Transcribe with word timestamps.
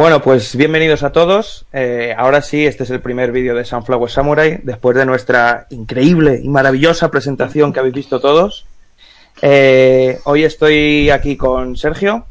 Bueno, 0.00 0.22
pues 0.22 0.56
bienvenidos 0.56 1.02
a 1.02 1.12
todos. 1.12 1.66
Eh, 1.74 2.14
ahora 2.16 2.40
sí, 2.40 2.64
este 2.64 2.84
es 2.84 2.90
el 2.90 3.00
primer 3.00 3.32
vídeo 3.32 3.54
de 3.54 3.66
Sunflower 3.66 4.10
Samurai, 4.10 4.60
después 4.62 4.96
de 4.96 5.04
nuestra 5.04 5.66
increíble 5.68 6.40
y 6.42 6.48
maravillosa 6.48 7.10
presentación 7.10 7.70
que 7.72 7.80
habéis 7.80 7.96
visto 7.96 8.18
todos. 8.18 8.64
Eh, 9.42 10.18
hoy 10.24 10.44
estoy 10.44 11.10
aquí 11.10 11.36
con 11.36 11.76
Sergio, 11.76 12.24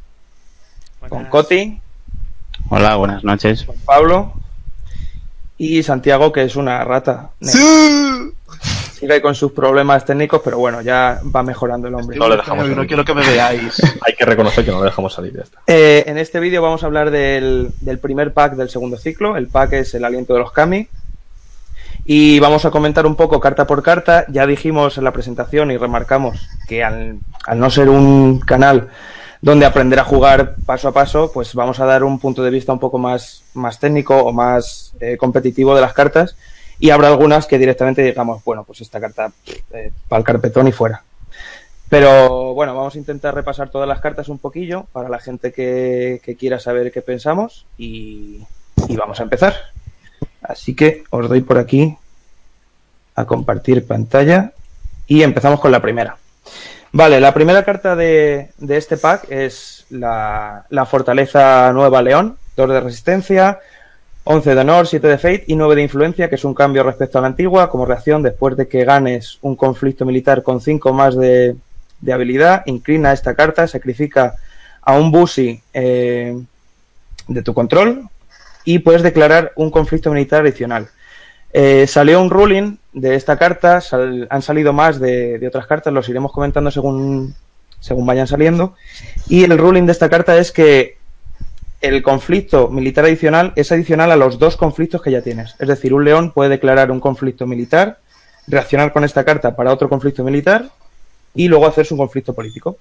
con 1.10 1.26
Coti, 1.26 1.80
Hola, 2.72 2.96
buenas 2.98 3.24
noches. 3.24 3.66
Pablo 3.84 4.32
y 5.58 5.82
Santiago, 5.82 6.32
que 6.32 6.44
es 6.44 6.56
una 6.56 6.84
rata. 6.84 7.32
Sigue 7.42 9.22
con 9.24 9.34
sus 9.34 9.54
problemas 9.54 10.06
técnicos, 10.06 10.42
pero 10.44 10.60
bueno, 10.60 10.82
ya 10.82 11.20
va 11.36 11.42
mejorando 11.42 11.88
el 11.88 11.96
hombre. 11.96 12.20
No 12.20 12.30
le 12.30 12.38
dejamos 12.38 12.70
No 12.70 12.86
quiero 12.86 13.04
que 13.04 13.16
me 13.16 13.26
veáis. 13.26 13.82
Hay 14.06 14.14
que 14.14 14.24
reconocer 14.24 14.64
que 14.64 14.72
no 14.72 14.80
le 14.80 14.86
dejamos 14.86 15.14
salir 15.14 15.34
ya 15.36 15.42
está. 15.42 15.60
Eh, 15.66 16.04
en 16.06 16.20
este 16.20 16.40
vídeo 16.40 16.62
vamos 16.62 16.84
a 16.84 16.86
hablar 16.86 17.10
del, 17.10 17.72
del 17.82 17.98
primer 17.98 18.34
pack 18.34 18.54
del 18.54 18.70
segundo 18.70 18.98
ciclo. 18.98 19.36
El 19.36 19.48
pack 19.48 19.74
es 19.74 19.96
el 19.96 20.06
aliento 20.06 20.34
de 20.34 20.40
los 20.40 20.52
Kami. 20.52 20.88
Y 22.06 22.40
vamos 22.40 22.66
a 22.66 22.72
comentar 22.72 23.08
un 23.08 23.16
poco 23.16 23.40
carta 23.40 23.66
por 23.66 23.82
carta. 23.82 24.26
Ya 24.30 24.46
dijimos 24.46 24.96
en 25.00 25.06
la 25.06 25.12
presentación 25.12 25.72
y 25.72 25.78
remarcamos 25.78 26.48
que 26.68 26.84
al, 26.84 27.18
al 27.48 27.60
no 27.60 27.72
ser 27.72 27.90
un 27.90 28.40
canal 28.42 28.90
donde 29.42 29.66
aprender 29.66 30.00
a 30.00 30.04
jugar 30.04 30.56
paso 30.66 30.88
a 30.90 30.92
paso, 30.92 31.32
pues 31.32 31.54
vamos 31.54 31.80
a 31.80 31.86
dar 31.86 32.04
un 32.04 32.20
punto 32.20 32.44
de 32.44 32.50
vista 32.50 32.74
un 32.74 32.80
poco 32.80 32.98
más, 32.98 33.44
más 33.54 33.80
técnico 33.80 34.18
o 34.18 34.34
más 34.34 34.94
eh, 35.00 35.18
competitivo 35.18 35.76
de 35.76 35.82
las 35.82 35.94
cartas. 35.94 36.36
Y 36.80 36.92
habrá 36.92 37.10
algunas 37.10 37.46
que 37.46 37.58
directamente 37.58 38.02
digamos, 38.02 38.44
bueno, 38.44 38.64
pues 38.64 38.82
esta 38.82 39.00
carta 39.00 39.32
para 40.08 40.20
el 40.20 40.26
carpetón 40.26 40.68
y 40.68 40.72
fuera. 40.72 41.04
Pero 41.90 42.54
bueno, 42.54 42.76
vamos 42.76 42.96
a 42.96 43.00
intentar 43.00 43.34
repasar 43.34 43.70
todas 43.70 43.88
las 43.88 44.00
cartas 44.00 44.30
un 44.30 44.38
poquillo 44.38 44.86
para 44.92 45.10
la 45.10 45.20
gente 45.20 45.52
que, 45.52 46.22
que 46.24 46.36
quiera 46.36 46.60
saber 46.60 46.92
qué 46.92 47.02
pensamos 47.02 47.66
y, 47.78 48.46
y 48.88 48.96
vamos 48.96 49.20
a 49.20 49.24
empezar. 49.24 49.56
Así 50.42 50.76
que 50.76 51.04
os 51.10 51.28
doy 51.28 51.42
por 51.42 51.58
aquí 51.58 51.98
a 53.16 53.26
compartir 53.26 53.86
pantalla 53.86 54.54
y 55.08 55.24
empezamos 55.24 55.60
con 55.60 55.72
la 55.72 55.82
primera. 55.82 56.18
Vale, 56.92 57.20
la 57.20 57.34
primera 57.34 57.64
carta 57.64 57.96
de, 57.96 58.50
de 58.58 58.78
este 58.78 58.98
pack 58.98 59.30
es 59.30 59.86
la, 59.90 60.66
Fortaleza 60.90 61.72
Nueva 61.72 62.02
León, 62.02 62.38
2 62.56 62.70
de 62.70 62.80
resistencia, 62.80 63.60
11 64.24 64.56
de 64.56 64.62
honor, 64.62 64.88
7 64.88 65.08
de 65.08 65.18
fate 65.18 65.44
y 65.48 65.56
9 65.56 65.76
de 65.76 65.82
influencia, 65.84 66.30
que 66.30 66.36
es 66.36 66.44
un 66.44 66.56
cambio 66.56 66.82
respecto 66.84 67.20
a 67.20 67.22
la 67.22 67.28
antigua, 67.28 67.70
como 67.70 67.86
reacción 67.86 68.24
después 68.24 68.58
de 68.58 68.68
que 68.68 68.86
ganes 68.86 69.38
un 69.42 69.56
conflicto 69.56 70.04
militar 70.04 70.42
con 70.42 70.62
5 70.62 70.92
más 70.94 71.16
de, 71.16 71.56
de 72.02 72.14
habilidad, 72.14 72.64
inclina 72.66 73.14
esta 73.14 73.36
carta, 73.36 73.68
sacrifica 73.68 74.36
a 74.82 74.94
un 74.94 75.12
Busi 75.12 75.62
eh, 75.74 76.36
de 77.28 77.42
tu 77.44 77.54
control 77.54 78.10
y 78.66 78.80
puedes 78.80 79.04
declarar 79.04 79.52
un 79.56 79.70
conflicto 79.70 80.12
militar 80.12 80.42
adicional. 80.42 80.88
Eh, 81.54 81.86
salió 81.88 82.20
un 82.20 82.32
ruling 82.32 82.79
de 82.94 83.16
esta 83.16 83.38
carta, 83.38 83.82
sal- 83.82 84.28
han 84.30 84.42
salido 84.42 84.74
más 84.74 85.00
de, 85.00 85.40
de 85.40 85.48
otras 85.48 85.68
cartas, 85.68 85.94
los 85.94 86.10
iremos 86.10 86.32
comentando 86.32 86.72
según, 86.72 87.36
según 87.80 88.06
vayan 88.06 88.28
saliendo. 88.28 88.76
Y 89.28 89.44
el 89.44 89.58
ruling 89.58 89.86
de 89.86 89.92
esta 89.92 90.10
carta 90.10 90.38
es 90.38 90.52
que 90.52 90.98
el 91.82 92.04
conflicto 92.04 92.68
militar 92.70 93.06
adicional 93.06 93.54
es 93.56 93.72
adicional 93.72 94.12
a 94.12 94.16
los 94.18 94.38
dos 94.38 94.58
conflictos 94.58 95.02
que 95.02 95.12
ya 95.12 95.22
tienes. 95.22 95.56
Es 95.60 95.68
decir, 95.68 95.94
un 95.94 96.04
león 96.04 96.32
puede 96.32 96.50
declarar 96.50 96.92
un 96.92 97.00
conflicto 97.00 97.46
militar, 97.48 98.00
reaccionar 98.48 98.92
con 98.92 99.04
esta 99.04 99.24
carta 99.24 99.56
para 99.56 99.72
otro 99.72 99.88
conflicto 99.88 100.24
militar 100.24 100.70
y 101.34 101.48
luego 101.48 101.68
hacerse 101.68 101.94
un 101.94 102.00
conflicto 102.00 102.34
político. 102.34 102.78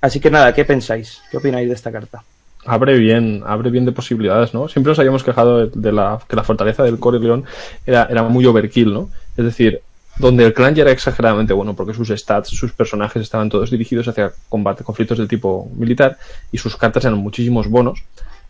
Así 0.00 0.18
que 0.18 0.30
nada, 0.30 0.52
¿qué 0.52 0.64
pensáis? 0.64 1.22
¿Qué 1.30 1.36
opináis 1.36 1.68
de 1.68 1.74
esta 1.74 1.92
carta? 1.92 2.24
Abre 2.64 2.96
bien, 2.96 3.42
abre 3.44 3.70
bien 3.70 3.84
de 3.84 3.92
posibilidades, 3.92 4.54
¿no? 4.54 4.68
Siempre 4.68 4.90
nos 4.90 4.98
habíamos 4.98 5.24
quejado 5.24 5.66
de, 5.66 5.92
la, 5.92 6.20
que 6.28 6.36
la 6.36 6.44
fortaleza 6.44 6.84
del 6.84 6.98
Core 6.98 7.18
León 7.18 7.44
era, 7.84 8.06
era 8.10 8.22
muy 8.22 8.46
overkill, 8.46 8.92
¿no? 8.92 9.10
Es 9.36 9.44
decir, 9.44 9.82
donde 10.18 10.44
el 10.44 10.54
clan 10.54 10.74
ya 10.74 10.82
era 10.82 10.92
exageradamente 10.92 11.52
bueno, 11.52 11.74
porque 11.74 11.94
sus 11.94 12.08
stats, 12.08 12.50
sus 12.50 12.72
personajes 12.72 13.22
estaban 13.22 13.48
todos 13.48 13.70
dirigidos 13.70 14.06
hacia 14.08 14.32
combate, 14.48 14.84
conflictos 14.84 15.18
del 15.18 15.28
tipo 15.28 15.70
militar, 15.76 16.18
y 16.50 16.58
sus 16.58 16.76
cartas 16.76 17.04
eran 17.04 17.18
muchísimos 17.18 17.68
bonos. 17.68 18.04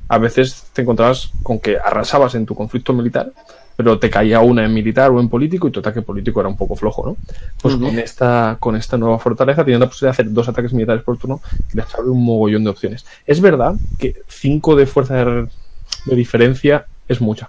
A 0.08 0.18
veces 0.18 0.64
te 0.72 0.82
encontrabas 0.82 1.30
con 1.42 1.58
que 1.58 1.78
arrasabas 1.78 2.34
en 2.34 2.46
tu 2.46 2.54
conflicto 2.54 2.92
militar, 2.92 3.32
pero 3.76 3.98
te 3.98 4.10
caía 4.10 4.40
una 4.40 4.64
en 4.64 4.74
militar 4.74 5.10
o 5.10 5.20
en 5.20 5.28
político, 5.28 5.68
y 5.68 5.70
tu 5.70 5.80
ataque 5.80 6.02
político 6.02 6.40
era 6.40 6.48
un 6.48 6.56
poco 6.56 6.76
flojo, 6.76 7.06
¿no? 7.06 7.16
Pues 7.60 7.76
con 7.76 7.98
esta, 7.98 8.56
con 8.60 8.76
esta 8.76 8.98
nueva 8.98 9.18
fortaleza 9.18 9.64
tienen 9.64 9.80
la 9.80 9.86
posibilidad 9.86 10.16
de 10.16 10.22
hacer 10.22 10.32
dos 10.32 10.48
ataques 10.48 10.72
militares 10.72 11.02
por 11.02 11.16
turno 11.18 11.40
y 11.72 11.76
les 11.76 11.94
abre 11.94 12.10
un 12.10 12.24
mogollón 12.24 12.64
de 12.64 12.70
opciones. 12.70 13.06
Es 13.26 13.40
verdad 13.40 13.74
que 13.98 14.16
5 14.28 14.76
de 14.76 14.86
fuerza 14.86 15.24
de, 15.24 15.48
de 16.06 16.16
diferencia 16.16 16.86
es 17.08 17.20
mucha. 17.20 17.48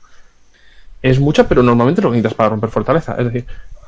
Es 1.01 1.19
mucha, 1.19 1.47
pero 1.47 1.63
normalmente 1.63 2.01
lo 2.01 2.09
necesitas 2.09 2.33
para 2.33 2.49
romper 2.49 2.69
fortaleza. 2.69 3.15
Es 3.17 3.25
decir, 3.25 3.45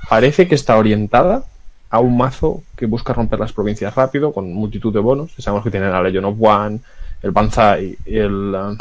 parece 0.09 0.47
que 0.47 0.56
está 0.56 0.78
orientada 0.78 1.46
a 1.90 2.00
un 2.00 2.18
mazo 2.18 2.64
que 2.76 2.86
busca 2.88 3.14
romper 3.14 3.40
las 3.40 3.53
provincias 3.53 3.96
rápido, 3.96 4.34
con 4.34 4.52
multitud 4.53 4.94
de 4.94 5.00
bonos. 5.00 5.32
Sabemos 5.38 5.64
que 5.64 5.72
tiene 5.72 5.90
la 5.90 6.03
Legion 6.03 6.26
of 6.26 6.36
One, 6.40 6.82
el 7.25 7.31
Banzai 7.31 7.97
y 8.06 8.18
el 8.18 8.53
uh, 8.56 8.78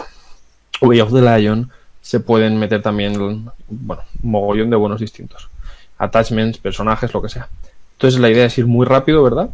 Way 0.86 1.00
of 1.00 1.12
the 1.12 1.22
Lion. 1.22 1.70
Se 2.02 2.20
pueden 2.20 2.58
meter 2.58 2.82
también, 2.82 3.14
bueno, 3.68 4.02
un 4.22 4.30
mogollón 4.30 4.68
de 4.68 4.76
bonos 4.76 5.00
distintos. 5.00 5.48
Attachments, 5.96 6.58
personajes, 6.58 7.14
lo 7.14 7.22
que 7.22 7.30
sea. 7.30 7.48
Entonces 7.92 8.20
la 8.20 8.28
idea 8.28 8.44
es 8.44 8.58
ir 8.58 8.66
muy 8.66 8.84
rápido, 8.84 9.22
¿verdad? 9.22 9.48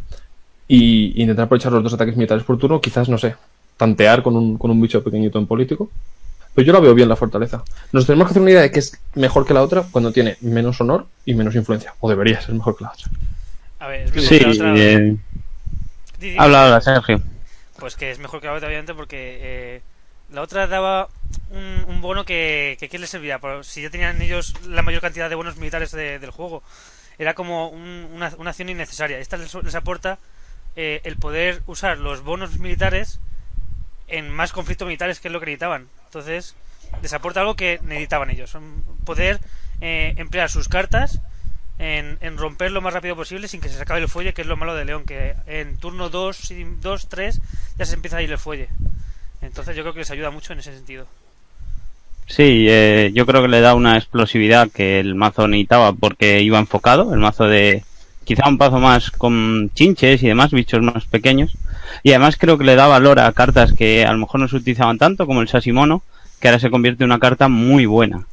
Y 0.67 1.21
intentar 1.21 1.45
aprovechar 1.45 1.71
los 1.71 1.83
dos 1.83 1.93
ataques 1.93 2.17
militares 2.17 2.43
por 2.43 2.57
turno, 2.57 2.81
quizás, 2.81 3.07
no 3.07 3.17
sé, 3.17 3.35
tantear 3.77 4.21
con 4.21 4.35
un, 4.35 4.57
con 4.57 4.69
un 4.69 4.81
bicho 4.81 5.01
pequeñito 5.01 5.39
en 5.39 5.47
político. 5.47 5.89
Pero 6.53 6.65
yo 6.67 6.73
la 6.73 6.81
veo 6.81 6.93
bien 6.93 7.07
la 7.07 7.15
fortaleza. 7.15 7.63
Nos 7.93 8.05
tenemos 8.05 8.27
que 8.27 8.31
hacer 8.31 8.41
una 8.41 8.51
idea 8.51 8.61
de 8.61 8.71
que 8.71 8.79
es 8.79 8.99
mejor 9.15 9.45
que 9.45 9.53
la 9.53 9.61
otra 9.63 9.85
cuando 9.89 10.11
tiene 10.11 10.35
menos 10.41 10.81
honor 10.81 11.05
y 11.25 11.33
menos 11.33 11.55
influencia. 11.55 11.93
O 12.01 12.09
debería 12.09 12.41
ser 12.41 12.53
mejor 12.55 12.75
que 12.75 12.83
la 12.83 12.91
otra. 12.91 13.07
A 13.79 13.87
ver, 13.87 14.01
es 14.01 14.13
mejor 14.13 14.27
Sí, 14.27 14.39
que 14.39 14.45
la 14.45 14.51
otra. 14.51 14.73
eh, 14.77 15.17
habla, 16.37 16.81
Sergio. 16.81 17.21
Pues 17.81 17.95
que 17.95 18.11
es 18.11 18.19
mejor 18.19 18.41
que 18.41 18.45
la 18.45 18.53
otra, 18.53 18.67
obviamente, 18.67 18.93
porque 18.93 19.39
eh, 19.41 19.81
la 20.29 20.43
otra 20.43 20.67
daba 20.67 21.09
un, 21.49 21.99
bono 21.99 22.25
que, 22.25 22.77
que 22.79 22.89
¿qué 22.89 22.99
les 22.99 23.09
servía? 23.09 23.39
Por- 23.39 23.65
si 23.65 23.81
ya 23.81 23.89
tenían 23.89 24.21
ellos 24.21 24.53
la 24.67 24.83
mayor 24.83 25.01
cantidad 25.01 25.27
de 25.29 25.33
bonos 25.33 25.57
militares 25.57 25.89
de- 25.91 26.19
del 26.19 26.29
juego, 26.29 26.61
era 27.17 27.33
como 27.33 27.69
un- 27.69 28.07
una, 28.13 28.27
acción 28.27 28.69
innecesaria. 28.69 29.17
Esta 29.17 29.35
les, 29.37 29.55
aporta 29.73 30.19
eh, 30.75 31.01
el 31.05 31.17
poder 31.17 31.63
usar 31.65 31.97
los 31.97 32.21
bonos 32.21 32.59
militares 32.59 33.19
en 34.07 34.29
más 34.29 34.51
conflictos 34.51 34.85
militares 34.87 35.19
que 35.19 35.29
es 35.29 35.31
lo 35.31 35.39
que 35.39 35.47
necesitaban. 35.47 35.89
Entonces, 36.05 36.55
les 37.01 37.13
aporta 37.13 37.39
algo 37.39 37.55
que 37.55 37.79
necesitaban 37.81 38.29
ellos. 38.29 38.55
Poder 39.05 39.39
eh, 39.81 40.13
emplear 40.17 40.51
sus 40.51 40.69
cartas 40.69 41.19
en, 41.79 42.17
en 42.21 42.37
romper 42.37 42.71
lo 42.71 42.81
más 42.81 42.93
rápido 42.93 43.15
posible 43.15 43.47
sin 43.47 43.61
que 43.61 43.69
se 43.69 43.81
acabe 43.81 44.01
el 44.01 44.07
fuelle, 44.09 44.33
que 44.33 44.41
es 44.41 44.47
lo 44.47 44.57
malo 44.57 44.75
de 44.75 44.85
León, 44.85 45.03
que 45.05 45.35
en 45.47 45.77
turno 45.77 46.09
2, 46.09 46.53
2 46.81 47.07
3 47.07 47.41
ya 47.77 47.85
se 47.85 47.95
empieza 47.95 48.17
a 48.17 48.21
ir 48.21 48.31
el 48.31 48.37
fuelle. 48.37 48.69
Entonces 49.41 49.75
yo 49.75 49.83
creo 49.83 49.93
que 49.93 49.99
les 49.99 50.11
ayuda 50.11 50.29
mucho 50.29 50.53
en 50.53 50.59
ese 50.59 50.73
sentido. 50.73 51.07
Sí, 52.27 52.65
eh, 52.69 53.11
yo 53.13 53.25
creo 53.25 53.41
que 53.41 53.47
le 53.47 53.59
da 53.59 53.73
una 53.75 53.97
explosividad 53.97 54.69
que 54.71 54.99
el 54.99 55.15
mazo 55.15 55.47
necesitaba 55.47 55.91
porque 55.91 56.41
iba 56.41 56.59
enfocado, 56.59 57.13
el 57.13 57.19
mazo 57.19 57.45
de 57.45 57.83
quizá 58.23 58.47
un 58.47 58.57
paso 58.57 58.79
más 58.79 59.11
con 59.11 59.69
chinches 59.73 60.23
y 60.23 60.27
demás, 60.27 60.51
bichos 60.51 60.81
más 60.81 61.05
pequeños. 61.05 61.57
Y 62.03 62.11
además 62.11 62.37
creo 62.37 62.57
que 62.57 62.63
le 62.63 62.75
da 62.75 62.87
valor 62.87 63.19
a 63.19 63.31
cartas 63.33 63.73
que 63.73 64.05
a 64.05 64.11
lo 64.13 64.19
mejor 64.19 64.39
no 64.39 64.47
se 64.47 64.55
utilizaban 64.55 64.97
tanto, 64.97 65.25
como 65.25 65.41
el 65.41 65.49
Sasimono, 65.49 66.03
que 66.39 66.47
ahora 66.47 66.59
se 66.59 66.69
convierte 66.69 67.03
en 67.03 67.09
una 67.09 67.19
carta 67.19 67.49
muy 67.49 67.85
buena. 67.85 68.25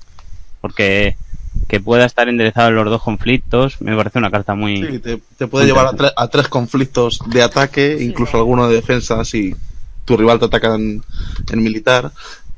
Porque 0.60 1.16
que 1.66 1.80
pueda 1.80 2.04
estar 2.06 2.28
enderezado 2.28 2.68
en 2.68 2.76
los 2.76 2.86
dos 2.90 3.02
conflictos, 3.02 3.80
me 3.80 3.96
parece 3.96 4.18
una 4.18 4.30
carta 4.30 4.54
muy... 4.54 4.86
Sí, 4.86 4.98
te, 5.00 5.18
te 5.36 5.46
puede 5.46 5.66
llevar 5.66 5.86
a, 5.86 5.92
tre- 5.92 6.12
a 6.16 6.28
tres 6.28 6.48
conflictos 6.48 7.20
de 7.26 7.42
ataque, 7.42 7.98
incluso 8.00 8.36
alguno 8.38 8.68
de 8.68 8.76
defensa, 8.76 9.24
si, 9.24 9.54
tu 10.04 10.16
rival 10.16 10.38
te 10.38 10.46
ataca 10.46 10.74
en, 10.74 11.02
en 11.50 11.62
militar. 11.62 12.10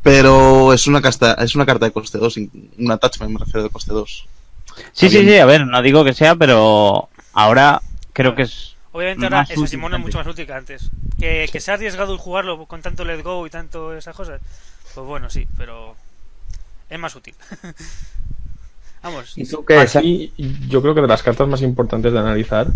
Pero 0.02 0.73
es 0.73 0.87
una, 0.87 1.02
casta, 1.02 1.35
es 1.35 1.55
una 1.55 1.67
carta 1.67 1.85
de 1.87 1.93
coste 1.93 2.19
2, 2.19 2.37
un 2.37 2.91
attachment 2.91 3.32
me 3.32 3.38
refiero 3.38 3.64
de 3.64 3.70
coste 3.70 3.93
2. 3.93 4.26
Sí, 4.75 4.82
Está 4.82 5.08
sí, 5.08 5.08
bien. 5.08 5.29
sí, 5.29 5.37
a 5.38 5.44
ver, 5.44 5.67
no 5.67 5.82
digo 5.82 6.05
que 6.05 6.14
sea, 6.14 6.37
pero 6.37 7.08
ahora 7.35 7.82
creo 8.12 8.35
que 8.35 8.43
es. 8.43 8.76
Obviamente 8.93 9.25
ahora 9.26 9.44
que 9.44 9.52
es 9.55 9.58
mucho 9.58 9.97
antes. 9.97 10.14
más 10.14 10.26
útil 10.26 10.47
que 10.47 10.52
antes. 10.52 10.91
Que, 11.19 11.49
que 11.52 11.61
se 11.61 11.70
ha 11.70 11.75
arriesgado 11.75 12.12
el 12.12 12.19
jugarlo 12.19 12.64
con 12.67 12.81
tanto 12.81 13.05
let 13.05 13.23
go 13.23 13.47
y 13.47 13.50
tanto 13.50 13.94
esas 13.94 14.17
cosas. 14.17 14.41
Pues 14.94 15.06
bueno, 15.06 15.29
sí, 15.29 15.47
pero 15.58 15.94
es 16.88 16.99
más 16.99 17.14
útil. 17.14 17.35
Vamos. 19.02 19.32
¿Y 19.37 19.44
tú 19.44 19.64
qué 19.64 19.82
es? 19.82 19.97
Aquí 19.97 20.32
yo 20.69 20.82
creo 20.82 20.94
que 20.94 21.00
de 21.00 21.06
las 21.06 21.23
cartas 21.23 21.49
más 21.49 21.62
importantes 21.62 22.12
de 22.12 22.19
analizar, 22.19 22.69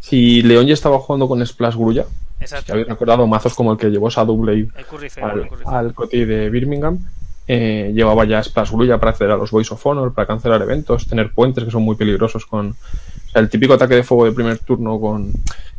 si 0.00 0.42
León 0.42 0.66
ya 0.66 0.74
estaba 0.74 0.98
jugando 0.98 1.28
con 1.28 1.44
Splash 1.46 1.76
Grulla, 1.76 2.06
Exacto. 2.40 2.66
que 2.66 2.72
habéis 2.72 2.88
recordado 2.88 3.26
mazos 3.26 3.54
como 3.54 3.72
el 3.72 3.78
que 3.78 3.90
llevó 3.90 4.10
Shadowblade 4.10 4.68
al, 5.22 5.48
al 5.66 5.94
Coti 5.94 6.24
de 6.24 6.50
Birmingham, 6.50 6.98
eh, 7.46 7.92
llevaba 7.94 8.24
ya 8.24 8.42
Splash 8.42 8.70
Grulla 8.70 8.98
para 8.98 9.10
acceder 9.10 9.32
a 9.32 9.36
los 9.36 9.50
Voice 9.50 9.72
of 9.72 9.86
Honor, 9.86 10.12
para 10.12 10.26
cancelar 10.26 10.62
eventos, 10.62 11.06
tener 11.06 11.32
puentes 11.32 11.64
que 11.64 11.70
son 11.70 11.82
muy 11.82 11.96
peligrosos 11.96 12.46
con 12.46 12.70
o 12.70 13.30
sea, 13.30 13.40
el 13.40 13.48
típico 13.48 13.74
ataque 13.74 13.94
de 13.96 14.02
fuego 14.02 14.24
de 14.24 14.32
primer 14.32 14.58
turno 14.58 14.98
con 15.00 15.32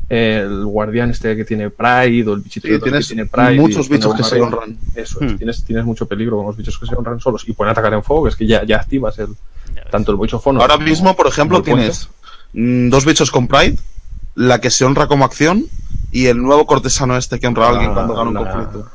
el 0.09 0.65
guardián 0.65 1.09
este 1.11 1.35
que 1.35 1.45
tiene 1.45 1.69
Pride 1.69 2.27
o 2.29 2.33
el 2.33 2.41
bichito 2.41 2.67
Sí, 2.67 2.79
tienes 2.79 3.07
que 3.07 3.15
tiene 3.15 3.29
Pride. 3.29 3.55
muchos 3.59 3.89
bichos 3.89 4.13
que 4.15 4.23
se 4.23 4.39
honran. 4.41 4.77
Eso 4.95 5.19
es, 5.23 5.31
Hmm. 5.33 5.37
tienes, 5.37 5.63
tienes 5.63 5.85
mucho 5.85 6.05
peligro 6.07 6.37
con 6.37 6.45
los 6.47 6.57
bichos 6.57 6.77
que 6.77 6.85
se 6.85 6.95
honran 6.95 7.19
solos 7.19 7.43
y 7.47 7.53
pueden 7.53 7.71
atacar 7.71 7.93
en 7.93 8.03
fuego, 8.03 8.23
que 8.23 8.29
es 8.29 8.35
que 8.35 8.45
ya, 8.45 8.63
ya 8.63 8.77
activas 8.77 9.17
el, 9.19 9.29
Ya 9.75 9.85
tanto 9.89 10.11
el 10.11 10.17
Voice 10.17 10.35
of 10.35 10.45
Honor 10.45 10.61
Ahora 10.61 10.75
como- 10.75 10.87
mismo, 10.87 11.15
por 11.15 11.27
ejemplo, 11.27 11.63
puente. 11.63 11.81
tienes 11.81 12.09
mm, 12.53 12.89
dos 12.89 13.05
bichos 13.05 13.31
con 13.31 13.47
Pride, 13.47 13.77
la 14.35 14.59
que 14.61 14.69
se 14.69 14.85
honra 14.85 15.07
como 15.07 15.25
acción 15.25 15.65
y 16.11 16.25
el 16.27 16.37
nuevo 16.37 16.65
cortesano 16.67 17.17
este 17.17 17.39
que 17.39 17.47
honra 17.47 17.67
a 17.67 17.69
alguien 17.69 17.89
La- 17.89 17.93
cuando 17.95 18.13
gana 18.15 18.29
un 18.29 18.33
la- 18.35 18.51
conflicto. 18.51 18.89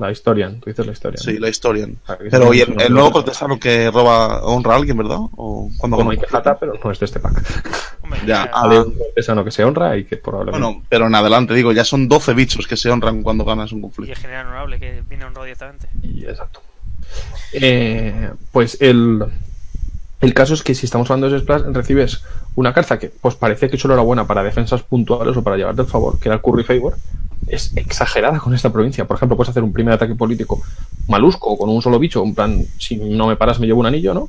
La 0.00 0.10
Historian, 0.10 0.60
tú 0.60 0.70
dices 0.70 0.84
la 0.86 0.92
Historian. 0.92 1.18
Sí, 1.22 1.38
la 1.38 1.48
Historian. 1.48 1.96
Ah, 2.06 2.16
Pero 2.30 2.52
y 2.52 2.60
sí, 2.60 2.74
el, 2.78 2.92
nuevo 2.92 3.12
cortesano 3.12 3.58
que 3.58 3.90
roba 3.90 4.42
honra 4.44 4.74
a 4.74 4.76
alguien, 4.76 4.96
¿verdad? 4.96 5.18
O 5.36 5.70
cuando 5.78 5.96
Como 5.96 6.10
gana 6.10 6.22
hay 6.42 6.56
pero 6.60 6.74
no 6.82 6.90
es 6.90 6.98
de 7.00 7.06
este 7.06 7.20
pack. 7.20 7.42
Hombre, 8.02 8.20
Ya, 8.26 8.44
ya- 8.46 8.50
ah, 8.52 8.68
un 8.68 8.92
cortesano 8.96 9.44
que 9.44 9.50
se 9.50 9.64
honra 9.64 9.96
y 9.96 10.04
que 10.04 10.16
probablemente. 10.16 10.64
Bueno, 10.66 10.82
pero 10.88 11.06
en 11.06 11.14
adelante, 11.14 11.54
digo, 11.54 11.72
ya 11.72 11.84
son 11.84 12.08
12 12.08 12.34
bichos 12.34 12.66
que 12.66 12.76
se 12.76 12.90
honran 12.90 13.22
cuando 13.22 13.44
ganas 13.44 13.72
un 13.72 13.78
y 13.78 13.82
conflicto. 13.82 14.12
el 14.12 14.18
general 14.18 14.46
honorable 14.46 14.78
que 14.80 15.02
viene 15.08 15.24
honrado 15.24 15.44
directamente. 15.44 15.88
Y- 16.02 16.24
exacto. 16.24 16.60
Eh, 17.52 18.30
pues 18.52 18.78
el, 18.80 19.24
el 20.20 20.34
caso 20.34 20.54
es 20.54 20.62
que 20.62 20.74
si 20.74 20.86
estamos 20.86 21.10
hablando 21.10 21.30
de 21.30 21.40
Splash, 21.40 21.62
recibes 21.72 22.22
una 22.54 22.72
carta 22.72 22.98
que 22.98 23.08
pues 23.10 23.34
parece 23.34 23.68
que 23.68 23.78
solo 23.78 23.94
era 23.94 24.02
buena 24.02 24.26
para 24.26 24.42
defensas 24.42 24.82
puntuales 24.82 25.36
o 25.36 25.42
para 25.42 25.56
llevarte 25.56 25.82
el 25.82 25.88
favor, 25.88 26.18
que 26.18 26.28
era 26.28 26.36
el 26.36 26.42
Curry 26.42 26.64
Favor. 26.64 26.96
Es 27.46 27.76
exagerada 27.76 28.38
con 28.38 28.54
esta 28.54 28.72
provincia. 28.72 29.06
Por 29.06 29.16
ejemplo, 29.16 29.36
puedes 29.36 29.50
hacer 29.50 29.62
un 29.62 29.72
primer 29.72 29.94
ataque 29.94 30.14
político 30.14 30.62
malusco 31.08 31.56
con 31.56 31.68
un 31.68 31.80
solo 31.80 31.98
bicho, 31.98 32.22
en 32.22 32.34
plan, 32.34 32.64
si 32.78 32.96
no 32.96 33.28
me 33.28 33.36
paras 33.36 33.60
me 33.60 33.66
llevo 33.66 33.80
un 33.80 33.86
anillo, 33.86 34.14
¿no? 34.14 34.28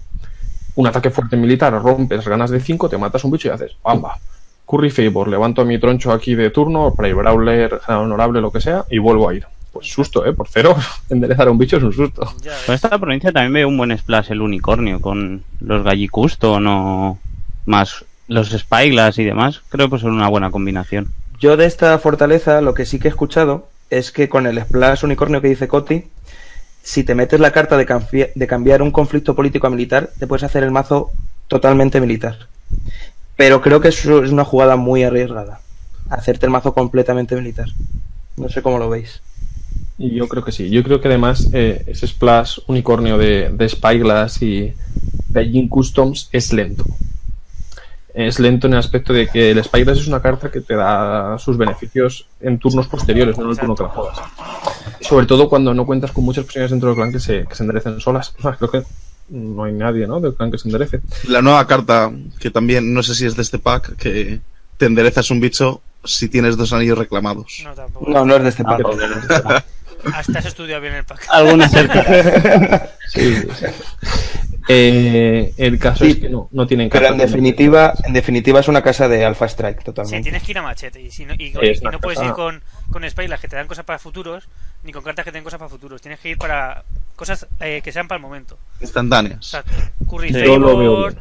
Un 0.76 0.88
ataque 0.88 1.10
fuerte 1.10 1.36
militar, 1.38 1.74
rompes, 1.82 2.28
ganas 2.28 2.52
de 2.52 2.60
5, 2.60 2.90
te 2.90 2.98
matas 2.98 3.24
un 3.24 3.32
bicho 3.32 3.48
y 3.48 3.52
haces, 3.52 3.72
¡bamba! 3.84 4.20
Curry 4.68 4.90
Favor, 4.92 5.30
levanto 5.30 5.66
mi 5.66 5.80
troncho 5.80 6.12
aquí 6.12 6.36
de 6.36 6.50
turno, 6.50 6.94
Prey 6.94 7.14
Brawler, 7.14 7.80
general 7.80 8.06
honorable, 8.06 8.42
lo 8.42 8.52
que 8.52 8.62
sea, 8.62 8.86
y 8.90 9.00
vuelvo 9.00 9.30
a 9.30 9.34
ir. 9.34 9.48
Pues 9.72 9.88
susto, 9.88 10.26
¿eh? 10.26 10.34
Por 10.34 10.48
cero, 10.48 10.76
enderezar 11.10 11.48
a 11.48 11.52
un 11.52 11.58
bicho 11.58 11.78
es 11.78 11.84
un 11.84 11.94
susto. 11.94 12.34
Con 12.66 12.76
esta 12.76 12.98
provincia 13.00 13.32
también 13.32 13.54
veo 13.54 13.68
un 13.70 13.78
buen 13.78 13.98
splash 13.98 14.32
el 14.32 14.42
unicornio 14.42 15.00
con 15.00 15.44
los 15.62 15.84
Gallicuston 15.84 16.68
o 16.68 17.18
más 17.66 18.06
los 18.28 18.50
Spyglass 18.50 19.20
y 19.20 19.24
demás. 19.24 19.62
Creo 19.70 19.90
que 19.90 20.00
son 20.00 20.12
una 20.12 20.28
buena 20.28 20.52
combinación. 20.52 21.14
Yo 21.40 21.56
de 21.56 21.66
esta 21.66 21.98
fortaleza 22.00 22.62
lo 22.62 22.74
que 22.74 22.86
sí 22.86 23.00
que 23.00 23.08
he 23.08 23.12
escuchado 23.12 23.68
es 23.90 24.12
que 24.12 24.28
con 24.28 24.48
el 24.48 24.60
Splash 24.60 25.04
Unicornio 25.04 25.42
que 25.42 25.50
dice 25.50 25.68
Coti, 25.68 26.06
si 26.82 27.04
te 27.04 27.16
metes 27.16 27.40
la 27.40 27.52
carta 27.52 27.78
de, 27.78 28.32
de 28.34 28.48
cambiar 28.48 28.82
un 28.82 28.92
conflicto 28.92 29.36
político 29.36 29.68
a 29.68 29.70
militar, 29.70 30.10
te 30.18 30.26
puedes 30.26 30.44
hacer 30.44 30.64
el 30.64 30.72
mazo 30.72 31.12
totalmente 31.48 32.02
militar. 32.02 32.48
Pero 33.36 33.62
creo 33.62 33.82
que 33.82 33.90
eso 33.90 34.24
es 34.24 34.32
una 34.32 34.46
jugada 34.46 34.78
muy 34.78 35.04
arriesgada. 35.04 35.60
Hacerte 36.10 36.46
el 36.46 36.52
mazo 36.52 36.74
completamente 36.74 37.36
militar. 37.36 37.68
No 38.36 38.50
sé 38.50 38.62
cómo 38.62 38.80
lo 38.80 38.90
veis. 38.90 39.22
Yo 39.98 40.28
creo 40.28 40.44
que 40.44 40.52
sí. 40.52 40.70
Yo 40.70 40.84
creo 40.84 41.02
que 41.02 41.08
además 41.08 41.50
eh, 41.54 41.84
ese 41.88 42.08
splash 42.08 42.60
unicornio 42.68 43.18
de, 43.18 43.50
de 43.50 43.70
Spyglass 43.70 44.42
y 44.42 44.74
Beijing 45.30 45.68
Customs 45.68 46.30
es 46.32 46.54
lento. 46.54 46.86
Es 48.18 48.40
lento 48.40 48.66
en 48.66 48.74
el 48.74 48.80
aspecto 48.80 49.14
de 49.14 49.28
que 49.28 49.52
el 49.52 49.64
Spyglass 49.64 50.00
es 50.00 50.08
una 50.08 50.20
carta 50.24 50.50
que 50.50 50.62
te 50.62 50.76
da 50.76 51.38
sus 51.38 51.56
beneficios 51.56 52.26
en 52.42 52.58
turnos 52.58 52.88
posteriores, 52.88 53.38
no 53.38 53.44
en 53.46 53.52
el 53.52 53.58
turno 53.60 53.76
que 53.76 53.84
la 53.84 53.90
juegas. 53.90 54.18
Sobre 55.02 55.28
todo 55.28 55.48
cuando 55.48 55.72
no 55.76 55.86
cuentas 55.86 56.12
con 56.12 56.26
muchas 56.26 56.44
posiciones 56.46 56.72
dentro 56.72 56.90
del 56.90 56.96
clan 56.98 57.12
que 57.12 57.20
se, 57.20 57.46
que 57.46 57.54
se 57.54 57.62
enderecen 57.62 58.00
solas. 58.00 58.34
Creo 58.58 58.72
que 58.72 58.84
no 59.30 59.66
hay 59.66 59.74
nadie 59.74 60.08
¿no? 60.08 60.20
del 60.20 60.34
clan 60.34 60.50
que 60.50 60.58
se 60.58 60.68
enderece. 60.68 61.02
La 61.28 61.44
nueva 61.44 61.68
carta, 61.68 62.12
que 62.40 62.50
también 62.50 62.92
no 62.92 63.04
sé 63.04 63.14
si 63.14 63.28
es 63.28 63.36
de 63.36 63.44
este 63.44 63.60
pack, 63.60 63.96
que 63.98 64.40
te 64.78 64.86
enderezas 64.88 65.30
un 65.30 65.40
bicho 65.40 65.82
si 66.04 66.28
tienes 66.28 66.58
dos 66.58 66.74
anillos 66.74 66.98
reclamados. 66.98 67.62
No, 67.66 67.76
tampoco. 67.76 68.10
No, 68.10 68.26
no 68.26 68.36
es 68.38 68.42
de 68.44 68.50
este 68.50 68.64
Ah, 68.66 68.78
pack. 69.44 69.66
Hasta 70.12 70.40
has 70.40 70.46
estudiado 70.46 70.82
bien 70.82 70.96
el 70.96 71.04
pack. 71.06 71.24
Alguna 71.30 71.70
cerca. 71.70 72.90
Sí, 73.10 73.36
sí. 73.58 73.66
Eh, 74.68 75.54
el 75.58 75.80
caso 75.80 76.04
Sí, 76.04 76.12
es 76.12 76.18
que 76.18 76.30
no, 76.30 76.50
no 76.52 76.68
tienen 76.68 76.90
Pero 76.90 77.08
en 77.08 77.18
definitiva, 77.18 77.94
en 78.04 78.14
definitiva 78.14 78.60
es 78.60 78.68
una 78.68 78.82
casa 78.82 79.08
de 79.08 79.24
Alpha 79.24 79.46
Strike 79.46 79.80
Sí, 79.80 79.86
totalmente. 79.86 80.24
tienes 80.24 80.44
que 80.44 80.52
ir 80.52 80.58
a 80.58 80.62
machete. 80.62 81.02
Y, 81.02 81.12
si 81.12 81.26
no, 81.26 81.34
y, 81.36 81.54
no 81.82 82.00
puedes 82.00 82.22
ir 82.22 82.32
con, 82.32 82.62
con 82.92 83.10
Spylas 83.10 83.40
que 83.40 83.48
te 83.48 83.56
dan 83.56 83.68
cosas 83.68 83.86
para 83.86 84.00
futuros, 84.00 84.50
ni 84.84 84.92
con 84.92 85.04
cartas 85.04 85.24
que 85.24 85.32
te 85.32 85.38
den 85.38 85.44
cosas 85.44 85.60
para 85.60 85.70
futuros. 85.70 86.02
Tienes 86.02 86.20
que 86.20 86.30
ir 86.30 86.38
para 86.38 86.84
cosas 87.16 87.48
eh, 87.60 87.82
que 87.84 87.92
sean 87.92 88.08
para 88.08 88.18
el 88.18 88.22
momento. 88.22 88.58
Instantáneas. 88.82 89.38
Exacto. 89.38 89.72
Curry 90.10 90.34
Sí, 90.34 90.44
yo 90.44 90.58
lo 90.58 90.78
veo 90.78 90.96
Favor, 90.96 91.16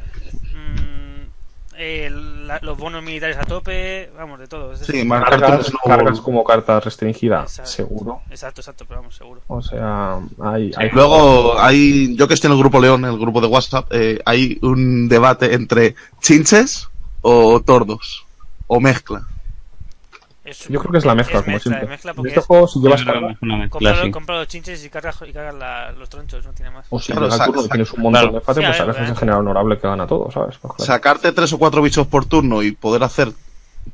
eh, 1.79 2.11
la- 2.11 2.59
los 2.63 2.77
bonos 2.79 3.03
militares 3.03 3.37
a 3.37 3.43
tope, 3.45 4.11
vamos, 4.17 4.39
de 4.39 4.47
todo. 4.47 4.73
Es 4.73 4.81
Sí, 4.81 5.05
marcar 5.05 5.41
Cargas, 5.85 6.21
como 6.21 6.43
carta 6.45 6.81
restringida, 6.81 7.43
Exacto. 7.43 7.71
seguro. 7.71 8.23
Exacto, 8.31 8.61
exacto, 8.61 8.85
pero 8.87 9.01
vamos, 9.01 9.17
seguro. 9.17 9.41
O 9.49 9.63
sea, 9.63 10.19
hay, 10.43 10.73
hay 10.77 10.91
Luego 10.91 11.59
hay, 11.59 12.17
yo 12.17 12.27
que 12.29 12.35
estoy 12.35 12.49
en 12.49 12.53
el 12.55 12.59
grupo 12.59 12.81
León, 12.81 13.05
el 13.05 13.19
grupo 13.19 13.41
de 13.41 13.47
WhatsApp, 13.47 13.87
eh, 13.91 14.21
hay 14.25 14.59
un 14.63 15.09
debate 15.09 15.55
entre 15.55 15.95
chinches 16.21 16.89
o 17.21 17.61
tordos, 17.61 18.25
o 18.67 18.81
mezcla. 18.81 19.27
Es- 20.47 20.69
Yo 20.69 20.79
creo 20.81 20.93
que 20.93 20.99
es 20.99 21.05
la 21.05 21.15
mezcla, 21.17 21.39
es 21.41 21.45
como 21.45 21.55
mezcla, 21.57 21.71
siempre. 21.73 21.85
es 21.87 21.91
mezcla 21.91 22.11
En 22.13 22.17
porque 22.17 22.29
este 22.29 22.41
es- 22.41 22.47
juego, 22.47 22.69
si 22.69 22.79
llevas 22.81 23.01
que 23.01 23.07
carga, 23.07 23.37
compra, 23.69 24.03
sí. 24.05 24.11
compra 24.13 24.37
los 24.39 24.49
chinches 24.49 24.85
y 24.85 24.89
cargas, 24.91 25.17
y 25.27 25.33
cargas 25.33 25.55
la- 25.57 25.93
los 25.93 26.09
tronchos, 26.09 26.45
no 26.45 26.53
tiene 26.53 26.71
más. 26.71 26.87
o 26.89 27.01
si 27.01 27.13
Claro, 27.13 27.29
turno 27.29 27.65
y 27.65 27.69
tienes 27.69 27.93
un 27.93 28.03
montón 28.03 28.23
claro. 28.23 28.35
de 28.35 28.41
fate, 28.41 28.61
Sí, 28.61 28.67
pues 28.67 28.81
a 28.81 28.87
sacas 28.87 29.03
ese 29.09 29.17
general 29.17 29.41
honorable 29.41 29.79
que 29.79 29.89
gana 29.89 30.07
todo, 30.07 30.31
¿sabes? 30.31 30.57
Pues 30.59 30.75
claro. 30.75 30.87
Sacarte 30.87 31.33
tres 31.33 31.53
o 31.53 31.59
cuatro 31.59 31.83
bichos 31.83 32.07
por 32.07 32.25
turno 32.27 32.63
y 32.63 32.71
poder 32.73 33.03
hacer 33.03 33.33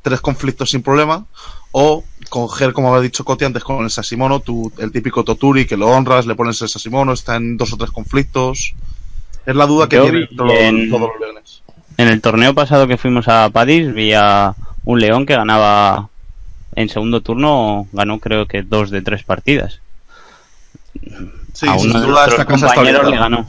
tres 0.02 0.20
conflictos 0.20 0.70
sin 0.70 0.82
problema, 0.82 1.24
o 1.70 2.04
coger, 2.28 2.72
como 2.74 2.88
había 2.90 3.00
dicho 3.02 3.24
Coti 3.24 3.44
antes, 3.46 3.64
con 3.64 3.82
el 3.84 3.90
Sasimono, 3.90 4.40
tu, 4.40 4.70
el 4.78 4.92
típico 4.92 5.24
Toturi, 5.24 5.66
que 5.66 5.76
lo 5.78 5.88
honras, 5.88 6.26
le 6.26 6.34
pones 6.34 6.60
el 6.62 6.68
Sasimono, 6.68 7.12
está 7.14 7.36
en 7.36 7.56
dos 7.56 7.72
o 7.72 7.76
tres 7.78 7.90
conflictos. 7.90 8.74
Es 9.46 9.56
la 9.56 9.66
duda 9.66 9.88
que 9.88 9.96
Yo 9.96 10.02
tienen 10.04 10.28
vi 10.30 10.36
todos, 10.36 10.52
en- 10.52 10.90
todos 10.90 11.00
los 11.10 11.20
leones. 11.20 11.62
En 11.96 12.08
el 12.08 12.20
torneo 12.20 12.54
pasado 12.54 12.86
que 12.86 12.96
fuimos 12.98 13.26
a 13.28 13.48
Padis, 13.50 13.92
vi 13.92 14.12
a 14.12 14.54
un 14.84 15.00
león 15.00 15.26
que 15.26 15.34
ganaba 15.34 16.08
en 16.74 16.88
segundo 16.88 17.20
turno, 17.20 17.86
ganó 17.92 18.18
creo 18.18 18.46
que 18.46 18.62
dos 18.62 18.90
de 18.90 19.02
tres 19.02 19.22
partidas. 19.22 19.80
Sí, 21.52 21.66
a 21.66 21.74
uno 21.74 22.00
de 22.00 22.06
duda 22.06 22.26
nuestros 22.26 22.32
esta 22.32 22.44
casa 22.46 22.66
está 22.66 22.74
compañeros 22.76 23.10
le 23.10 23.18
ganó. 23.18 23.46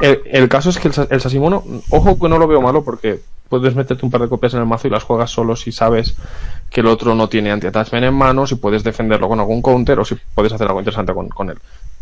El, 0.00 0.20
el 0.26 0.48
caso 0.48 0.70
es 0.70 0.78
que 0.78 0.88
el, 0.88 0.94
el 1.10 1.20
Sasimono, 1.20 1.64
ojo 1.90 2.18
que 2.18 2.28
no 2.28 2.38
lo 2.38 2.46
veo 2.46 2.60
malo 2.62 2.84
porque 2.84 3.20
puedes 3.48 3.74
meterte 3.74 4.04
un 4.04 4.10
par 4.10 4.20
de 4.20 4.28
copias 4.28 4.54
en 4.54 4.60
el 4.60 4.66
mazo 4.66 4.88
y 4.88 4.90
las 4.90 5.02
juegas 5.02 5.30
solo 5.30 5.56
si 5.56 5.72
sabes 5.72 6.14
que 6.70 6.80
el 6.80 6.86
otro 6.86 7.14
no 7.14 7.28
tiene 7.28 7.50
anti-attachment 7.50 8.04
en 8.04 8.14
mano, 8.14 8.46
si 8.46 8.56
puedes 8.56 8.84
defenderlo 8.84 9.28
con 9.28 9.40
algún 9.40 9.62
counter 9.62 9.98
o 9.98 10.04
si 10.04 10.16
puedes 10.34 10.52
hacer 10.52 10.66
algo 10.66 10.80
interesante 10.80 11.14
con, 11.14 11.28
con 11.28 11.50
él. 11.50 11.58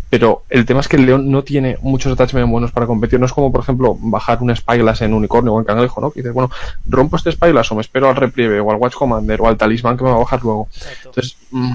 Pero 0.08 0.44
el 0.48 0.64
tema 0.64 0.80
es 0.80 0.88
que 0.88 0.96
el 0.96 1.06
león 1.06 1.30
no 1.30 1.42
tiene 1.42 1.78
muchos 1.82 2.12
attachments 2.12 2.50
buenos 2.50 2.70
para 2.70 2.86
competir. 2.86 3.18
No 3.18 3.26
es 3.26 3.32
como, 3.32 3.50
por 3.50 3.62
ejemplo, 3.62 3.96
bajar 3.98 4.40
un 4.40 4.54
Spyglass 4.54 5.02
en 5.02 5.12
unicornio 5.12 5.52
o 5.52 5.58
en 5.58 5.64
cangrejo, 5.64 6.00
¿no? 6.00 6.10
Que 6.10 6.20
dices, 6.20 6.32
bueno, 6.32 6.50
rompo 6.86 7.16
este 7.16 7.32
Spyglass 7.32 7.72
o 7.72 7.74
me 7.74 7.80
espero 7.80 8.08
al 8.08 8.16
reprieve 8.16 8.60
o 8.60 8.70
al 8.70 8.76
Watch 8.76 8.94
Commander 8.94 9.40
o 9.40 9.48
al 9.48 9.56
talismán 9.56 9.96
que 9.96 10.04
me 10.04 10.10
va 10.10 10.16
a 10.16 10.20
bajar 10.20 10.42
luego. 10.42 10.68
Exacto. 10.72 11.08
Entonces, 11.08 11.36
mm, 11.50 11.72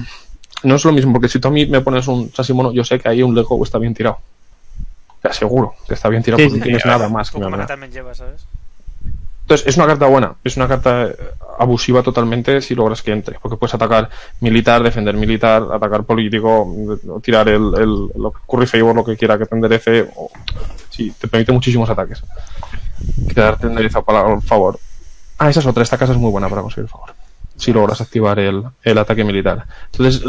no 0.64 0.74
es 0.76 0.84
lo 0.84 0.92
mismo, 0.92 1.12
porque 1.12 1.28
si 1.28 1.40
tú 1.40 1.48
a 1.48 1.50
mí 1.50 1.66
me 1.66 1.82
pones 1.82 2.08
un 2.08 2.32
Sasimono, 2.32 2.72
yo 2.72 2.84
sé 2.84 2.98
que 2.98 3.08
ahí 3.08 3.22
un 3.22 3.34
Lego 3.34 3.62
está 3.62 3.78
bien 3.78 3.94
tirado. 3.94 4.18
Te 5.20 5.28
aseguro 5.28 5.74
que 5.86 5.94
está 5.94 6.08
bien 6.08 6.22
tirado 6.22 6.38
Sí, 6.38 6.44
porque 6.46 6.58
no 6.58 6.64
sí, 6.64 6.68
tienes 6.68 6.86
nada 6.86 7.08
más 7.08 7.30
que 7.30 7.38
Poco 7.38 7.76
me 7.76 7.88
lleva, 7.88 8.14
¿sabes? 8.14 8.46
Entonces, 9.42 9.66
es 9.66 9.76
una 9.76 9.86
carta 9.86 10.06
buena, 10.06 10.34
es 10.44 10.56
una 10.56 10.68
carta 10.68 11.04
eh, 11.04 11.16
abusiva 11.58 12.02
totalmente 12.02 12.60
si 12.60 12.74
logras 12.74 13.02
que 13.02 13.12
entre, 13.12 13.38
porque 13.40 13.56
puedes 13.56 13.74
atacar 13.74 14.08
militar, 14.40 14.82
defender 14.82 15.16
militar, 15.16 15.64
atacar 15.72 16.04
político, 16.04 16.62
o 17.08 17.20
tirar 17.20 17.48
el, 17.48 17.74
el, 17.76 18.10
curry 18.46 18.66
favor, 18.66 18.94
lo 18.94 19.04
que 19.04 19.16
quiera 19.16 19.36
que 19.36 19.46
te 19.46 19.54
enderece, 19.54 20.08
o, 20.16 20.30
sí, 20.90 21.12
te 21.18 21.26
permite 21.28 21.52
muchísimos 21.52 21.90
ataques. 21.90 22.22
Quedarte 23.28 23.66
enderezado 23.66 24.04
para 24.04 24.32
el 24.32 24.42
favor. 24.42 24.78
Ah, 25.38 25.50
esa 25.50 25.60
es 25.60 25.66
otra, 25.66 25.82
esta 25.82 25.98
casa 25.98 26.12
es 26.12 26.18
muy 26.18 26.30
buena 26.30 26.48
para 26.48 26.62
conseguir 26.62 26.84
el 26.84 26.90
favor. 26.90 27.12
Si 27.56 27.72
logras 27.72 28.00
activar 28.00 28.38
el, 28.38 28.62
el 28.84 28.98
ataque 28.98 29.24
militar. 29.24 29.66
Entonces, 29.90 30.22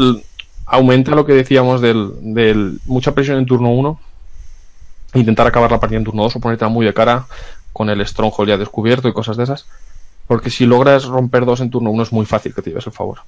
aumenta 0.66 1.14
lo 1.14 1.24
que 1.24 1.34
decíamos 1.34 1.80
del, 1.80 2.34
del 2.34 2.80
mucha 2.86 3.12
presión 3.12 3.38
en 3.38 3.46
turno 3.46 3.70
1, 3.70 4.00
intentar 5.14 5.46
acabar 5.46 5.70
la 5.70 5.78
partida 5.78 5.98
en 5.98 6.04
turno 6.04 6.24
2 6.24 6.36
o 6.36 6.40
ponerte 6.40 6.66
muy 6.66 6.84
de 6.84 6.92
cara 6.92 7.26
con 7.74 7.90
el 7.90 8.06
Stronghold 8.06 8.48
ya 8.48 8.56
descubierto 8.56 9.08
y 9.08 9.12
cosas 9.12 9.36
de 9.36 9.44
esas. 9.44 9.66
Porque 10.26 10.48
si 10.48 10.64
logras 10.64 11.04
romper 11.04 11.44
dos 11.44 11.60
en 11.60 11.70
turno 11.70 11.90
1 11.90 12.04
es 12.04 12.12
muy 12.12 12.24
fácil 12.24 12.54
que 12.54 12.62
te 12.62 12.70
lleves 12.70 12.86
el 12.86 12.92
favor. 12.92 13.18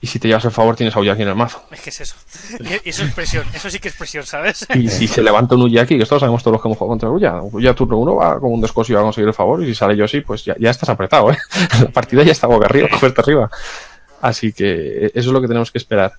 Y 0.00 0.06
si 0.06 0.20
te 0.20 0.28
llevas 0.28 0.44
el 0.44 0.52
favor 0.52 0.76
tienes 0.76 0.94
a 0.94 1.00
Uyaki 1.00 1.22
en 1.22 1.28
el 1.28 1.34
mazo. 1.34 1.60
Es 1.72 1.80
que 1.80 1.90
es 1.90 2.00
eso. 2.00 2.14
Y 2.84 2.88
eso 2.88 3.02
es 3.02 3.12
presión. 3.12 3.44
Eso 3.52 3.68
sí 3.68 3.80
que 3.80 3.88
es 3.88 3.96
presión, 3.96 4.24
¿sabes? 4.24 4.64
Y 4.74 4.88
si 4.88 5.08
se 5.08 5.22
levanta 5.22 5.56
un 5.56 5.62
Uyaki, 5.62 5.96
que 5.96 6.04
esto 6.04 6.14
lo 6.14 6.20
sabemos 6.20 6.42
todos 6.42 6.52
los 6.52 6.62
que 6.62 6.68
hemos 6.68 6.78
jugado 6.78 6.92
contra 6.92 7.10
Uya, 7.10 7.42
Uya 7.42 7.74
turno 7.74 7.98
1 7.98 8.14
va 8.14 8.38
como 8.38 8.54
un 8.54 8.60
descosio 8.60 8.98
a 8.98 9.02
conseguir 9.02 9.28
el 9.28 9.34
favor 9.34 9.62
y 9.62 9.66
si 9.66 9.74
sale 9.74 9.96
Yoshi, 9.96 10.20
pues 10.20 10.44
ya, 10.44 10.54
ya 10.58 10.70
estás 10.70 10.88
apretado, 10.88 11.32
¿eh? 11.32 11.38
La 11.82 11.88
partida 11.88 12.22
ya 12.22 12.32
está 12.32 12.46
boca 12.46 12.66
arriba, 12.66 12.88
cogerte 12.92 13.20
arriba. 13.20 13.50
Así 14.20 14.52
que 14.52 15.06
eso 15.06 15.12
es 15.14 15.26
lo 15.26 15.40
que 15.40 15.48
tenemos 15.48 15.72
que 15.72 15.78
esperar. 15.78 16.12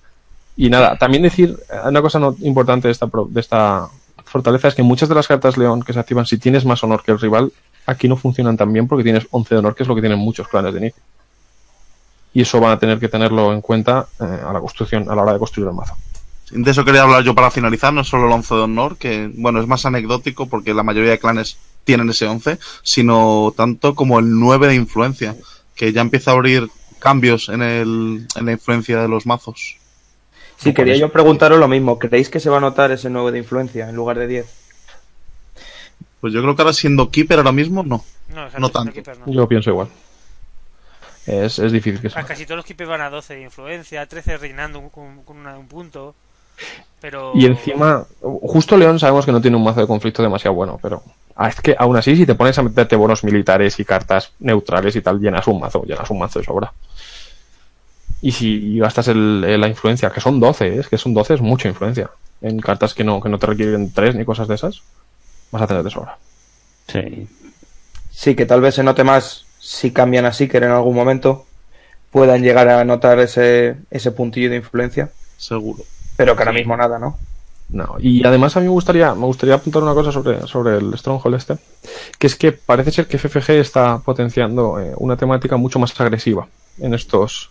Y 0.56 0.68
nada, 0.68 0.98
también 0.98 1.22
decir 1.22 1.58
una 1.86 2.02
cosa 2.02 2.18
no 2.18 2.36
importante 2.40 2.88
de 2.88 2.92
esta, 2.92 3.08
de 3.28 3.40
esta 3.40 3.88
fortaleza 4.30 4.68
es 4.68 4.74
que 4.74 4.82
muchas 4.82 5.08
de 5.08 5.14
las 5.14 5.26
cartas 5.26 5.58
León 5.58 5.82
que 5.82 5.92
se 5.92 5.98
activan 5.98 6.24
si 6.24 6.38
tienes 6.38 6.64
más 6.64 6.82
honor 6.84 7.02
que 7.02 7.10
el 7.10 7.18
rival, 7.18 7.52
aquí 7.84 8.08
no 8.08 8.16
funcionan 8.16 8.56
tan 8.56 8.72
bien 8.72 8.86
porque 8.86 9.04
tienes 9.04 9.26
11 9.30 9.54
de 9.54 9.58
honor, 9.58 9.74
que 9.74 9.82
es 9.82 9.88
lo 9.88 9.94
que 9.94 10.00
tienen 10.00 10.18
muchos 10.18 10.48
clanes 10.48 10.72
de 10.72 10.78
inicio. 10.78 11.02
Y 12.32 12.42
eso 12.42 12.60
van 12.60 12.72
a 12.72 12.78
tener 12.78 13.00
que 13.00 13.08
tenerlo 13.08 13.52
en 13.52 13.60
cuenta 13.60 14.06
eh, 14.20 14.24
a 14.46 14.52
la 14.52 14.60
construcción, 14.60 15.10
a 15.10 15.16
la 15.16 15.22
hora 15.22 15.32
de 15.32 15.40
construir 15.40 15.68
el 15.68 15.74
mazo. 15.74 15.96
De 16.52 16.70
eso 16.70 16.84
quería 16.84 17.02
hablar 17.02 17.24
yo 17.24 17.34
para 17.34 17.50
finalizar, 17.50 17.92
no 17.92 18.04
solo 18.04 18.26
el 18.26 18.32
11 18.32 18.54
de 18.54 18.60
honor, 18.60 18.96
que 18.96 19.30
bueno, 19.34 19.60
es 19.60 19.66
más 19.66 19.84
anecdótico 19.84 20.46
porque 20.46 20.74
la 20.74 20.82
mayoría 20.82 21.10
de 21.10 21.18
clanes 21.18 21.58
tienen 21.84 22.08
ese 22.10 22.26
11, 22.26 22.58
sino 22.82 23.52
tanto 23.56 23.94
como 23.94 24.20
el 24.20 24.38
9 24.38 24.68
de 24.68 24.74
influencia, 24.76 25.36
que 25.74 25.92
ya 25.92 26.00
empieza 26.00 26.30
a 26.30 26.34
abrir 26.34 26.68
cambios 27.00 27.48
en, 27.48 27.62
el, 27.62 28.26
en 28.36 28.46
la 28.46 28.52
influencia 28.52 29.00
de 29.00 29.08
los 29.08 29.26
mazos. 29.26 29.79
Sí, 30.60 30.74
quería 30.74 30.96
yo 30.96 31.10
preguntaros 31.10 31.58
lo 31.58 31.68
mismo. 31.68 31.98
¿Creéis 31.98 32.28
que 32.28 32.38
se 32.40 32.50
va 32.50 32.58
a 32.58 32.60
notar 32.60 32.90
ese 32.92 33.08
9 33.10 33.32
de 33.32 33.38
influencia 33.38 33.88
en 33.88 33.96
lugar 33.96 34.18
de 34.18 34.26
10? 34.26 34.46
Pues 36.20 36.32
yo 36.34 36.42
creo 36.42 36.54
que 36.54 36.62
ahora 36.62 36.74
siendo 36.74 37.10
Keeper 37.10 37.38
ahora 37.38 37.52
mismo, 37.52 37.82
no. 37.82 38.04
No, 38.34 38.48
No 38.50 38.58
no 38.58 38.68
tanto. 38.70 38.92
Keeper 38.92 39.18
no. 39.18 39.32
Yo 39.32 39.48
pienso 39.48 39.70
igual. 39.70 39.88
Es, 41.26 41.58
es 41.58 41.72
difícil 41.72 42.00
que 42.00 42.08
Ah, 42.08 42.10
sea. 42.10 42.24
Casi 42.24 42.44
todos 42.44 42.56
los 42.56 42.64
keepers 42.66 42.88
van 42.90 43.00
a 43.02 43.10
12 43.10 43.34
de 43.36 43.42
influencia, 43.42 44.04
13 44.06 44.36
reinando 44.38 44.80
con, 44.88 45.22
con 45.22 45.36
una- 45.38 45.58
un 45.58 45.66
punto. 45.68 46.14
Pero. 47.00 47.32
Y 47.34 47.46
encima, 47.46 48.04
justo 48.20 48.76
León 48.76 48.98
sabemos 48.98 49.24
que 49.24 49.32
no 49.32 49.40
tiene 49.40 49.56
un 49.56 49.64
mazo 49.64 49.80
de 49.80 49.86
conflicto 49.86 50.22
demasiado 50.22 50.54
bueno, 50.54 50.78
pero 50.82 51.02
ah, 51.36 51.48
es 51.48 51.60
que 51.60 51.74
aún 51.78 51.96
así, 51.96 52.16
si 52.16 52.26
te 52.26 52.34
pones 52.34 52.58
a 52.58 52.62
meterte 52.62 52.96
bonos 52.96 53.22
militares 53.24 53.78
y 53.80 53.84
cartas 53.84 54.32
neutrales 54.40 54.94
y 54.96 55.00
tal, 55.00 55.20
llenas 55.20 55.46
un 55.46 55.60
mazo, 55.60 55.82
llenas 55.84 56.10
un 56.10 56.18
mazo 56.18 56.38
de 56.40 56.44
sobra. 56.44 56.72
Y 58.22 58.32
si 58.32 58.78
gastas 58.78 59.08
el- 59.08 59.44
el- 59.44 59.60
la 59.60 59.68
influencia, 59.68 60.10
que 60.10 60.20
son 60.20 60.40
12, 60.40 60.68
¿eh? 60.68 60.78
es 60.80 60.88
que 60.88 60.98
son 60.98 61.14
12, 61.14 61.34
es 61.34 61.40
mucha 61.40 61.68
influencia. 61.68 62.10
En 62.42 62.58
cartas 62.60 62.94
que 62.94 63.04
no, 63.04 63.20
que 63.20 63.28
no 63.28 63.38
te 63.38 63.46
requieren 63.46 63.92
3 63.92 64.14
ni 64.14 64.24
cosas 64.24 64.48
de 64.48 64.54
esas, 64.54 64.82
vas 65.50 65.62
a 65.62 65.66
tener 65.66 65.82
de 65.82 65.90
sobra. 65.90 66.16
Sí. 66.88 67.26
Sí, 68.10 68.34
que 68.34 68.46
tal 68.46 68.60
vez 68.60 68.74
se 68.74 68.82
note 68.82 69.04
más 69.04 69.46
si 69.58 69.90
cambian 69.92 70.26
a 70.26 70.32
Seeker 70.32 70.64
en 70.64 70.70
algún 70.70 70.94
momento. 70.94 71.46
Puedan 72.10 72.42
llegar 72.42 72.68
a 72.68 72.84
notar 72.84 73.18
ese, 73.20 73.76
ese 73.90 74.10
puntillo 74.10 74.50
de 74.50 74.56
influencia. 74.56 75.10
Seguro. 75.36 75.82
Pero 76.16 76.34
que 76.36 76.42
ahora 76.42 76.52
mismo 76.52 76.76
nada, 76.76 76.98
¿no? 76.98 77.16
No, 77.68 77.94
y 78.00 78.26
además 78.26 78.56
a 78.56 78.60
mí 78.60 78.66
me 78.66 78.72
gustaría, 78.72 79.14
me 79.14 79.26
gustaría 79.26 79.54
apuntar 79.54 79.82
una 79.84 79.94
cosa 79.94 80.10
sobre, 80.10 80.44
sobre 80.48 80.76
el 80.78 80.98
Stronghold 80.98 81.36
este, 81.36 81.56
que 82.18 82.26
es 82.26 82.34
que 82.34 82.50
parece 82.50 82.90
ser 82.90 83.06
que 83.06 83.16
FFG 83.16 83.50
está 83.60 83.98
potenciando 83.98 84.80
eh, 84.80 84.92
una 84.96 85.16
temática 85.16 85.56
mucho 85.56 85.78
más 85.78 85.98
agresiva 86.00 86.48
en 86.80 86.94
estos, 86.94 87.50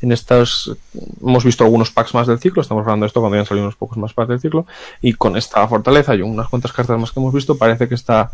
en 0.00 0.12
estos, 0.12 0.76
hemos 1.20 1.44
visto 1.44 1.64
algunos 1.64 1.90
packs 1.90 2.14
más 2.14 2.26
del 2.26 2.38
ciclo, 2.38 2.62
estamos 2.62 2.82
hablando 2.82 3.04
de 3.04 3.08
esto 3.08 3.20
cuando 3.20 3.36
hayan 3.36 3.46
salido 3.46 3.66
unos 3.66 3.76
pocos 3.76 3.98
más 3.98 4.12
packs 4.12 4.28
del 4.28 4.40
ciclo, 4.40 4.66
y 5.00 5.14
con 5.14 5.36
esta 5.36 5.66
fortaleza 5.66 6.14
y 6.14 6.22
unas 6.22 6.48
cuantas 6.48 6.72
cartas 6.72 6.98
más 6.98 7.10
que 7.10 7.20
hemos 7.20 7.34
visto, 7.34 7.58
parece 7.58 7.88
que 7.88 7.94
está 7.94 8.30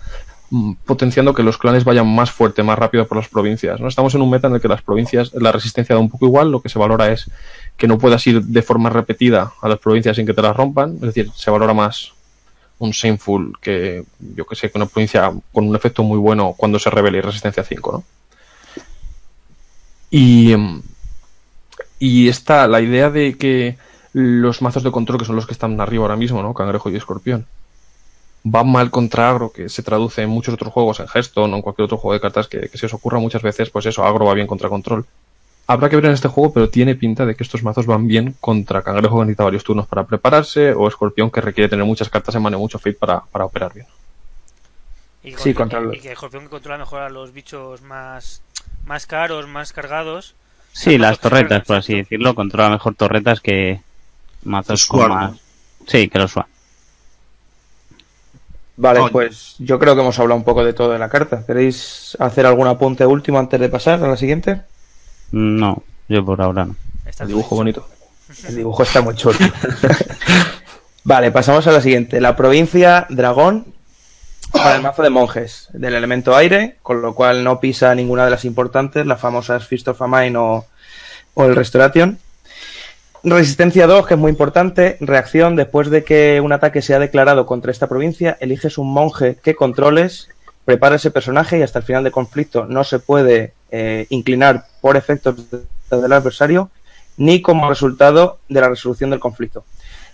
mm, 0.50 0.74
potenciando 0.84 1.34
que 1.34 1.42
los 1.42 1.56
clanes 1.56 1.84
vayan 1.84 2.06
más 2.06 2.30
fuerte, 2.30 2.62
más 2.62 2.78
rápido 2.78 3.06
por 3.06 3.16
las 3.16 3.28
provincias. 3.28 3.80
¿no? 3.80 3.88
Estamos 3.88 4.14
en 4.14 4.22
un 4.22 4.30
meta 4.30 4.48
en 4.48 4.54
el 4.54 4.60
que 4.60 4.68
las 4.68 4.82
provincias, 4.82 5.32
la 5.34 5.52
resistencia 5.52 5.94
da 5.94 6.00
un 6.00 6.10
poco 6.10 6.26
igual, 6.26 6.50
lo 6.50 6.60
que 6.60 6.68
se 6.68 6.78
valora 6.78 7.10
es 7.12 7.30
que 7.76 7.88
no 7.88 7.98
puedas 7.98 8.26
ir 8.26 8.42
de 8.42 8.62
forma 8.62 8.90
repetida 8.90 9.52
a 9.60 9.68
las 9.68 9.78
provincias 9.78 10.16
sin 10.16 10.26
que 10.26 10.34
te 10.34 10.42
las 10.42 10.56
rompan, 10.56 10.94
es 10.96 11.00
decir, 11.00 11.30
se 11.34 11.50
valora 11.50 11.74
más 11.74 12.12
un 12.78 12.90
Shameful 12.90 13.58
que, 13.60 14.04
yo 14.18 14.44
que 14.44 14.54
sé, 14.56 14.70
que 14.70 14.78
una 14.78 14.86
provincia 14.86 15.32
con 15.52 15.68
un 15.68 15.76
efecto 15.76 16.02
muy 16.02 16.18
bueno 16.18 16.54
cuando 16.56 16.78
se 16.78 16.90
revela 16.90 17.18
y 17.18 17.20
resistencia 17.20 17.64
5, 17.64 17.92
¿no? 17.92 18.04
Y, 20.10 20.52
em, 20.52 20.82
y 21.98 22.28
está 22.28 22.66
la 22.68 22.80
idea 22.80 23.10
de 23.10 23.36
que 23.38 23.76
los 24.12 24.62
mazos 24.62 24.82
de 24.82 24.90
control, 24.92 25.18
que 25.18 25.24
son 25.24 25.36
los 25.36 25.46
que 25.46 25.52
están 25.52 25.80
arriba 25.80 26.04
ahora 26.04 26.16
mismo, 26.16 26.42
¿no? 26.42 26.54
Cangrejo 26.54 26.90
y 26.90 26.96
escorpión, 26.96 27.46
van 28.44 28.70
mal 28.70 28.90
contra 28.90 29.30
agro, 29.30 29.50
que 29.52 29.68
se 29.68 29.82
traduce 29.82 30.22
en 30.22 30.30
muchos 30.30 30.54
otros 30.54 30.72
juegos, 30.72 31.00
en 31.00 31.06
Hearthstone 31.12 31.52
o 31.52 31.56
en 31.56 31.62
cualquier 31.62 31.84
otro 31.86 31.96
juego 31.96 32.12
de 32.14 32.20
cartas 32.20 32.46
que, 32.46 32.68
que 32.68 32.78
se 32.78 32.86
os 32.86 32.94
ocurra 32.94 33.18
muchas 33.18 33.42
veces, 33.42 33.70
pues 33.70 33.86
eso, 33.86 34.04
agro 34.04 34.26
va 34.26 34.34
bien 34.34 34.46
contra 34.46 34.68
control. 34.68 35.06
Habrá 35.66 35.88
que 35.88 35.96
ver 35.96 36.04
en 36.06 36.12
este 36.12 36.28
juego, 36.28 36.52
pero 36.52 36.68
tiene 36.68 36.94
pinta 36.94 37.24
de 37.24 37.34
que 37.34 37.42
estos 37.42 37.62
mazos 37.62 37.86
van 37.86 38.06
bien 38.06 38.36
contra 38.38 38.82
Cangrejo 38.82 39.18
que 39.18 39.24
necesita 39.24 39.44
varios 39.44 39.64
turnos 39.64 39.86
para 39.86 40.04
prepararse, 40.04 40.74
o 40.74 40.86
Escorpión 40.86 41.30
que 41.30 41.40
requiere 41.40 41.70
tener 41.70 41.86
muchas 41.86 42.10
cartas 42.10 42.34
en 42.34 42.42
mano 42.42 42.58
y 42.58 42.60
mucho 42.60 42.78
fate 42.78 42.92
para, 42.98 43.20
para 43.20 43.46
operar 43.46 43.72
bien. 43.72 43.86
Y, 45.22 45.32
Sí, 45.38 45.54
contra- 45.54 45.80
y 45.94 46.00
que 46.00 46.12
Escorpión 46.12 46.42
que 46.44 46.50
controla 46.50 46.76
mejor 46.78 47.00
a 47.00 47.08
los 47.08 47.32
bichos 47.32 47.80
más, 47.80 48.42
más 48.84 49.06
caros, 49.06 49.48
más 49.48 49.72
cargados. 49.72 50.34
Sí, 50.74 50.98
las 50.98 51.20
torretas, 51.20 51.62
por 51.64 51.76
así 51.76 51.94
decirlo, 51.94 52.34
controla 52.34 52.68
mejor 52.68 52.96
torretas 52.96 53.40
que 53.40 53.80
mazos 54.42 54.86
con 54.86 55.08
más. 55.08 55.32
Sí, 55.86 56.08
que 56.08 56.18
los 56.18 56.32
SWAT. 56.32 56.46
Vale, 58.76 58.98
Oye. 58.98 59.12
pues 59.12 59.54
yo 59.60 59.78
creo 59.78 59.94
que 59.94 60.00
hemos 60.00 60.18
hablado 60.18 60.36
un 60.36 60.44
poco 60.44 60.64
de 60.64 60.72
todo 60.72 60.90
de 60.90 60.98
la 60.98 61.08
carta. 61.08 61.46
¿Queréis 61.46 62.16
hacer 62.18 62.44
algún 62.44 62.66
apunte 62.66 63.06
último 63.06 63.38
antes 63.38 63.60
de 63.60 63.68
pasar 63.68 64.02
a 64.02 64.08
la 64.08 64.16
siguiente? 64.16 64.62
No, 65.30 65.84
yo 66.08 66.24
por 66.24 66.42
ahora 66.42 66.64
no. 66.64 66.76
Está 67.06 67.22
El 67.22 67.28
dibujo 67.28 67.54
bonito. 67.54 67.88
El 68.48 68.56
dibujo 68.56 68.82
está 68.82 69.00
muy 69.00 69.14
chulo. 69.14 69.38
vale, 71.04 71.30
pasamos 71.30 71.64
a 71.68 71.72
la 71.72 71.80
siguiente. 71.80 72.20
La 72.20 72.34
provincia 72.34 73.06
Dragón 73.10 73.66
para 74.54 74.76
el 74.76 74.82
mazo 74.82 75.02
de 75.02 75.10
monjes 75.10 75.68
del 75.72 75.94
elemento 75.94 76.34
aire, 76.34 76.76
con 76.82 77.02
lo 77.02 77.14
cual 77.14 77.44
no 77.44 77.60
pisa 77.60 77.94
ninguna 77.94 78.24
de 78.24 78.30
las 78.30 78.44
importantes, 78.44 79.04
las 79.06 79.20
famosas 79.20 79.66
Fist 79.66 79.88
of 79.88 79.98
Famine 79.98 80.36
o, 80.38 80.64
o 81.34 81.44
el 81.44 81.54
Restoration. 81.56 82.18
Resistencia 83.22 83.86
2, 83.86 84.06
que 84.06 84.14
es 84.14 84.20
muy 84.20 84.30
importante. 84.30 84.96
Reacción, 85.00 85.56
después 85.56 85.88
de 85.90 86.04
que 86.04 86.40
un 86.42 86.52
ataque 86.52 86.82
sea 86.82 86.98
declarado 86.98 87.46
contra 87.46 87.70
esta 87.72 87.86
provincia, 87.88 88.36
eliges 88.40 88.76
un 88.78 88.92
monje 88.92 89.36
que 89.42 89.54
controles, 89.54 90.28
prepara 90.64 90.96
ese 90.96 91.10
personaje 91.10 91.58
y 91.58 91.62
hasta 91.62 91.78
el 91.78 91.84
final 91.84 92.04
del 92.04 92.12
conflicto 92.12 92.66
no 92.66 92.84
se 92.84 92.98
puede 92.98 93.52
eh, 93.70 94.06
inclinar 94.10 94.66
por 94.80 94.96
efectos 94.96 95.50
de- 95.50 95.60
del 96.00 96.12
adversario 96.12 96.70
ni 97.16 97.40
como 97.42 97.68
resultado 97.68 98.38
de 98.48 98.60
la 98.60 98.68
resolución 98.68 99.10
del 99.10 99.20
conflicto. 99.20 99.64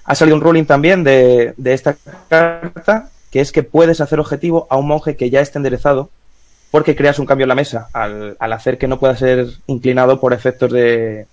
Ha 0.05 0.15
salido 0.15 0.37
un 0.37 0.43
ruling 0.43 0.65
también 0.65 1.03
de, 1.03 1.55
de 1.57 1.73
esta 1.73 1.97
carta, 2.29 3.09
que 3.31 3.41
es 3.41 3.53
que 3.53 3.63
puedes 3.63 4.01
hacer 4.01 4.21
objetivo 4.21 4.67
a 4.71 4.77
un 4.77 4.89
monje 4.89 5.17
que 5.17 5.31
ya 5.31 5.41
esté 5.41 5.59
enderezado 5.59 6.11
porque 6.71 6.97
creas 6.97 7.19
un 7.19 7.27
cambio 7.27 7.45
en 7.45 7.49
la 7.49 7.55
mesa 7.55 7.89
al, 7.93 8.37
al 8.39 8.53
hacer 8.53 8.79
que 8.79 8.89
no 8.89 8.99
pueda 8.99 9.17
ser 9.17 9.47
inclinado 9.67 10.21
por 10.21 10.33
efectos 10.33 10.71
de, 10.71 11.27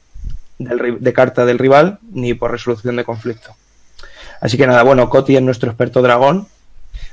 de 0.57 1.13
carta 1.13 1.45
del 1.45 1.59
rival 1.59 1.99
ni 2.11 2.33
por 2.33 2.51
resolución 2.51 2.95
de 2.95 3.03
conflicto. 3.03 3.55
Así 4.41 4.57
que 4.57 4.67
nada, 4.67 4.83
bueno, 4.83 5.09
Coti 5.09 5.35
es 5.35 5.41
nuestro 5.41 5.69
experto 5.69 6.01
dragón, 6.01 6.47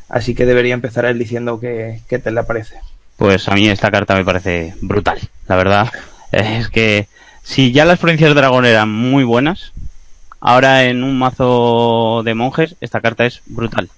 así 0.08 0.34
que 0.34 0.46
debería 0.46 0.74
empezar 0.74 1.04
él 1.04 1.18
diciendo 1.18 1.58
que, 1.60 2.00
que 2.08 2.18
te 2.18 2.30
le 2.30 2.42
parece. 2.44 2.76
Pues 3.16 3.48
a 3.48 3.54
mí 3.54 3.68
esta 3.68 3.90
carta 3.90 4.14
me 4.14 4.24
parece 4.24 4.74
brutal, 4.80 5.18
la 5.48 5.56
verdad. 5.56 5.92
Es 6.32 6.68
que 6.68 7.06
si 7.44 7.70
ya 7.70 7.84
las 7.84 8.00
provincias 8.00 8.30
de 8.30 8.34
dragón 8.34 8.66
eran 8.66 8.90
muy 8.90 9.22
buenas, 9.22 9.72
ahora 10.40 10.82
en 10.82 11.04
un 11.04 11.16
mazo 11.16 12.22
de 12.24 12.34
monjes 12.34 12.74
esta 12.80 13.00
carta 13.00 13.24
es 13.24 13.40
brutal. 13.46 13.88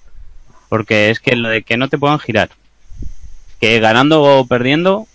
Porque 0.69 1.09
es 1.09 1.19
que 1.19 1.35
lo 1.35 1.49
de 1.49 1.63
que 1.63 1.77
no 1.77 1.87
te 1.87 1.97
puedan 1.97 2.19
girar, 2.19 2.49
que 3.59 3.79
ganando 3.79 4.23
o 4.23 4.45
perdiendo, 4.45 5.07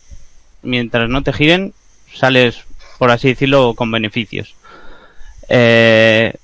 mientras 0.62 1.09
no 1.09 1.23
te 1.23 1.32
giren, 1.32 1.75
sales, 2.12 2.64
por 2.99 3.11
así 3.11 3.28
decirlo, 3.28 3.75
con 3.75 3.90
beneficios. 3.90 4.54
Eh, 5.49 6.35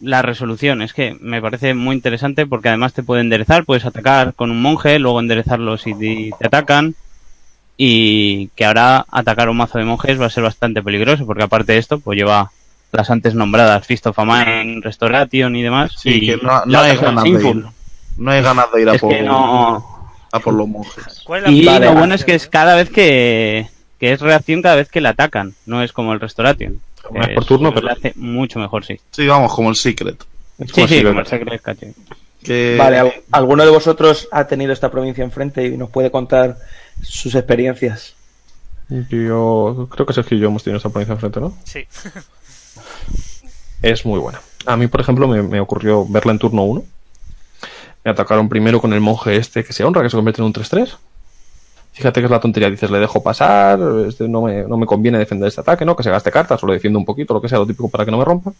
la 0.00 0.22
resolución 0.22 0.82
es 0.82 0.92
que 0.92 1.16
me 1.20 1.42
parece 1.42 1.74
muy 1.74 1.94
interesante 1.94 2.46
porque 2.46 2.68
además 2.68 2.92
te 2.92 3.02
puede 3.02 3.20
enderezar, 3.20 3.64
puedes 3.64 3.84
atacar 3.84 4.34
con 4.34 4.50
un 4.50 4.62
monje, 4.62 4.98
luego 4.98 5.20
enderezarlo 5.20 5.76
si 5.76 5.94
te, 5.94 6.30
te 6.38 6.46
atacan 6.46 6.94
y 7.76 8.48
que 8.48 8.64
ahora 8.64 9.06
atacar 9.10 9.48
un 9.48 9.56
mazo 9.56 9.78
de 9.78 9.84
monjes 9.84 10.20
va 10.20 10.26
a 10.26 10.30
ser 10.30 10.42
bastante 10.42 10.82
peligroso 10.82 11.26
porque 11.26 11.44
aparte 11.44 11.72
de 11.72 11.78
esto 11.78 11.98
pues 11.98 12.18
lleva 12.18 12.50
las 12.92 13.10
antes 13.10 13.34
nombradas 13.34 13.86
Fist 13.86 14.06
of 14.06 14.16
Famine, 14.16 14.80
Restoration 14.82 15.54
y 15.56 15.62
demás 15.62 15.92
Sí, 15.96 16.10
y 16.10 16.26
que 16.26 16.36
no, 16.36 16.64
no 16.66 16.80
hay 16.80 16.96
No 18.16 18.30
hay 18.30 18.42
ganas 18.42 18.70
de 18.72 18.82
ir 18.82 18.88
a 18.88 18.94
Es 18.94 19.00
por, 19.00 19.10
que 19.10 19.22
no 19.22 20.10
a 20.32 20.40
por 20.40 20.54
los 20.54 20.68
monjes. 20.68 21.22
¿Cuál 21.24 21.40
es 21.40 21.44
la 21.46 21.50
y 21.50 21.62
lo 21.86 21.94
bueno 21.94 22.14
es 22.14 22.24
que 22.24 22.34
es 22.34 22.46
cada 22.46 22.74
vez 22.76 22.90
que 22.90 23.66
que 23.98 24.12
es 24.12 24.20
reacción 24.20 24.62
cada 24.62 24.76
vez 24.76 24.88
que 24.88 25.00
la 25.00 25.10
atacan, 25.10 25.54
no 25.66 25.82
es 25.82 25.92
como 25.92 26.12
el 26.12 26.20
Restoration. 26.20 26.80
No 27.12 27.20
es 27.22 27.30
por 27.34 27.44
turno, 27.44 27.72
pero- 27.74 27.86
lo 27.86 27.92
hace 27.92 28.12
mucho 28.16 28.58
mejor, 28.58 28.84
sí. 28.84 28.98
Sí, 29.10 29.26
vamos, 29.26 29.52
como 29.54 29.68
el 29.70 29.76
Secret. 29.76 30.22
Es 30.58 30.68
Sí, 30.68 30.72
como 30.74 30.88
sí, 30.88 31.02
como 31.02 31.20
el 31.20 31.26
Secret 31.26 31.60
Cache. 31.62 31.94
Que, 32.42 32.76
Vale, 32.78 32.98
¿al- 32.98 33.12
¿alguno 33.32 33.64
de 33.64 33.70
vosotros 33.70 34.28
ha 34.32 34.46
tenido 34.46 34.72
esta 34.72 34.90
provincia 34.90 35.22
enfrente 35.24 35.66
y 35.66 35.76
nos 35.76 35.90
puede 35.90 36.10
contar 36.10 36.56
sus 37.02 37.34
experiencias? 37.34 38.14
Yo 38.88 39.88
creo 39.90 40.06
que 40.06 40.12
Sergio 40.14 40.36
y 40.36 40.40
yo 40.40 40.48
hemos 40.48 40.62
tenido 40.64 40.78
esta 40.78 40.88
provincia 40.88 41.12
enfrente, 41.14 41.40
¿no? 41.40 41.52
Sí. 41.64 41.84
es 43.82 44.04
muy 44.04 44.18
buena. 44.18 44.40
A 44.66 44.76
mí, 44.76 44.86
por 44.86 45.00
ejemplo, 45.00 45.26
me, 45.28 45.42
me 45.42 45.60
ocurrió 45.60 46.06
verla 46.06 46.32
en 46.32 46.38
turno 46.38 46.62
1. 46.64 46.84
Me 48.04 48.10
atacaron 48.10 48.48
primero 48.48 48.80
con 48.80 48.92
el 48.92 49.00
monje 49.00 49.36
este 49.36 49.62
que 49.64 49.72
se 49.72 49.84
honra, 49.84 50.02
que 50.02 50.10
se 50.10 50.16
convierte 50.16 50.40
en 50.40 50.46
un 50.46 50.52
3-3. 50.52 50.96
Fíjate 51.92 52.20
que 52.20 52.24
es 52.24 52.30
la 52.30 52.40
tontería. 52.40 52.70
Dices, 52.70 52.90
le 52.90 52.98
dejo 52.98 53.22
pasar, 53.22 53.78
este, 54.06 54.28
no, 54.28 54.42
me, 54.42 54.62
no 54.62 54.76
me 54.76 54.86
conviene 54.86 55.18
defender 55.18 55.48
este 55.48 55.60
ataque, 55.60 55.84
¿no? 55.84 55.96
Que 55.96 56.02
se 56.02 56.10
gaste 56.10 56.30
cartas, 56.30 56.60
solo 56.60 56.72
defiendo 56.72 56.98
un 56.98 57.04
poquito, 57.04 57.34
lo 57.34 57.42
que 57.42 57.48
sea, 57.48 57.58
lo 57.58 57.66
típico 57.66 57.88
para 57.88 58.04
que 58.04 58.10
no 58.10 58.18
me 58.18 58.24
rompa. 58.24 58.52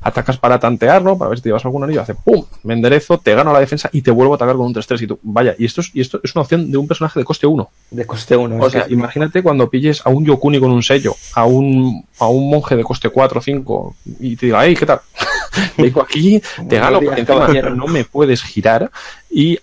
Atacas 0.00 0.36
para 0.36 0.58
tantear, 0.58 1.02
¿no? 1.02 1.16
Para 1.16 1.30
ver 1.30 1.38
si 1.38 1.42
te 1.42 1.48
llevas 1.48 1.64
algún 1.64 1.84
anillo. 1.84 2.02
Hace 2.02 2.14
¡pum! 2.14 2.44
Me 2.62 2.74
enderezo, 2.74 3.18
te 3.18 3.34
gano 3.34 3.52
la 3.52 3.60
defensa 3.60 3.88
y 3.92 4.02
te 4.02 4.10
vuelvo 4.10 4.34
a 4.34 4.36
atacar 4.36 4.56
con 4.56 4.66
un 4.66 4.74
3-3. 4.74 5.02
Y 5.02 5.06
tú, 5.06 5.18
vaya, 5.22 5.54
y 5.58 5.64
esto, 5.64 5.80
es, 5.80 5.90
y 5.94 6.00
esto 6.00 6.20
es 6.22 6.34
una 6.34 6.42
opción 6.42 6.70
de 6.70 6.76
un 6.76 6.86
personaje 6.86 7.18
de 7.18 7.24
coste 7.24 7.46
1. 7.46 7.70
De 7.90 8.06
coste 8.06 8.36
1. 8.36 8.62
O 8.62 8.70
sea, 8.70 8.86
imagínate 8.88 9.42
cuando 9.42 9.68
pilles 9.68 10.04
a 10.04 10.10
un 10.10 10.24
Yokuni 10.24 10.60
con 10.60 10.70
un 10.70 10.82
sello, 10.82 11.14
a 11.34 11.44
un, 11.46 12.04
a 12.18 12.28
un 12.28 12.50
monje 12.50 12.76
de 12.76 12.84
coste 12.84 13.08
4 13.08 13.38
o 13.38 13.42
5 13.42 13.96
y 14.20 14.36
te 14.36 14.46
diga, 14.46 14.64
hey, 14.64 14.76
¿qué 14.78 14.86
tal? 14.86 15.00
Vengo 15.78 16.02
aquí, 16.02 16.42
te 16.68 16.78
gano, 16.78 17.00
porque 17.00 17.20
encima 17.20 17.48
no 17.70 17.86
me 17.86 18.04
puedes 18.04 18.42
girar 18.42 18.90
y 19.30 19.58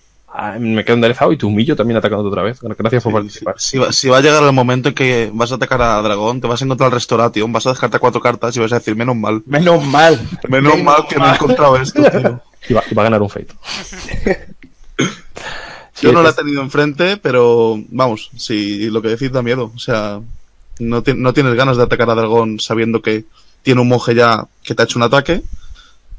me 0.58 0.84
quedo 0.84 0.94
enderezado 0.94 1.32
y 1.32 1.36
te 1.36 1.44
humillo 1.46 1.76
también 1.76 1.96
atacándote 1.98 2.28
otra 2.30 2.42
vez. 2.42 2.58
Gracias 2.62 3.02
por 3.02 3.12
Sí, 3.12 3.14
participar. 3.14 3.54
Si, 3.58 3.78
va, 3.78 3.92
si 3.92 4.08
va 4.08 4.18
a 4.18 4.20
llegar 4.20 4.42
el 4.42 4.52
momento 4.52 4.88
en 4.90 4.94
que 4.94 5.30
vas 5.32 5.52
a 5.52 5.56
atacar 5.56 5.82
a 5.82 6.00
Dragón, 6.02 6.40
te 6.40 6.46
vas 6.46 6.60
a 6.60 6.64
encontrar 6.64 6.88
el 6.88 6.94
Restauration, 6.94 7.52
vas 7.52 7.66
a 7.66 7.70
descartar 7.70 8.00
cuatro 8.00 8.20
cartas 8.20 8.56
y 8.56 8.60
vas 8.60 8.72
a 8.72 8.78
decir, 8.78 8.96
menos 8.96 9.14
mal. 9.16 9.42
Menos 9.46 9.84
mal. 9.84 10.20
Menos 10.48 10.82
mal 10.82 11.06
que 11.08 11.18
me 11.18 11.26
he 11.26 11.34
encontrado 11.34 11.76
esto, 11.76 12.02
tío. 12.10 12.40
Y 12.68 12.72
va, 12.74 12.82
y 12.90 12.94
va 12.94 13.02
a 13.02 13.04
ganar 13.04 13.22
un 13.22 13.30
Fate. 13.30 13.48
Sí, 15.94 16.06
Yo 16.06 16.12
no 16.12 16.22
la 16.22 16.28
he 16.28 16.30
es- 16.30 16.36
tenido 16.36 16.62
enfrente, 16.62 17.16
pero 17.18 17.78
vamos, 17.90 18.30
si 18.36 18.88
lo 18.90 19.02
que 19.02 19.08
decís 19.08 19.30
da 19.30 19.42
miedo. 19.42 19.70
O 19.74 19.78
sea, 19.78 20.20
no, 20.78 21.02
ti- 21.02 21.12
no 21.14 21.32
tienes 21.34 21.54
ganas 21.54 21.76
de 21.76 21.82
atacar 21.82 22.08
a 22.10 22.14
Dragón 22.14 22.58
sabiendo 22.60 23.02
que 23.02 23.24
tiene 23.62 23.80
un 23.82 23.88
monje 23.88 24.14
ya 24.14 24.46
que 24.64 24.74
te 24.74 24.82
ha 24.82 24.84
hecho 24.86 24.98
un 24.98 25.02
ataque 25.04 25.42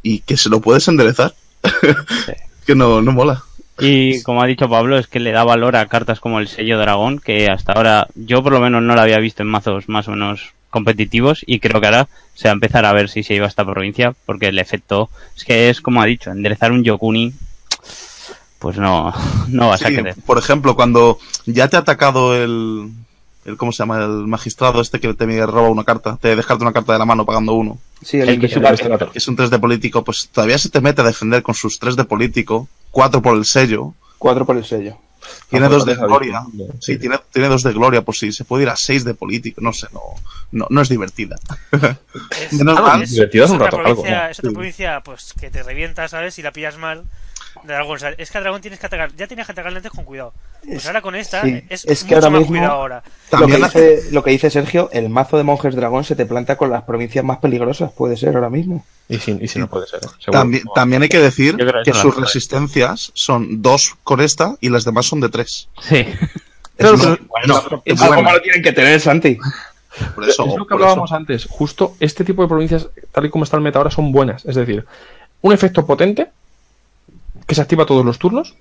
y 0.04 0.20
que 0.20 0.38
se 0.38 0.50
lo 0.50 0.62
puedes 0.62 0.88
enderezar. 0.88 1.34
que 2.66 2.76
no, 2.76 3.02
no 3.02 3.12
mola. 3.12 3.44
Y 3.80 4.22
como 4.22 4.42
ha 4.44 4.48
dicho 4.48 4.70
Pablo, 4.70 4.98
es 4.98 5.08
que 5.08 5.20
le 5.20 5.32
da 5.32 5.44
valor 5.44 5.76
a 5.76 5.88
cartas 5.88 6.20
como 6.20 6.40
el 6.40 6.48
sello 6.48 6.78
dragón, 6.78 7.20
que 7.20 7.48
hasta 7.48 7.74
ahora 7.74 8.08
yo 8.16 8.44
por 8.44 8.54
lo 8.54 8.60
menos 8.60 8.84
no 8.84 8.96
la 8.96 9.04
había 9.04 9.18
visto 9.18 9.42
en 9.42 9.50
mazos 9.50 9.90
más 9.90 10.08
o 10.08 10.12
menos 10.12 10.54
competitivos 10.70 11.44
y 11.46 11.60
creo 11.60 11.80
que 11.80 11.88
ahora 11.88 12.08
se 12.34 12.48
va 12.48 12.52
a 12.52 12.54
empezar 12.54 12.86
a 12.86 12.94
ver 12.94 13.10
si 13.10 13.24
se 13.24 13.36
iba 13.36 13.46
a 13.46 13.50
esta 13.50 13.66
provincia, 13.66 14.14
porque 14.26 14.48
el 14.48 14.60
efecto 14.60 15.10
es 15.36 15.44
que 15.44 15.70
es 15.70 15.82
como 15.82 16.02
ha 16.02 16.06
dicho, 16.06 16.32
enderezar 16.32 16.72
un 16.72 16.84
Yokuni, 16.84 17.34
pues 18.60 18.78
no, 18.78 19.14
no 19.50 19.70
vas 19.70 19.84
a 19.84 19.90
querer. 19.90 20.16
por 20.26 20.38
ejemplo, 20.38 20.76
cuando 20.76 21.20
ya 21.46 21.68
te 21.68 21.78
ha 21.78 21.82
atacado 21.82 22.36
el, 22.36 22.90
el 23.46 23.58
¿cómo 23.58 23.72
se 23.72 23.80
llama? 23.80 23.98
El 24.04 24.28
magistrado 24.28 24.82
este 24.82 25.00
que 25.00 25.14
te 25.14 25.46
roba 25.46 25.70
una 25.70 25.84
carta, 25.84 26.18
te 26.22 26.36
descarta 26.36 26.64
una 26.64 26.74
carta 26.74 26.94
de 26.94 27.00
la 27.00 27.06
mano 27.06 27.26
pagando 27.26 27.54
uno, 27.54 27.78
Sí, 28.02 28.20
el, 28.20 28.30
El 28.30 28.40
que 28.40 28.48
es 28.48 29.28
un 29.28 29.36
3 29.36 29.50
de 29.50 29.60
político, 29.60 30.04
pues 30.04 30.30
todavía 30.32 30.58
se 30.58 30.70
te 30.70 30.82
mete 30.82 31.02
a 31.02 31.06
defender 31.06 31.42
con 31.44 31.56
sus 31.56 31.80
3 31.80 31.96
de 31.96 32.04
político, 32.06 32.68
4 32.92 33.22
por 33.22 33.38
el 33.38 33.46
sello, 33.46 33.94
Cuatro 34.18 34.46
por 34.46 34.56
el 34.58 34.64
sello. 34.66 34.98
tiene 35.50 35.66
Ah, 35.66 35.70
dos 35.70 35.86
de 35.86 35.96
gloria. 35.96 36.44
sí. 36.52 36.66
Sí, 36.80 36.98
tiene, 36.98 37.20
tiene 37.32 37.48
dos 37.50 37.64
de 37.64 37.74
gloria, 37.74 38.02
pues 38.04 38.20
sí, 38.20 38.32
se 38.32 38.44
puede 38.46 38.64
ir 38.64 38.70
a 38.70 38.76
6 38.76 39.04
de 39.06 39.14
político, 39.14 39.62
no 39.62 39.72
sé, 39.74 39.88
no, 39.94 40.00
no, 40.52 40.68
no 40.70 40.82
es 40.82 40.90
divertida. 40.90 41.38
Es, 41.72 42.54
Menos 42.54 42.80
es- 43.02 43.12
un 43.52 43.62
es 44.34 44.42
otra 44.42 44.48
Sí. 44.50 44.54
provincia 44.54 45.02
pues 45.02 45.34
que 45.34 45.50
te 45.50 45.64
revienta, 45.64 46.08
¿sabes? 46.08 46.34
Si 46.36 46.42
la 46.42 46.52
pillas 46.52 46.78
mal. 46.78 47.04
De 47.64 47.74
dragón, 47.74 47.96
o 47.96 48.00
sea, 48.00 48.10
es 48.18 48.30
que 48.32 48.38
a 48.38 48.42
dragón 48.42 48.62
tienes 48.62 48.80
que 48.80 48.86
atacar, 48.88 49.16
ya 49.16 49.28
tenías 49.28 49.46
que 49.48 49.52
atacarle 49.54 49.78
antes 49.78 49.92
con 49.92 50.04
cuidado. 50.04 50.34
Pues 50.66 50.78
Es- 50.78 50.86
ahora 50.88 51.02
con 51.02 51.16
esta 51.16 51.42
sí, 51.44 51.64
es, 51.70 51.86
es 51.86 52.04
que 52.04 52.16
mucho 52.16 52.16
ahora 52.16 52.30
más 52.32 52.40
mismo- 52.42 52.52
cuidado 52.58 52.74
ahora. 52.74 53.04
Lo, 53.32 53.48
que 53.48 53.56
dice, 53.58 54.04
lo 54.12 54.24
que 54.24 54.32
dice 54.32 54.50
Sergio, 54.50 54.90
el 54.92 55.10
mazo 55.10 55.38
de 55.38 55.44
monjes 55.44 55.76
dragón 55.76 56.04
se 56.04 56.16
te 56.16 56.26
planta 56.26 56.58
con 56.58 56.70
las 56.72 56.84
provincias 56.84 57.24
más 57.24 57.38
peligrosas, 57.38 57.92
puede 57.92 58.18
ser 58.18 58.36
ahora 58.36 58.50
mismo. 58.50 58.86
Y 59.08 59.20
si, 59.20 59.38
y 59.40 59.48
si 59.48 59.60
no 59.60 59.70
puede 59.70 59.88
ser, 59.88 60.02
¿eh? 60.04 60.32
También, 60.32 60.64
también 60.74 61.02
hay 61.04 61.10
que 61.10 61.20
decir 61.20 61.58
que 61.86 61.94
sus 61.94 62.16
resistencias 62.16 63.12
son 63.14 63.62
2 63.62 63.96
con 64.04 64.20
esta 64.22 64.56
y 64.60 64.70
las 64.70 64.84
demás 64.86 65.06
son 65.06 65.20
de 65.22 65.30
3. 65.30 65.70
Sí. 65.82 66.06
Claro, 66.78 66.98
no- 66.98 67.04
pero- 67.04 67.18
bueno, 67.28 67.82
Es 67.86 68.00
bueno. 68.00 68.16
como 68.16 68.32
lo 68.32 68.42
tienen 68.42 68.64
que 68.64 68.74
tener, 68.74 69.00
Santi. 69.00 69.38
Por 70.16 70.28
eso, 70.28 70.44
es 70.48 70.56
lo 70.58 70.66
que 70.66 70.70
por 70.72 70.82
hablábamos 70.82 71.10
eso. 71.12 71.16
antes. 71.16 71.46
Justo 71.50 71.96
este 72.00 72.24
tipo 72.26 72.42
de 72.42 72.48
provincias, 72.48 72.90
tal 73.12 73.26
y 73.26 73.30
como 73.30 73.44
está 73.44 73.58
el 73.58 73.64
meta 73.64 73.78
ahora, 73.78 73.92
son 73.92 74.12
buenas. 74.12 74.44
Es 74.46 74.56
decir, 74.56 74.86
un 75.42 75.54
efecto 75.54 75.86
potente 75.86 76.32
que 77.48 77.56
se 77.56 77.62
activa 77.62 77.86
todos 77.86 78.06
los 78.06 78.20
turnos, 78.20 78.56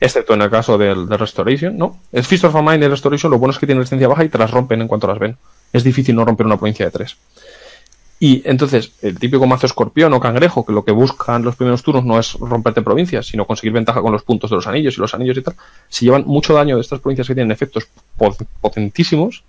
excepto 0.00 0.34
en 0.34 0.42
el 0.42 0.50
caso 0.50 0.78
del, 0.78 1.08
Restoration, 1.08 1.76
¿no? 1.76 1.98
Es 2.12 2.26
Feast 2.26 2.44
of 2.44 2.56
a 2.56 2.62
Mind 2.62 2.82
y 2.82 2.84
el 2.84 2.90
Restoration, 2.90 3.30
lo 3.30 3.38
bueno 3.38 3.52
es 3.52 3.58
que 3.58 3.66
tienen 3.66 3.80
resistencia 3.80 4.08
baja 4.08 4.24
y 4.24 4.28
te 4.28 4.38
las 4.38 4.50
rompen 4.50 4.80
en 4.80 4.88
cuanto 4.88 5.06
las 5.06 5.18
ven. 5.18 5.36
Es 5.72 5.84
difícil 5.84 6.14
no 6.16 6.24
romper 6.24 6.46
una 6.46 6.56
provincia 6.56 6.84
de 6.86 6.90
tres. 6.90 7.16
Y 8.22 8.42
entonces, 8.44 8.92
el 9.00 9.18
típico 9.18 9.46
mazo 9.46 9.64
escorpión 9.64 10.12
o 10.12 10.20
cangrejo, 10.20 10.66
que 10.66 10.72
lo 10.72 10.84
que 10.84 10.92
buscan 10.92 11.42
los 11.42 11.56
primeros 11.56 11.82
turnos 11.82 12.04
no 12.04 12.18
es 12.18 12.34
romperte 12.34 12.82
provincias, 12.82 13.26
sino 13.26 13.46
conseguir 13.46 13.72
ventaja 13.72 14.02
con 14.02 14.12
los 14.12 14.22
puntos 14.24 14.50
de 14.50 14.56
los 14.56 14.66
anillos 14.66 14.98
y 14.98 15.00
los 15.00 15.14
anillos 15.14 15.38
y 15.38 15.42
tal, 15.42 15.54
si 15.88 16.04
llevan 16.04 16.24
mucho 16.26 16.52
daño 16.52 16.76
de 16.76 16.82
estas 16.82 17.00
provincias 17.00 17.26
que 17.26 17.34
tienen 17.34 17.50
efectos 17.50 17.88
po- 18.18 18.36
potentísimos, 18.60 19.42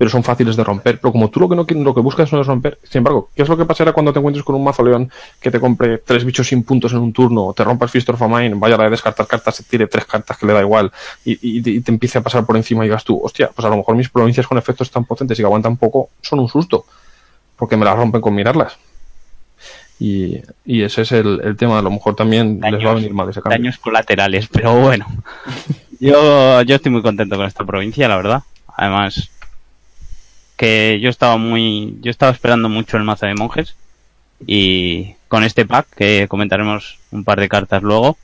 pero 0.00 0.08
son 0.08 0.24
fáciles 0.24 0.56
de 0.56 0.64
romper. 0.64 0.98
Pero 0.98 1.12
como 1.12 1.28
tú 1.28 1.40
lo 1.40 1.46
que 1.66 1.74
no 1.74 1.84
lo 1.84 1.94
que 1.94 2.00
buscas 2.00 2.32
no 2.32 2.40
es 2.40 2.46
romper, 2.46 2.78
sin 2.84 3.00
embargo, 3.00 3.28
¿qué 3.36 3.42
es 3.42 3.48
lo 3.50 3.56
que 3.58 3.66
pasará 3.66 3.92
cuando 3.92 4.14
te 4.14 4.18
encuentres 4.18 4.42
con 4.42 4.54
un 4.54 4.64
mazo 4.64 4.82
león 4.82 5.10
que 5.42 5.50
te 5.50 5.60
compre 5.60 5.98
tres 5.98 6.24
bichos 6.24 6.46
sin 6.48 6.62
puntos 6.62 6.92
en 6.92 7.00
un 7.00 7.12
turno, 7.12 7.52
te 7.54 7.62
rompa 7.64 7.84
el 7.84 7.90
Fist 7.90 8.08
of 8.08 8.22
a 8.22 8.26
Mine, 8.26 8.54
vaya 8.54 8.76
a 8.76 8.88
descartar 8.88 9.26
cartas, 9.26 9.56
se 9.56 9.64
tire 9.64 9.88
tres 9.88 10.06
cartas 10.06 10.38
que 10.38 10.46
le 10.46 10.54
da 10.54 10.62
igual 10.62 10.90
y, 11.22 11.32
y- 11.32 11.60
y 11.76 11.80
te 11.82 11.92
empiece 11.92 12.16
a 12.16 12.22
pasar 12.22 12.46
por 12.46 12.56
encima 12.56 12.82
y 12.82 12.88
digas 12.88 13.04
tú, 13.04 13.20
hostia, 13.22 13.50
pues 13.54 13.62
a 13.66 13.68
lo 13.68 13.76
mejor 13.76 13.94
mis 13.94 14.08
provincias 14.08 14.46
con 14.46 14.56
efectos 14.56 14.90
tan 14.90 15.04
potentes 15.04 15.38
y 15.38 15.42
que 15.42 15.46
aguantan 15.46 15.76
poco 15.76 16.08
son 16.22 16.40
un 16.40 16.48
susto, 16.48 16.86
porque 17.56 17.76
me 17.76 17.84
las 17.84 17.94
rompen 17.94 18.22
con 18.22 18.34
mirarlas. 18.34 18.78
Y, 19.98 20.38
y 20.64 20.80
ese 20.82 21.02
es 21.02 21.12
el, 21.12 21.42
el 21.44 21.56
tema, 21.58 21.78
a 21.78 21.82
lo 21.82 21.90
mejor 21.90 22.16
también 22.16 22.58
les 22.62 22.86
va 22.86 22.92
a 22.92 22.94
venir 22.94 23.12
mal 23.12 23.28
ese 23.28 23.42
cambio. 23.42 23.58
Daños 23.58 23.76
colaterales, 23.78 24.48
pero 24.48 24.74
bueno. 24.80 25.06
Yo, 26.00 26.62
yo 26.62 26.76
estoy 26.76 26.90
muy 26.90 27.02
contento 27.02 27.36
con 27.36 27.44
esta 27.44 27.62
provincia, 27.66 28.08
la 28.08 28.16
verdad. 28.16 28.42
Además, 28.74 29.28
que 30.60 31.00
yo 31.00 31.08
estaba 31.08 31.38
muy, 31.38 31.96
yo 32.02 32.10
estaba 32.10 32.30
esperando 32.32 32.68
mucho 32.68 32.98
el 32.98 33.02
mazo 33.02 33.24
de 33.24 33.34
monjes 33.34 33.76
y 34.46 35.14
con 35.26 35.42
este 35.42 35.64
pack 35.64 35.86
que 35.96 36.28
comentaremos 36.28 36.98
un 37.12 37.24
par 37.24 37.40
de 37.40 37.48
cartas 37.48 37.82
luego, 37.82 38.18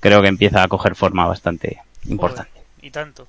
creo 0.00 0.20
que 0.20 0.26
empieza 0.26 0.64
a 0.64 0.68
coger 0.68 0.96
forma 0.96 1.28
bastante 1.28 1.78
importante. 2.08 2.50
Joder, 2.50 2.66
y 2.82 2.90
tanto. 2.90 3.28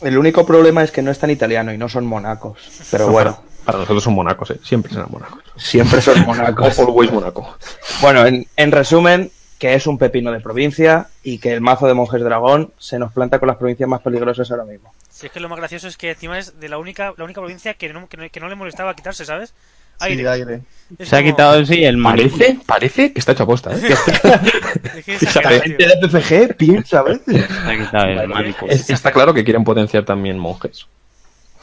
El 0.00 0.18
único 0.18 0.44
problema 0.44 0.82
es 0.82 0.90
que 0.90 1.02
no 1.02 1.12
es 1.12 1.18
tan 1.20 1.30
italiano 1.30 1.72
y 1.72 1.78
no 1.78 1.88
son 1.88 2.04
monacos. 2.04 2.58
Pero 2.90 3.06
bueno, 3.12 3.40
Para 3.64 3.78
nosotros 3.78 4.02
son 4.02 4.14
monacos, 4.14 4.50
¿eh? 4.50 4.58
siempre 4.64 4.92
serán 4.92 5.06
monacos. 5.08 5.40
siempre 5.56 6.00
son 6.00 6.20
monacos. 6.26 6.76
Always 6.80 7.12
monaco. 7.12 7.56
Bueno, 8.02 8.26
en, 8.26 8.44
en 8.56 8.72
resumen, 8.72 9.30
que 9.64 9.72
es 9.72 9.86
un 9.86 9.96
pepino 9.96 10.30
de 10.30 10.40
provincia 10.40 11.06
y 11.22 11.38
que 11.38 11.50
el 11.54 11.62
mazo 11.62 11.86
de 11.86 11.94
monjes 11.94 12.20
dragón 12.22 12.74
se 12.78 12.98
nos 12.98 13.12
planta 13.14 13.38
con 13.38 13.48
las 13.48 13.56
provincias 13.56 13.88
más 13.88 14.02
peligrosas 14.02 14.50
ahora 14.50 14.64
mismo. 14.64 14.92
Si 15.08 15.24
es 15.24 15.32
que 15.32 15.40
lo 15.40 15.48
más 15.48 15.58
gracioso 15.58 15.88
es 15.88 15.96
que 15.96 16.10
encima 16.10 16.38
es 16.38 16.60
de 16.60 16.68
la 16.68 16.76
única, 16.76 17.14
la 17.16 17.24
única 17.24 17.40
provincia 17.40 17.72
que 17.72 17.90
no, 17.90 18.06
que 18.06 18.18
no, 18.18 18.28
que 18.30 18.40
no 18.40 18.50
le 18.50 18.56
molestaba 18.56 18.94
quitarse, 18.94 19.24
¿sabes? 19.24 19.54
Sí, 20.00 20.04
Aire. 20.04 20.28
aire. 20.28 20.60
Se 21.00 21.16
ha 21.16 21.22
quitado, 21.22 21.64
sí, 21.64 21.82
el 21.82 21.96
mar. 21.96 22.16
Parece, 22.16 22.58
parece 22.66 23.12
que 23.14 23.18
está 23.20 23.32
hecho 23.32 23.44
aposta, 23.44 23.72
¿eh? 23.74 23.80
Es 24.98 25.04
que 25.06 25.14
es 25.14 25.22
exagerado, 25.22 25.62
tío. 25.62 25.76
de 25.78 26.08
PFG 26.08 26.56
piensa 26.58 26.98
a 26.98 27.02
veces. 27.04 27.46
Se 27.46 27.70
ha 27.72 27.78
quitado 27.86 28.04
el 28.04 28.28
manico. 28.28 28.66
Es- 28.68 28.90
está 28.90 29.12
claro 29.12 29.32
que 29.32 29.44
quieren 29.44 29.64
potenciar 29.64 30.04
también 30.04 30.38
monjes. 30.38 30.86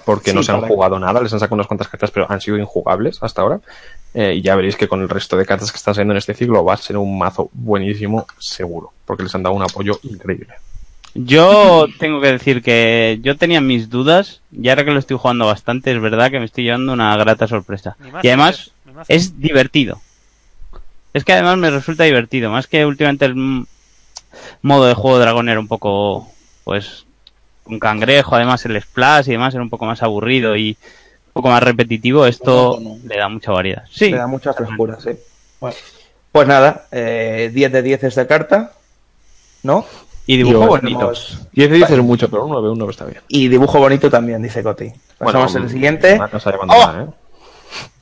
Porque 0.05 0.33
no 0.33 0.41
Sí, 0.41 0.47
se 0.47 0.51
han 0.53 0.61
jugado 0.61 0.97
nada, 0.97 1.21
les 1.21 1.31
han 1.31 1.39
sacado 1.39 1.53
unas 1.53 1.67
cuantas 1.67 1.87
cartas, 1.87 2.09
pero 2.09 2.25
han 2.31 2.41
sido 2.41 2.57
injugables 2.57 3.21
hasta 3.21 3.43
ahora. 3.43 3.59
Eh, 4.13 4.35
y 4.35 4.41
ya 4.41 4.55
veréis 4.55 4.75
que 4.75 4.87
con 4.87 5.01
el 5.01 5.09
resto 5.09 5.37
de 5.37 5.45
cartas 5.45 5.71
que 5.71 5.77
están 5.77 5.93
saliendo 5.93 6.13
en 6.13 6.17
este 6.17 6.33
ciclo 6.33 6.65
va 6.65 6.73
a 6.73 6.77
ser 6.77 6.97
un 6.97 7.17
mazo 7.17 7.49
buenísimo, 7.53 8.27
seguro. 8.39 8.91
Porque 9.05 9.23
les 9.23 9.33
han 9.35 9.43
dado 9.43 9.55
un 9.55 9.63
apoyo 9.63 9.99
increíble. 10.03 10.53
Yo 11.13 11.87
tengo 11.99 12.21
que 12.21 12.31
decir 12.31 12.61
que 12.61 13.19
yo 13.21 13.35
tenía 13.37 13.59
mis 13.59 13.89
dudas 13.89 14.41
y 14.51 14.69
ahora 14.69 14.85
que 14.85 14.91
lo 14.91 14.99
estoy 14.99 15.17
jugando 15.17 15.45
bastante 15.45 15.91
es 15.91 16.01
verdad 16.01 16.31
que 16.31 16.39
me 16.39 16.45
estoy 16.45 16.65
llevando 16.65 16.93
una 16.93 17.15
grata 17.17 17.47
sorpresa. 17.47 17.97
Y 18.23 18.27
además 18.27 18.71
es 19.07 19.39
divertido. 19.39 20.01
Es 21.13 21.25
que 21.25 21.33
además 21.33 21.57
me 21.57 21.69
resulta 21.69 22.05
divertido, 22.05 22.49
más 22.49 22.67
que 22.67 22.85
últimamente 22.85 23.25
el 23.25 23.65
modo 24.61 24.85
de 24.85 24.93
juego 24.93 25.17
de 25.17 25.25
dragón 25.25 25.49
era 25.49 25.59
un 25.59 25.67
poco, 25.67 26.29
pues, 26.63 27.05
un 27.65 27.79
cangrejo, 27.79 28.35
además 28.35 28.65
el 28.65 28.81
splash 28.81 29.27
y 29.27 29.31
demás 29.31 29.53
era 29.53 29.63
un 29.63 29.69
poco 29.69 29.85
más 29.85 30.01
aburrido 30.03 30.55
y 30.55 30.77
poco 31.33 31.49
más 31.49 31.63
repetitivo, 31.63 32.25
esto 32.25 32.79
le 33.05 33.17
da 33.17 33.29
mucha 33.29 33.51
variedad. 33.51 33.83
Sí, 33.89 34.11
Le 34.11 34.17
da 34.17 34.27
mucha 34.27 34.53
frescura, 34.53 34.97
sí. 34.99 35.11
Pues 36.31 36.47
nada, 36.47 36.85
eh, 36.91 37.51
10 37.53 37.71
de 37.71 37.81
10 37.81 38.03
esta 38.05 38.25
carta, 38.27 38.71
¿no? 39.63 39.85
y 40.27 40.37
dibujo 40.37 40.65
bonito. 40.67 40.97
Tenemos- 40.99 41.47
10 41.51 41.69
de 41.69 41.75
10 41.77 41.89
es 41.89 41.97
mucho, 41.99 42.29
pero 42.29 42.45
un 42.45 42.51
9, 42.51 42.69
un 42.69 42.77
9 42.77 42.91
está 42.91 43.05
bien. 43.05 43.19
Y 43.27 43.47
dibujo 43.49 43.79
bonito 43.79 44.09
también, 44.09 44.41
dice 44.41 44.63
Coti. 44.63 44.89
Pasamos 45.17 45.51
Bueno, 45.51 45.65
al 45.65 45.71
siguiente. 45.71 46.07
De 46.13 46.19
¡Oh! 46.69 46.91
¿eh? 47.01 47.07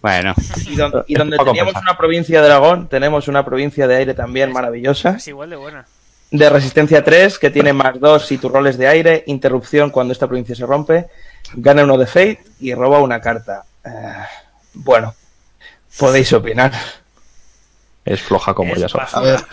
Bueno, 0.02 0.34
Y, 0.68 0.76
don- 0.76 1.04
y 1.08 1.16
donde 1.16 1.38
teníamos 1.46 1.74
una 1.76 1.98
provincia 1.98 2.42
de 2.42 2.48
dragón, 2.48 2.88
tenemos 2.88 3.28
una 3.28 3.44
provincia 3.44 3.88
de 3.88 3.96
aire 3.98 4.14
también 4.14 4.52
maravillosa. 4.52 5.12
Es 5.18 5.28
igual 5.28 5.50
de 5.50 5.56
buena. 5.56 5.86
De 6.32 6.50
resistencia 6.50 7.04
3, 7.04 7.40
que 7.40 7.50
tiene 7.50 7.74
más 7.74 8.00
2 8.00 8.26
si 8.28 8.38
tu 8.38 8.50
rol 8.50 8.68
es 8.68 8.78
de 8.78 8.88
aire, 8.88 9.24
interrupción 9.28 9.90
cuando 9.90 10.14
esta 10.14 10.28
provincia 10.28 10.56
se 10.56 10.66
rompe, 10.66 11.08
gana 11.54 11.84
uno 11.84 11.98
de 11.98 12.06
Fate 12.06 12.44
y 12.60 12.74
roba 12.74 13.00
una 13.00 13.20
carta. 13.22 13.64
Eh, 13.86 13.90
bueno, 14.74 15.14
podéis 15.98 16.32
opinar. 16.34 16.72
Es 18.06 18.22
floja 18.22 18.54
como 18.54 18.74
Es 18.74 18.80
ya 18.82 18.90
sabes. 18.90 19.14
A 19.14 19.22
ver, 19.22 19.40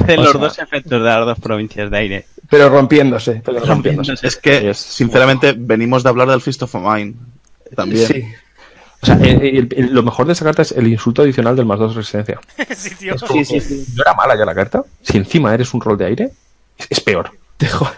hacen 0.00 0.16
los 0.16 0.30
sea- 0.32 0.40
dos 0.40 0.58
efectos 0.58 1.02
de 1.02 1.08
las 1.08 1.26
dos 1.26 1.38
provincias 1.40 1.90
de 1.90 1.98
aire. 1.98 2.26
Pero 2.48 2.68
rompiéndose. 2.68 3.42
Pero 3.44 3.60
rompiéndose. 3.60 4.14
es 4.26 4.36
que, 4.36 4.70
Es- 4.70 4.78
sinceramente, 4.78 5.54
venimos 5.56 6.02
de 6.02 6.08
hablar 6.08 6.28
del 6.28 6.40
Fist 6.40 6.62
of 6.62 6.74
Mine. 6.74 7.14
También. 7.74 8.06
Sí. 8.06 8.24
O 9.02 9.06
sea, 9.06 9.16
eh, 9.16 9.58
el- 9.58 9.68
el- 9.76 9.92
lo 9.94 10.02
mejor 10.02 10.26
de 10.26 10.34
esa 10.34 10.44
carta 10.44 10.62
es 10.62 10.72
el 10.72 10.86
insulto 10.86 11.22
adicional 11.22 11.56
del 11.56 11.66
más 11.66 11.78
dos 11.78 11.94
resistencia. 11.94 12.38
sí, 12.76 12.94
tío. 12.94 13.16
Sí, 13.18 13.44
sí, 13.44 13.60
sí. 13.60 13.86
¿No 13.96 14.02
era 14.02 14.14
mala 14.14 14.36
ya 14.36 14.44
la 14.44 14.54
carta? 14.54 14.84
Si 15.02 15.16
encima 15.18 15.52
eres 15.54 15.74
un 15.74 15.80
rol 15.80 15.98
de 15.98 16.04
aire, 16.06 16.30
es, 16.78 16.86
es 16.90 17.00
peor. 17.00 17.30
O 17.80 17.88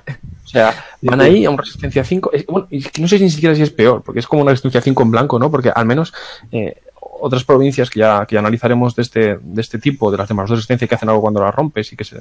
sea, 0.54 0.84
van 1.02 1.20
ahí 1.20 1.44
a 1.44 1.50
un 1.50 1.58
resistencia 1.58 2.02
5. 2.04 2.30
es- 2.32 2.46
bueno, 2.46 2.66
y 2.70 2.78
es 2.78 2.88
que 2.90 3.02
no 3.02 3.08
sé 3.08 3.18
ni 3.20 3.28
siquiera 3.30 3.54
si 3.54 3.62
es 3.62 3.70
peor, 3.70 4.02
porque 4.02 4.20
es 4.20 4.26
como 4.26 4.42
una 4.42 4.50
resistencia 4.52 4.80
5 4.80 5.02
en 5.02 5.10
blanco, 5.10 5.38
¿no? 5.38 5.50
Porque 5.50 5.70
al 5.74 5.84
menos 5.86 6.12
eh, 6.52 6.80
otras 7.20 7.44
provincias 7.44 7.90
que 7.90 8.00
ya, 8.00 8.24
que 8.26 8.34
ya 8.34 8.40
analizaremos 8.40 8.94
de 8.96 9.02
este, 9.02 9.38
de 9.40 9.60
este 9.60 9.78
tipo, 9.78 10.10
de 10.10 10.18
las 10.18 10.28
de 10.28 10.34
más 10.34 10.48
dos 10.48 10.58
resistencia 10.58 10.86
que 10.88 10.94
hacen 10.94 11.08
algo 11.08 11.20
cuando 11.22 11.42
las 11.42 11.54
rompes 11.54 11.92
y 11.92 11.96
que 11.96 12.04
se. 12.04 12.16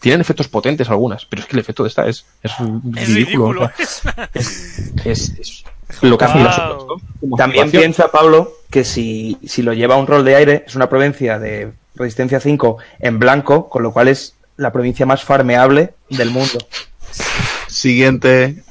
Tienen 0.00 0.20
efectos 0.20 0.48
potentes 0.48 0.88
algunas, 0.88 1.24
pero 1.26 1.42
es 1.42 1.48
que 1.48 1.56
el 1.56 1.60
efecto 1.60 1.82
de 1.82 1.88
esta 1.88 2.06
es, 2.06 2.24
es 2.42 2.52
Es 2.96 3.08
ridículo. 3.14 3.62
o 3.62 3.68
ridículo. 3.68 3.70
sea, 3.78 4.30
es, 5.04 5.30
es 5.38 5.64
lo 6.02 6.16
que 6.16 6.24
hacen 6.24 6.44
las 6.44 6.56
Wow. 6.56 6.66
otras, 6.66 6.84
¿no? 6.86 6.96
Como 7.20 7.36
También 7.36 7.70
piensa 7.70 8.10
Pablo 8.10 8.52
que 8.70 8.84
si, 8.84 9.36
si 9.44 9.62
lo 9.62 9.72
lleva 9.72 9.96
a 9.96 9.98
un 9.98 10.06
rol 10.06 10.24
de 10.24 10.36
aire, 10.36 10.64
es 10.66 10.74
una 10.76 10.88
provincia 10.88 11.38
de 11.38 11.72
resistencia 11.96 12.38
5 12.40 12.78
en 13.00 13.18
blanco, 13.18 13.68
con 13.68 13.82
lo 13.82 13.92
cual 13.92 14.08
es 14.08 14.34
la 14.56 14.72
provincia 14.72 15.04
más 15.06 15.22
farmeable 15.24 15.94
del 16.08 16.30
mundo. 16.30 16.58
Siguiente. 17.70 18.62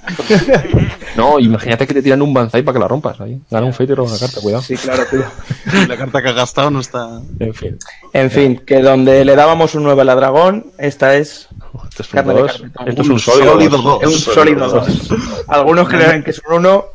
No, 1.16 1.40
imagínate 1.40 1.88
que 1.88 1.94
te 1.94 2.02
tiran 2.02 2.22
un 2.22 2.34
banzai 2.34 2.62
para 2.64 2.74
que 2.74 2.80
la 2.80 2.88
rompas 2.88 3.20
ahí. 3.22 3.40
Gana 3.50 3.66
un 3.66 3.74
fate 3.74 3.92
y 3.94 3.96
roba 3.96 4.10
una 4.10 4.20
carta, 4.20 4.42
cuidado. 4.42 4.62
Sí, 4.64 4.76
claro, 4.76 5.04
tío. 5.10 5.24
La 5.88 5.98
carta 5.98 6.22
que 6.22 6.30
ha 6.30 6.34
gastado 6.34 6.70
no 6.70 6.80
está. 6.80 7.22
En 7.40 7.54
fin. 7.54 7.78
En 8.14 8.30
fin, 8.32 8.62
que 8.66 8.82
donde 8.82 9.24
le 9.26 9.36
dábamos 9.36 9.76
un 9.76 9.84
9 9.84 10.02
a 10.02 10.06
la 10.06 10.16
dragón, 10.16 10.68
esta 10.78 11.16
es 11.16 11.48
Esto 11.90 12.04
es 12.04 12.10
un 12.14 12.16
Carne 12.16 12.34
de. 12.34 12.46
Esto 12.46 13.02
es 13.02 13.08
Un 13.08 13.12
un 13.14 13.20
sólido, 13.20 13.52
sólido 13.54 13.78
dos. 13.78 14.02
dos. 14.02 14.14
un 14.14 14.20
sólido 14.20 14.68
2. 14.70 15.10
Algunos 15.48 15.88
creerán 15.88 16.24
que 16.24 16.32
es 16.32 16.42
un 16.48 16.56
1, 16.56 16.86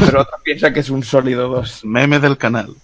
pero 0.00 0.20
otros 0.22 0.40
piensan 0.42 0.72
que 0.74 0.80
es 0.80 0.90
un 0.90 1.02
sólido 1.04 1.48
2. 1.48 1.84
Meme 1.84 2.18
del 2.18 2.36
canal. 2.38 2.74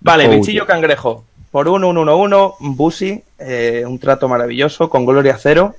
Vale, 0.00 0.26
Oh, 0.28 0.30
bichillo 0.30 0.66
cangrejo. 0.66 1.24
Por 1.50 1.68
1, 1.68 1.88
1, 1.88 2.00
1, 2.02 2.16
1, 2.16 2.54
Busi, 2.60 3.22
eh, 3.38 3.84
un 3.86 3.98
trato 3.98 4.28
maravilloso, 4.28 4.90
con 4.90 5.06
gloria 5.06 5.36
cero. 5.40 5.74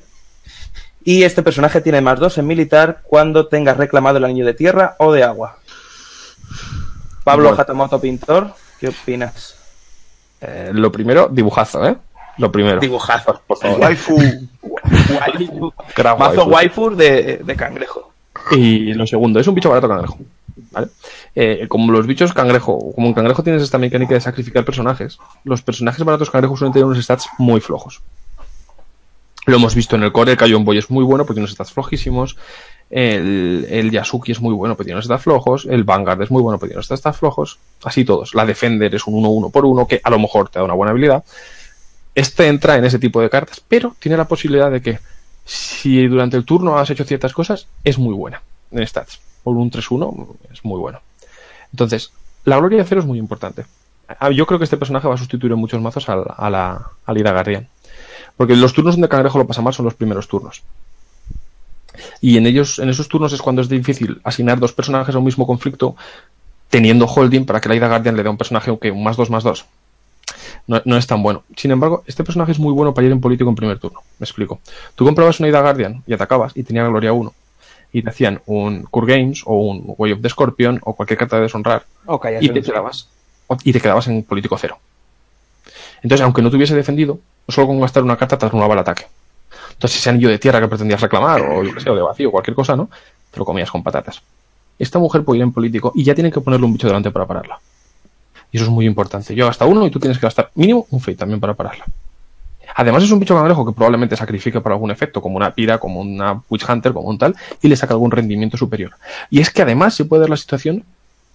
Y 1.08 1.24
este 1.24 1.42
personaje 1.42 1.80
tiene 1.80 2.02
más 2.02 2.20
2 2.20 2.40
en 2.40 2.48
militar 2.48 3.00
cuando 3.02 3.48
tengas 3.48 3.78
reclamado 3.78 4.18
el 4.18 4.26
anillo 4.26 4.46
de 4.46 4.54
tierra 4.54 4.98
o 5.00 5.14
de 5.14 5.24
agua. 5.24 5.58
Pablo 7.24 7.48
Bueno. 7.48 7.62
Hatamoto 7.62 8.02
Pintor, 8.02 8.52
¿qué 8.78 8.90
opinas? 8.90 9.56
Eh, 10.42 10.72
lo 10.74 10.92
primero, 10.92 11.30
dibujazo, 11.32 11.88
¿eh? 11.88 11.96
Lo 12.40 12.52
primero. 12.52 12.82
Dibujazo. 12.82 13.40
Por 13.48 13.58
favor. 13.58 13.80
Waifu. 13.80 14.18
Waifu. 14.18 15.74
Crack 15.96 16.20
Mazo 16.20 16.44
waifu. 16.44 16.82
waifu 16.82 16.96
de, 16.98 17.38
de 17.38 17.56
cangrejo. 17.56 18.12
Y 18.52 18.94
lo 18.94 19.08
segundo, 19.08 19.40
es 19.40 19.48
un 19.48 19.56
bicho 19.56 19.70
barato 19.70 19.88
cangrejo. 19.88 20.18
¿Vale? 20.72 20.88
Eh, 21.36 21.68
como 21.70 21.94
los 21.94 22.06
bichos 22.06 22.34
cangrejo, 22.34 22.92
como 22.94 23.08
en 23.08 23.14
cangrejo 23.14 23.44
tienes 23.44 23.64
esta 23.64 23.78
mecánica 23.78 24.14
de 24.14 24.20
sacrificar 24.20 24.66
personajes, 24.66 25.20
los 25.46 25.62
personajes 25.62 26.04
baratos 26.04 26.30
cangrejos 26.30 26.60
suelen 26.60 26.74
tener 26.74 26.86
unos 26.86 27.02
stats 27.02 27.30
muy 27.38 27.62
flojos. 27.62 28.02
Lo 29.48 29.56
hemos 29.56 29.76
visto 29.76 29.96
en 29.96 30.04
el 30.04 30.12
core, 30.12 30.34
el 30.34 30.38
Kayon 30.38 30.66
Boy 30.66 30.78
es 30.78 30.90
muy 30.90 31.06
bueno, 31.06 31.24
pero 31.24 31.36
tiene 31.36 31.44
unos 31.46 31.54
stats 31.54 31.72
flojísimos. 31.72 32.36
El, 32.90 33.66
el 33.70 33.92
Yasuki 33.92 34.34
es 34.34 34.42
muy 34.42 34.54
bueno, 34.54 34.76
pero 34.76 34.86
tiene 34.86 34.96
unos 34.96 35.06
stats 35.06 35.24
flojos. 35.24 35.66
El 35.70 35.86
Vanguard 35.86 36.22
es 36.22 36.32
muy 36.32 36.42
bueno, 36.42 36.60
pero 36.60 36.68
tiene 36.68 36.80
unos 36.80 37.00
stats 37.00 37.18
flojos. 37.18 37.58
Así 37.84 38.04
todos. 38.04 38.36
La 38.36 38.46
Defender 38.46 38.94
es 38.94 39.08
un 39.08 39.24
1-1 39.24 39.50
por 39.52 39.66
1, 39.66 39.88
que 39.88 40.02
a 40.04 40.10
lo 40.10 40.20
mejor 40.20 40.50
te 40.50 40.60
da 40.60 40.66
una 40.66 40.74
buena 40.74 40.92
habilidad. 40.92 41.24
Este 42.14 42.48
entra 42.48 42.76
en 42.76 42.84
ese 42.84 43.00
tipo 43.00 43.22
de 43.22 43.30
cartas, 43.30 43.62
pero 43.66 43.96
tiene 44.00 44.18
la 44.18 44.28
posibilidad 44.28 44.70
de 44.70 44.82
que 44.82 45.00
si 45.46 46.06
durante 46.08 46.36
el 46.36 46.44
turno 46.44 46.78
has 46.78 46.90
hecho 46.90 47.06
ciertas 47.06 47.32
cosas, 47.32 47.68
es 47.86 47.98
muy 47.98 48.14
buena 48.14 48.42
en 48.72 48.86
stats. 48.86 49.22
Por 49.44 49.56
un 49.56 49.72
3-1 49.72 50.28
es 50.52 50.66
muy 50.66 50.78
bueno. 50.78 51.00
Entonces, 51.72 52.12
la 52.44 52.58
gloria 52.58 52.80
de 52.80 52.84
cero 52.84 53.00
es 53.00 53.08
muy 53.08 53.18
importante. 53.18 53.66
Ah, 54.20 54.30
Yo 54.30 54.46
creo 54.46 54.58
que 54.60 54.66
este 54.66 54.78
personaje 54.78 55.08
va 55.08 55.14
a 55.14 55.18
sustituir 55.18 55.54
en 55.54 55.60
muchos 55.60 55.82
mazos 55.82 56.10
a, 56.10 56.16
la, 56.16 56.92
a 57.06 57.14
la 57.14 57.20
Ida. 57.20 57.68
Porque 58.38 58.56
los 58.56 58.74
turnos 58.74 58.96
donde 58.96 59.10
Cangrejo 59.10 59.40
lo 59.40 59.48
pasa 59.48 59.62
mal 59.62 59.74
son 59.74 59.86
los 59.86 59.96
primeros 59.96 60.28
turnos. 60.28 60.64
Y 62.22 62.38
en 62.38 62.46
ellos, 62.46 62.80
en 62.80 62.90
esos 62.90 63.08
turnos 63.08 63.34
es 63.34 63.42
cuando 63.42 63.62
es 63.62 63.70
difícil 63.70 64.22
asignar 64.24 64.60
dos 64.60 64.74
personajes 64.74 65.14
a 65.16 65.18
un 65.18 65.26
mismo 65.26 65.48
conflicto, 65.48 65.96
teniendo 66.70 67.06
holding 67.06 67.46
para 67.46 67.60
que 67.60 67.70
la 67.70 67.76
Ida 67.76 67.88
Guardian 67.88 68.16
le 68.16 68.24
dé 68.24 68.28
a 68.28 68.32
un 68.32 68.38
personaje 68.38 68.78
que 68.80 68.92
un 68.92 69.04
más 69.04 69.18
dos 69.18 69.30
más 69.30 69.44
dos. 69.44 69.66
No, 70.68 70.82
no 70.86 70.98
es 70.98 71.08
tan 71.08 71.24
bueno. 71.24 71.44
Sin 71.56 71.72
embargo, 71.72 72.04
este 72.06 72.24
personaje 72.24 72.52
es 72.52 72.60
muy 72.60 72.74
bueno 72.74 72.94
para 72.94 73.08
ir 73.08 73.14
en 73.14 73.22
político 73.22 73.50
en 73.50 73.56
primer 73.56 73.80
turno. 73.80 74.02
Me 74.20 74.26
explico. 74.26 74.60
Tú 74.96 75.06
comprabas 75.06 75.40
una 75.40 75.50
Ida 75.50 75.62
Guardian 75.62 76.04
y 76.06 76.14
atacabas 76.14 76.56
y 76.56 76.64
tenía 76.64 76.86
Gloria 76.88 77.14
1 77.14 77.34
y 77.94 78.02
te 78.04 78.10
hacían 78.10 78.42
un 78.46 78.84
Cure 78.84 79.18
Games 79.18 79.44
o 79.46 79.56
un 79.56 79.96
Way 79.98 80.14
of 80.14 80.22
the 80.22 80.30
Scorpion 80.30 80.80
o 80.84 80.94
cualquier 80.94 81.18
carta 81.18 81.38
de 81.38 81.44
deshonrar 81.44 81.86
calla, 82.22 82.40
y 82.42 82.50
te 82.50 82.62
quedabas 82.62 83.10
y 83.64 83.72
te 83.72 83.80
quedabas 83.80 84.08
en 84.08 84.24
político 84.24 84.58
cero. 84.58 84.78
Entonces, 86.02 86.24
aunque 86.24 86.42
no 86.42 86.52
te 86.52 86.58
defendido, 86.58 87.20
solo 87.48 87.68
con 87.68 87.80
gastar 87.80 88.04
una 88.04 88.18
carta 88.18 88.38
te 88.38 88.46
anulaba 88.46 88.74
el 88.74 88.80
ataque. 88.80 89.08
Entonces, 89.72 90.00
ese 90.00 90.10
anillo 90.10 90.30
de 90.30 90.40
tierra 90.40 90.60
que 90.60 90.68
pretendías 90.68 91.02
reclamar, 91.02 91.42
o 91.42 91.64
yo 91.64 91.74
qué 91.74 91.82
sé, 91.82 91.90
o 91.90 91.96
de 91.96 92.02
vacío, 92.02 92.32
cualquier 92.32 92.56
cosa, 92.56 92.76
¿no? 92.76 92.90
Te 93.32 93.40
lo 93.40 93.46
comías 93.46 93.70
con 93.70 93.84
patatas. 93.84 94.22
Esta 94.80 95.00
mujer 95.00 95.24
puede 95.24 95.40
ir 95.40 95.44
en 95.44 95.52
político 95.52 95.92
y 95.96 96.04
ya 96.04 96.14
tienen 96.14 96.32
que 96.32 96.42
ponerle 96.42 96.66
un 96.66 96.74
bicho 96.74 96.88
delante 96.88 97.12
para 97.12 97.26
pararla. 97.26 97.60
Y 98.52 98.58
eso 98.58 98.66
es 98.66 98.72
muy 98.72 98.86
importante. 98.86 99.36
Yo 99.36 99.46
gasta 99.46 99.66
uno 99.66 99.86
y 99.86 99.92
tú 99.92 100.00
tienes 100.00 100.18
que 100.18 100.26
gastar 100.26 100.52
mínimo 100.56 100.88
un 100.92 101.00
fate 101.00 101.16
también 101.16 101.40
para 101.40 101.54
pararla. 101.54 101.86
Además 102.76 103.04
es 103.04 103.12
un 103.12 103.20
bicho 103.20 103.36
cangrejo 103.36 103.66
que 103.66 103.72
probablemente 103.72 104.16
sacrifique 104.16 104.62
por 104.62 104.72
algún 104.72 104.92
efecto, 104.92 105.22
como 105.22 105.38
una 105.38 105.52
pira, 105.52 105.80
como 105.80 106.00
una 106.00 106.42
witch 106.50 106.70
hunter, 106.70 106.94
como 106.94 107.10
un 107.10 107.18
tal, 107.18 107.36
y 107.62 107.68
le 107.68 107.76
saca 107.76 107.96
algún 107.96 108.12
rendimiento 108.12 108.56
superior. 108.56 108.92
Y 109.32 109.40
es 109.40 109.50
que 109.50 109.64
además 109.64 109.96
se 109.96 110.06
puede 110.06 110.22
dar 110.22 110.30
la 110.30 110.38
situación 110.38 110.84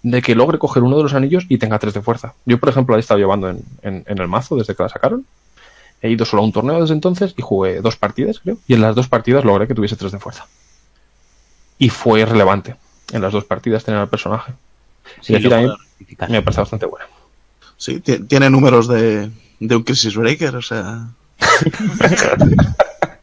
de 0.03 0.23
que 0.23 0.35
logre 0.35 0.59
coger 0.59 0.83
uno 0.83 0.97
de 0.97 1.03
los 1.05 1.15
anillos 1.15 1.45
y 1.49 1.59
tenga 1.59 1.79
tres 1.79 1.95
de 1.95 2.03
fuerza. 2.03 2.35
Yo, 2.45 2.59
por 2.59 2.69
ejemplo, 2.69 2.95
la 2.95 2.99
he 2.99 3.01
estado 3.01 3.19
llevando 3.21 3.49
en, 3.51 3.62
en- 3.83 4.05
en 4.07 4.19
el 4.19 4.29
mazo 4.29 4.57
desde 4.57 4.75
que 4.75 4.83
la 4.83 4.88
sacaron. 4.88 5.25
He 6.01 6.11
ido 6.11 6.25
solo 6.25 6.43
a 6.43 6.47
un 6.47 6.53
torneo 6.53 6.81
desde 6.81 6.95
entonces 6.95 7.35
y 7.37 7.43
jugué 7.43 7.81
dos 7.81 7.97
partidas, 7.97 8.41
creo. 8.41 8.59
Y 8.67 8.75
en 8.75 8.81
las 8.81 8.97
dos 8.97 9.09
partidas 9.09 9.45
logré 9.45 9.69
que 9.69 9.75
tuviese 9.75 9.95
tres 9.97 10.11
de 10.11 10.19
fuerza. 10.19 10.47
Y 11.79 11.91
fue 11.91 12.25
relevante 12.25 12.75
en 13.12 13.23
las 13.23 13.33
dos 13.33 13.45
partidas 13.45 13.85
tener 13.85 14.01
al 14.01 14.09
personaje. 14.09 14.53
Sí, 15.21 15.33
decir, 15.35 15.53
a 15.55 15.61
mí 16.27 16.33
me 16.33 16.43
parece 16.43 16.61
bastante 16.61 16.87
buena. 16.87 17.07
Sí, 17.77 18.01
ti- 18.01 18.21
tiene 18.25 18.51
números 18.51 18.88
de, 18.88 19.31
de 19.61 19.77
un 19.77 19.83
Crisis 19.85 20.17
Breaker, 20.17 20.57
o 20.57 20.62
sea. 20.62 21.07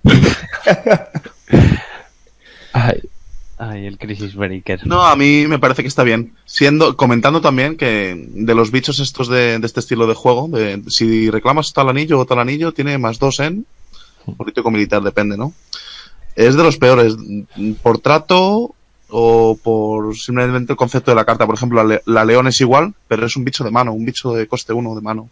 Ay, 2.73 3.01
Ay, 3.61 3.85
el 3.87 3.97
Crisis 3.97 4.35
Breaker. 4.35 4.87
No, 4.87 5.03
a 5.03 5.15
mí 5.17 5.45
me 5.45 5.59
parece 5.59 5.81
que 5.81 5.89
está 5.89 6.03
bien. 6.03 6.33
Siendo, 6.45 6.95
comentando 6.95 7.41
también 7.41 7.75
que 7.75 8.15
de 8.29 8.55
los 8.55 8.71
bichos 8.71 8.99
estos 8.99 9.27
de, 9.27 9.59
de 9.59 9.65
este 9.67 9.81
estilo 9.81 10.07
de 10.07 10.13
juego, 10.13 10.49
si 10.87 11.29
reclamas 11.29 11.73
tal 11.73 11.89
anillo 11.89 12.19
o 12.19 12.25
tal 12.25 12.39
anillo, 12.39 12.71
tiene 12.71 12.97
más 12.97 13.19
dos 13.19 13.41
en 13.41 13.65
político 14.37 14.71
militar, 14.71 15.01
depende, 15.01 15.37
¿no? 15.37 15.53
Es 16.35 16.55
de 16.55 16.63
los 16.63 16.77
peores. 16.77 17.15
Por 17.81 17.99
trato 17.99 18.75
o 19.09 19.57
por 19.61 20.15
simplemente 20.15 20.73
el 20.73 20.77
concepto 20.77 21.11
de 21.11 21.15
la 21.15 21.25
carta. 21.25 21.45
Por 21.45 21.55
ejemplo, 21.55 21.83
la 21.83 22.25
león 22.25 22.47
es 22.47 22.61
igual, 22.61 22.93
pero 23.07 23.25
es 23.25 23.35
un 23.35 23.43
bicho 23.43 23.63
de 23.63 23.71
mano, 23.71 23.91
un 23.91 24.05
bicho 24.05 24.33
de 24.33 24.47
coste 24.47 24.71
uno 24.71 24.95
de 24.95 25.01
mano. 25.01 25.29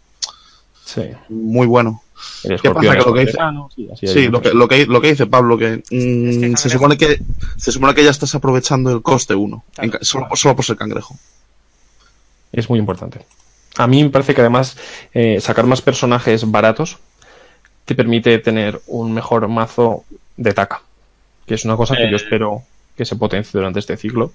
Sí. 0.94 1.02
Muy 1.28 1.66
bueno. 1.66 2.02
El 2.42 2.60
¿Qué 2.60 2.70
pasa? 2.70 2.80
escorpión 2.86 2.92
Que 2.96 2.98
lo 2.98 3.14
que 3.14 3.20
es 3.20 3.26
dice- 3.26 3.32
veterano, 3.36 3.70
sí, 3.74 3.88
así 3.92 4.06
hay 4.06 4.12
Sí, 4.12 4.24
lo 4.24 4.30
muchos. 4.38 4.42
que, 4.52 4.58
lo 4.58 4.68
que, 4.68 4.86
lo 4.86 5.00
que 5.00 5.08
dice 5.10 5.26
Pablo, 5.26 5.56
que, 5.58 5.76
mm, 5.90 6.28
Es 6.28 6.38
que 6.38 6.56
se 6.56 6.68
supone 6.70 6.96
que 6.98 7.20
se 7.56 7.70
supone 7.72 7.94
que 7.94 8.02
ya 8.04 8.10
estás 8.10 8.34
aprovechando 8.34 8.90
el 8.90 9.02
coste 9.02 9.34
uno, 9.36 9.62
Claro. 9.74 9.84
en 9.86 9.90
ca- 9.92 9.98
solo, 10.02 10.26
solo 10.34 10.56
por 10.56 10.64
ser 10.64 10.76
cangrejo. 10.76 11.14
Es 12.52 12.68
muy 12.68 12.78
importante. 12.78 13.20
A 13.76 13.86
mí 13.86 14.02
me 14.02 14.10
parece 14.10 14.34
que 14.34 14.40
además 14.40 14.76
eh, 15.14 15.40
sacar 15.40 15.66
más 15.66 15.80
personajes 15.82 16.50
baratos 16.50 16.98
te 17.84 17.94
permite 17.94 18.38
tener 18.38 18.80
un 18.88 19.12
mejor 19.14 19.46
mazo 19.48 20.04
de 20.36 20.52
taca. 20.52 20.82
Que 21.46 21.54
es 21.54 21.64
una 21.64 21.76
cosa 21.76 21.94
que 21.96 22.04
Eh. 22.04 22.10
yo 22.10 22.16
espero 22.16 22.62
que 22.96 23.04
se 23.04 23.16
potencie 23.16 23.52
durante 23.58 23.78
este 23.78 23.96
ciclo. 23.96 24.32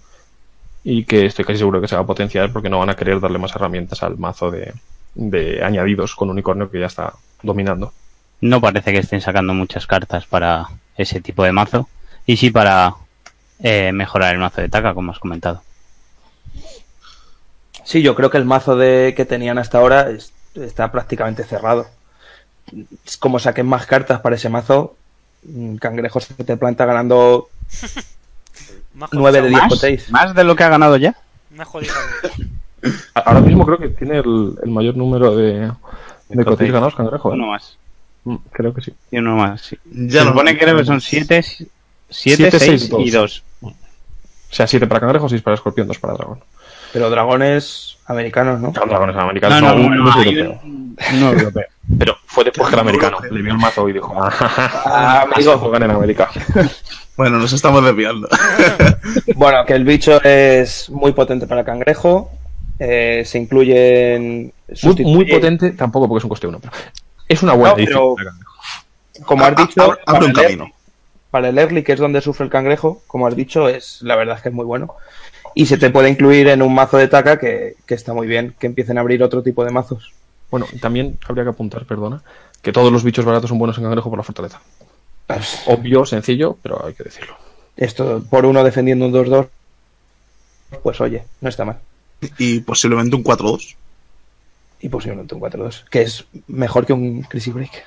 Y 0.86 1.06
que 1.06 1.26
estoy 1.26 1.46
casi 1.46 1.60
seguro 1.60 1.80
que 1.82 1.88
se 1.88 1.96
va 1.96 2.02
a 2.02 2.06
potenciar 2.06 2.52
porque 2.52 2.70
no 2.70 2.80
van 2.80 2.90
a 2.90 2.96
querer 2.96 3.20
darle 3.20 3.40
más 3.40 3.56
herramientas 3.56 4.04
al 4.04 4.18
mazo 4.18 4.52
de, 4.52 4.74
de 5.16 5.64
añadidos 5.64 6.16
con 6.16 6.30
unicornio 6.30 6.70
que 6.70 6.80
ya 6.80 6.88
está 6.88 7.14
dominando. 7.42 7.94
No 8.42 8.60
parece 8.62 8.92
que 8.92 9.00
estén 9.00 9.22
sacando 9.22 9.54
muchas 9.54 9.88
cartas 9.88 10.26
para 10.26 10.68
ese 10.98 11.22
tipo 11.22 11.44
de 11.44 11.52
mazo. 11.52 11.88
Y 12.26 12.38
sí 12.38 12.50
para 12.52 12.96
eh, 13.60 13.92
mejorar 13.94 14.34
el 14.34 14.40
mazo 14.40 14.62
de 14.62 14.70
Taka, 14.70 14.94
como 14.94 15.12
has 15.12 15.20
comentado. 15.20 15.62
Sí, 17.84 18.02
yo 18.02 18.16
creo 18.16 18.30
que 18.30 18.38
el 18.38 18.46
mazo 18.46 18.76
de 18.76 19.14
que 19.16 19.26
tenían 19.26 19.58
hasta 19.58 19.78
ahora 19.78 20.10
es- 20.10 20.32
está 20.56 20.92
prácticamente 20.92 21.44
cerrado. 21.44 21.88
Es 23.06 23.18
como 23.18 23.40
saquen 23.40 23.68
más 23.68 23.86
cartas 23.86 24.22
para 24.22 24.36
ese 24.36 24.48
mazo, 24.50 24.96
mm, 25.44 25.76
Cangrejo 25.76 26.20
se 26.22 26.34
te 26.34 26.56
planta 26.58 26.86
ganando 26.86 27.50
Más 28.94 29.10
9 29.12 29.42
de 29.42 29.50
jodido. 29.56 29.88
10 29.88 30.10
¿Más? 30.12 30.28
¿Más 30.28 30.36
de 30.36 30.44
lo 30.44 30.56
que 30.56 30.64
ha 30.64 30.70
ganado 30.70 30.96
ya? 30.98 31.16
Jodido. 31.66 31.94
Ahora 33.14 33.40
mismo 33.42 33.66
creo 33.66 33.78
que 33.78 33.90
tiene 33.90 34.18
el, 34.20 34.56
el 34.64 34.70
mayor 34.72 34.96
número 34.98 35.36
de, 35.36 35.72
de 36.30 36.46
cotis 36.46 36.72
ganados 36.72 36.96
cangrejo. 36.96 37.30
¿eh? 37.32 37.34
Uno 37.36 37.48
más. 37.48 37.78
Mm, 38.26 38.36
Creo 38.52 38.74
que 38.74 38.82
sí. 38.82 38.94
Y 39.12 39.18
uno 39.18 39.36
más, 39.36 39.62
sí. 39.62 39.78
Ya 39.86 40.20
Se 40.20 40.26
no- 40.26 40.32
supone 40.32 40.54
que 40.54 40.60
creo 40.64 40.78
que 40.78 40.86
son 40.86 41.02
7, 41.02 41.42
7, 41.44 41.72
Siete, 42.10 42.52
6 42.60 42.90
seis, 42.90 42.92
y 43.00 43.12
2. 43.12 43.44
O 43.62 43.72
sea, 44.50 44.68
7 44.68 44.86
para 44.88 45.00
cangrejo, 45.02 45.28
6 45.30 45.42
para 45.42 45.56
escorpión, 45.56 45.88
2 45.88 45.98
para 46.00 46.14
dragón. 46.14 46.40
Pero 46.94 47.10
dragones 47.10 47.98
americanos, 48.06 48.60
¿no? 48.62 48.72
Claro, 48.72 48.88
dragones 48.90 49.16
No, 49.16 49.22
americanos. 49.24 49.62
no, 49.62 49.74
no, 49.76 49.90
no, 49.90 49.96
no, 50.14 50.22
europeo. 50.24 50.60
europeo. 51.12 51.64
Pero 51.98 52.16
fue 52.28 52.44
después 52.44 52.70
que 52.70 52.76
el 52.76 52.80
americano 52.82 53.18
le 53.32 53.42
vio 53.42 53.52
el 53.52 53.58
mazo 53.58 53.90
y 53.90 53.94
dijo, 53.94 54.14
ah, 54.16 54.30
Ah, 54.86 55.22
amigo, 55.24 55.52
amigo. 55.54 55.58
juegan 55.60 55.84
en 55.84 55.92
América. 55.92 56.30
Bueno, 57.16 57.38
nos 57.38 57.54
estamos 57.54 57.86
desviando. 57.86 58.28
Bueno, 59.36 59.64
que 59.68 59.74
el 59.74 59.84
bicho 59.86 60.20
es 60.24 60.90
muy 60.90 61.12
potente 61.12 61.46
para 61.46 61.64
Cangrejo. 61.64 62.32
Eh, 62.80 63.24
se 63.26 63.38
incluyen. 63.40 64.54
Muy, 64.84 64.96
muy 65.06 65.26
potente, 65.26 65.72
tampoco 65.72 66.08
porque 66.08 66.20
es 66.20 66.24
un 66.24 66.30
coste 66.30 66.48
1, 66.48 66.60
pero 66.60 66.74
es 67.28 67.44
una 67.44 67.54
buena 67.54 67.76
No, 67.76 67.80
edición. 67.80 68.16
Como 69.26 69.46
has 69.46 69.56
dicho, 69.56 69.82
Abre- 69.84 70.00
para 70.06 70.20
un 70.20 70.24
el 70.26 70.30
early- 70.32 70.42
camino. 70.44 70.72
para 71.32 71.50
el 71.50 71.58
early, 71.58 71.84
que 71.84 71.94
es 71.94 72.00
donde 72.00 72.22
sufre 72.22 72.46
el 72.46 72.50
cangrejo, 72.52 73.02
como 73.08 73.28
has 73.28 73.36
dicho, 73.36 73.70
es 73.70 74.02
la 74.02 74.16
verdad 74.16 74.38
es 74.38 74.42
que 74.44 74.50
es 74.50 74.56
muy 74.56 74.66
bueno. 74.66 74.96
Y 75.56 75.68
se 75.68 75.78
te 75.78 75.92
puede 75.92 76.10
incluir 76.10 76.48
en 76.48 76.64
un 76.64 76.74
mazo 76.74 76.98
de 76.98 77.08
taca 77.08 77.38
que, 77.38 77.76
que 77.86 77.94
está 77.94 78.14
muy 78.14 78.26
bien, 78.26 78.56
que 78.60 78.66
empiecen 78.68 78.98
a 78.98 79.02
abrir 79.02 79.22
otro 79.22 79.44
tipo 79.44 79.64
de 79.64 79.72
mazos. 79.72 80.12
Bueno, 80.50 80.66
también 80.82 81.18
habría 81.28 81.44
que 81.44 81.52
apuntar, 81.52 81.86
perdona, 81.86 82.24
que 82.64 82.72
todos 82.72 82.92
los 82.92 83.04
bichos 83.04 83.24
baratos 83.26 83.50
son 83.50 83.60
buenos 83.60 83.78
en 83.78 83.84
cangrejo 83.84 84.10
por 84.10 84.18
la 84.18 84.24
fortaleza. 84.24 84.60
Pues, 85.28 85.62
Obvio, 85.68 86.06
sencillo, 86.06 86.58
pero 86.64 86.84
hay 86.86 86.94
que 86.96 87.04
decirlo. 87.04 87.36
esto 87.78 88.24
por 88.30 88.46
uno 88.48 88.64
defendiendo 88.64 89.06
un 89.06 89.14
2-2, 89.14 89.48
pues 90.82 91.00
oye, 91.02 91.24
no 91.42 91.50
está 91.50 91.66
mal. 91.66 91.78
Y 92.38 92.60
posiblemente 92.62 93.16
un 93.16 93.24
4-2. 93.24 93.76
Y 94.82 94.90
posiblemente 94.90 95.36
un 95.36 95.42
4-2, 95.42 95.86
que 95.90 96.02
es 96.02 96.26
mejor 96.48 96.86
que 96.86 96.94
un 96.94 97.22
Crazy 97.24 97.52
Break. 97.52 97.86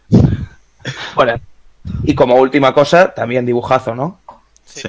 bueno, 1.14 1.40
y 2.04 2.14
como 2.14 2.36
última 2.36 2.72
cosa, 2.72 3.12
también 3.12 3.44
dibujazo, 3.44 3.94
¿no? 3.94 4.18
Sí. 4.64 4.88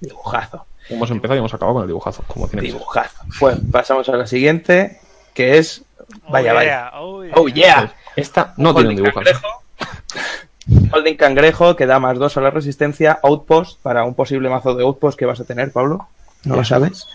Dibujazo. 0.00 0.66
Hemos 0.88 1.10
empezado 1.10 1.36
y 1.36 1.38
hemos 1.38 1.54
acabado 1.54 1.74
con 1.74 1.82
el 1.82 1.88
dibujazo, 1.88 2.24
como 2.26 2.48
tiene 2.48 2.62
que. 2.62 2.72
Dibujazo. 2.72 3.24
Pues 3.38 3.58
pasamos 3.70 4.08
a 4.08 4.16
la 4.16 4.26
siguiente, 4.26 5.00
que 5.34 5.58
es. 5.58 5.82
Vaya, 6.28 6.52
oh, 6.52 6.54
vaya. 6.54 6.70
yeah, 6.70 6.90
oh, 6.94 7.24
yeah. 7.24 7.34
Oh 7.36 7.48
yeah. 7.48 7.94
Esta 8.16 8.54
no 8.56 8.74
tiene 8.74 8.90
un 8.90 8.98
Holding 8.98 9.04
dibujazo. 9.04 9.40
cangrejo. 9.40 10.92
Holding 10.92 11.16
cangrejo 11.16 11.76
que 11.76 11.86
da 11.86 11.98
más 11.98 12.18
dos 12.18 12.36
a 12.36 12.40
la 12.40 12.50
resistencia. 12.50 13.18
Outpost 13.22 13.80
para 13.80 14.04
un 14.04 14.14
posible 14.14 14.48
mazo 14.48 14.74
de 14.74 14.82
outpost 14.82 15.18
que 15.18 15.26
vas 15.26 15.40
a 15.40 15.44
tener, 15.44 15.72
Pablo. 15.72 16.08
No 16.44 16.56
lo 16.56 16.64
sabes. 16.64 17.06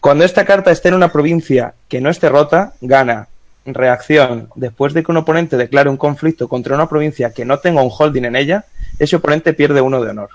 Cuando 0.00 0.24
esta 0.24 0.44
carta 0.44 0.70
esté 0.70 0.88
en 0.88 0.94
una 0.94 1.12
provincia 1.12 1.74
que 1.88 2.00
no 2.00 2.08
esté 2.10 2.28
rota, 2.28 2.72
gana 2.80 3.28
reacción 3.66 4.48
después 4.54 4.94
de 4.94 5.02
que 5.04 5.10
un 5.12 5.18
oponente 5.18 5.56
declare 5.58 5.90
un 5.90 5.98
conflicto 5.98 6.48
contra 6.48 6.74
una 6.74 6.88
provincia 6.88 7.32
que 7.32 7.44
no 7.44 7.58
tenga 7.58 7.82
un 7.82 7.90
holding 7.96 8.24
en 8.24 8.36
ella, 8.36 8.64
ese 8.98 9.16
oponente 9.16 9.52
pierde 9.52 9.80
uno 9.82 10.00
de 10.02 10.10
honor. 10.10 10.30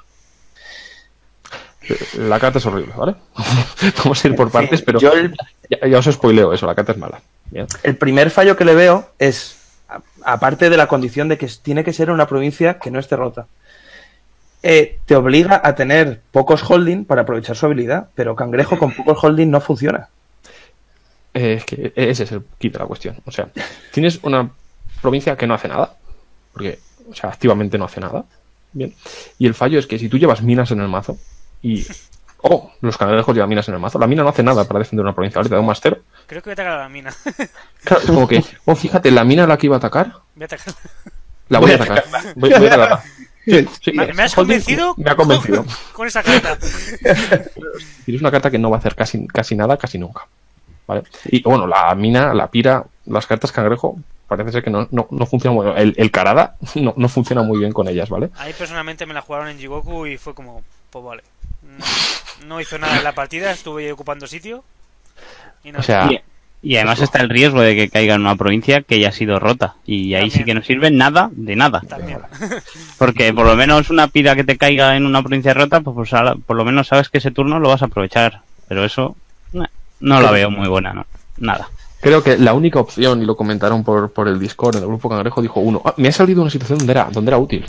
La 2.18 2.40
carta 2.40 2.58
es 2.58 2.66
horrible, 2.66 2.94
¿vale? 2.98 3.16
Vamos 4.04 4.24
a 4.24 4.28
ir 4.28 4.36
por 4.36 4.52
partes, 4.52 4.82
pero 4.82 5.00
yo 5.00 5.14
el- 5.14 5.36
ya, 5.70 5.88
ya 5.88 5.98
os 6.00 6.06
spoileo 6.06 6.52
eso, 6.54 6.66
la 6.66 6.74
carta 6.74 6.94
es 6.94 6.98
mala. 6.98 7.22
Bien. 7.52 7.68
El 7.84 7.96
primer 7.96 8.32
fallo 8.32 8.56
que 8.58 8.66
le 8.66 8.74
veo 8.74 9.10
es, 9.20 9.58
aparte 10.24 10.70
de 10.72 10.78
la 10.78 10.88
condición 10.88 11.28
de 11.30 11.38
que 11.38 11.48
tiene 11.62 11.84
que 11.84 11.94
ser 11.94 12.10
una 12.10 12.28
provincia 12.28 12.80
que 12.80 12.90
no 12.90 13.00
esté 13.00 13.16
rota, 13.16 13.46
eh, 14.68 14.98
te 15.06 15.16
obliga 15.16 15.62
a 15.64 15.76
tener 15.76 16.22
pocos 16.32 16.64
holding 16.68 17.06
para 17.06 17.22
aprovechar 17.22 17.56
su 17.56 17.68
habilidad, 17.68 18.10
pero 18.16 18.36
cangrejo 18.36 18.80
con 18.80 18.92
pocos 18.92 19.24
holding 19.24 19.52
no 19.52 19.62
funciona. 19.62 20.10
Eh, 21.36 21.54
es 21.54 21.66
que 21.66 21.94
ese 21.96 22.24
es 22.24 22.32
el 22.32 22.42
kit 22.58 22.74
de 22.74 22.80
la 22.80 22.88
cuestión. 22.88 23.16
O 23.26 23.32
sea, 23.32 23.48
tienes 23.92 24.20
una 24.24 24.50
provincia 25.04 25.38
que 25.38 25.46
no 25.46 25.54
hace 25.54 25.68
nada, 25.68 25.96
porque, 26.52 26.80
o 27.08 27.14
sea, 27.14 27.30
activamente 27.30 27.78
no 27.78 27.86
hace 27.86 28.00
nada. 28.02 28.26
Bien. 28.74 28.92
Y 29.38 29.46
el 29.46 29.54
fallo 29.54 29.78
es 29.78 29.86
que 29.86 30.00
si 30.00 30.10
tú 30.10 30.18
llevas 30.18 30.42
minas 30.42 30.72
en 30.72 30.82
el 30.82 30.88
mazo 30.88 31.20
y. 31.62 31.86
Oh, 32.42 32.72
los 32.82 32.98
cangrejos 32.98 33.36
llevan 33.36 33.50
minas 33.50 33.68
en 33.68 33.76
el 33.76 33.80
mazo. 33.80 34.00
La 34.00 34.08
mina 34.08 34.24
no 34.24 34.30
hace 34.30 34.42
nada 34.42 34.66
para 34.66 34.80
defender 34.80 35.04
una 35.04 35.14
provincia. 35.14 35.44
Te 35.44 35.50
da 35.50 35.60
un 35.60 35.68
más 35.68 35.80
cero. 35.80 36.00
Creo 36.26 36.42
que 36.42 36.50
voy 36.50 36.52
a 36.52 36.54
atacar 36.54 36.74
a 36.80 36.82
la 36.82 36.90
mina. 36.90 37.14
Claro, 37.84 38.02
es 38.02 38.08
como 38.08 38.28
que, 38.28 38.44
oh, 38.66 38.76
fíjate, 38.76 39.12
la 39.12 39.24
mina 39.24 39.44
a 39.44 39.48
la 39.48 39.58
que 39.58 39.68
iba 39.68 39.76
a 39.76 39.78
atacar, 39.78 40.12
Voy 40.34 40.44
a 40.44 40.46
atacar. 40.46 40.74
la 41.50 41.60
voy 41.60 41.72
a 41.72 41.76
atacar. 41.76 42.04
Voy, 42.36 42.50
voy 42.50 42.68
a 42.68 42.74
atacarla. 42.74 43.04
Sí, 43.46 43.68
sí, 43.82 43.92
¿Me, 43.94 44.12
me 44.14 44.24
has 44.24 44.38
holding, 44.38 44.56
convencido? 44.56 44.96
Me 44.98 45.12
ha 45.12 45.16
convencido. 45.16 45.66
Con 45.94 46.08
esa 46.08 46.24
carta. 46.24 46.58
Es 48.08 48.22
una 48.22 48.32
carta 48.32 48.52
que 48.52 48.58
no 48.58 48.70
va 48.70 48.78
a 48.78 48.80
hacer 48.80 48.96
casi, 48.96 49.28
casi 49.28 49.56
nada, 49.56 49.78
casi 49.78 49.98
nunca. 49.98 50.28
¿Vale? 50.88 51.04
Y 51.26 51.42
bueno, 51.42 51.66
la 51.68 51.94
mina, 51.96 52.34
la 52.34 52.48
pira, 52.50 52.86
las 53.06 53.26
cartas 53.26 53.52
cangrejo, 53.52 53.98
parece 54.28 54.52
ser 54.52 54.64
que 54.64 54.70
no, 54.70 54.88
no, 54.92 55.08
no 55.10 55.26
funcionan 55.26 55.56
muy 55.56 55.66
bien. 55.66 55.78
El, 55.78 55.94
el 55.98 56.12
Karada 56.12 56.56
no, 56.76 56.94
no 56.96 57.10
funciona 57.10 57.42
muy 57.42 57.60
bien 57.60 57.72
con 57.72 57.88
ellas, 57.88 58.10
¿vale? 58.10 58.30
Ahí 58.38 58.54
personalmente 58.54 59.06
me 59.06 59.14
la 59.14 59.22
jugaron 59.22 59.48
en 59.50 59.58
Jigoku 59.58 60.06
y 60.06 60.18
fue 60.18 60.34
como, 60.34 60.64
pues 60.90 61.06
vale. 61.06 61.24
No, 61.64 61.86
no 62.48 62.62
hizo 62.62 62.78
nada 62.78 62.98
en 62.98 63.04
la 63.04 63.16
partida, 63.16 63.52
estuve 63.52 63.92
ocupando 63.92 64.28
sitio. 64.28 64.64
Y. 65.64 65.76
O 65.76 65.82
sea, 65.82 66.10
y 66.66 66.78
además 66.78 67.00
está 67.00 67.22
el 67.22 67.30
riesgo 67.30 67.62
de 67.62 67.76
que 67.76 67.90
caiga 67.90 68.16
en 68.16 68.22
una 68.22 68.36
provincia 68.36 68.82
que 68.82 69.00
ya 69.00 69.10
ha 69.10 69.12
sido 69.12 69.38
rota. 69.38 69.76
Y 69.86 70.16
ahí 70.16 70.32
sí 70.32 70.44
que 70.44 70.56
no 70.56 70.64
sirve 70.64 70.90
nada 70.90 71.30
de 71.32 71.56
nada. 71.56 71.80
también. 71.88 72.18
Porque 72.98 73.32
por 73.36 73.46
lo 73.46 73.56
menos 73.56 73.92
una 73.92 74.08
pira 74.08 74.36
que 74.36 74.44
te 74.44 74.58
caiga 74.58 74.98
en 74.98 75.06
una 75.06 75.22
provincia 75.22 75.54
rota, 75.54 75.82
pues, 75.82 76.10
pues 76.10 76.22
por 76.44 76.58
lo 76.58 76.66
menos 76.66 76.88
sabes 76.88 77.10
que 77.10 77.20
ese 77.20 77.30
turno 77.30 77.60
lo 77.60 77.70
vas 77.70 77.84
a 77.84 77.86
aprovechar. 77.86 78.42
Pero 78.68 78.84
eso 78.84 79.16
no 80.00 80.20
la 80.22 80.32
veo 80.32 80.50
muy 80.50 80.68
buena, 80.68 80.92
no. 80.92 81.06
Nada. 81.38 81.70
creo 82.02 82.24
que 82.24 82.36
la 82.38 82.54
única 82.56 82.80
opción, 82.80 83.22
y 83.22 83.26
lo 83.26 83.36
comentaron 83.36 83.84
por, 83.84 84.12
por 84.12 84.28
el 84.28 84.40
Discord, 84.40 84.78
en 84.78 84.82
el 84.82 84.88
grupo 84.88 85.08
cangrejo, 85.08 85.44
dijo 85.44 85.60
uno, 85.60 85.84
"Ah, 85.86 85.94
me 85.98 86.08
ha 86.08 86.12
salido 86.12 86.42
una 86.42 86.50
situación 86.50 86.80
donde 86.80 86.94
era, 86.94 87.10
donde 87.12 87.30
era 87.30 87.38
útil. 87.38 87.64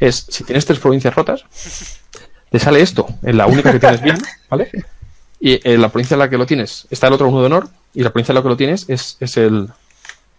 Es, 0.00 0.26
si 0.28 0.42
tienes 0.42 0.66
tres 0.66 0.80
provincias 0.80 1.14
rotas, 1.14 1.44
te 2.50 2.58
sale 2.58 2.80
esto, 2.80 3.06
en 3.22 3.36
la 3.36 3.46
única 3.46 3.70
que 3.70 3.78
tienes 3.78 4.02
bien, 4.02 4.18
¿vale? 4.50 4.70
Y 5.38 5.60
en 5.68 5.80
la 5.80 5.88
provincia 5.88 6.16
en 6.16 6.18
la 6.18 6.28
que 6.28 6.36
lo 6.36 6.46
tienes 6.46 6.88
está 6.90 7.06
el 7.06 7.12
otro 7.12 7.28
uno 7.28 7.40
de 7.40 7.46
honor, 7.46 7.68
y 7.94 8.02
la 8.02 8.10
provincia 8.10 8.32
en 8.32 8.36
la 8.36 8.42
que 8.42 8.48
lo 8.48 8.56
tienes 8.56 8.88
es, 8.88 9.16
es 9.20 9.36
el, 9.36 9.68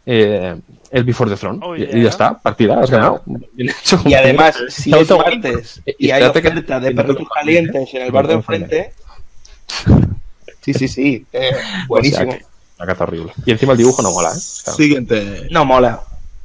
eh, 0.05 0.55
el 0.91 1.03
Before 1.03 1.29
the 1.29 1.37
Throne. 1.37 1.59
Oh, 1.63 1.75
y, 1.75 1.79
yeah. 1.85 1.97
y 1.97 2.03
ya 2.03 2.09
está, 2.09 2.37
partida, 2.39 2.79
has 2.79 2.89
ganado. 2.89 3.21
Y 4.05 4.13
además, 4.13 4.55
si 4.69 4.93
es 4.93 5.09
martes 5.09 5.81
Y 5.85 6.07
y 6.07 6.11
hay 6.11 6.21
que- 6.23 6.27
oferta 6.39 6.79
de 6.79 6.89
que 6.89 6.95
perros 6.95 7.19
lo 7.19 7.27
calientes 7.27 7.93
en 7.93 8.01
el 8.03 8.11
bar 8.11 8.27
de 8.27 8.33
enfrente. 8.33 8.93
Sí, 10.61 10.73
sí, 10.75 10.87
sí. 10.87 11.25
eh, 11.33 11.51
buenísimo. 11.87 12.29
O 12.29 12.31
sea 12.31 12.37
que- 12.39 12.45
Una 12.77 12.85
carta 12.85 13.03
horrible. 13.05 13.33
Y 13.45 13.51
encima 13.51 13.71
el 13.71 13.79
dibujo 13.79 14.01
no 14.03 14.11
mola, 14.11 14.29
¿eh? 14.29 14.33
O 14.37 14.39
sea, 14.39 14.73
Siguiente. 14.73 15.47
No 15.49 15.65
mola. 15.65 16.01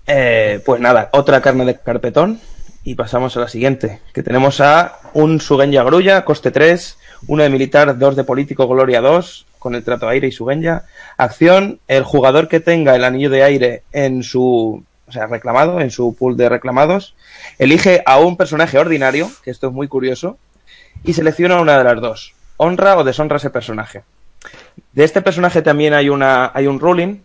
Eh, 0.06 0.60
pues 0.64 0.80
nada, 0.80 1.10
otra 1.12 1.42
carne 1.42 1.64
de 1.66 1.78
carpetón. 1.78 2.40
Y 2.84 2.94
pasamos 2.94 3.36
a 3.36 3.40
la 3.40 3.48
siguiente. 3.48 4.00
Que 4.14 4.22
tenemos 4.22 4.60
a 4.60 4.98
un 5.12 5.40
Sugenya 5.40 5.82
Grulla, 5.82 6.24
coste 6.24 6.50
3, 6.50 6.96
uno 7.26 7.42
de 7.42 7.50
militar, 7.50 7.98
dos 7.98 8.16
de 8.16 8.24
político, 8.24 8.66
Gloria 8.68 9.00
2, 9.00 9.45
con 9.58 9.74
el 9.74 9.84
trato 9.84 10.08
aire 10.08 10.28
y 10.28 10.32
Sugenya. 10.32 10.84
Acción, 11.16 11.80
el 11.88 12.02
jugador 12.02 12.48
que 12.48 12.60
tenga 12.60 12.94
el 12.94 13.04
anillo 13.04 13.30
de 13.30 13.42
aire 13.42 13.82
en 13.92 14.22
su, 14.22 14.84
o 15.06 15.12
sea, 15.12 15.26
reclamado, 15.26 15.80
en 15.80 15.90
su 15.90 16.14
pool 16.14 16.36
de 16.36 16.48
reclamados, 16.48 17.14
elige 17.58 18.02
a 18.06 18.18
un 18.18 18.36
personaje 18.36 18.78
ordinario, 18.78 19.30
que 19.42 19.50
esto 19.50 19.68
es 19.68 19.72
muy 19.72 19.88
curioso, 19.88 20.38
y 21.04 21.12
selecciona 21.12 21.60
una 21.60 21.78
de 21.78 21.84
las 21.84 22.00
dos. 22.00 22.34
Honra 22.56 22.96
o 22.96 23.04
deshonra 23.04 23.36
ese 23.36 23.50
personaje. 23.50 24.02
De 24.92 25.04
este 25.04 25.22
personaje 25.22 25.62
también 25.62 25.94
hay, 25.94 26.08
una, 26.08 26.50
hay 26.54 26.66
un 26.66 26.80
ruling, 26.80 27.22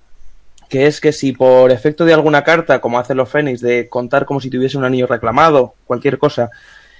que 0.70 0.88
es 0.88 1.02
que 1.02 1.12
si 1.12 1.34
por 1.34 1.72
efecto 1.72 2.06
de 2.06 2.14
alguna 2.14 2.44
carta, 2.44 2.80
como 2.80 2.98
hacen 2.98 3.18
los 3.18 3.30
Fénix, 3.30 3.60
de 3.60 3.90
contar 3.90 4.26
como 4.26 4.40
si 4.40 4.50
tuviese 4.50 4.78
un 4.78 4.86
anillo 4.86 5.08
reclamado, 5.08 5.76
cualquier 5.86 6.18
cosa, 6.18 6.50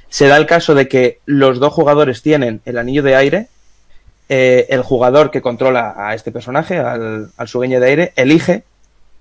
se 0.10 0.28
da 0.28 0.36
el 0.36 0.46
caso 0.46 0.76
de 0.76 0.90
que 0.90 1.20
los 1.26 1.60
dos 1.60 1.72
jugadores 1.72 2.22
tienen 2.22 2.62
el 2.66 2.78
anillo 2.78 3.02
de 3.02 3.16
aire, 3.16 3.48
eh, 4.34 4.66
el 4.70 4.82
jugador 4.82 5.30
que 5.30 5.42
controla 5.42 5.94
a 5.98 6.16
este 6.16 6.32
personaje, 6.32 6.80
al, 6.80 7.32
al 7.36 7.48
sueño 7.50 7.82
de 7.82 7.88
aire, 7.88 8.14
elige 8.16 8.64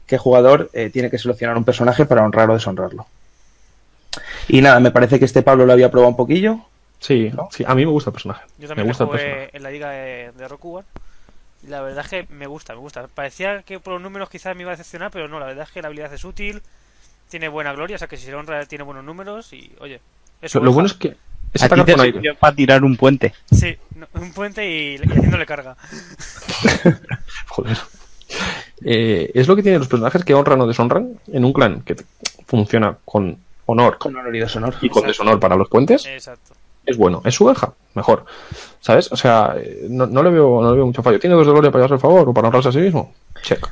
qué 0.06 0.18
jugador 0.18 0.70
eh, 0.72 0.88
tiene 0.90 1.10
que 1.10 1.18
seleccionar 1.18 1.56
un 1.56 1.64
personaje 1.64 2.06
para 2.06 2.22
honrar 2.24 2.48
o 2.48 2.54
deshonrarlo. 2.54 3.06
Y 4.48 4.60
nada, 4.62 4.78
me 4.78 4.92
parece 4.92 5.18
que 5.18 5.24
este 5.24 5.42
Pablo 5.42 5.66
lo 5.66 5.72
había 5.72 5.90
probado 5.90 6.10
un 6.10 6.16
poquillo. 6.16 6.60
sí, 7.00 7.32
sí, 7.50 7.64
a 7.66 7.74
mí 7.74 7.84
me 7.84 7.90
gusta 7.90 8.10
el 8.10 8.14
personaje. 8.14 8.42
Yo 8.58 8.62
me 8.62 8.68
también 8.68 8.86
la 8.86 8.90
gusta 8.90 9.04
el 9.04 9.10
personaje. 9.10 9.50
en 9.56 9.62
la 9.64 9.70
liga 9.70 9.90
de, 9.90 10.30
de 10.36 10.48
Rokugan. 10.48 10.84
Y 11.64 11.66
la 11.66 11.80
verdad 11.80 12.04
es 12.04 12.10
que 12.10 12.26
me 12.32 12.46
gusta, 12.46 12.74
me 12.74 12.80
gusta. 12.80 13.06
Parecía 13.08 13.62
que 13.62 13.80
por 13.80 13.92
los 13.94 14.02
números 14.02 14.30
quizás 14.30 14.54
me 14.54 14.62
iba 14.62 14.70
a 14.70 14.76
decepcionar, 14.76 15.10
pero 15.10 15.28
no, 15.28 15.38
la 15.40 15.46
verdad 15.46 15.64
es 15.66 15.72
que 15.72 15.82
la 15.82 15.88
habilidad 15.88 16.12
es 16.14 16.24
útil, 16.24 16.62
tiene 17.28 17.48
buena 17.48 17.72
gloria, 17.72 17.96
o 17.96 17.98
sea 17.98 18.08
que 18.08 18.16
si 18.16 18.26
se 18.26 18.34
honra 18.34 18.64
tiene 18.66 18.84
buenos 18.84 19.04
números 19.04 19.52
y, 19.52 19.72
oye, 19.80 20.00
es 20.40 20.54
Lo, 20.54 20.62
lo 20.62 20.72
bueno 20.72 20.86
es 20.86 20.94
que 20.94 21.16
Es 21.52 21.62
A 21.62 21.70
ti 21.70 21.80
atacar 21.80 21.84
te 21.84 21.92
con 21.92 22.00
aire. 22.00 22.12
sirvió 22.14 22.34
para 22.36 22.54
tirar 22.56 22.82
un 22.84 22.96
puente. 22.96 23.34
Sí, 23.52 23.76
no, 24.00 24.20
un 24.20 24.32
puente 24.32 24.68
y, 24.68 24.94
y 24.96 24.96
haciéndole 24.96 25.46
carga. 25.46 25.76
Joder. 27.48 27.78
Eh, 28.84 29.30
es 29.34 29.46
lo 29.48 29.56
que 29.56 29.62
tienen 29.62 29.80
los 29.80 29.88
personajes 29.88 30.24
que 30.24 30.34
honran 30.34 30.60
o 30.60 30.66
deshonran 30.66 31.18
en 31.32 31.44
un 31.44 31.52
clan 31.52 31.82
que 31.82 31.96
funciona 32.46 32.96
con 33.04 33.36
honor 33.66 33.98
Con 33.98 34.16
honor 34.16 34.34
y 34.34 34.40
deshonor. 34.40 34.74
y 34.80 34.88
con 34.88 35.06
deshonor 35.06 35.38
para 35.38 35.56
los 35.56 35.68
puentes. 35.68 36.06
Exacto. 36.06 36.54
Es 36.86 36.96
bueno. 36.96 37.22
Es 37.24 37.34
su 37.34 37.44
verja. 37.44 37.72
Mejor. 37.94 38.24
¿Sabes? 38.80 39.12
O 39.12 39.16
sea, 39.16 39.54
eh, 39.58 39.86
no, 39.88 40.06
no 40.06 40.22
le 40.22 40.30
veo, 40.30 40.62
no 40.62 40.70
le 40.70 40.76
veo 40.76 40.86
mucho 40.86 41.02
fallo. 41.02 41.20
¿Tiene 41.20 41.36
dos 41.36 41.46
de 41.46 41.52
gloria 41.52 41.70
para 41.70 41.80
llevarse 41.84 41.94
el 41.94 42.00
favor 42.00 42.28
o 42.28 42.34
para 42.34 42.48
honrarse 42.48 42.70
a 42.70 42.72
sí 42.72 42.78
mismo? 42.78 43.12
Check. 43.42 43.68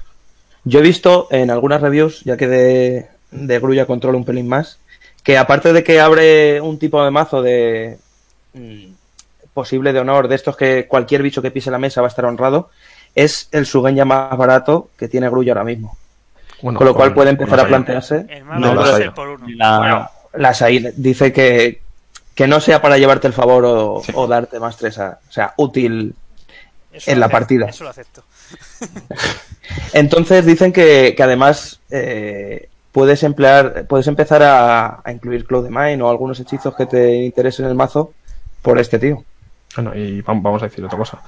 Yo 0.64 0.80
he 0.80 0.82
visto 0.82 1.28
en 1.30 1.50
algunas 1.50 1.80
reviews, 1.80 2.22
ya 2.24 2.36
que 2.36 2.46
de, 2.48 3.06
de 3.30 3.58
Grulla 3.60 3.86
controla 3.86 4.18
un 4.18 4.24
pelín 4.24 4.48
más, 4.48 4.78
que 5.22 5.38
aparte 5.38 5.72
de 5.72 5.82
que 5.82 6.00
abre 6.00 6.60
un 6.60 6.78
tipo 6.78 7.02
de 7.02 7.10
mazo 7.10 7.40
de 7.42 7.98
mm, 8.52 8.86
posible 9.58 9.92
de 9.92 9.98
honor, 9.98 10.28
de 10.28 10.36
estos 10.36 10.56
que 10.56 10.86
cualquier 10.86 11.20
bicho 11.20 11.42
que 11.42 11.50
pise 11.50 11.68
la 11.68 11.78
mesa 11.80 12.00
va 12.00 12.06
a 12.06 12.10
estar 12.14 12.24
honrado, 12.26 12.70
es 13.16 13.48
el 13.50 13.66
Sugenya 13.66 14.04
más 14.04 14.36
barato 14.38 14.90
que 14.96 15.08
tiene 15.08 15.28
Grulla 15.28 15.50
ahora 15.52 15.64
mismo. 15.64 15.96
Bueno, 16.62 16.78
Con 16.78 16.86
lo 16.86 16.94
cual 16.94 17.12
puede 17.12 17.30
empezar 17.30 17.56
la 17.58 17.64
a 17.64 17.66
plantearse. 17.66 18.24
El 18.28 18.44
más 18.44 18.60
No, 18.60 18.96
el 18.96 19.12
por 19.12 19.28
uno. 19.30 19.46
La- 19.56 19.78
Bueno, 19.78 20.10
las 20.34 20.62
ahí 20.62 20.92
dice 20.96 21.32
que, 21.32 21.80
que 22.36 22.46
no 22.46 22.60
sea 22.60 22.80
para 22.80 22.98
llevarte 22.98 23.26
el 23.26 23.32
favor 23.32 23.64
o, 23.64 24.00
Sí. 24.04 24.12
o 24.14 24.28
darte 24.28 24.60
más 24.60 24.76
tres, 24.76 24.96
a- 25.00 25.18
o 25.28 25.32
sea, 25.32 25.54
útil 25.56 26.14
Eso 26.92 27.10
en 27.10 27.18
la 27.18 27.26
acepto, 27.26 27.38
partida. 27.40 27.66
Eso 27.66 27.82
lo 27.82 27.90
acepto. 27.90 28.22
Entonces 29.92 30.46
dicen 30.46 30.72
que, 30.72 31.14
que 31.16 31.22
además 31.24 31.80
eh, 31.90 32.68
puedes 32.92 33.24
emplear, 33.24 33.86
puedes 33.88 34.06
empezar 34.06 34.42
a, 34.44 35.00
a 35.04 35.12
incluir 35.12 35.44
Cloud 35.46 35.64
de 35.64 35.70
Mine 35.70 36.00
o 36.02 36.10
algunos 36.10 36.38
hechizos 36.38 36.74
que 36.76 36.86
te 36.86 37.14
interesen 37.16 37.64
en 37.64 37.70
el 37.72 37.76
mazo 37.76 38.12
por 38.62 38.78
este 38.78 38.98
tío. 38.98 39.24
Bueno, 39.82 39.94
y 39.98 40.22
vam- 40.22 40.42
vamos 40.42 40.62
a 40.62 40.66
decir 40.66 40.84
otra 40.84 40.98
cosa. 40.98 41.18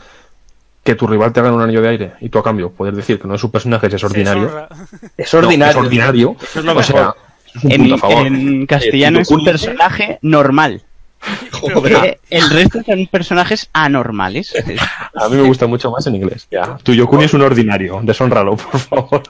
Que 0.82 0.94
tu 0.94 1.06
rival 1.06 1.32
te 1.32 1.40
haga 1.40 1.52
un 1.52 1.60
anillo 1.62 1.82
de 1.82 1.88
aire 1.88 2.12
y 2.20 2.28
tú 2.30 2.38
a 2.38 2.42
cambio 2.42 2.70
puedes 2.70 2.96
decir 2.96 3.20
que 3.20 3.28
no 3.28 3.34
es 3.34 3.44
un 3.44 3.50
personaje, 3.50 3.86
es 3.86 4.02
ordinario. 4.04 4.68
Es 5.16 5.32
No, 5.34 5.38
ordinario. 5.40 5.70
es 5.70 5.76
ordinario. 5.76 6.36
Eso 6.42 6.58
es 6.60 6.64
lo 6.64 6.72
o 6.72 6.74
mejor. 6.74 6.84
sea, 6.84 7.14
es 7.54 7.64
un 7.64 7.72
En, 7.72 7.98
favor. 7.98 8.66
castellano 8.66 9.18
Eh, 9.18 9.22
es 9.22 9.30
un 9.30 9.44
personaje 9.44 10.18
normal. 10.22 10.82
Joder. 11.52 11.92
Eh, 12.06 12.18
El 12.30 12.48
resto 12.48 12.82
son 12.82 13.06
personajes 13.08 13.68
anormales. 13.74 14.54
A 15.14 15.28
mí 15.28 15.36
me 15.36 15.42
gusta 15.42 15.66
mucho 15.66 15.90
más 15.90 16.06
en 16.06 16.14
inglés. 16.16 16.48
Ya. 16.50 16.78
Tu 16.82 16.94
Yokuni 16.94 17.24
es 17.24 17.34
un 17.34 17.42
ordinario. 17.42 18.00
Deshónralo, 18.02 18.56
por 18.56 18.80
favor. 18.80 19.22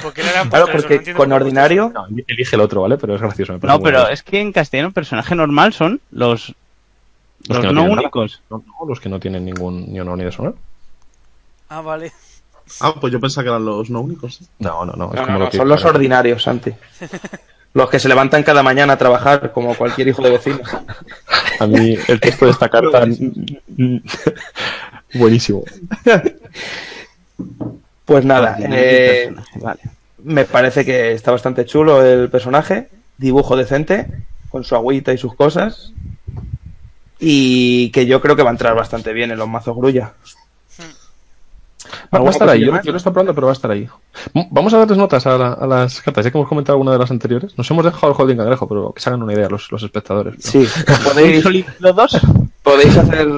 ¿Por 0.00 0.12
qué 0.14 0.22
le 0.22 0.30
han 0.38 0.48
Claro? 0.48 0.66
No 0.66 0.72
porque 0.72 1.12
con 1.14 1.32
ordinario, 1.32 1.90
No, 1.92 2.06
elige 2.28 2.54
el 2.54 2.62
otro, 2.62 2.82
¿vale? 2.82 2.96
Pero 2.96 3.16
es 3.16 3.20
gracioso. 3.20 3.54
me 3.54 3.58
parece 3.58 3.76
No, 3.76 3.82
pero 3.82 4.08
es 4.08 4.22
que 4.22 4.40
en 4.40 4.52
castellano 4.52 4.92
personaje 4.92 5.34
normal 5.34 5.72
son 5.72 6.00
los, 6.12 6.54
Los 7.48 7.58
los, 7.58 7.66
que 7.66 7.72
no 7.72 7.84
únicos. 7.84 8.42
No, 8.50 8.64
no, 8.66 8.88
los 8.88 9.00
que 9.00 9.08
no 9.08 9.18
tienen 9.18 9.44
ningún 9.44 9.92
ni 9.92 10.00
honor 10.00 10.18
ni 10.18 10.24
deshonor. 10.24 10.56
Ah, 11.68 11.80
vale. 11.80 12.12
Ah, 12.80 12.94
pues 13.00 13.12
yo 13.12 13.20
pensaba 13.20 13.44
que 13.44 13.50
eran 13.50 13.64
los 13.64 13.90
no 13.90 14.00
únicos. 14.00 14.40
No, 14.58 14.84
no, 14.84 14.92
no. 14.92 15.12
Es 15.12 15.20
no, 15.20 15.22
como 15.26 15.32
no, 15.32 15.38
lo 15.38 15.44
no, 15.46 15.50
que 15.50 15.56
son 15.56 15.68
los 15.68 15.84
ordinarios, 15.84 16.42
Santi. 16.42 16.72
Los 17.74 17.88
que 17.88 17.98
se 17.98 18.08
levantan 18.08 18.42
cada 18.42 18.62
mañana 18.62 18.92
a 18.92 18.98
trabajar 18.98 19.50
como 19.52 19.74
cualquier 19.74 20.08
hijo 20.08 20.20
de 20.20 20.30
vecino. 20.30 20.58
A 21.58 21.66
mí 21.66 21.96
el 22.06 22.20
texto 22.20 22.44
de 22.44 22.50
esta 22.50 22.68
carta. 22.70 23.06
buenísimo. 25.14 25.64
Pues 28.04 28.26
nada, 28.26 28.58
eh, 28.60 29.32
Personaje, 29.32 29.58
vale. 29.60 29.80
me 30.22 30.44
parece 30.44 30.84
que 30.84 31.12
está 31.12 31.30
bastante 31.30 31.64
chulo 31.64 32.04
el 32.04 32.28
personaje, 32.28 32.90
dibujo 33.16 33.56
decente, 33.56 34.06
con 34.50 34.64
su 34.64 34.74
agüita 34.74 35.14
y 35.14 35.18
sus 35.18 35.34
cosas, 35.34 35.94
y 37.24 37.90
que 37.90 38.04
yo 38.06 38.20
creo 38.20 38.34
que 38.34 38.42
va 38.42 38.50
a 38.50 38.52
entrar 38.52 38.74
bastante 38.74 39.12
bien 39.12 39.30
en 39.30 39.38
los 39.38 39.48
mazos 39.48 39.76
grulla. 39.76 40.12
Va, 42.14 42.18
va 42.20 42.28
a 42.28 42.30
estar 42.32 42.48
ahí. 42.48 42.60
Yo, 42.64 42.80
yo 42.82 42.90
lo 42.92 42.96
estoy 42.98 43.12
probando, 43.12 43.34
pero 43.34 43.46
va 43.46 43.52
a 43.52 43.54
estar 43.54 43.70
ahí. 43.70 43.88
Vamos 44.50 44.72
a 44.74 44.78
darles 44.78 44.98
notas 44.98 45.26
a, 45.26 45.36
la- 45.38 45.52
a 45.52 45.66
las 45.66 46.00
cartas. 46.00 46.24
Ya 46.24 46.30
que 46.30 46.38
hemos 46.38 46.48
comentado 46.48 46.74
alguna 46.74 46.92
de 46.92 46.98
las 46.98 47.10
anteriores. 47.10 47.56
Nos 47.56 47.70
hemos 47.70 47.84
dejado 47.84 48.12
el 48.12 48.20
holding 48.20 48.36
cangrejo, 48.36 48.68
pero 48.68 48.92
que 48.92 49.00
se 49.00 49.08
hagan 49.08 49.22
una 49.22 49.32
idea 49.34 49.48
los, 49.48 49.70
los 49.70 49.82
espectadores. 49.82 50.34
Sí, 50.38 50.58
¿Un 50.58 51.04
podéis, 51.04 51.42
sólido 51.42 51.68
dos? 51.92 52.18
podéis 52.62 52.96
hacer 52.96 53.28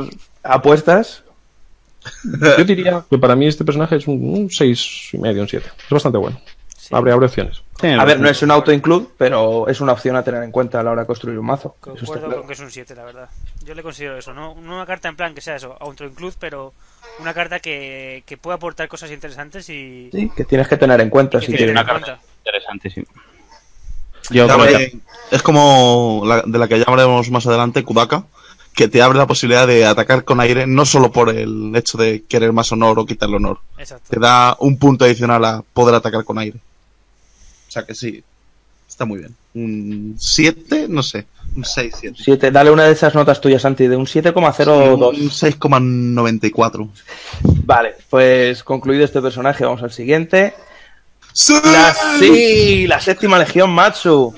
apuestas. 0.43 1.23
Yo 2.59 2.65
diría 2.65 3.03
que 3.09 3.19
para 3.19 3.35
mí 3.35 3.47
este 3.47 3.65
personaje 3.65 3.97
es 3.97 4.07
un, 4.07 4.17
un 4.23 4.51
6 4.51 5.11
y 5.15 5.19
medio, 5.19 5.43
un 5.43 5.49
7. 5.49 5.67
Es 5.85 5.91
bastante 5.91 6.19
bueno. 6.19 6.39
Sí. 6.89 6.95
Abre, 6.95 7.13
abre 7.13 7.27
opciones. 7.27 7.63
Sí, 7.81 7.87
A 7.89 8.05
ver, 8.05 8.21
no 8.21 8.29
es 8.29 8.43
un 8.43 8.51
auto-include, 8.51 9.07
pero 9.17 9.67
es 9.69 9.81
una 9.81 9.93
opción 9.93 10.17
a 10.17 10.23
tener 10.23 10.43
en 10.43 10.51
cuenta 10.51 10.81
a 10.81 10.83
la 10.83 10.91
hora 10.91 11.01
de 11.03 11.07
construir 11.07 11.39
un 11.39 11.47
mazo. 11.47 11.77
Concuerdo 11.81 12.37
con 12.37 12.47
que 12.47 12.53
es 12.53 12.61
un 12.61 12.71
7, 12.71 12.95
la 12.95 13.05
verdad. 13.05 13.29
Yo 13.65 13.75
le 13.75 13.83
considero 13.83 14.19
eso, 14.19 14.35
¿no? 14.35 14.55
No 14.55 14.75
una 14.77 14.85
carta 14.85 15.09
en 15.09 15.17
plan 15.17 15.35
que 15.35 15.41
sea 15.41 15.57
eso, 15.57 15.75
auto-include, 15.81 16.35
pero 16.39 16.75
una 17.21 17.33
carta 17.33 17.61
que, 17.61 18.23
que 18.27 18.37
pueda 18.37 18.57
aportar 18.57 18.87
cosas 18.89 19.11
interesantes 19.11 19.69
y 19.71 20.11
Sí, 20.13 20.31
que 20.37 20.45
tienes 20.45 20.69
que 20.69 20.77
tener 20.77 21.01
en 21.01 21.09
cuenta. 21.09 21.41
que 21.41 21.47
Si 21.47 21.53
quieres. 21.55 21.71
una 21.73 21.87
cuenta. 21.87 22.19
Interesante, 22.45 22.91
sí. 22.91 23.03
Yo 24.31 24.47
Ya 24.47 24.55
creo 24.55 24.67
ve- 24.67 24.91
que- 25.31 25.37
es 25.37 25.43
como 25.43 26.23
la- 26.27 26.43
de 26.45 26.59
la 26.59 26.69
que 26.69 26.79
ya 26.79 26.85
hablaremos 26.87 27.31
más 27.31 27.47
adelante, 27.47 27.83
Kudaka, 27.83 28.25
que 28.75 28.89
te 28.89 29.01
abre 29.03 29.19
la 29.19 29.27
posibilidad 29.27 29.67
de 29.67 29.87
atacar 29.87 30.25
con 30.25 30.41
aire, 30.41 30.67
no 30.67 30.85
solo 30.85 31.13
por 31.13 31.31
el 31.31 31.73
hecho 31.77 31.97
de 31.99 32.25
querer 32.25 32.53
más 32.53 32.73
honor 32.73 32.99
o 32.99 33.07
quitarle 33.07 33.37
honor, 33.37 33.59
Exacto. 33.79 34.07
te 34.11 34.19
da 34.21 34.57
un 34.61 34.79
punto 34.79 35.05
adicional 35.05 35.45
a 35.45 35.63
poder 35.73 35.95
atacar 35.95 36.25
con 36.25 36.39
aire. 36.39 36.59
O 37.75 37.81
sea 37.81 37.87
que 37.87 37.97
sí, 37.97 38.23
está 38.89 39.05
muy 39.05 39.19
bien. 39.19 39.35
Un 39.53 40.15
7, 40.17 40.87
no 40.89 41.03
sé, 41.03 41.27
un 41.57 41.65
6, 41.65 41.95
7. 41.99 42.17
Siete, 42.23 42.51
dale 42.53 42.71
una 42.71 42.85
de 42.85 42.93
esas 42.93 43.17
notas 43.17 43.41
tuyas, 43.41 43.63
Santi, 43.63 43.89
de 43.89 43.97
un 43.97 44.07
7,02. 44.07 44.97
Un 44.97 45.29
6,94. 45.29 46.89
Vale, 47.65 47.97
pues 48.09 48.63
concluido 48.63 49.05
este 49.05 49.21
personaje, 49.21 49.65
vamos 49.65 49.83
al 49.83 49.91
siguiente. 49.91 50.55
¡Sí! 51.33 51.55
La, 51.65 51.97
sí, 52.21 52.87
la 52.87 53.01
séptima 53.01 53.41
legión 53.41 53.71
Matsu. 53.71 54.33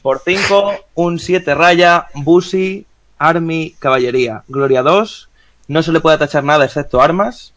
Por 0.00 0.22
5, 0.24 0.72
un 0.94 1.18
7 1.18 1.54
raya, 1.54 2.06
Busi, 2.14 2.86
Army, 3.18 3.76
Caballería. 3.78 4.44
Gloria 4.48 4.82
2, 4.82 5.28
no 5.68 5.82
se 5.82 5.92
le 5.92 6.00
puede 6.00 6.16
atachar 6.16 6.42
nada 6.42 6.64
excepto 6.64 7.02
armas. 7.02 7.52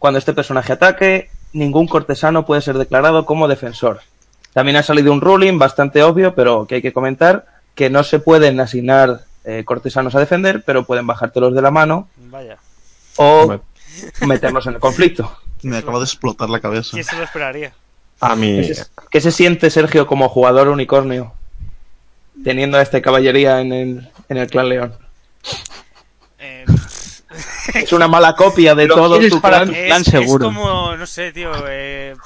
Cuando 0.00 0.18
este 0.18 0.32
personaje 0.32 0.72
ataque, 0.72 1.30
ningún 1.52 1.86
cortesano 1.86 2.44
puede 2.44 2.60
ser 2.60 2.76
declarado 2.76 3.24
como 3.24 3.46
defensor. 3.46 4.00
También 4.58 4.74
ha 4.76 4.82
salido 4.82 5.12
un 5.12 5.20
ruling 5.20 5.56
bastante 5.56 6.02
obvio, 6.02 6.34
pero 6.34 6.66
que 6.66 6.74
hay 6.74 6.82
que 6.82 6.92
comentar, 6.92 7.46
que 7.76 7.90
no 7.90 8.02
se 8.02 8.18
pueden 8.18 8.58
asignar 8.58 9.20
eh, 9.44 9.62
cortesanos 9.64 10.16
a 10.16 10.18
defender, 10.18 10.64
pero 10.66 10.82
pueden 10.84 11.06
bajártelos 11.06 11.54
de 11.54 11.62
la 11.62 11.70
mano 11.70 12.08
Vaya. 12.16 12.56
o 13.18 13.60
meterlos 14.26 14.66
en 14.66 14.74
el 14.74 14.80
conflicto. 14.80 15.32
Me 15.62 15.76
acaba 15.76 15.98
de 16.00 16.06
explotar 16.06 16.50
la 16.50 16.58
cabeza. 16.58 16.90
¿Quién 16.90 17.04
se 17.04 17.14
lo 17.16 17.22
esperaría? 17.22 17.72
A 18.18 18.34
mí. 18.34 18.56
¿Qué 18.66 18.74
se, 18.74 18.86
qué 19.12 19.20
se 19.20 19.30
siente 19.30 19.70
Sergio 19.70 20.08
como 20.08 20.28
jugador 20.28 20.66
unicornio? 20.66 21.32
Teniendo 22.42 22.78
a 22.78 22.82
este 22.82 23.00
caballería 23.00 23.60
en 23.60 23.72
el, 23.72 24.08
en 24.28 24.36
el 24.38 24.50
clan 24.50 24.68
León. 24.70 24.92
Eh, 26.40 26.64
Es 27.74 27.92
una 27.92 28.08
mala 28.08 28.34
copia 28.34 28.74
de 28.74 28.88
Lo 28.88 28.96
todo 28.96 29.20
tu 29.20 29.40
para 29.40 29.58
clan. 29.58 29.68
tu- 29.68 29.74
es, 29.74 29.86
plan 29.86 30.00
es 30.00 30.06
seguro. 30.08 30.46
como, 30.46 30.96
no 30.96 31.06
sé, 31.06 31.30
tío, 31.30 31.52
eh, 31.68 32.16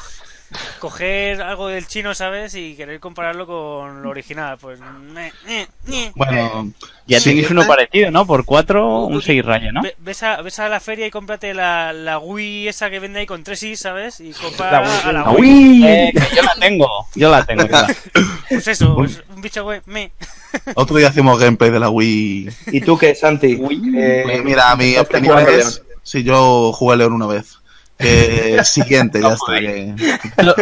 coger 0.78 1.40
algo 1.42 1.68
del 1.68 1.86
chino, 1.86 2.14
¿sabes? 2.14 2.54
Y 2.54 2.74
querer 2.74 3.00
compararlo 3.00 3.46
con 3.46 4.02
lo 4.02 4.10
original. 4.10 4.58
Pues. 4.60 4.80
meh, 4.80 5.32
meh, 5.46 5.66
meh. 5.86 6.12
Bueno, 6.14 6.72
Ya 7.06 7.18
sí, 7.20 7.30
tenéis 7.30 7.50
uno 7.50 7.66
parecido, 7.66 8.10
¿no? 8.10 8.26
Por 8.26 8.44
cuatro, 8.44 9.04
un 9.04 9.20
6 9.22 9.44
raya, 9.44 9.72
¿no? 9.72 9.82
Ve- 9.82 9.96
Ves 9.98 10.22
a, 10.22 10.42
ves 10.42 10.58
a 10.58 10.68
la 10.68 10.80
feria 10.80 11.06
y 11.06 11.10
cómprate 11.10 11.54
la, 11.54 11.92
la 11.92 12.18
Wii 12.18 12.68
esa 12.68 12.90
que 12.90 12.98
vende 13.00 13.20
ahí 13.20 13.26
con 13.26 13.42
tres 13.44 13.62
i, 13.62 13.76
¿sabes? 13.76 14.20
Y 14.20 14.32
compra 14.32 14.70
La 14.70 14.80
Wii, 14.82 15.00
a 15.04 15.12
la 15.12 15.22
la 15.22 15.30
Wii. 15.30 15.86
Eh, 15.86 16.12
que 16.12 16.36
yo 16.36 16.42
la 16.42 16.54
tengo, 16.60 16.88
yo 17.14 17.30
la 17.30 17.44
tengo. 17.44 17.62
yo 17.64 17.68
la- 17.72 17.94
Pues 18.48 18.68
eso, 18.68 18.94
pues 18.96 19.22
un 19.34 19.40
bicho 19.40 19.64
güey, 19.64 19.80
me. 19.86 20.12
otro 20.74 20.96
día 20.96 21.08
hacemos 21.08 21.38
gameplay 21.38 21.70
de 21.70 21.80
la 21.80 21.88
Wii. 21.90 22.48
¿Y 22.72 22.80
tú 22.82 22.98
qué, 22.98 23.14
Santi? 23.14 23.52
Eh, 23.96 24.22
Pues 24.24 24.44
mira, 24.44 24.74
mi 24.76 24.96
opinión 24.96 25.38
es... 25.48 25.82
Sí, 26.04 26.24
yo 26.24 26.72
jugué 26.72 26.94
a 26.94 26.96
León 26.96 27.12
una 27.12 27.26
vez. 27.26 27.58
Que 28.02 28.60
siguiente, 28.64 29.20
ya 29.22 29.32
está. 29.32 29.58
que- 29.58 29.94
Lo- 30.42 30.54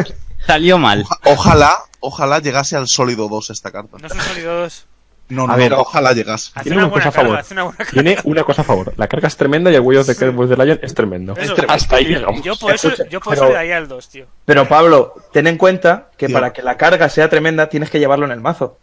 Salió 0.47 0.79
mal. 0.79 1.05
Ojalá, 1.25 1.77
ojalá 2.01 2.39
llegase 2.41 2.77
al 2.77 2.89
sólido 2.89 3.29
2 3.29 3.51
esta 3.51 3.71
carta. 3.71 3.99
No 4.01 4.09
son 4.09 4.21
sólidos. 4.21 4.87
No, 5.29 5.47
no, 5.47 5.53
A 5.53 5.57
ver, 5.57 5.71
no, 5.71 5.81
ojalá 5.83 6.13
llegase. 6.13 6.51
Haz 6.57 6.65
Tiene 6.65 6.79
una 6.79 6.87
una 6.87 6.91
buena 6.91 7.05
cosa 7.13 7.21
a 7.21 7.23
favor. 7.23 7.45
una. 7.79 7.87
Tiene 7.93 8.17
una 8.25 8.43
cosa 8.43 8.63
a 8.63 8.65
favor. 8.65 8.95
La 8.97 9.07
carga 9.07 9.29
es 9.29 9.37
tremenda 9.37 9.71
y 9.71 9.75
el 9.77 9.81
huello 9.81 10.03
de 10.03 10.17
Kerberos 10.17 10.51
de 10.51 10.57
Lion 10.57 10.81
es 10.83 10.93
tremendo. 10.93 11.35
Eso. 11.37 11.55
Hasta 11.69 11.97
ahí 11.97 12.07
llegamos. 12.07 12.43
Yo 12.43 12.57
por 12.57 12.75
eso, 12.75 12.91
yo 13.09 13.21
por 13.21 13.35
pero- 13.35 13.45
eso 13.45 13.49
le 13.53 13.55
daría 13.55 13.77
al 13.77 13.87
2, 13.87 14.09
tío. 14.09 14.27
Pero 14.45 14.67
Pablo, 14.67 15.15
ten 15.33 15.47
en 15.47 15.57
cuenta 15.57 16.09
que 16.17 16.27
Tío. 16.27 16.35
para 16.35 16.53
que 16.53 16.63
la 16.63 16.77
carga 16.77 17.09
sea 17.09 17.29
tremenda 17.29 17.69
tienes 17.69 17.91
que 17.91 18.01
llevarlo 18.01 18.25
en 18.27 18.33
el 18.33 18.41
mazo. 18.41 18.79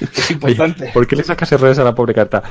Es 0.00 0.08
Oye, 0.10 0.32
importante. 0.32 0.90
¿Por 0.92 1.06
qué 1.06 1.14
le 1.14 1.22
sacas 1.22 1.52
errores 1.52 1.78
a 1.78 1.84
la 1.84 1.94
pobre 1.94 2.14
carta? 2.14 2.42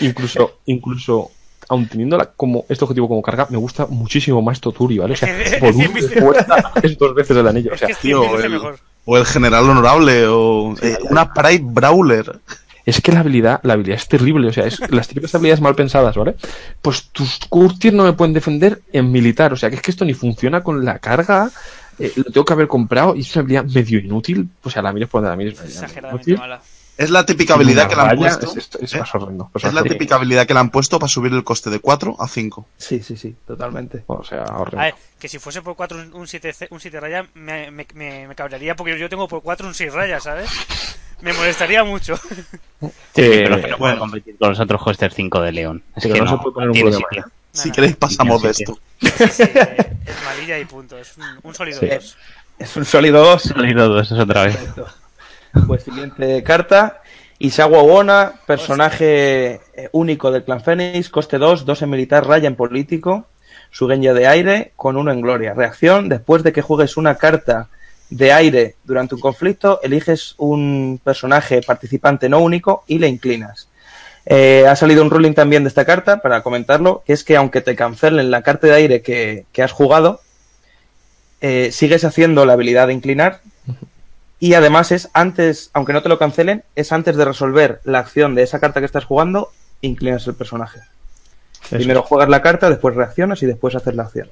Incluso, 0.00 0.60
incluso, 0.64 1.30
aun 1.70 1.86
teniéndola 1.86 2.26
como 2.36 2.66
este 2.68 2.84
objetivo 2.84 3.08
como 3.08 3.22
carga, 3.22 3.46
me 3.48 3.56
gusta 3.56 3.86
muchísimo 3.86 4.42
más 4.42 4.60
Toturi, 4.60 4.98
¿vale? 4.98 5.14
O 5.14 5.16
sea, 5.16 5.28
por 5.60 5.74
un 5.74 5.84
fuerza 5.84 6.72
es 6.82 6.98
dos 6.98 7.14
veces 7.14 7.36
el 7.36 7.46
anillo. 7.46 7.72
O 7.72 7.76
sea, 7.76 7.88
tío, 7.94 8.20
100 8.22 8.32
veces 8.32 8.44
el-. 8.44 8.60
O 9.06 9.16
el 9.16 9.24
general 9.24 9.70
honorable, 9.70 10.26
o 10.26 10.74
eh, 10.82 10.98
una 11.08 11.32
Pride 11.32 11.62
Brawler. 11.62 12.40
es 12.84 13.00
que 13.00 13.12
la 13.12 13.20
habilidad, 13.20 13.60
la 13.62 13.74
habilidad 13.74 13.98
es 13.98 14.08
terrible, 14.08 14.48
o 14.48 14.52
sea, 14.52 14.66
es 14.66 14.80
las 14.90 15.06
típicas 15.06 15.34
habilidades 15.34 15.60
mal 15.60 15.76
pensadas, 15.76 16.16
¿vale? 16.16 16.34
Pues 16.82 17.04
tus 17.12 17.38
courtiers 17.48 17.94
no 17.94 18.04
me 18.04 18.12
pueden 18.12 18.34
defender 18.34 18.82
en 18.92 19.10
militar, 19.10 19.52
o 19.52 19.56
sea, 19.56 19.70
que 19.70 19.76
es 19.76 19.82
que 19.82 19.92
esto 19.92 20.04
ni 20.04 20.12
funciona 20.12 20.62
con 20.62 20.84
la 20.84 20.98
carga, 20.98 21.50
eh, 22.00 22.12
lo 22.16 22.24
tengo 22.24 22.44
que 22.44 22.52
haber 22.52 22.66
comprado 22.66 23.14
y 23.14 23.20
es 23.20 23.34
una 23.36 23.42
habilidad 23.42 23.64
medio 23.64 24.00
inútil, 24.00 24.48
o 24.64 24.70
sea, 24.70 24.82
la 24.82 24.92
mires 24.92 25.08
por 25.08 25.20
donde 25.20 25.30
la 25.30 25.36
mires. 25.36 25.60
Exageradamente 25.64 26.36
mala. 26.36 26.60
Es 27.00 27.08
la 27.10 27.24
típica 27.24 27.54
habilidad 27.54 27.88
que 27.88 27.96
le 27.96 28.02
han 28.02 28.16
puesto. 28.16 28.46
Es, 28.46 28.56
es- 28.58 28.74
es 28.82 28.94
¿eh? 28.94 28.98
más 28.98 29.14
horrendo. 29.14 29.48
pues 29.52 29.64
Es 29.64 29.72
la 29.72 29.82
típica 29.82 30.16
habilidad 30.16 30.46
que 30.46 30.52
le 30.52 30.60
han 30.60 30.68
puesto 30.70 30.98
para 30.98 31.08
subir 31.08 31.32
el 31.32 31.42
coste 31.42 31.70
de 31.70 31.78
4 31.80 32.16
a 32.18 32.28
5. 32.28 32.66
Sí, 32.76 33.02
sí, 33.02 33.16
sí, 33.16 33.34
totalmente. 33.46 34.04
O 34.06 34.22
sea, 34.22 34.42
A 34.44 34.58
horrendo. 34.58 34.82
ver, 34.84 34.94
que 35.18 35.26
si 35.28 35.38
fuese 35.38 35.62
por 35.62 35.76
4 35.76 35.98
un 36.12 36.26
7 36.28 36.54
un 36.70 36.78
7 36.78 37.00
raya 37.00 37.26
me, 37.34 37.70
me, 37.70 37.86
me, 37.94 38.28
me 38.28 38.34
cabrearía 38.34 38.76
porque 38.76 38.98
yo 38.98 39.08
tengo 39.08 39.26
por 39.28 39.42
4 39.42 39.66
un 39.66 39.74
6 39.74 39.92
raya, 39.94 40.20
¿sabes? 40.20 40.50
Me 41.22 41.32
molestaría 41.32 41.84
mucho. 41.84 42.18
Eh, 42.82 43.42
pero 43.44 43.56
es 43.56 43.64
que 43.64 43.70
no 43.72 43.76
puede 43.78 43.98
competir 43.98 44.36
con 44.38 44.48
los 44.50 44.60
otros 44.60 44.80
Hoster 44.82 45.12
5 45.12 45.40
de 45.42 45.52
León. 45.52 45.82
Es 45.96 46.02
Pero 46.04 46.14
que 46.14 46.20
no 46.20 46.24
no, 46.26 46.30
se 46.30 46.36
puede 46.42 46.54
poner 46.54 46.70
un 46.70 46.78
problema, 46.80 47.06
sitio. 47.10 47.24
Si 47.52 47.58
Nada. 47.68 47.74
queréis, 47.74 47.96
pasamos 47.96 48.42
de 48.42 48.54
Sí, 48.54 48.64
sí. 48.64 48.72
esto. 48.72 48.80
Sí, 49.26 49.28
sí, 49.30 49.42
eh, 49.42 49.96
es 50.06 50.16
malilla 50.24 50.58
y 50.58 50.64
punto. 50.64 50.96
Es 50.96 51.16
un, 51.18 51.24
un 51.42 51.54
sólido 51.54 51.80
Sí. 51.80 51.86
2. 51.88 52.16
Es 52.60 52.76
un 52.76 52.84
sólido 52.86 53.22
2. 53.24 53.42
Salido 53.42 53.88
dos, 53.88 54.10
es 54.12 54.18
otra 54.18 54.44
vez. 54.44 54.58
Pues 55.66 55.82
siguiente 55.82 56.42
carta. 56.42 57.02
Isawa 57.38 57.82
Wona, 57.82 58.34
personaje 58.46 59.60
eh, 59.74 59.88
único 59.92 60.30
del 60.30 60.44
clan 60.44 60.60
Fénix, 60.60 61.08
coste 61.08 61.38
2, 61.38 61.64
2 61.64 61.82
en 61.82 61.90
militar, 61.90 62.26
raya 62.26 62.46
en 62.46 62.54
político, 62.54 63.26
su 63.70 63.88
genio 63.88 64.12
de 64.12 64.26
aire 64.26 64.72
con 64.76 64.96
uno 64.96 65.10
en 65.10 65.22
gloria. 65.22 65.54
Reacción, 65.54 66.08
después 66.08 66.42
de 66.42 66.52
que 66.52 66.60
juegues 66.60 66.96
una 66.98 67.14
carta 67.14 67.68
de 68.10 68.32
aire 68.32 68.76
durante 68.84 69.14
un 69.14 69.22
conflicto, 69.22 69.80
eliges 69.82 70.34
un 70.36 71.00
personaje 71.02 71.62
participante 71.62 72.28
no 72.28 72.40
único 72.40 72.84
y 72.86 72.98
le 72.98 73.08
inclinas. 73.08 73.68
Eh, 74.26 74.66
ha 74.68 74.76
salido 74.76 75.02
un 75.02 75.10
ruling 75.10 75.32
también 75.32 75.64
de 75.64 75.68
esta 75.68 75.86
carta, 75.86 76.20
para 76.20 76.42
comentarlo, 76.42 77.02
que 77.06 77.14
es 77.14 77.24
que 77.24 77.36
aunque 77.36 77.62
te 77.62 77.74
cancelen 77.74 78.30
la 78.30 78.42
carta 78.42 78.66
de 78.66 78.74
aire 78.74 79.02
que, 79.02 79.46
que 79.52 79.62
has 79.62 79.72
jugado, 79.72 80.20
eh, 81.40 81.70
sigues 81.72 82.04
haciendo 82.04 82.44
la 82.44 82.52
habilidad 82.52 82.88
de 82.88 82.92
inclinar 82.92 83.40
y 84.40 84.54
además 84.54 84.90
es 84.90 85.10
antes, 85.12 85.70
aunque 85.74 85.92
no 85.92 86.02
te 86.02 86.08
lo 86.08 86.18
cancelen, 86.18 86.64
es 86.74 86.92
antes 86.92 87.16
de 87.16 87.26
resolver 87.26 87.80
la 87.84 87.98
acción 87.98 88.34
de 88.34 88.42
esa 88.42 88.58
carta 88.58 88.80
que 88.80 88.86
estás 88.86 89.04
jugando, 89.04 89.52
inclinas 89.82 90.26
el 90.26 90.34
personaje. 90.34 90.80
eso. 90.80 91.76
Primero 91.76 92.02
juegas 92.02 92.30
la 92.30 92.40
carta, 92.40 92.70
después 92.70 92.96
reaccionas 92.96 93.42
y 93.42 93.46
después 93.46 93.76
haces 93.76 93.94
la 93.94 94.04
acción. 94.04 94.30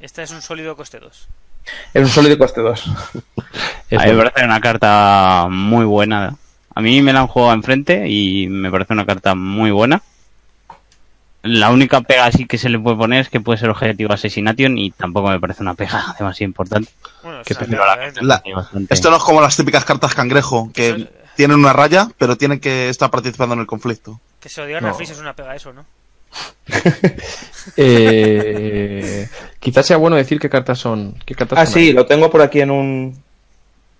Esta 0.00 0.22
es 0.22 0.30
un 0.32 0.40
sólido 0.40 0.74
coste 0.74 0.98
2. 0.98 1.28
Es 1.92 2.02
un 2.02 2.08
sólido 2.08 2.38
coste 2.38 2.62
2. 2.62 2.84
Es 3.90 4.00
A 4.00 4.04
mí 4.06 4.12
me 4.12 4.22
parece 4.22 4.44
una 4.46 4.60
carta 4.60 5.48
muy 5.50 5.84
buena. 5.84 6.34
A 6.74 6.80
mí 6.80 7.02
me 7.02 7.12
la 7.12 7.20
han 7.20 7.26
jugado 7.26 7.52
enfrente 7.52 8.08
y 8.08 8.48
me 8.48 8.70
parece 8.70 8.94
una 8.94 9.04
carta 9.04 9.34
muy 9.34 9.70
buena. 9.70 10.00
La 11.42 11.70
única 11.70 12.00
pega 12.02 12.26
así 12.26 12.46
que 12.46 12.56
se 12.56 12.68
le 12.68 12.78
puede 12.78 12.96
poner 12.96 13.20
es 13.22 13.28
que 13.28 13.40
puede 13.40 13.58
ser 13.58 13.68
objetivo 13.70 14.12
Assassination 14.12 14.78
y 14.78 14.90
tampoco 14.92 15.28
me 15.30 15.40
parece 15.40 15.62
una 15.62 15.74
pega 15.74 16.14
demasiado 16.18 16.48
importante. 16.48 16.90
Bueno, 17.22 17.42
Que 17.44 17.54
o 17.54 17.56
sea, 17.56 17.66
te- 17.66 17.70
Pero 17.72 17.84
la 18.22 18.42
Esto 18.88 19.10
no 19.10 19.16
es 19.16 19.22
como 19.24 19.40
las 19.40 19.56
típicas 19.56 19.84
cartas 19.84 20.14
cangrejo, 20.14 20.70
que 20.72 20.90
Eso- 20.90 21.08
tienen 21.36 21.58
una 21.58 21.72
raya, 21.72 22.08
pero 22.18 22.36
tienen 22.36 22.60
que 22.60 22.88
estar 22.88 23.10
participando 23.10 23.54
en 23.54 23.60
el 23.60 23.66
conflicto. 23.66 24.20
Que 24.40 24.48
se 24.48 24.60
lo 24.60 24.66
digan 24.66 24.84
No. 24.84 24.96
es 24.98 25.18
una 25.18 25.34
pega 25.34 25.56
eso, 25.56 25.72
¿no? 25.72 25.84
Eh, 27.76 29.28
quizás 29.60 29.86
sea 29.86 29.96
bueno 29.96 30.16
decir 30.16 30.38
qué 30.40 30.48
cartas 30.50 30.78
son. 30.78 31.14
Qué 31.24 31.34
cartas 31.34 31.58
Ah, 31.58 31.64
son 31.66 31.74
sí, 31.74 31.80
ahí. 31.88 31.92
lo 31.92 32.06
tengo 32.06 32.30
por 32.30 32.42
aquí 32.42 32.60
en 32.60 32.70
un... 32.70 33.22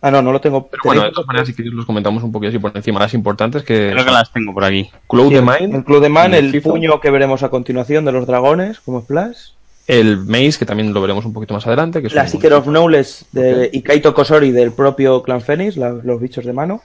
Ah, 0.05 0.11
no, 0.11 0.21
no 0.21 0.33
lo 0.33 0.41
tengo. 0.41 0.67
Pero 0.69 0.83
bueno, 0.85 1.03
de 1.05 1.13
todas 1.13 1.27
maneras, 1.29 1.49
si 1.55 1.63
los 1.63 1.87
comentamos 1.87 2.23
un 2.25 2.33
poquito 2.33 2.49
así 2.51 2.59
por 2.59 2.77
encima. 2.77 2.99
Las 2.99 3.15
importantes 3.15 3.63
que. 3.63 3.91
Creo 3.93 4.05
que 4.05 4.11
las 4.11 4.33
tengo 4.33 4.53
por 4.53 4.65
aquí. 4.65 4.91
Cloud 5.09 5.29
Sí, 5.31 5.37
el- 5.37 5.43
Mind, 5.45 5.75
El 5.77 5.85
Club 5.85 6.03
de 6.03 6.09
Man, 6.09 6.35
el 6.35 6.61
puño 6.61 7.01
que 7.01 7.11
veremos 7.11 7.43
a 7.45 7.49
continuación 7.51 8.05
de 8.05 8.11
los 8.13 8.27
dragones, 8.27 8.81
como 8.81 9.01
Splash. 9.01 9.39
el 9.87 10.19
Maze, 10.19 10.59
que 10.59 10.67
también 10.67 10.93
lo 10.93 11.01
veremos 11.01 11.25
un 11.25 11.33
poquito 11.33 11.55
más 11.55 11.67
adelante. 11.67 12.03
Que 12.03 12.09
La 12.11 12.27
Seeker 12.27 12.53
of 12.55 12.67
Knowledge 12.67 13.25
de 13.33 13.71
Ikaito 13.73 14.13
Kosori 14.13 14.51
del 14.51 14.73
propio 14.73 15.23
Clan 15.23 15.41
Fénix, 15.41 15.77
la- 15.77 15.91
los 16.03 16.21
bichos 16.21 16.45
de 16.45 16.53
mano. 16.53 16.81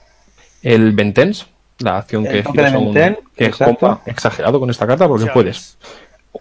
El 0.62 0.92
Ventens, 0.92 1.46
la 1.80 1.98
acción 1.98 2.24
El 2.26 2.44
que 2.44 2.52
de 2.62 2.66
a 2.68 2.78
un- 2.78 2.92
Venten, 2.94 3.18
que 3.36 3.46
exacto. 3.46 3.76
compa, 3.78 4.02
exagerado 4.06 4.58
con 4.60 4.70
esta 4.70 4.86
carta 4.86 5.06
porque 5.08 5.26
puedes 5.26 5.76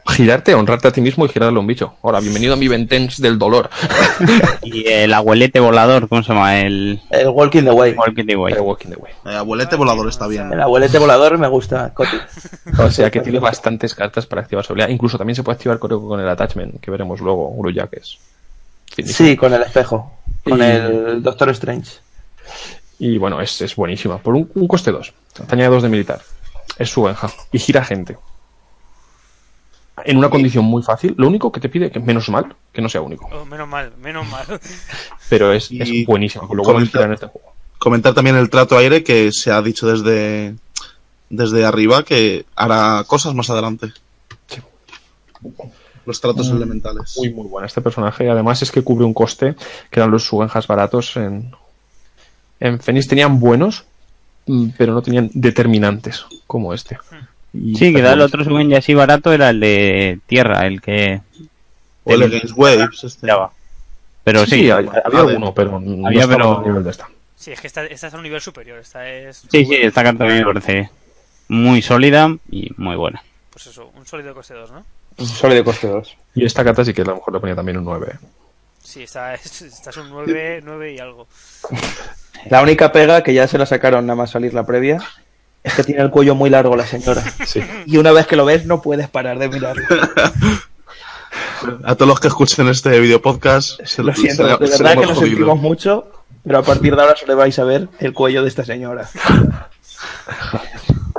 girarte, 0.07 0.53
honrarte 0.55 0.87
a 0.87 0.91
ti 0.91 1.01
mismo 1.01 1.25
y 1.25 1.29
girarle 1.29 1.57
a 1.57 1.59
un 1.59 1.67
bicho. 1.67 1.95
Ahora, 2.01 2.19
bienvenido 2.19 2.53
a 2.53 2.55
mi 2.57 2.67
Ventens 2.67 3.21
del 3.21 3.37
dolor. 3.37 3.69
Y 4.63 4.87
el 4.87 5.13
abuelete 5.13 5.59
volador, 5.59 6.09
¿cómo 6.09 6.21
se 6.23 6.33
llama? 6.33 6.59
El 6.59 7.01
El 7.09 7.29
Walking 7.29 7.63
the 7.63 7.71
Way. 7.71 7.93
Walking 7.93 8.25
the 8.25 8.35
Way. 8.35 8.53
The 8.55 8.59
Walking 8.59 8.89
the 8.89 8.95
Way. 8.97 9.13
Eh, 9.25 9.35
abuelete 9.37 9.75
volador 9.75 10.09
está 10.09 10.27
bien. 10.27 10.51
El 10.51 10.61
abuelete 10.61 10.97
volador 10.97 11.37
me 11.37 11.47
gusta, 11.47 11.93
Coti. 11.93 12.17
O 12.79 12.89
sea 12.91 13.09
que 13.11 13.21
tiene 13.21 13.39
bastantes 13.39 13.95
cartas 13.95 14.25
para 14.25 14.41
activar 14.41 14.65
su 14.65 14.73
habilidad. 14.73 14.89
Incluso 14.89 15.17
también 15.17 15.35
se 15.35 15.43
puede 15.43 15.55
activar 15.55 15.79
creo, 15.79 16.05
con 16.05 16.19
el 16.19 16.27
attachment, 16.27 16.79
que 16.81 16.91
veremos 16.91 17.21
luego, 17.21 17.49
Uruya, 17.49 17.87
que 17.87 17.99
es. 17.99 18.17
finísimo. 18.93 19.29
Sí, 19.29 19.37
con 19.37 19.53
el 19.53 19.61
espejo. 19.61 20.11
Con 20.43 20.59
Y- 20.59 20.63
el 20.63 21.23
Doctor 21.23 21.49
Strange. 21.51 21.91
Y 22.99 23.17
bueno, 23.17 23.39
es, 23.41 23.61
es 23.61 23.75
buenísima. 23.75 24.17
Por 24.17 24.35
un, 24.35 24.49
un 24.55 24.67
coste 24.67 24.91
2. 24.91 25.13
Te 25.47 25.55
añade 25.55 25.69
2 25.69 25.83
de 25.83 25.89
militar. 25.89 26.19
Es 26.77 26.89
su 26.89 27.03
benja. 27.03 27.29
Y 27.51 27.59
gira 27.59 27.83
gente. 27.85 28.17
En 30.05 30.17
una 30.17 30.29
condición 30.29 30.65
muy 30.65 30.83
fácil. 30.83 31.15
Lo 31.17 31.27
único 31.27 31.51
que 31.51 31.59
te 31.59 31.69
pide, 31.69 31.89
que 31.89 31.99
menos 31.99 32.29
mal, 32.29 32.55
que 32.71 32.81
no 32.81 32.89
sea 32.89 33.01
único. 33.01 33.27
Oh, 33.33 33.45
menos 33.45 33.67
mal, 33.67 33.91
menos 33.99 34.27
mal. 34.27 34.45
Pero 35.29 35.51
es, 35.53 35.71
lo 35.71 35.83
bueno 36.05 36.25
en 36.79 37.13
este 37.13 37.27
juego. 37.27 37.53
Comentar 37.79 38.13
también 38.13 38.35
el 38.35 38.49
trato 38.49 38.77
aire 38.77 39.03
que 39.03 39.31
se 39.31 39.51
ha 39.51 39.61
dicho 39.61 39.87
desde, 39.87 40.55
desde 41.29 41.65
arriba 41.65 42.03
que 42.03 42.45
hará 42.55 43.03
cosas 43.05 43.33
más 43.33 43.49
adelante. 43.49 43.87
Sí. 44.47 44.61
Los 46.05 46.21
tratos 46.21 46.49
Mm, 46.51 46.55
elementales. 46.55 47.15
Muy, 47.17 47.33
muy 47.33 47.47
buena 47.47 47.67
este 47.67 47.81
personaje. 47.81 48.29
Además 48.29 48.61
es 48.61 48.71
que 48.71 48.83
cubre 48.83 49.05
un 49.05 49.13
coste 49.13 49.55
que 49.91 49.99
eran 49.99 50.11
los 50.11 50.23
subenjas 50.23 50.67
baratos 50.67 51.17
en, 51.17 51.51
en 52.59 52.79
Fenix. 52.79 53.07
Tenían 53.07 53.39
buenos, 53.39 53.85
mm, 54.45 54.69
pero 54.77 54.93
no 54.93 55.01
tenían 55.01 55.29
determinantes 55.33 56.25
como 56.47 56.73
este. 56.73 56.97
Y 57.59 57.75
Sí, 57.75 57.93
quizá 57.93 58.13
el 58.13 58.21
otro 58.21 58.43
suben 58.43 58.69
ya 58.69 58.77
así 58.79 58.93
barato 58.93 59.33
era 59.33 59.49
el 59.49 59.59
de 59.59 60.19
tierra, 60.27 60.65
el 60.67 60.81
que 60.81 61.21
O 62.03 62.13
el 62.13 62.23
Against 62.23 62.53
Waves. 62.57 63.03
Este. 63.03 63.27
Pero 64.23 64.45
sí, 64.45 64.51
Sí, 64.51 64.59
sí, 64.63 64.69
había, 64.71 65.01
había 65.05 65.19
alguno, 65.21 65.53
pero 65.53 65.79
no 65.79 66.07
Había, 66.07 66.27
pero- 66.27 66.61
nivel 66.65 66.83
de 66.83 66.91
esta. 66.91 67.09
Sí, 67.35 67.51
es 67.51 67.61
que 67.61 67.67
esta, 67.67 67.85
esta 67.85 68.07
está 68.07 68.17
a 68.17 68.19
un 68.19 68.23
nivel 68.23 68.41
superior. 68.41 68.79
Esta 68.79 69.07
es. 69.09 69.43
sí, 69.49 69.67
esta 69.71 70.03
carta 70.03 70.23
a 70.23 70.27
mí 70.27 70.33
me 70.33 70.45
parece 70.45 70.89
muy 71.47 71.81
sólida 71.81 72.35
y 72.49 72.71
muy 72.77 72.95
buena. 72.95 73.23
Pues 73.51 73.67
eso, 73.67 73.91
un 73.95 74.05
sólido 74.05 74.33
coste 74.33 74.53
2, 74.53 74.71
¿no? 74.71 74.85
Un 75.17 75.25
sólido 75.27 75.63
coste 75.63 75.87
2. 75.87 76.17
Y 76.35 76.45
esta 76.45 76.63
carta 76.63 76.83
sí 76.83 76.93
que 76.93 77.01
a 77.03 77.05
lo 77.05 77.15
mejor 77.15 77.33
le 77.33 77.39
ponía 77.39 77.55
también 77.55 77.77
un 77.77 77.85
9. 77.85 78.15
Sí, 78.83 79.03
esta 79.03 79.33
es, 79.33 79.61
esta 79.61 79.89
es 79.91 79.97
un 79.97 80.09
9, 80.09 80.61
9 80.63 80.93
y 80.93 80.99
algo. 80.99 81.27
La 82.49 82.61
única 82.61 82.91
pega 82.91 83.23
que 83.23 83.33
ya 83.33 83.47
se 83.47 83.57
la 83.57 83.65
sacaron 83.65 84.05
nada 84.05 84.15
más 84.17 84.31
salir 84.31 84.53
la 84.53 84.65
previa 84.65 84.99
es 85.67 85.73
que 85.75 85.83
tiene 85.83 86.01
el 86.01 86.09
cuello 86.09 86.33
muy 86.35 86.49
largo 86.49 86.75
la 86.75 86.85
señora. 86.87 87.23
Sí. 87.45 87.61
Y 87.85 87.97
una 87.97 88.11
vez 88.11 88.25
que 88.27 88.35
lo 88.35 88.45
ves 88.45 88.65
no 88.65 88.81
puedes 88.81 89.07
parar 89.09 89.37
de 89.39 89.49
mirarlo. 89.49 89.83
A 91.83 91.95
todos 91.95 92.07
los 92.07 92.19
que 92.19 92.27
escuchen 92.27 92.67
este 92.67 92.99
video 92.99 93.21
podcast, 93.21 93.79
se 93.85 94.01
Lo 94.03 94.13
siento, 94.13 94.47
se- 94.57 94.63
de 94.63 94.67
se 94.71 94.83
verdad 94.83 95.01
que 95.01 95.07
jodido. 95.07 95.19
sentimos 95.27 95.59
mucho, 95.59 96.11
pero 96.43 96.59
a 96.59 96.63
partir 96.63 96.95
de 96.95 97.01
ahora 97.01 97.15
solo 97.15 97.35
vais 97.35 97.57
a 97.59 97.63
ver 97.63 97.87
el 97.99 98.13
cuello 98.13 98.41
de 98.43 98.49
esta 98.49 98.63
señora. 98.63 99.09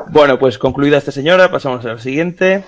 Bueno, 0.08 0.38
pues 0.38 0.58
concluida 0.58 0.96
esta 0.98 1.12
señora, 1.12 1.50
pasamos 1.50 1.84
al 1.84 2.00
siguiente. 2.00 2.64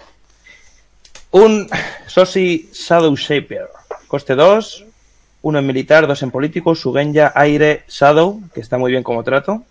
Un 1.30 1.68
Sosi 2.06 2.68
Shadow 2.72 3.14
Shaper. 3.16 3.68
Coste 4.08 4.34
2, 4.34 4.84
uno 5.42 5.58
en 5.60 5.66
militar, 5.66 6.06
dos 6.06 6.22
en 6.22 6.30
político, 6.30 6.74
Sugenya 6.74 7.32
Aire 7.34 7.84
Shadow, 7.88 8.40
que 8.52 8.60
está 8.60 8.76
muy 8.78 8.90
bien 8.90 9.02
como 9.02 9.22
trato. 9.24 9.62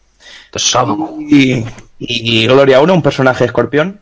Y, 1.20 1.66
y 2.00 2.48
Gloria 2.48 2.82
1, 2.82 2.94
un 2.94 3.02
personaje 3.02 3.46
escorpión. 3.46 4.00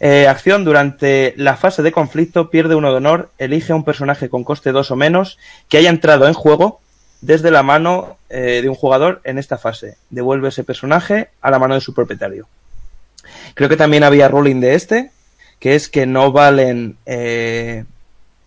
Eh, 0.00 0.26
acción, 0.28 0.64
durante 0.64 1.34
la 1.36 1.56
fase 1.56 1.82
de 1.82 1.92
conflicto 1.92 2.50
pierde 2.50 2.74
uno 2.74 2.90
de 2.90 2.96
honor, 2.96 3.30
elige 3.38 3.72
a 3.72 3.76
un 3.76 3.84
personaje 3.84 4.28
con 4.28 4.44
coste 4.44 4.72
2 4.72 4.90
o 4.90 4.96
menos 4.96 5.38
que 5.68 5.78
haya 5.78 5.88
entrado 5.88 6.26
en 6.26 6.34
juego 6.34 6.80
desde 7.20 7.50
la 7.50 7.62
mano 7.62 8.18
eh, 8.28 8.60
de 8.60 8.68
un 8.68 8.74
jugador 8.74 9.20
en 9.24 9.38
esta 9.38 9.56
fase. 9.56 9.96
Devuelve 10.10 10.48
ese 10.48 10.64
personaje 10.64 11.30
a 11.40 11.50
la 11.50 11.58
mano 11.58 11.74
de 11.74 11.80
su 11.80 11.94
propietario. 11.94 12.46
Creo 13.54 13.68
que 13.68 13.76
también 13.76 14.04
había 14.04 14.28
ruling 14.28 14.60
de 14.60 14.74
este, 14.74 15.10
que 15.58 15.74
es 15.74 15.88
que 15.88 16.06
no 16.06 16.32
valen 16.32 16.96
eh, 17.06 17.84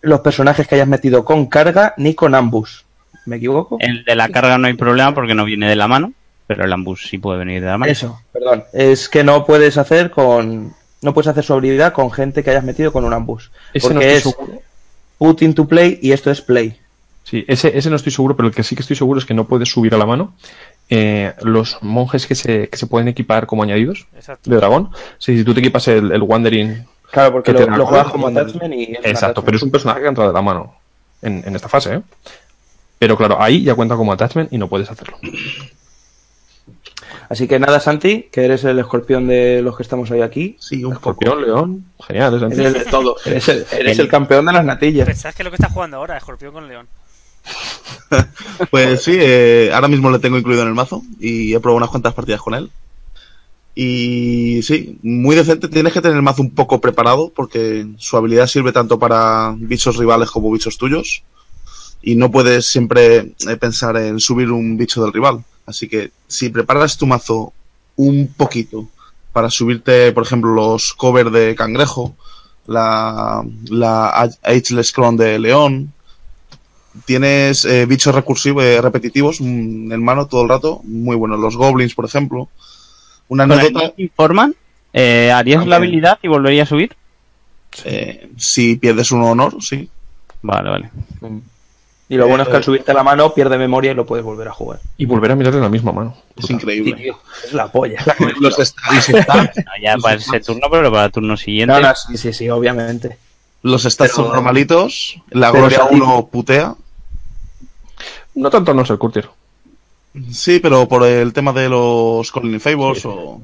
los 0.00 0.20
personajes 0.20 0.68
que 0.68 0.76
hayas 0.76 0.86
metido 0.86 1.24
con 1.24 1.46
carga 1.46 1.94
ni 1.96 2.14
con 2.14 2.34
ambush. 2.34 2.82
¿Me 3.26 3.36
equivoco? 3.36 3.78
El 3.80 4.04
de 4.04 4.14
la 4.14 4.28
carga 4.28 4.58
no 4.58 4.68
hay 4.68 4.74
problema 4.74 5.12
porque 5.12 5.34
no 5.34 5.44
viene 5.44 5.68
de 5.68 5.76
la 5.76 5.88
mano, 5.88 6.12
pero 6.48 6.64
el 6.64 6.72
ambush 6.72 7.06
sí 7.08 7.18
puede 7.18 7.38
venir 7.38 7.60
de 7.60 7.68
la 7.68 7.78
mano. 7.78 7.92
Eso, 7.92 8.20
perdón. 8.32 8.64
Es 8.72 9.08
que 9.08 9.22
no 9.22 9.44
puedes 9.46 9.78
hacer 9.78 10.10
con. 10.10 10.74
No 11.02 11.14
puedes 11.14 11.28
hacer 11.28 11.44
su 11.44 11.52
habilidad 11.54 11.92
con 11.92 12.10
gente 12.10 12.42
que 12.42 12.50
hayas 12.50 12.64
metido 12.64 12.90
con 12.92 13.04
un 13.04 13.12
ambush. 13.12 13.46
Ese 13.72 13.86
no 13.88 13.94
Porque 13.94 14.16
es 14.16 14.22
seguro. 14.24 14.62
put 15.18 15.42
into 15.42 15.68
play 15.68 16.00
y 16.02 16.10
esto 16.10 16.32
es 16.32 16.40
play. 16.40 16.76
Sí, 17.22 17.44
ese, 17.46 17.76
ese 17.78 17.90
no 17.90 17.94
estoy 17.96 18.10
seguro, 18.10 18.34
pero 18.34 18.48
el 18.48 18.54
que 18.54 18.64
sí 18.64 18.74
que 18.74 18.80
estoy 18.82 18.96
seguro 18.96 19.20
es 19.20 19.26
que 19.26 19.34
no 19.34 19.44
puedes 19.44 19.68
subir 19.68 19.94
a 19.94 19.98
la 19.98 20.06
mano 20.06 20.34
eh, 20.90 21.34
los 21.42 21.76
monjes 21.82 22.26
que 22.26 22.34
se, 22.34 22.68
que 22.68 22.76
se 22.78 22.86
pueden 22.86 23.06
equipar 23.06 23.46
como 23.46 23.62
añadidos 23.62 24.06
Exacto. 24.16 24.50
de 24.50 24.56
dragón. 24.56 24.88
Sí, 25.18 25.36
si 25.36 25.44
tú 25.44 25.52
te 25.54 25.60
equipas 25.60 25.86
el, 25.88 26.10
el 26.10 26.22
Wandering. 26.22 26.86
Claro, 27.12 27.32
porque 27.32 27.52
lo, 27.52 27.66
lo 27.76 27.86
juegas 27.86 28.08
como- 28.08 28.26
attachment 28.28 28.74
y... 28.74 28.82
Exacto, 28.94 29.06
attachment. 29.26 29.44
pero 29.44 29.56
es 29.58 29.62
un 29.62 29.70
personaje 29.70 30.00
que 30.00 30.08
entra 30.08 30.26
de 30.26 30.32
la 30.32 30.40
mano 30.42 30.74
en, 31.22 31.42
en 31.46 31.54
esta 31.54 31.68
fase, 31.68 31.94
¿eh? 31.96 32.00
Pero 32.98 33.16
claro, 33.16 33.40
ahí 33.40 33.62
ya 33.62 33.74
cuenta 33.74 33.94
como 33.94 34.12
attachment 34.12 34.52
y 34.52 34.58
no 34.58 34.68
puedes 34.68 34.90
hacerlo. 34.90 35.18
Así 37.28 37.46
que 37.46 37.58
nada, 37.58 37.78
Santi, 37.78 38.28
que 38.32 38.44
eres 38.44 38.64
el 38.64 38.78
escorpión 38.78 39.26
de 39.26 39.60
los 39.60 39.76
que 39.76 39.82
estamos 39.82 40.10
hoy 40.10 40.22
aquí. 40.22 40.56
Sí, 40.58 40.82
un 40.82 40.94
poco. 40.94 41.10
Escorpión, 41.10 41.42
león, 41.42 41.84
genial, 42.06 42.36
es 42.36 42.42
Eres 42.42 42.58
el 42.58 42.72
de 42.72 42.84
todo. 42.86 43.16
Eres 43.24 43.48
el, 43.48 43.66
eres 43.70 43.98
el 43.98 44.08
campeón 44.08 44.46
de 44.46 44.52
las 44.52 44.64
natillas. 44.64 45.06
Pensás 45.06 45.34
que 45.34 45.42
es 45.42 45.44
lo 45.44 45.50
que 45.50 45.56
está 45.56 45.68
jugando 45.68 45.98
ahora, 45.98 46.16
Escorpión 46.16 46.52
con 46.52 46.68
León. 46.68 46.88
Pues 48.70 49.02
sí, 49.02 49.16
eh, 49.18 49.70
ahora 49.72 49.88
mismo 49.88 50.10
le 50.10 50.18
tengo 50.18 50.38
incluido 50.38 50.62
en 50.62 50.68
el 50.68 50.74
mazo 50.74 51.02
y 51.20 51.54
he 51.54 51.60
probado 51.60 51.76
unas 51.76 51.90
cuantas 51.90 52.14
partidas 52.14 52.40
con 52.40 52.54
él. 52.54 52.70
Y 53.74 54.60
sí, 54.62 54.98
muy 55.02 55.36
decente. 55.36 55.68
Tienes 55.68 55.92
que 55.92 56.00
tener 56.00 56.16
el 56.16 56.22
mazo 56.22 56.42
un 56.42 56.50
poco 56.50 56.80
preparado 56.80 57.32
porque 57.34 57.86
su 57.98 58.16
habilidad 58.16 58.46
sirve 58.46 58.72
tanto 58.72 58.98
para 58.98 59.54
bichos 59.56 59.96
rivales 59.96 60.30
como 60.30 60.50
bichos 60.50 60.78
tuyos. 60.78 61.22
Y 62.02 62.16
no 62.16 62.30
puedes 62.30 62.66
siempre 62.66 63.34
eh, 63.46 63.56
pensar 63.60 63.96
en 63.96 64.18
subir 64.18 64.50
un 64.50 64.76
bicho 64.76 65.02
del 65.02 65.12
rival. 65.12 65.44
Así 65.68 65.86
que 65.86 66.10
si 66.26 66.48
preparas 66.48 66.96
tu 66.96 67.06
mazo 67.06 67.52
un 67.96 68.32
poquito 68.34 68.88
para 69.32 69.50
subirte, 69.50 70.12
por 70.12 70.24
ejemplo, 70.24 70.54
los 70.54 70.94
cover 70.94 71.30
de 71.30 71.54
cangrejo, 71.54 72.14
la, 72.66 73.44
la 73.68 74.30
Ageless 74.42 74.92
Clone 74.92 75.22
de 75.22 75.38
león, 75.38 75.92
tienes 77.04 77.66
eh, 77.66 77.84
bichos 77.84 78.14
recursivos, 78.14 78.64
eh, 78.64 78.80
repetitivos 78.80 79.40
en 79.40 80.02
mano 80.02 80.26
todo 80.26 80.42
el 80.42 80.48
rato, 80.48 80.80
muy 80.84 81.16
buenos. 81.16 81.38
Los 81.38 81.56
goblins, 81.56 81.94
por 81.94 82.06
ejemplo. 82.06 82.48
Una 83.28 83.44
anécdota, 83.44 83.92
informan, 83.98 84.54
eh, 84.94 85.30
¿harías 85.30 85.66
la 85.66 85.76
habilidad 85.76 86.18
y 86.22 86.28
volvería 86.28 86.62
a 86.62 86.66
subir? 86.66 86.96
eh, 87.84 88.30
si 88.38 88.76
pierdes 88.76 89.12
un 89.12 89.22
honor, 89.22 89.62
sí. 89.62 89.88
Vale, 90.40 90.70
vale. 90.70 90.90
Y 92.10 92.16
lo 92.16 92.26
bueno 92.26 92.42
es 92.44 92.48
que 92.48 92.56
al 92.56 92.64
subirte 92.64 92.94
la 92.94 93.02
mano 93.02 93.34
pierde 93.34 93.58
memoria 93.58 93.90
y 93.90 93.94
lo 93.94 94.06
puedes 94.06 94.24
volver 94.24 94.48
a 94.48 94.52
jugar. 94.52 94.80
Y 94.96 95.04
volver 95.04 95.32
a 95.32 95.36
mirar 95.36 95.54
en 95.54 95.60
la 95.60 95.68
misma 95.68 95.92
mano. 95.92 96.16
Es 96.36 96.46
Sí, 96.46 96.54
increíble. 96.54 96.94
tío, 96.94 97.18
es 97.44 97.52
la 97.52 97.70
polla. 97.70 98.02
Los 98.40 98.54
stats, 98.56 99.10
No, 99.10 99.72
ya 99.82 99.96
para 99.98 100.14
ese 100.16 100.40
turno, 100.40 100.68
pero 100.70 100.90
para 100.90 101.04
el 101.06 101.12
turno 101.12 101.36
siguiente. 101.36 101.74
No, 101.74 101.80
no, 101.80 101.94
sí, 101.94 102.16
sí, 102.16 102.32
sí, 102.32 102.48
obviamente. 102.48 103.18
los 103.62 103.82
stats 103.82 104.12
Pero- 104.12 104.24
son 104.28 104.32
normalitos. 104.34 105.20
La 105.30 105.50
Gloria 105.50 105.82
sí. 105.90 105.96
1 105.96 106.28
putea. 106.32 106.74
No 108.34 108.50
tanto 108.50 108.72
no 108.72 108.84
ser 108.86 108.96
Curtir. 108.98 109.28
Sí, 110.32 110.60
pero 110.60 110.88
por 110.88 111.04
el 111.04 111.32
tema 111.32 111.52
de 111.52 111.68
los 111.68 112.30
Colony 112.32 112.58
Favors 112.58 113.04
o... 113.04 113.40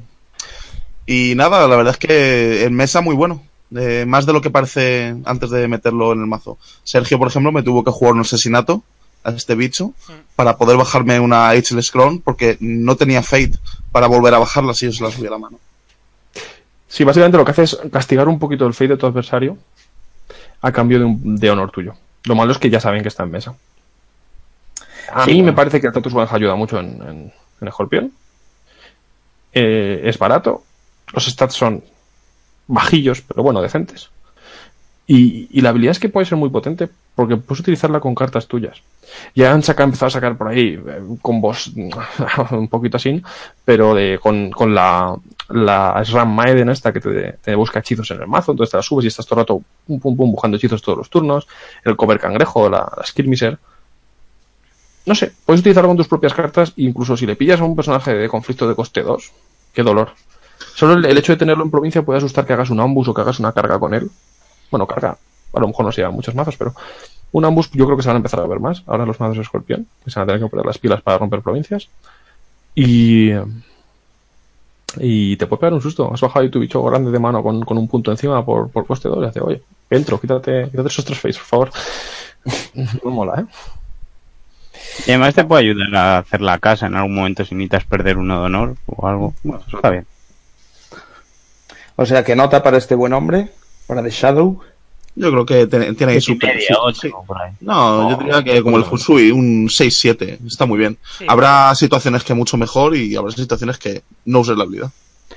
Y 1.07 1.35
nada, 1.37 1.69
la 1.69 1.77
verdad 1.77 1.93
es 1.93 1.99
que 1.99 2.65
en 2.65 2.73
mesa 2.75 3.03
muy 3.03 3.15
bueno. 3.15 3.43
Eh, 3.77 4.05
más 4.07 4.25
de 4.27 4.33
lo 4.33 4.41
que 4.41 4.51
parece 4.51 5.17
antes 5.25 5.51
de 5.51 5.67
meterlo 5.69 6.13
en 6.13 6.21
el 6.21 6.27
mazo. 6.27 6.59
Sergio, 6.85 7.19
por 7.19 7.29
ejemplo, 7.29 7.51
me 7.53 7.63
tuvo 7.63 7.83
que 7.83 7.91
jugar 7.91 8.15
un 8.15 8.21
asesinato 8.21 8.83
a 9.25 9.31
este 9.31 9.55
bicho 9.55 9.93
para 10.37 10.57
poder 10.59 10.77
bajarme 10.77 11.19
una 11.19 11.49
Ageless 11.49 11.91
Clone 11.91 12.21
porque 12.23 12.57
no 12.61 12.95
tenía 12.97 13.23
Fate 13.23 13.59
para 13.91 14.07
volver 14.07 14.35
a 14.35 14.39
bajarla 14.39 14.75
si 14.75 14.87
yo 14.87 14.93
se 14.93 15.03
la 15.03 15.11
subía 15.11 15.29
a 15.29 15.33
la 15.33 15.39
mano. 15.39 15.59
Sí, 16.89 17.03
básicamente 17.03 17.39
lo 17.39 17.45
que 17.45 17.51
hace 17.51 17.63
es 17.65 17.79
castigar 17.91 18.29
un 18.29 18.39
poquito 18.39 18.67
el 18.67 18.75
fate 18.75 18.89
de 18.91 18.97
tu 18.97 19.07
adversario 19.07 19.57
a 20.61 20.71
cambio 20.71 20.99
de, 21.01 21.05
un, 21.07 21.37
de 21.37 21.51
honor 21.51 21.71
tuyo. 21.73 21.95
Lo 22.25 22.35
malo 22.37 22.53
es 22.53 22.59
que 22.59 22.71
ya 22.71 22.79
saben 22.79 23.03
que 23.03 23.09
está 23.09 23.25
en 23.25 23.31
mesa. 23.33 23.55
A 25.13 25.25
Sí, 25.25 25.33
mí 25.33 25.43
me 25.43 25.53
parece 25.53 25.81
que 25.81 25.89
el 25.89 25.93
Tatus 25.93 26.15
One 26.15 26.29
ayuda 26.31 26.55
mucho 26.55 26.79
en, 26.79 26.87
en, 27.03 27.33
en 27.61 27.69
Escorpión. 27.69 28.13
Eh, 29.53 30.03
es 30.05 30.19
barato. 30.19 30.63
Los 31.13 31.27
stats 31.27 31.55
son 31.55 31.83
bajillos, 32.67 33.23
pero 33.23 33.43
bueno, 33.43 33.61
decentes. 33.63 34.11
Y, 35.07 35.49
y 35.51 35.61
la 35.61 35.71
habilidad 35.71 35.93
es 35.93 35.99
que 35.99 36.09
puede 36.09 36.27
ser 36.27 36.39
muy 36.39 36.49
potente 36.49 36.89
porque 37.15 37.37
puedes 37.37 37.61
utilizarla 37.61 38.01
con 38.01 38.15
cartas 38.15 38.49
tuyas. 38.49 38.83
Ya 39.35 39.53
han 39.53 39.63
sacado, 39.63 39.85
empezado 39.85 40.09
a 40.09 40.11
sacar 40.11 40.37
por 40.37 40.49
ahí 40.49 40.81
eh, 40.87 41.03
combos 41.21 41.73
un 42.51 42.69
poquito 42.69 42.97
así, 42.97 43.23
pero 43.65 43.95
de, 43.95 44.19
con, 44.21 44.51
con 44.51 44.75
la, 44.75 45.15
la 45.51 46.03
SRAM 46.05 46.35
Maiden 46.35 46.71
esta 46.71 46.93
que 46.93 47.01
te, 47.01 47.33
te 47.43 47.55
busca 47.55 47.81
hechizos 47.81 48.11
en 48.11 48.23
el 48.23 48.27
mazo, 48.27 48.53
entonces 48.53 48.73
te 48.73 48.79
la 48.79 48.83
subes 48.83 49.05
y 49.05 49.09
estás 49.09 49.27
todo 49.27 49.41
el 49.41 49.43
rato 49.43 49.63
pum 49.87 50.01
pum 50.01 50.17
pum 50.17 50.33
buscando 50.33 50.57
hechizos 50.57 50.83
todos 50.83 50.99
los 50.99 51.11
turnos, 51.11 51.47
el 51.85 51.97
cover 51.97 52.19
cangrejo, 52.19 52.69
la, 52.69 52.91
la 52.97 53.05
skirmisher. 53.05 53.59
No 55.07 55.15
sé, 55.15 55.33
puedes 55.45 55.61
utilizarlo 55.61 55.89
con 55.89 55.99
tus 55.99 56.09
propias 56.09 56.33
cartas, 56.33 56.73
incluso 56.77 57.17
si 57.17 57.27
le 57.27 57.37
pillas 57.37 57.61
a 57.61 57.65
un 57.65 57.77
personaje 57.77 58.15
de 58.15 58.29
conflicto 58.29 58.67
de 58.67 58.75
coste 58.75 59.03
2, 59.03 59.33
qué 59.75 59.83
dolor. 59.83 60.13
Solo 60.75 60.95
el, 60.95 61.19
hecho 61.19 61.33
de 61.33 61.39
tenerlo 61.39 61.65
en 61.65 61.71
provincia 61.71 62.03
puede 62.03 62.19
asustar 62.19 62.47
que 62.47 62.53
hagas 62.53 62.71
un 62.71 62.81
ambus 62.81 63.09
o 63.09 63.15
que 63.15 63.21
hagas 63.21 63.39
una 63.41 63.53
carga 63.53 63.79
con 63.79 63.95
él. 63.95 64.11
Bueno, 64.71 64.87
carga, 64.87 65.17
a 65.53 65.61
lo 65.61 65.69
mejor 65.69 65.87
no 65.87 65.93
se 65.93 66.01
llevan 66.01 66.15
muchos 66.15 66.35
mazos, 66.35 66.57
pero 66.57 66.75
un 67.33 67.45
ambus 67.45 67.71
yo 67.73 67.85
creo 67.85 67.97
que 67.97 68.03
se 68.03 68.09
van 68.09 68.17
a 68.17 68.19
empezar 68.19 68.41
a 68.41 68.47
ver 68.47 68.61
más. 68.61 68.83
Ahora 68.87 69.07
los 69.07 69.19
mazos 69.21 69.37
de 69.37 69.43
escorpión, 69.43 69.87
que 70.05 70.11
se 70.11 70.19
van 70.19 70.25
a 70.25 70.33
tener 70.33 70.43
que 70.43 70.51
poner 70.51 70.67
las 70.67 70.79
pilas 70.79 71.03
para 71.03 71.19
romper 71.19 71.43
provincias. 71.43 71.89
Y. 72.75 73.33
Y 74.97 75.37
te 75.37 75.49
puede 75.49 75.61
pegar 75.61 75.73
un 75.73 75.81
susto. 75.81 76.13
Has 76.13 76.21
bajado 76.21 76.45
ahí 76.45 76.51
tu 76.51 76.61
bicho 76.61 76.81
grande 76.85 77.11
de 77.11 77.19
mano 77.19 77.43
con, 77.43 77.63
con 77.63 77.77
un 77.77 77.89
punto 77.89 78.13
encima 78.13 78.45
por, 78.45 78.71
por 78.71 78.87
coste 78.87 79.09
2 79.09 79.25
y 79.25 79.27
hace, 79.27 79.41
oye, 79.41 79.63
entro, 79.91 80.21
quítate, 80.21 80.69
quítate 80.71 80.89
esos 80.89 81.05
tres 81.05 81.19
face, 81.19 81.39
por 81.39 81.47
favor. 81.47 81.71
no 83.05 83.11
mola, 83.11 83.41
¿eh? 83.41 83.47
Y 85.07 85.11
además 85.11 85.35
te 85.35 85.45
puede 85.45 85.63
ayudar 85.63 85.95
a 85.97 86.19
hacer 86.19 86.41
la 86.41 86.59
casa 86.59 86.87
en 86.87 86.95
algún 86.95 87.17
momento 87.17 87.45
si 87.45 87.55
necesitas 87.55 87.85
perder 87.85 88.17
uno 88.19 88.39
de 88.39 88.47
honor 88.47 88.77
o 88.87 89.07
algo. 89.07 89.35
Bueno, 89.43 89.63
eso 89.67 89.77
está 89.77 89.91
bien. 89.91 90.07
O 91.97 92.07
sea 92.07 92.25
que 92.25 92.35
nota 92.37 92.63
para 92.63 92.77
este 92.79 92.95
buen 92.95 93.13
hombre, 93.13 93.51
para 93.87 94.03
The 94.03 94.11
Shadow. 94.11 94.61
Yo 95.17 95.31
creo 95.31 95.47
que 95.47 95.67
tiene, 95.69 95.95
tiene 95.95 96.15
ahí 96.15 96.21
su... 96.21 96.35
Media, 96.35 96.59
sí, 96.59 96.75
ocho, 96.77 97.01
sí. 97.03 97.11
por 97.25 97.41
ahí. 97.41 97.53
No, 97.61 98.11
yo 98.11 98.17
diría 98.17 98.43
que 98.43 98.63
como 98.65 98.79
el 98.79 98.85
Fusui, 98.85 99.31
un 99.31 99.69
6-7, 99.69 100.39
está 100.45 100.67
muy 100.67 100.77
bien. 100.79 100.99
Sí. 101.19 101.25
Habrá 101.29 101.73
situaciones 101.77 102.25
que 102.25 102.35
mucho 102.35 102.57
mejor 102.57 102.97
y 102.97 103.15
habrá 103.15 103.31
situaciones 103.31 103.79
que 103.79 104.03
no 104.25 104.41
uses 104.41 104.57
la 104.57 104.65
habilidad. 104.65 104.91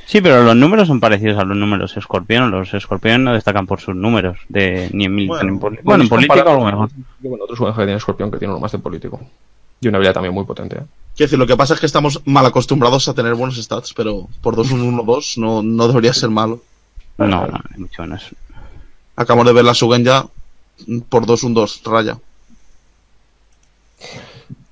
Sí, 0.08 0.20
pero 0.20 0.41
los 0.43 0.55
números 0.55 0.88
son 0.88 0.99
parecidos 0.99 1.38
a 1.38 1.43
los 1.43 1.55
números 1.55 1.95
escorpión. 1.95 2.49
Los 2.49 2.74
escorpión 2.74 3.24
no 3.24 3.34
destacan 3.34 3.68
por 3.68 3.80
sus 3.80 3.95
números, 3.95 4.39
de 4.49 4.89
ni 4.93 5.05
en 5.05 5.14
militar 5.14 5.38
Bueno, 5.43 5.53
en 5.53 5.60
poli- 5.60 5.80
Bueno, 5.84 6.03
en 6.03 6.10
político 6.10 6.49
a 6.49 6.53
lo 6.53 6.66
mejor. 6.66 6.89
Y 7.22 7.28
bueno, 7.28 7.43
otro 7.43 7.55
personaje 7.55 7.82
que 7.82 7.86
tiene 7.86 7.97
escorpión 7.97 8.32
que 8.32 8.38
tiene 8.39 8.53
uno 8.53 8.62
más 8.62 8.72
de 8.72 8.80
político. 8.80 9.20
Y 9.80 9.88
una 9.89 9.97
habilidad 9.97 10.14
también 10.16 10.34
muy 10.34 10.45
potente, 10.45 10.78
¿eh? 10.78 10.84
Quiero 11.18 11.28
decir, 11.30 11.39
lo 11.39 11.47
que 11.47 11.57
pasa 11.57 11.74
es 11.74 11.80
que 11.80 11.88
estamos 11.88 12.22
mal 12.26 12.45
acostumbrados 12.45 13.07
a 13.07 13.13
tener 13.15 13.34
buenos 13.34 13.57
stats, 13.57 13.91
pero 13.93 14.28
por 14.41 14.55
2-1-1-2 14.55 15.38
no, 15.38 15.63
no 15.63 15.88
debería 15.88 16.13
ser 16.13 16.30
malo. 16.30 16.61
No, 17.18 17.26
no, 17.26 17.47
no, 17.47 17.59
mucho 17.76 18.03
menos. 18.03 18.30
Acabamos 19.15 19.47
de 19.47 19.53
ver 19.53 19.65
la 19.65 19.74
Sugen 19.74 20.03
ya 20.05 20.24
por 21.09 21.26
2-1-2, 21.26 21.82
raya. 21.91 22.18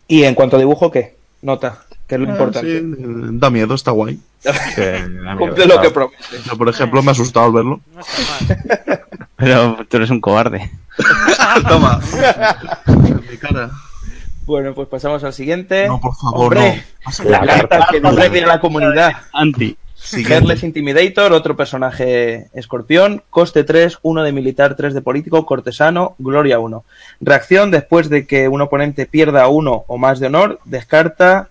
Y 0.07 0.23
en 0.23 0.35
cuanto 0.35 0.55
a 0.55 0.59
dibujo, 0.59 0.91
¿qué? 0.91 1.15
Nota, 1.41 1.83
que 2.07 2.13
es 2.15 2.21
lo 2.21 2.27
Sí, 2.27 2.31
importante. 2.31 2.77
eh, 2.77 2.81
da 2.83 3.49
miedo, 3.49 3.73
está 3.73 3.89
guay. 3.89 4.19
Cumple 5.39 5.65
lo 5.65 5.81
que 5.81 5.89
promete. 5.89 6.23
Yo, 6.45 6.55
por 6.57 6.69
ejemplo, 6.69 7.01
me 7.01 7.09
ha 7.09 7.13
asustado 7.13 7.47
al 7.47 7.53
verlo. 7.53 7.81
No 7.91 8.01
está 8.01 8.21
mal. 8.85 9.01
Pero 9.35 9.77
tú 9.89 9.97
eres 9.97 10.11
un 10.11 10.21
cobarde. 10.21 10.69
Toma. 11.67 11.99
En 12.85 13.21
mi 13.29 13.37
cara. 13.37 13.71
Bueno, 14.45 14.73
pues 14.73 14.87
pasamos 14.87 15.23
al 15.23 15.33
siguiente. 15.33 15.87
No, 15.87 15.99
por 15.99 16.15
favor, 16.15 16.53
Hombre, 16.57 16.83
no. 17.23 17.29
La 17.29 17.45
carta 17.45 17.87
que 17.91 17.99
nos 17.99 18.15
requiere 18.15 18.45
la 18.45 18.59
comunidad. 18.59 19.13
Anti. 19.33 19.77
Headless 20.13 20.63
Intimidator, 20.63 21.33
otro 21.33 21.55
personaje 21.55 22.49
escorpión, 22.53 23.23
coste 23.29 23.63
3, 23.63 23.99
1 24.01 24.23
de 24.23 24.31
militar, 24.31 24.75
3 24.75 24.93
de 24.93 25.01
político, 25.01 25.45
cortesano, 25.45 26.15
gloria 26.19 26.59
1. 26.59 26.83
Reacción, 27.21 27.71
después 27.71 28.09
de 28.09 28.27
que 28.27 28.47
un 28.47 28.61
oponente 28.61 29.05
pierda 29.07 29.47
uno 29.47 29.83
o 29.87 29.97
más 29.97 30.19
de 30.19 30.27
honor, 30.27 30.59
descarta 30.65 31.49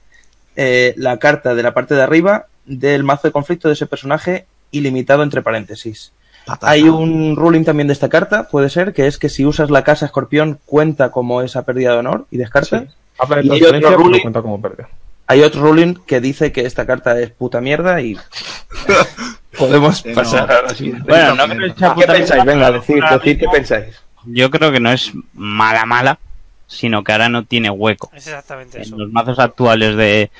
eh, 0.56 0.94
la 0.96 1.18
carta 1.18 1.54
de 1.54 1.62
la 1.62 1.74
parte 1.74 1.94
de 1.94 2.02
arriba 2.02 2.46
del 2.64 3.02
mazo 3.02 3.28
de 3.28 3.32
conflicto 3.32 3.68
de 3.68 3.74
ese 3.74 3.86
personaje 3.86 4.46
ilimitado 4.70 5.22
entre 5.22 5.42
paréntesis. 5.42 6.12
Patata. 6.44 6.70
Hay 6.70 6.82
un 6.88 7.36
ruling 7.36 7.64
también 7.64 7.86
de 7.86 7.92
esta 7.94 8.08
carta, 8.08 8.48
puede 8.48 8.68
ser, 8.68 8.92
que 8.92 9.06
es 9.06 9.18
que 9.18 9.28
si 9.28 9.46
usas 9.46 9.70
la 9.70 9.82
casa 9.84 10.06
escorpión 10.06 10.58
cuenta 10.66 11.10
como 11.10 11.40
esa 11.42 11.64
pérdida 11.64 11.92
de 11.92 11.98
honor 11.98 12.26
y 12.30 12.36
descarta. 12.36 12.80
Sí. 12.80 12.86
Habla 13.18 13.36
de 13.36 13.46
Y 13.46 13.50
hay 13.52 13.62
otro 13.64 13.96
ruling- 13.98 14.22
cuenta 14.22 14.42
como 14.42 14.60
pérdida. 14.60 14.88
Hay 15.26 15.40
otro 15.42 15.62
ruling 15.62 15.94
que 16.06 16.20
dice 16.20 16.52
que 16.52 16.66
esta 16.66 16.84
carta 16.86 17.18
es 17.18 17.30
puta 17.30 17.60
mierda 17.62 18.00
y 18.02 18.18
podemos 19.58 20.04
Eh, 20.04 20.10
no. 20.10 20.14
pasar 20.16 20.50
a 20.52 20.62
la 20.62 20.68
siguiente. 20.74 21.02
Bueno, 21.08 21.34
no 21.34 21.46
sea 21.46 21.74
¿Qué 21.94 21.94
puta 21.94 22.12
pensáis? 22.12 22.44
Venga, 22.44 22.66
ahora 22.66 22.78
decid 23.18 23.38
qué 23.38 23.46
pensáis. 23.50 23.94
Yo 24.26 24.50
creo 24.50 24.72
que 24.72 24.80
no 24.80 24.90
es 24.90 25.12
mala, 25.34 25.86
mala, 25.86 26.18
sino 26.66 27.04
que 27.04 27.12
ahora 27.12 27.28
no 27.28 27.44
tiene 27.44 27.70
hueco. 27.70 28.10
Es 28.14 28.26
exactamente 28.26 28.80
eso. 28.82 28.94
En 28.94 29.00
los 29.02 29.12
mazos 29.12 29.38
actuales 29.38 29.96
de, 29.96 30.30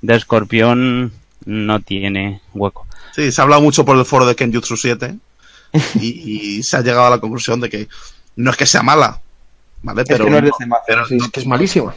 de 0.00 0.14
escorpión 0.14 1.12
no 1.44 1.80
tiene 1.80 2.40
hueco. 2.54 2.86
Sí, 3.14 3.30
se 3.30 3.40
ha 3.40 3.44
hablado 3.44 3.62
mucho 3.62 3.84
por 3.84 3.96
el 3.98 4.04
foro 4.04 4.26
de 4.26 4.34
Kenjutsu 4.36 4.76
7 4.76 5.16
y, 6.00 6.58
y 6.58 6.62
se 6.62 6.76
ha 6.76 6.80
llegado 6.82 7.06
a 7.06 7.10
la 7.10 7.18
conclusión 7.18 7.60
de 7.60 7.68
que 7.70 7.88
no 8.36 8.50
es 8.50 8.56
que 8.56 8.66
sea 8.66 8.82
mala, 8.82 9.20
¿vale? 9.82 10.02
Es 10.02 10.08
Pero, 10.08 10.24
que 10.24 10.30
no 10.30 10.38
es 10.38 10.52
de 10.58 10.66
mazo, 10.66 10.82
pero 10.86 11.06
sí. 11.06 11.16
no- 11.16 11.30
Que 11.30 11.40
es 11.40 11.46
malísima. 11.46 11.94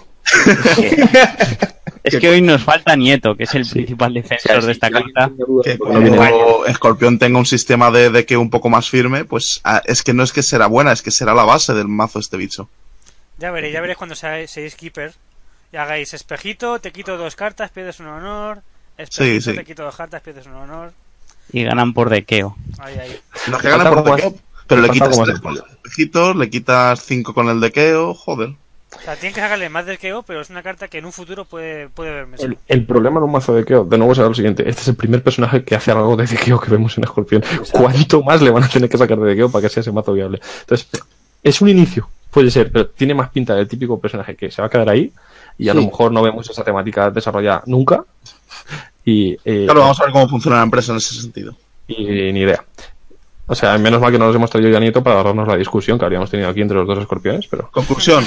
Es 2.03 2.17
que 2.19 2.29
hoy 2.29 2.41
nos 2.41 2.63
falta 2.63 2.95
Nieto, 2.95 3.35
que 3.35 3.43
es 3.45 3.55
el 3.55 3.67
principal 3.67 4.13
defensor 4.13 4.63
de 4.63 4.71
esta 4.71 4.89
carta. 4.91 5.31
Que 5.63 5.77
viene- 5.99 6.15
cuando 6.15 6.65
Escorpión 6.67 7.17
tenga 7.17 7.39
un 7.39 7.45
sistema 7.47 7.89
de, 7.89 8.11
de 8.11 8.25
que 8.25 8.37
un 8.37 8.49
poco 8.51 8.69
más 8.69 8.89
firme, 8.89 9.25
pues 9.25 9.59
ah, 9.63 9.81
es 9.85 10.03
que 10.03 10.13
no 10.13 10.21
es 10.23 10.31
que 10.31 10.43
será 10.43 10.67
buena, 10.67 10.91
es 10.91 11.01
que 11.01 11.09
será 11.11 11.33
la 11.33 11.43
base 11.45 11.73
del 11.73 11.87
mazo 11.87 12.19
este 12.19 12.37
bicho. 12.37 12.69
Ya 13.39 13.49
veréis, 13.51 13.73
ya 13.73 13.81
veréis 13.81 13.97
cuando 13.97 14.15
seáis, 14.15 14.51
seáis 14.51 14.75
keeper 14.75 15.13
y 15.73 15.77
hagáis 15.77 16.13
espejito, 16.13 16.79
te 16.79 16.91
quito 16.91 17.17
dos 17.17 17.35
cartas, 17.35 17.71
pierdes 17.71 17.99
un 17.99 18.07
honor. 18.07 18.61
Espejito, 18.97 19.41
Sí, 19.41 19.51
sí. 19.51 19.55
te 19.57 19.65
quito 19.65 19.83
dos 19.83 19.95
cartas, 19.95 20.21
pierdes 20.21 20.45
un 20.45 20.53
honor. 20.53 20.93
Y 21.51 21.63
ganan 21.63 21.93
por 21.93 22.09
dequeo. 22.09 22.55
Ahí, 22.79 22.97
ahí. 22.97 23.19
Los 23.47 23.61
que 23.61 23.69
ganan 23.69 23.93
por 23.93 24.03
dequeo, 24.03 24.31
más. 24.31 24.39
pero 24.67 24.81
le 24.81 24.89
quitas 24.89 25.09
tres 25.09 25.35
de 25.35 25.41
con 25.41 25.55
los 25.55 25.69
espejitos, 25.69 26.35
le 26.35 26.49
quitas 26.49 27.01
cinco 27.03 27.33
con 27.33 27.49
el 27.49 27.59
dequeo, 27.59 28.13
joder. 28.13 28.55
O 28.97 29.01
sea, 29.03 29.15
tienen 29.15 29.33
que 29.33 29.41
sacarle 29.41 29.69
más 29.69 29.85
del 29.85 29.99
KO, 29.99 30.23
pero 30.23 30.41
es 30.41 30.49
una 30.49 30.63
carta 30.63 30.87
que 30.87 30.99
en 30.99 31.05
un 31.05 31.11
futuro 31.11 31.45
puede, 31.45 31.89
puede 31.89 32.11
verme. 32.11 32.37
El, 32.39 32.57
el 32.67 32.85
problema 32.85 33.17
en 33.17 33.23
un 33.23 33.31
mazo 33.31 33.53
de 33.53 33.65
Keo, 33.65 33.83
de 33.83 33.97
nuevo 33.97 34.15
será 34.15 34.27
lo 34.27 34.33
siguiente. 34.33 34.67
Este 34.67 34.81
es 34.81 34.87
el 34.87 34.95
primer 34.95 35.21
personaje 35.21 35.63
que 35.63 35.75
hace 35.75 35.91
algo 35.91 36.15
de 36.15 36.25
Keo 36.25 36.59
que 36.59 36.71
vemos 36.71 36.97
en 36.97 37.03
Escorpión. 37.03 37.43
¿Cuánto 37.71 38.23
más 38.23 38.41
le 38.41 38.51
van 38.51 38.63
a 38.63 38.69
tener 38.69 38.89
que 38.89 38.97
sacar 38.97 39.19
de 39.19 39.35
Keo 39.35 39.51
para 39.51 39.63
que 39.63 39.69
sea 39.69 39.81
ese 39.81 39.91
mazo 39.91 40.13
viable? 40.13 40.39
Entonces, 40.61 40.87
es 41.43 41.61
un 41.61 41.69
inicio, 41.69 42.09
puede 42.31 42.49
ser, 42.49 42.71
pero 42.71 42.87
tiene 42.87 43.13
más 43.13 43.29
pinta 43.29 43.53
del 43.53 43.67
típico 43.67 43.99
personaje 43.99 44.35
que 44.35 44.49
se 44.49 44.61
va 44.61 44.67
a 44.67 44.71
quedar 44.71 44.89
ahí 44.89 45.11
y 45.57 45.69
a 45.69 45.73
lo 45.73 45.83
mejor 45.83 46.11
no 46.11 46.21
vemos 46.21 46.49
esa 46.49 46.63
temática 46.63 47.09
desarrollada 47.11 47.63
nunca. 47.65 48.03
Y, 49.05 49.37
eh, 49.45 49.63
Claro, 49.65 49.81
vamos 49.81 49.99
a 49.99 50.03
ver 50.03 50.11
cómo 50.11 50.27
funciona 50.27 50.57
la 50.57 50.63
empresa 50.63 50.91
en 50.91 50.97
ese 50.97 51.13
sentido. 51.21 51.55
y 51.87 52.31
ni 52.33 52.39
idea. 52.41 52.63
O 53.47 53.53
sea, 53.53 53.77
menos 53.77 54.01
mal 54.01 54.11
que 54.11 54.17
no 54.17 54.25
nos 54.25 54.35
hemos 54.35 54.49
traído 54.49 54.71
ya 54.71 54.79
Nieto 54.79 55.03
para 55.03 55.17
ahorrarnos 55.17 55.47
la 55.47 55.55
discusión 55.55 55.99
que 55.99 56.05
habríamos 56.05 56.31
tenido 56.31 56.49
aquí 56.49 56.61
entre 56.61 56.77
los 56.77 56.87
dos 56.87 56.97
escorpiones, 56.97 57.45
pero 57.47 57.69
Conclusión, 57.71 58.25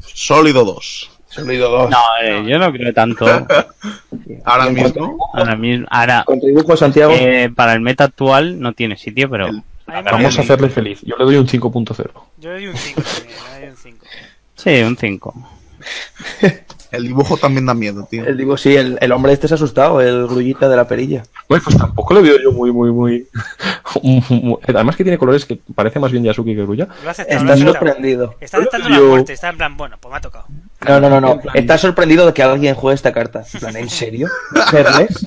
sólido 0.00 0.64
2. 0.64 1.10
Sólido 1.28 1.68
2. 1.70 1.90
No, 1.90 1.98
eh, 2.22 2.44
yo 2.46 2.58
no 2.60 2.70
creo 2.70 2.92
tanto. 2.94 3.26
Ahora 4.44 4.70
mismo, 4.70 5.18
Ahora 5.34 5.56
mismo, 5.56 5.86
ahora, 5.90 6.22
Con 6.24 6.38
dibujo, 6.38 6.76
Santiago. 6.76 7.12
eh, 7.16 7.50
para 7.52 7.72
el 7.72 7.80
meta 7.80 8.04
actual 8.04 8.60
no 8.60 8.72
tiene 8.74 8.96
sitio, 8.96 9.28
pero 9.28 9.46
El- 9.48 9.62
vamos 9.86 10.38
a 10.38 10.42
hacerle 10.42 10.68
feliz. 10.68 11.00
Yo 11.02 11.16
le 11.16 11.24
doy 11.24 11.36
un 11.36 11.48
5.0. 11.48 12.10
Yo 12.38 12.50
le 12.50 12.54
doy 12.56 12.66
un 12.68 12.76
5 12.76 13.02
también, 13.02 13.36
le 13.54 13.60
doy 13.60 13.70
un 13.70 13.76
5. 13.76 14.06
sí, 14.54 14.82
un 14.82 14.96
5. 14.96 15.48
el 16.92 17.06
dibujo 17.06 17.38
también 17.38 17.64
da 17.64 17.72
miedo, 17.72 18.06
tío. 18.08 18.24
El 18.26 18.36
digo, 18.36 18.56
sí, 18.58 18.76
el, 18.76 18.98
el 19.00 19.12
hombre 19.12 19.32
este 19.32 19.48
se 19.48 19.54
ha 19.54 19.56
asustado, 19.56 20.02
el 20.02 20.26
grullita 20.26 20.68
de 20.68 20.76
la 20.76 20.86
perilla. 20.86 21.22
Pues, 21.48 21.62
pues 21.62 21.76
tampoco 21.76 22.12
le 22.12 22.20
veo 22.20 22.38
yo 22.38 22.52
muy, 22.52 22.70
muy, 22.72 22.92
muy. 22.92 23.26
Además 24.68 24.96
que 24.96 25.02
tiene 25.02 25.16
colores 25.16 25.46
que 25.46 25.58
parece 25.74 25.98
más 25.98 26.12
bien 26.12 26.22
Yasuki 26.22 26.54
que 26.54 26.62
Grulla. 26.62 26.88
Lo 27.02 27.04
lo 27.04 27.10
Está 27.10 27.56
sorprendido. 27.56 28.34
Está 28.40 28.58
aceptando 28.58 28.88
la 28.90 29.00
muerte, 29.00 29.32
está 29.32 29.48
en 29.48 29.56
plan, 29.56 29.76
bueno, 29.76 29.96
pues 29.98 30.12
me 30.12 30.18
ha 30.18 30.20
tocado. 30.20 30.44
No, 30.86 31.00
no, 31.00 31.08
no, 31.08 31.20
no. 31.20 31.40
Está 31.54 31.78
sorprendido 31.78 32.26
de 32.26 32.34
que 32.34 32.42
alguien 32.42 32.74
juegue 32.74 32.94
esta 32.94 33.12
carta. 33.12 33.42
En 33.54 33.60
plan, 33.60 33.76
¿en 33.76 33.88
serio? 33.88 34.28
¿Verles? 34.70 35.26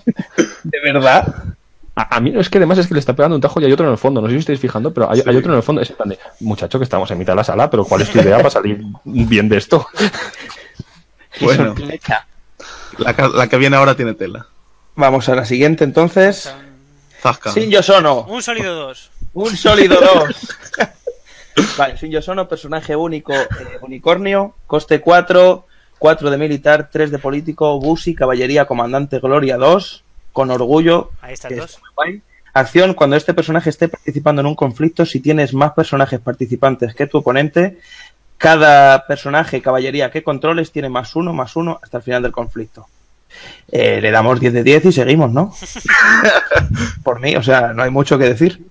¿De 0.63 0.79
verdad? 0.83 1.33
A, 1.95 2.17
a 2.17 2.19
mí 2.19 2.29
no 2.29 2.41
es 2.41 2.49
que 2.49 2.57
además 2.57 2.77
es 2.77 2.87
que 2.87 2.93
le 2.93 2.99
está 2.99 3.15
pegando 3.15 3.35
un 3.35 3.41
tajo 3.41 3.59
y 3.59 3.65
hay 3.65 3.71
otro 3.71 3.87
en 3.87 3.91
el 3.91 3.97
fondo. 3.97 4.21
No 4.21 4.27
sé 4.27 4.33
si 4.33 4.39
estáis 4.39 4.59
fijando, 4.59 4.93
pero 4.93 5.09
hay, 5.09 5.23
hay 5.25 5.35
otro 5.35 5.51
en 5.51 5.57
el 5.57 5.63
fondo. 5.63 5.81
Es 5.81 5.89
en 5.89 5.95
plan 5.95 6.09
de, 6.09 6.19
muchacho, 6.41 6.77
que 6.77 6.83
estamos 6.83 7.09
en 7.09 7.17
mitad 7.17 7.33
de 7.33 7.37
la 7.37 7.43
sala, 7.43 7.69
pero 7.71 7.85
¿cuál 7.85 8.01
es 8.01 8.11
tu 8.11 8.19
idea 8.19 8.37
para 8.37 8.51
salir 8.51 8.83
bien 9.03 9.49
de 9.49 9.57
esto? 9.57 9.87
Bueno, 11.41 11.75
la, 12.97 13.47
que 13.47 13.57
viene 13.57 13.75
ahora 13.75 13.95
tiene 13.95 14.13
tela. 14.13 14.47
Vamos 14.95 15.27
a 15.27 15.35
la 15.35 15.45
siguiente 15.45 15.83
entonces. 15.83 16.53
Zasca. 17.21 17.51
Sin 17.51 17.69
Yosono. 17.69 18.21
Un 18.23 18.41
sólido 18.41 18.73
2. 18.75 19.11
Un 19.33 19.57
sólido 19.57 19.99
2. 21.55 21.75
vale, 21.77 21.97
Sin 21.97 22.11
Yosono, 22.11 22.47
personaje 22.47 22.95
único, 22.95 23.33
eh, 23.33 23.47
unicornio, 23.81 24.55
coste 24.67 25.01
4, 25.01 25.65
4 25.99 26.29
de 26.29 26.37
militar, 26.37 26.89
3 26.91 27.11
de 27.11 27.19
político, 27.19 27.79
Busi, 27.79 28.15
caballería, 28.15 28.65
comandante, 28.65 29.19
gloria 29.19 29.57
2, 29.57 30.03
con 30.31 30.51
orgullo. 30.51 31.11
Ahí 31.21 31.33
está 31.33 31.49
el 31.49 31.55
es 31.55 31.59
2. 31.59 31.79
muy 31.81 31.89
guay. 31.95 32.21
Acción, 32.53 32.93
cuando 32.93 33.17
este 33.17 33.33
personaje 33.33 33.69
esté 33.69 33.89
participando 33.89 34.39
en 34.39 34.45
un 34.45 34.55
conflicto, 34.55 35.05
si 35.05 35.19
tienes 35.19 35.53
más 35.53 35.73
personajes 35.73 36.21
participantes 36.21 36.95
que 36.95 37.05
tu 37.05 37.17
oponente, 37.17 37.79
cada 38.37 39.05
personaje, 39.07 39.61
caballería 39.61 40.11
que 40.11 40.23
controles 40.23 40.71
tiene 40.71 40.89
más 40.89 41.15
uno, 41.15 41.33
más 41.33 41.55
uno 41.55 41.79
hasta 41.81 41.97
el 41.97 42.03
final 42.03 42.23
del 42.23 42.31
conflicto. 42.31 42.87
Eh, 43.71 43.99
le 44.01 44.11
damos 44.11 44.39
10 44.39 44.53
de 44.53 44.63
10 44.63 44.85
y 44.85 44.91
seguimos, 44.91 45.31
¿no? 45.31 45.53
Por 47.03 47.19
mí, 47.19 47.35
o 47.35 47.43
sea, 47.43 47.73
no 47.73 47.83
hay 47.83 47.89
mucho 47.89 48.17
que 48.17 48.25
decir. 48.25 48.65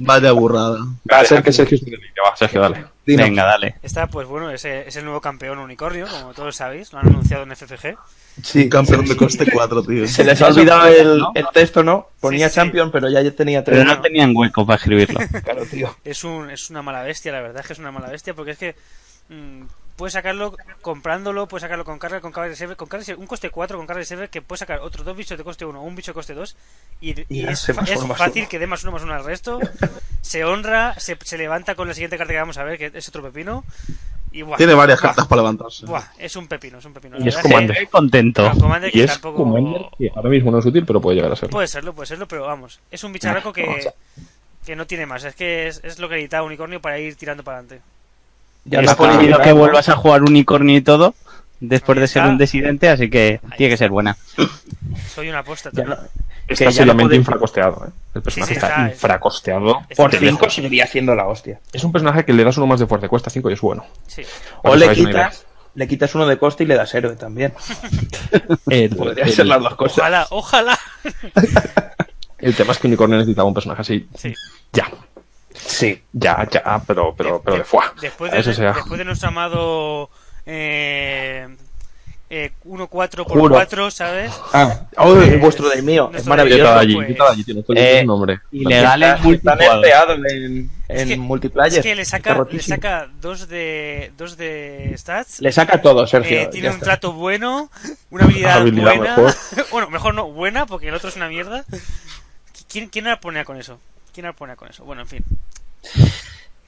Vaya 0.00 0.32
burrada. 0.32 0.78
Va 1.10 1.20
a 1.20 1.24
ser 1.24 1.42
que 1.42 1.52
Sergio 1.52 1.78
Va, 2.24 2.36
Sergio, 2.36 2.60
dale. 2.60 2.86
Venga, 3.06 3.44
dale. 3.44 3.74
Está, 3.82 4.06
pues 4.06 4.26
bueno, 4.26 4.50
es, 4.50 4.64
es 4.64 4.96
el 4.96 5.04
nuevo 5.04 5.20
campeón 5.20 5.58
unicornio, 5.58 6.06
como 6.06 6.32
todos 6.32 6.56
sabéis, 6.56 6.92
lo 6.92 7.00
han 7.00 7.08
anunciado 7.08 7.42
en 7.44 7.54
FFG. 7.54 7.96
Sí, 8.42 8.68
Campeón 8.68 9.04
de 9.06 9.16
coste 9.16 9.44
4, 9.50 9.82
tío. 9.82 10.08
Se 10.08 10.24
les 10.24 10.40
ha 10.40 10.48
olvidado 10.48 10.86
el, 10.88 11.18
¿no? 11.18 11.32
el 11.34 11.46
texto, 11.52 11.82
¿no? 11.82 12.08
Ponía 12.20 12.48
sí. 12.48 12.54
Champion, 12.54 12.90
pero 12.90 13.10
ya 13.10 13.28
tenía 13.32 13.62
tres. 13.62 13.78
Pero 13.78 13.94
no 13.94 14.00
tenían 14.00 14.32
hueco 14.34 14.64
para 14.64 14.76
escribirlo. 14.76 15.20
Claro, 15.44 15.64
tío. 15.66 15.94
Es, 16.04 16.24
un, 16.24 16.50
es 16.50 16.70
una 16.70 16.82
mala 16.82 17.02
bestia, 17.02 17.32
la 17.32 17.40
verdad 17.40 17.60
es 17.60 17.66
que 17.66 17.72
es 17.72 17.78
una 17.78 17.90
mala 17.90 18.08
bestia, 18.08 18.34
porque 18.34 18.52
es 18.52 18.58
que 18.58 18.74
mm, 19.28 19.62
puedes 20.00 20.14
sacarlo 20.14 20.56
comprándolo, 20.80 21.46
puedes 21.46 21.60
sacarlo 21.62 21.84
con 21.84 21.98
carga, 21.98 22.22
con 22.22 22.32
carga 22.32 22.48
de 22.48 22.56
save, 22.56 22.74
con 22.74 22.88
carga 22.88 23.02
de 23.02 23.04
save, 23.12 23.18
un 23.18 23.26
coste 23.26 23.50
4 23.50 23.76
con 23.76 23.86
carga 23.86 23.98
de 24.00 24.06
save, 24.06 24.28
que 24.28 24.40
puedes 24.40 24.60
sacar 24.60 24.78
otros 24.80 25.04
dos 25.04 25.14
bichos 25.14 25.36
de 25.36 25.44
coste 25.44 25.66
1 25.66 25.82
un 25.82 25.94
bicho 25.94 26.12
de 26.12 26.14
coste 26.14 26.32
2 26.32 26.56
y, 27.02 27.10
y 27.20 27.26
Y 27.28 27.46
es, 27.46 27.68
es 27.68 27.76
uno, 28.02 28.14
fácil 28.14 28.42
uno. 28.42 28.48
que 28.48 28.58
dé 28.58 28.66
más 28.66 28.82
uno 28.82 28.92
más 28.92 29.02
uno 29.02 29.12
al 29.12 29.24
resto. 29.24 29.60
se 30.22 30.44
honra, 30.46 30.98
se, 30.98 31.18
se 31.22 31.36
levanta 31.36 31.74
con 31.74 31.86
la 31.86 31.92
siguiente 31.92 32.16
carta 32.16 32.32
que 32.32 32.38
vamos 32.38 32.56
a 32.56 32.64
ver, 32.64 32.78
que 32.78 32.90
es 32.98 33.08
otro 33.08 33.22
pepino. 33.22 33.62
Y 34.32 34.42
buah, 34.42 34.56
Tiene 34.56 34.72
varias 34.74 35.00
buah, 35.00 35.08
cartas 35.10 35.26
para 35.26 35.42
levantarse. 35.42 35.84
buah, 35.86 36.04
es 36.18 36.34
un 36.36 36.48
pepino, 36.48 36.78
es 36.78 36.84
un 36.86 36.94
pepino. 36.94 37.16
Y 37.18 37.28
es 37.28 37.36
Commander. 37.36 37.76
que- 37.76 37.82
Estoy 37.82 37.86
contento. 37.92 38.50
Commander 38.58 38.90
Y 38.96 39.02
es 39.02 39.10
tampoco- 39.12 39.36
Commander, 39.44 39.82
que 39.98 40.10
ahora 40.14 40.30
mismo 40.30 40.50
no 40.50 40.58
es 40.60 40.66
útil, 40.66 40.86
pero 40.86 41.00
puede 41.00 41.16
llegar 41.16 41.32
a 41.32 41.36
serlo. 41.36 41.50
Puede 41.50 41.68
serlo, 41.68 41.92
puede 41.94 42.06
serlo, 42.06 42.26
pero 42.26 42.46
vamos, 42.46 42.80
es 42.90 43.04
un 43.04 43.12
bicharraco 43.12 43.52
que, 43.52 43.90
que 44.64 44.76
no 44.76 44.86
tiene 44.86 45.04
más. 45.04 45.24
Es 45.24 45.34
que 45.34 45.66
es, 45.68 45.80
es 45.84 45.98
lo 45.98 46.08
que 46.08 46.14
necesita 46.14 46.42
Unicornio 46.42 46.80
para 46.80 46.98
ir 46.98 47.16
tirando 47.16 47.42
para 47.44 47.58
adelante. 47.58 47.82
Ya 48.70 48.80
Está 48.80 48.96
prohibido 48.96 49.38
que 49.40 49.52
vuelvas 49.52 49.88
a 49.88 49.96
jugar 49.96 50.22
unicornio 50.22 50.76
y 50.76 50.80
todo 50.80 51.14
después 51.60 51.98
de 51.98 52.06
ser 52.08 52.22
un 52.24 52.38
desidente, 52.38 52.88
así 52.88 53.10
que 53.10 53.40
tiene 53.56 53.70
que 53.72 53.76
ser 53.76 53.90
buena. 53.90 54.16
Soy 55.14 55.28
una 55.28 55.40
aposta 55.40 55.70
Ya 55.72 55.82
también. 55.84 55.98
no- 56.00 56.08
Está 56.48 56.54
que 56.54 56.64
ya 56.64 56.64
no 56.66 56.72
seriamente 56.72 57.04
puede- 57.04 57.16
infracosteado, 57.16 57.86
¿eh? 57.86 57.90
El 58.14 58.22
personaje 58.22 58.54
Sí, 58.54 58.60
sí, 58.60 58.64
está, 58.66 58.76
está- 58.82 58.92
infracosteado. 58.94 59.80
está 59.88 60.02
Por 60.02 60.10
de 60.10 60.18
5 60.18 60.32
lejos. 60.40 60.54
seguiría 60.54 60.86
siendo 60.86 61.14
la 61.14 61.26
hostia. 61.28 61.60
Es 61.72 61.84
un 61.84 61.92
personaje 61.92 62.24
que 62.24 62.32
le 62.32 62.42
das 62.44 62.56
uno 62.56 62.66
más 62.66 62.80
de 62.80 62.86
fuerza, 62.86 63.08
cuesta 63.08 63.30
5 63.30 63.50
y 63.50 63.52
es 63.52 63.60
bueno. 63.60 63.84
Sí. 64.06 64.22
O 64.58 64.62
Para 64.62 64.74
que 64.74 64.78
le 64.80 64.84
os 64.84 64.90
hagáis 64.90 64.98
una 65.00 65.08
quitas, 65.10 65.46
le 65.74 65.88
quitas 65.88 66.14
uno 66.16 66.26
de 66.26 66.38
coste 66.38 66.64
y 66.64 66.66
le 66.66 66.74
das 66.76 66.92
héroe 66.94 67.14
también. 67.16 67.52
El, 68.68 68.96
Podría 68.96 69.24
el- 69.24 69.32
ser 69.32 69.46
las 69.46 69.62
dos 69.62 69.74
cosas. 69.76 69.98
Ojalá, 69.98 70.26
ojalá. 70.30 70.78
el 72.38 72.54
tema 72.54 72.72
es 72.72 72.78
que 72.78 72.86
Unicornio 72.86 73.18
necesitaba 73.18 73.46
un 73.48 73.54
personaje 73.54 73.82
así. 73.82 74.08
Sí. 74.16 74.34
Ya, 74.72 74.90
Sí. 75.70 76.02
ya, 76.12 76.46
ya, 76.50 76.82
pero, 76.86 77.14
pero, 77.16 77.40
pero 77.42 77.56
de 77.58 77.64
fuá. 77.64 77.92
Después 78.00 78.32
de, 78.32 78.38
Eso 78.40 78.52
sea. 78.52 78.72
después 78.72 78.98
de 78.98 79.04
nuestro 79.04 79.28
amado 79.28 80.10
eh, 80.46 81.48
eh, 82.28 82.52
1-4 82.64 82.88
por 82.88 83.26
Juro. 83.38 83.54
4 83.54 83.90
¿sabes? 83.90 84.32
Ah, 84.52 84.82
oh, 84.98 85.16
el 85.16 85.38
vuestro 85.38 85.68
del 85.68 85.82
mío. 85.82 86.10
Es 86.14 86.26
maravilloso. 86.26 86.72
allí, 86.78 86.94
pues- 86.94 87.08
¿qué 87.08 87.14
tal 87.14 87.32
allí? 87.32 87.44
Tiene 87.44 87.62
todo 87.62 87.76
Eh, 87.76 88.00
el 88.00 88.06
nombre. 88.06 88.40
Ilegal 88.52 89.02
en 89.02 89.08
Está, 89.10 89.22
multijugador. 89.24 89.80
nerfeado 89.80 90.14
en, 90.14 90.26
en 90.26 90.70
Es 90.88 91.06
que- 91.06 91.16
multiplayer. 91.16 91.78
Es 91.80 91.84
que 91.84 91.94
le 91.94 92.04
saca, 92.04 92.46
le 92.50 92.62
saca 92.62 93.08
dos 93.20 93.48
de, 93.48 94.12
dos 94.16 94.36
de 94.36 94.94
stats. 94.96 95.40
Le 95.40 95.50
saca 95.52 95.82
todo, 95.82 96.06
Sergio. 96.06 96.38
eh, 96.40 96.46
tiene 96.52 96.68
un 96.68 96.74
está. 96.74 96.84
trato 96.86 97.12
bueno, 97.12 97.70
una 98.10 98.24
habilidad, 98.24 98.58
Habilidad 98.58 98.96
buena. 98.96 99.16
mejor. 99.16 99.34
bueno, 99.72 99.90
mejor 99.90 100.14
no, 100.14 100.30
buena, 100.30 100.66
porque 100.66 100.88
el 100.88 100.94
otro 100.94 101.08
es 101.08 101.16
una 101.16 101.28
mierda. 101.28 101.64
¿Quién, 102.68 102.88
quién 102.88 103.08
arponea 103.08 103.44
con 103.44 103.56
eso? 103.56 103.80
¿Quién 104.14 104.26
arponea 104.26 104.54
con 104.56 104.68
eso? 104.68 104.84
Bueno, 104.84 105.02
en 105.02 105.08
fin. 105.08 105.24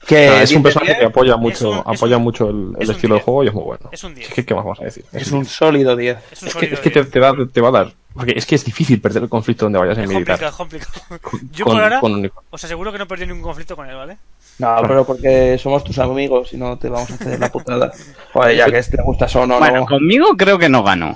Que 0.05 0.43
es 0.43 0.51
un 0.51 0.61
10 0.61 0.63
de 0.63 0.63
personaje 0.63 0.91
10, 0.91 0.99
que 0.99 1.05
apoya 1.05 1.37
mucho, 1.37 1.69
un- 1.69 1.77
apoya 1.85 2.17
un- 2.17 2.23
mucho 2.23 2.49
el, 2.49 2.73
el 2.75 2.81
es 2.81 2.89
un 2.89 2.95
estilo 2.95 3.13
de 3.15 3.19
10. 3.19 3.23
juego 3.25 3.43
y 3.43 3.47
es 3.47 3.53
muy 3.53 3.63
bueno. 3.63 3.89
Es 3.91 4.03
un 4.03 4.13
10. 4.13 4.27
Es 4.27 4.33
que, 4.33 4.45
¿qué 4.45 4.53
más 4.53 4.65
vamos 4.65 4.81
a 4.81 4.83
decir? 4.83 5.05
Es 5.13 5.31
un 5.31 5.45
sólido 5.45 5.95
10. 5.95 6.17
Es 6.31 6.39
que, 6.43 6.49
sólido 6.49 6.73
es 6.73 6.79
que 6.81 6.89
te, 6.89 6.99
10. 7.01 7.11
te 7.11 7.19
va, 7.21 7.33
te 7.53 7.61
va 7.61 7.67
a 7.69 7.71
dar. 7.71 7.93
Porque 8.13 8.33
es 8.35 8.45
que 8.45 8.55
es 8.55 8.65
difícil 8.65 8.99
perder 8.99 9.23
el 9.23 9.29
conflicto 9.29 9.65
donde 9.65 9.79
vayas 9.79 9.97
en 9.97 10.03
Es 10.03 10.09
militar. 10.09 10.37
complicado, 10.57 10.85
es 10.91 10.91
complicado. 11.07 11.21
Con- 11.21 11.51
Yo 11.53 11.65
con- 11.65 11.73
por 11.75 11.83
ahora 11.83 11.99
con 12.01 12.31
os 12.49 12.63
aseguro 12.63 12.91
que 12.91 12.97
no 12.97 13.05
he 13.05 13.07
perdido 13.07 13.27
ningún 13.27 13.43
conflicto 13.43 13.75
con 13.77 13.89
él, 13.89 13.95
¿vale? 13.95 14.17
No, 14.59 14.75
pero 14.85 15.05
porque 15.05 15.57
somos 15.57 15.83
tus 15.85 15.97
amigos 15.99 16.53
y 16.53 16.57
no 16.57 16.77
te 16.77 16.89
vamos 16.89 17.09
a 17.09 17.13
hacer 17.15 17.39
la 17.39 17.49
putada. 17.51 17.91
Joder, 18.33 18.57
ya 18.57 18.65
que 18.69 18.77
este 18.79 18.97
te 18.97 19.03
gusta 19.03 19.25
Bueno, 19.33 19.57
no. 19.79 19.85
conmigo 19.85 20.35
creo 20.37 20.59
que 20.59 20.67
no 20.69 20.83
ganó. 20.83 21.13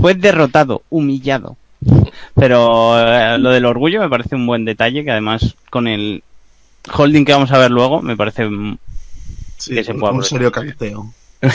Fue 0.00 0.14
derrotado, 0.14 0.82
humillado. 0.90 1.56
Pero 2.34 2.98
eh, 2.98 3.38
lo 3.38 3.50
del 3.50 3.64
orgullo 3.64 4.00
me 4.00 4.08
parece 4.08 4.34
un 4.34 4.46
buen 4.46 4.64
detalle, 4.64 5.04
que 5.04 5.10
además 5.10 5.54
con 5.70 5.88
el 5.88 6.22
holding 6.96 7.24
que 7.24 7.32
vamos 7.32 7.50
a 7.52 7.58
ver 7.58 7.70
luego, 7.70 8.02
me 8.02 8.16
parece 8.16 8.48
Sí, 9.58 9.74
que 9.74 9.84
se 9.84 9.92
un, 9.92 10.00
pueda 10.00 10.12
un 10.12 10.24
serio 10.24 10.52
cacteo. 10.52 11.12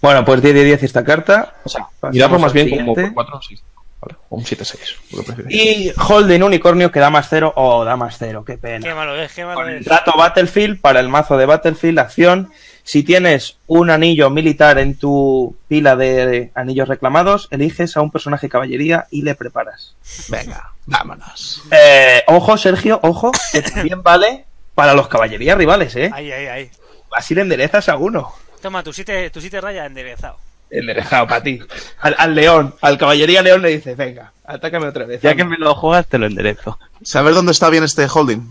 Bueno, 0.00 0.22
pues 0.24 0.42
10 0.42 0.54
de 0.54 0.64
10 0.64 0.82
esta 0.82 1.02
carta. 1.02 1.54
O 1.64 1.68
sea, 1.68 1.86
miradlo 2.12 2.38
más 2.38 2.52
bien 2.52 2.68
como 2.68 2.94
siguiente. 2.94 3.14
4 3.14 3.36
o 3.38 3.40
6. 3.42 3.62
¿vale? 4.02 4.16
O 4.28 4.36
un 4.36 4.44
7-6, 4.44 4.76
lo 5.12 5.18
que 5.24 5.32
prefieres. 5.32 5.54
Y 5.54 5.92
Holding 5.98 6.42
Unicornio 6.42 6.92
que 6.92 7.00
da 7.00 7.08
más 7.08 7.26
0. 7.30 7.54
Oh, 7.56 7.84
da 7.84 7.96
más 7.96 8.16
0, 8.18 8.44
qué 8.46 8.54
Qué 8.54 8.58
pena. 8.58 8.94
malo 8.94 9.16
es, 9.16 9.32
qué 9.32 9.46
malo 9.46 9.66
es. 9.66 9.76
Contrato 9.76 10.12
Battlefield 10.18 10.78
para 10.80 11.00
el 11.00 11.08
mazo 11.08 11.38
de 11.38 11.46
Battlefield, 11.46 11.98
acción. 12.00 12.50
Si 12.86 13.02
tienes 13.02 13.56
un 13.66 13.88
anillo 13.88 14.28
militar 14.28 14.78
en 14.78 14.96
tu 14.96 15.56
pila 15.68 15.96
de 15.96 16.50
anillos 16.54 16.86
reclamados, 16.86 17.48
eliges 17.50 17.96
a 17.96 18.02
un 18.02 18.10
personaje 18.10 18.50
caballería 18.50 19.06
y 19.10 19.22
le 19.22 19.34
preparas. 19.34 19.96
Venga, 20.28 20.72
vámonos. 20.84 21.62
Eh, 21.70 22.22
ojo, 22.26 22.58
Sergio, 22.58 23.00
ojo, 23.02 23.32
que 23.52 23.62
también 23.62 24.02
vale 24.04 24.44
para 24.74 24.92
los 24.92 25.08
caballerías 25.08 25.56
rivales, 25.56 25.96
¿eh? 25.96 26.10
Ahí, 26.12 26.30
ahí, 26.30 26.46
ahí. 26.46 26.70
Así 27.16 27.34
le 27.34 27.40
enderezas 27.40 27.88
a 27.88 27.96
uno. 27.96 28.34
Toma, 28.60 28.82
tu 28.82 28.92
siete, 28.92 29.30
tu 29.30 29.40
siete 29.40 29.62
raya 29.62 29.86
enderezado. 29.86 30.36
Enderezado 30.68 31.26
para 31.26 31.42
ti. 31.42 31.60
Al, 32.00 32.14
al 32.18 32.34
león, 32.34 32.74
al 32.82 32.98
caballería 32.98 33.40
león 33.40 33.62
le 33.62 33.70
dices, 33.70 33.96
venga, 33.96 34.32
atácame 34.44 34.86
otra 34.88 35.06
vez. 35.06 35.22
Ya 35.22 35.34
que 35.34 35.44
me 35.44 35.56
lo 35.56 35.74
juegas, 35.74 36.06
te 36.06 36.18
lo 36.18 36.26
enderezo. 36.26 36.78
¿Sabes 37.02 37.34
dónde 37.34 37.52
está 37.52 37.70
bien 37.70 37.84
este 37.84 38.06
holding? 38.12 38.42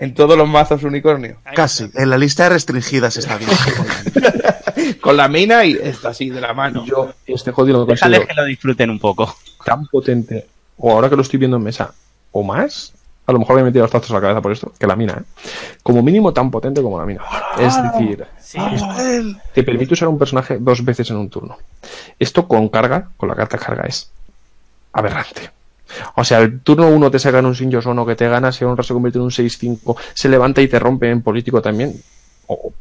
En 0.00 0.14
todos 0.14 0.36
los 0.36 0.48
mazos 0.48 0.82
unicornio. 0.82 1.36
Casi. 1.54 1.90
En 1.94 2.10
la 2.10 2.16
lista 2.18 2.44
de 2.44 2.48
restringidas 2.50 3.16
está 3.16 3.36
bien. 3.36 3.50
Con 5.00 5.16
la 5.16 5.28
mina 5.28 5.64
y 5.64 5.72
esto 5.80 6.08
así 6.08 6.30
de 6.30 6.40
la 6.40 6.54
mano. 6.54 6.84
Yo 6.86 7.12
este 7.26 7.52
holding 7.54 7.72
lo 7.74 7.84
Déjales 7.84 8.18
considero 8.20 8.26
que 8.26 8.34
lo 8.34 8.44
disfruten 8.46 8.90
un 8.90 8.98
poco. 8.98 9.36
tan 9.64 9.86
potente, 9.86 10.46
o 10.78 10.92
ahora 10.92 11.08
que 11.10 11.16
lo 11.16 11.22
estoy 11.22 11.38
viendo 11.38 11.56
en 11.58 11.62
mesa, 11.64 11.92
o 12.32 12.42
más, 12.42 12.92
a 13.26 13.32
lo 13.32 13.38
mejor 13.38 13.56
me 13.56 13.60
he 13.60 13.64
metido 13.64 13.82
los 13.84 13.90
tazos 13.90 14.10
a 14.10 14.14
la 14.14 14.20
cabeza 14.22 14.40
por 14.40 14.52
esto, 14.52 14.72
que 14.78 14.86
la 14.86 14.96
mina, 14.96 15.12
¿eh? 15.20 15.22
Como 15.82 16.02
mínimo 16.02 16.32
tan 16.32 16.50
potente 16.50 16.80
como 16.82 16.98
la 16.98 17.04
mina. 17.06 17.22
Es 17.58 17.74
decir, 17.82 18.24
Sí. 18.40 18.58
te 19.54 19.62
permite 19.62 19.94
usar 19.94 20.08
un 20.08 20.18
personaje 20.18 20.56
dos 20.58 20.84
veces 20.84 21.10
en 21.10 21.16
un 21.16 21.28
turno. 21.28 21.58
Esto 22.18 22.48
con 22.48 22.68
carga, 22.68 23.10
con 23.16 23.28
la 23.28 23.34
carta 23.34 23.58
carga, 23.58 23.84
es 23.86 24.10
aberrante. 24.92 25.50
O 26.16 26.24
sea, 26.24 26.38
el 26.40 26.60
turno 26.60 26.88
1 26.88 27.10
te 27.10 27.18
sacan 27.18 27.46
un 27.46 27.54
Sin 27.54 27.70
Yosono 27.70 28.04
que 28.06 28.16
te 28.16 28.28
gana, 28.28 28.52
se 28.52 28.64
honra, 28.64 28.82
se 28.82 28.92
convierte 28.92 29.18
en 29.18 29.24
un 29.24 29.30
6-5, 29.30 29.96
se 30.14 30.28
levanta 30.28 30.60
y 30.62 30.68
te 30.68 30.78
rompe 30.78 31.10
en 31.10 31.22
político 31.22 31.60
también. 31.60 32.00
O- 32.46 32.72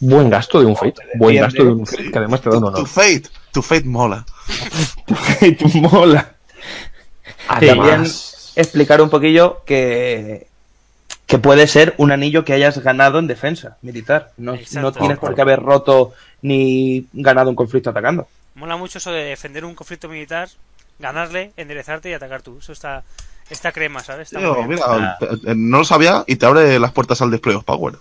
buen 0.00 0.28
gasto 0.28 0.60
de 0.60 0.66
un 0.66 0.76
Fate. 0.76 1.02
Buen 1.14 1.36
gasto 1.36 1.64
de 1.64 1.70
un 1.72 1.86
Fate, 1.86 2.10
que 2.10 2.18
además 2.18 2.40
te 2.42 2.50
da 2.50 2.56
un 2.56 2.62
Tu 2.62 2.68
honor. 2.68 2.86
Fate. 2.86 3.24
Tu 3.52 3.62
Fate 3.62 3.84
mola. 3.84 4.24
Mola. 5.74 6.34
También 7.48 7.80
Además, 7.80 8.52
explicar 8.56 9.00
un 9.00 9.10
poquillo 9.10 9.62
que, 9.64 10.46
que 11.26 11.38
puede 11.38 11.66
ser 11.66 11.94
un 11.98 12.10
anillo 12.12 12.44
que 12.44 12.52
hayas 12.52 12.78
ganado 12.78 13.18
en 13.18 13.26
defensa 13.26 13.76
militar. 13.82 14.32
No, 14.36 14.56
no 14.74 14.92
tienes 14.92 15.18
por 15.18 15.34
qué 15.34 15.42
haber 15.42 15.60
roto 15.60 16.12
ni 16.42 17.06
ganado 17.12 17.50
un 17.50 17.56
conflicto 17.56 17.90
atacando. 17.90 18.28
Mola 18.54 18.76
mucho 18.76 18.98
eso 18.98 19.10
de 19.12 19.24
defender 19.24 19.64
un 19.64 19.74
conflicto 19.74 20.08
militar, 20.08 20.48
ganarle, 21.04 21.52
enderezarte 21.56 22.10
y 22.10 22.12
atacar 22.14 22.42
tú. 22.42 22.58
Eso 22.58 22.72
está, 22.72 23.04
está 23.50 23.72
crema, 23.72 24.00
¿sabes? 24.02 24.32
Está 24.32 24.40
mira, 24.66 25.18
eh, 25.20 25.54
no 25.56 25.78
lo 25.78 25.84
sabía 25.84 26.24
y 26.26 26.36
te 26.36 26.46
abre 26.46 26.78
las 26.78 26.92
puertas 26.92 27.20
al 27.22 27.30
display 27.30 27.54
of 27.56 27.64
power. 27.64 27.94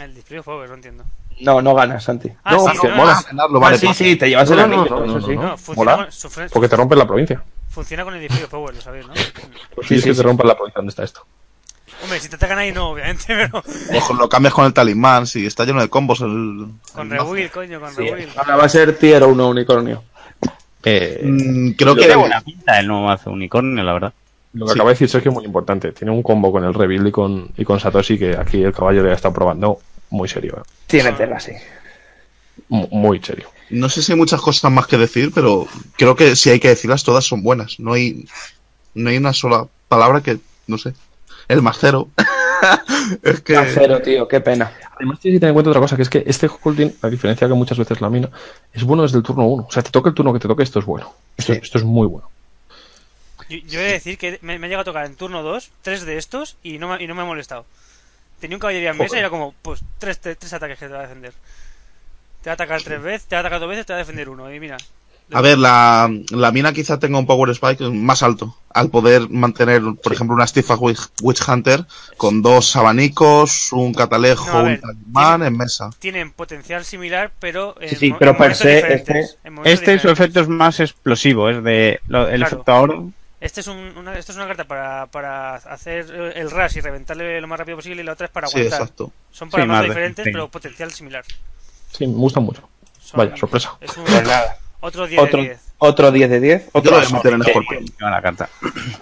El 0.00 0.14
display 0.14 0.38
of 0.38 0.44
power, 0.46 0.68
no 0.68 0.74
entiendo. 0.76 1.04
No, 1.40 1.62
no 1.62 1.74
ganas, 1.74 2.02
Santi. 2.04 2.30
Ah, 2.44 2.52
No, 2.52 2.58
sí, 2.60 2.64
porque 2.72 2.88
no, 2.88 2.96
mola. 2.96 3.14
no, 3.14 3.22
Ganarlo, 3.22 3.58
Ah, 3.58 3.60
vale, 3.62 3.78
sí, 3.78 3.86
pues. 3.86 3.96
sí, 3.98 4.16
te 4.16 4.28
llevas 4.28 4.50
el 4.50 4.58
anillo, 4.60 4.84
no, 4.90 5.00
no, 5.00 5.04
eso 5.04 5.18
no, 5.20 5.26
sí. 5.26 5.36
no, 5.36 5.42
no, 5.42 5.56
funciona, 5.58 5.96
Mola. 5.96 6.08
con, 6.34 6.48
porque 6.50 6.68
te 6.68 6.76
rompe 6.76 6.96
la 6.96 7.06
provincia. 7.06 7.42
funciona 7.70 8.04
con 8.04 8.14
el 8.14 8.20
display 8.20 8.42
of 8.44 8.50
power, 8.50 8.74
lo 8.74 8.80
sabéis, 8.80 9.06
¿no? 9.06 9.12
Pues 9.74 9.86
Sí, 9.88 9.94
sí, 9.96 10.00
sí, 10.00 10.08
que 10.08 10.14
sí. 10.14 10.20
te 10.20 10.22
rompa 10.26 10.44
la 10.44 10.54
provincia 10.56 10.78
donde 10.78 10.90
está 10.90 11.04
esto. 11.04 11.24
Hombre, 12.02 12.20
si 12.20 12.28
te 12.28 12.36
atacan 12.36 12.58
ahí 12.58 12.70
no, 12.72 12.90
obviamente, 12.90 13.24
pero 13.28 13.62
Ojo, 13.96 14.14
lo 14.14 14.28
cambias 14.28 14.54
con 14.54 14.64
el 14.66 14.72
talismán, 14.72 15.26
si 15.26 15.46
está 15.46 15.64
lleno 15.64 15.80
de 15.80 15.88
combos 15.88 16.20
el. 16.20 16.66
con 16.92 17.10
el 17.12 17.18
rebuild, 17.18 17.50
coño, 17.50 17.80
con 17.80 17.90
Sí, 17.94 18.02
rebuild. 18.02 18.36
ahora 18.38 18.56
va 18.56 18.64
a 18.64 18.68
ser 18.68 18.96
tier 18.98 19.22
1 19.24 19.48
unicornio. 19.48 20.04
Eh, 20.90 21.20
Mm, 21.24 21.70
creo 21.72 21.94
Tiene 21.96 22.12
que. 22.12 22.18
buena 22.18 22.40
pinta 22.40 22.78
el 22.80 22.86
nuevo 22.86 23.04
mazo 23.06 23.30
unicornio, 23.30 23.82
la 23.84 23.92
verdad. 23.92 24.12
Lo 24.54 24.64
que 24.66 24.72
Sí. 24.72 24.78
acaba 24.78 24.90
de 24.90 24.94
decir 24.94 25.08
Sergio 25.08 25.30
es 25.30 25.34
muy 25.34 25.44
importante. 25.44 25.92
Tiene 25.92 26.10
un 26.12 26.22
combo 26.22 26.50
con 26.50 26.64
el 26.64 26.72
Rebuild 26.74 27.08
y 27.08 27.12
con, 27.12 27.50
y 27.56 27.64
con 27.64 27.78
Satoshi 27.78 28.18
que 28.18 28.36
aquí 28.36 28.62
el 28.62 28.72
caballero 28.72 29.06
ya 29.08 29.14
está 29.14 29.32
probando 29.32 29.78
muy 30.10 30.28
serio. 30.28 30.56
¿eh? 30.58 30.62
Tiene 30.86 31.12
tela, 31.12 31.38
sí. 31.38 31.52
Mu- 32.68 32.88
Muy 32.90 33.20
serio. 33.22 33.48
No 33.70 33.88
sé 33.90 34.02
si 34.02 34.12
hay 34.12 34.18
muchas 34.18 34.40
cosas 34.40 34.70
más 34.72 34.86
que 34.86 34.96
decir, 34.96 35.30
pero 35.34 35.66
creo 35.96 36.16
que 36.16 36.34
si 36.36 36.48
hay 36.50 36.58
que 36.60 36.68
decirlas, 36.68 37.04
todas 37.04 37.24
son 37.24 37.42
buenas. 37.42 37.78
No 37.78 37.92
hay, 37.92 38.24
no 38.94 39.10
hay 39.10 39.18
una 39.18 39.34
sola 39.34 39.66
palabra 39.88 40.22
que, 40.22 40.38
no 40.66 40.78
sé. 40.78 40.94
El 41.48 41.60
más 41.62 41.76
cero. 41.80 42.08
es 43.22 43.40
que. 43.40 43.56
A 43.56 43.64
cero, 43.66 44.00
tío, 44.02 44.26
qué 44.28 44.40
pena. 44.40 44.72
Además 44.96 45.20
tienes 45.20 45.36
que 45.36 45.40
tener 45.40 45.50
en 45.50 45.54
cuenta 45.54 45.70
otra 45.70 45.80
cosa, 45.80 45.96
que 45.96 46.02
es 46.02 46.10
que 46.10 46.24
este 46.26 46.48
holding, 46.62 46.92
a 47.02 47.08
diferencia 47.08 47.46
que 47.48 47.54
muchas 47.54 47.78
veces 47.78 48.00
la 48.00 48.10
mina, 48.10 48.30
es 48.72 48.82
bueno 48.84 49.02
desde 49.02 49.18
el 49.18 49.22
turno 49.22 49.46
1. 49.46 49.66
O 49.68 49.72
sea, 49.72 49.82
te 49.82 49.90
toca 49.90 50.08
el 50.08 50.14
turno 50.14 50.32
que 50.32 50.38
te 50.40 50.48
toque, 50.48 50.62
esto 50.62 50.78
es 50.78 50.84
bueno. 50.84 51.14
Esto, 51.36 51.54
Sí. 51.54 51.60
esto 51.62 51.78
es 51.78 51.84
muy 51.84 52.06
bueno. 52.06 52.28
Yo, 53.48 53.58
yo 53.58 53.80
he 53.80 53.84
de 53.84 53.92
decir 53.92 54.18
que 54.18 54.38
me, 54.42 54.58
me 54.58 54.66
ha 54.66 54.68
llegado 54.68 54.82
a 54.82 54.84
tocar 54.92 55.06
en 55.06 55.14
turno 55.16 55.42
2, 55.42 55.70
tres 55.82 56.04
de 56.04 56.18
estos 56.18 56.56
y 56.62 56.78
no 56.78 56.88
me, 56.88 57.02
y 57.02 57.06
no 57.06 57.14
me 57.14 57.22
ha 57.22 57.24
molestado. 57.24 57.64
Tenía 58.40 58.56
un 58.56 58.60
caballería 58.60 58.90
en 58.90 58.98
mesa 58.98 59.16
y 59.16 59.20
era 59.20 59.30
como, 59.30 59.54
pues, 59.62 59.80
tres, 59.98 60.18
tres, 60.20 60.36
tres 60.38 60.52
ataques 60.52 60.78
que 60.78 60.86
te 60.86 60.92
va 60.92 61.00
a 61.00 61.02
defender. 61.02 61.32
Te 62.42 62.50
va 62.50 62.52
a 62.52 62.54
atacar 62.54 62.82
tres 62.82 63.00
veces, 63.02 63.26
te 63.26 63.34
va 63.34 63.38
a 63.38 63.40
atacar 63.40 63.60
dos 63.60 63.68
veces, 63.68 63.86
te 63.86 63.92
va 63.92 63.96
a 63.96 64.00
defender 64.00 64.28
uno. 64.28 64.52
Y 64.52 64.60
mira. 64.60 64.76
A 65.32 65.42
ver, 65.42 65.58
la, 65.58 66.10
la 66.30 66.52
mina 66.52 66.72
quizá 66.72 66.98
tenga 66.98 67.18
un 67.18 67.26
power 67.26 67.50
spike 67.50 67.84
más 67.90 68.22
alto. 68.22 68.56
Al 68.72 68.88
poder 68.88 69.28
mantener, 69.28 69.82
por 70.02 70.12
ejemplo, 70.12 70.34
una 70.34 70.46
Stifa 70.46 70.74
Witch, 70.76 71.00
Witch 71.20 71.46
Hunter 71.46 71.84
con 72.16 72.40
dos 72.40 72.74
abanicos, 72.76 73.72
un 73.72 73.92
catalejo, 73.92 74.46
No, 74.50 74.58
a 74.58 74.62
ver, 74.62 74.74
un 74.76 74.80
talismán 74.80 75.42
en 75.42 75.56
mesa. 75.56 75.90
Tienen 75.98 76.32
potencial 76.32 76.84
similar, 76.84 77.30
pero 77.38 77.74
en, 77.80 77.90
Sí, 77.90 77.96
sí, 77.96 78.14
pero 78.18 78.30
en 78.32 78.36
per 78.38 78.54
se, 78.54 78.94
este- 78.94 79.26
Este, 79.64 79.98
su 79.98 80.08
efecto 80.08 80.40
es 80.40 80.48
más 80.48 80.80
explosivo, 80.80 81.50
es 81.50 81.62
de 81.62 82.00
lo- 82.08 82.28
el 82.28 82.40
Claro. 82.40 82.46
efecto 82.54 82.74
oro. 82.76 83.10
Este 83.40 83.60
es 83.60 83.66
un- 83.66 83.96
una, 83.98 84.18
esto 84.18 84.32
es 84.32 84.36
una 84.38 84.46
carta 84.46 84.64
para, 84.64 85.06
para 85.06 85.56
hacer 85.56 86.32
el 86.34 86.50
rush 86.50 86.78
y 86.78 86.80
reventarle 86.80 87.40
lo 87.40 87.46
más 87.46 87.58
rápido 87.58 87.76
posible 87.76 88.02
y 88.02 88.04
la 88.04 88.12
otra 88.12 88.26
es 88.26 88.32
para 88.32 88.48
Sí, 88.48 88.56
aguantar. 88.58 88.80
exacto. 88.80 89.12
Son 89.30 89.50
para 89.50 89.62
Sí, 89.64 89.68
más 89.68 89.74
más 89.76 89.82
de- 89.82 89.88
diferentes, 89.90 90.24
sí. 90.24 90.30
pero 90.32 90.48
potencial 90.48 90.90
similar. 90.90 91.24
Sí, 91.92 92.06
me 92.06 92.14
gusta 92.14 92.40
mucho. 92.40 92.68
Son- 93.00 93.18
Vaya, 93.18 93.36
sorpresa. 93.36 93.76
Es 93.80 93.96
un, 93.96 94.04
Pues 94.04 94.22
nada. 94.26 94.56
Otro 94.80 95.06
10 95.06 95.20
Otro, 95.22 95.40
de 95.42 95.48
10. 95.48 95.60
otro 95.78 96.12
10 96.12 96.30
de 96.30 96.40
10. 96.40 96.64
Yo 96.64 96.70
Otro 96.72 96.90
lo 96.92 96.96
voy 96.98 97.06
a 97.06 97.10
meter 97.16 97.32
en 97.32 97.42
Scorpion. 97.42 97.84
la 98.00 98.22
carta. 98.22 98.48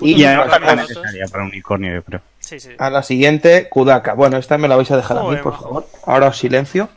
Y, 0.01 0.15
Y 0.15 0.25
además 0.25 0.47
para 0.49 0.67
también 0.67 0.89
necesaria 0.89 1.27
para 1.29 1.43
un 1.45 1.49
unicornio, 1.51 1.95
yo 1.95 2.03
creo. 2.03 2.21
Sí, 2.41 2.61
sí. 2.61 2.71
a 2.79 2.91
la 2.91 3.03
siguiente, 3.03 3.69
Kudaka. 3.69 4.15
Bueno, 4.15 4.37
esta 4.37 4.57
me 4.57 4.69
la 4.69 4.77
vais 4.77 4.91
a 4.91 4.97
dejar 4.97 5.19
a 5.19 5.23
mí, 5.25 5.37
por 5.37 5.59
favor. 5.59 5.87
Ahora 6.07 6.29
os 6.29 6.39
silencio. 6.39 6.89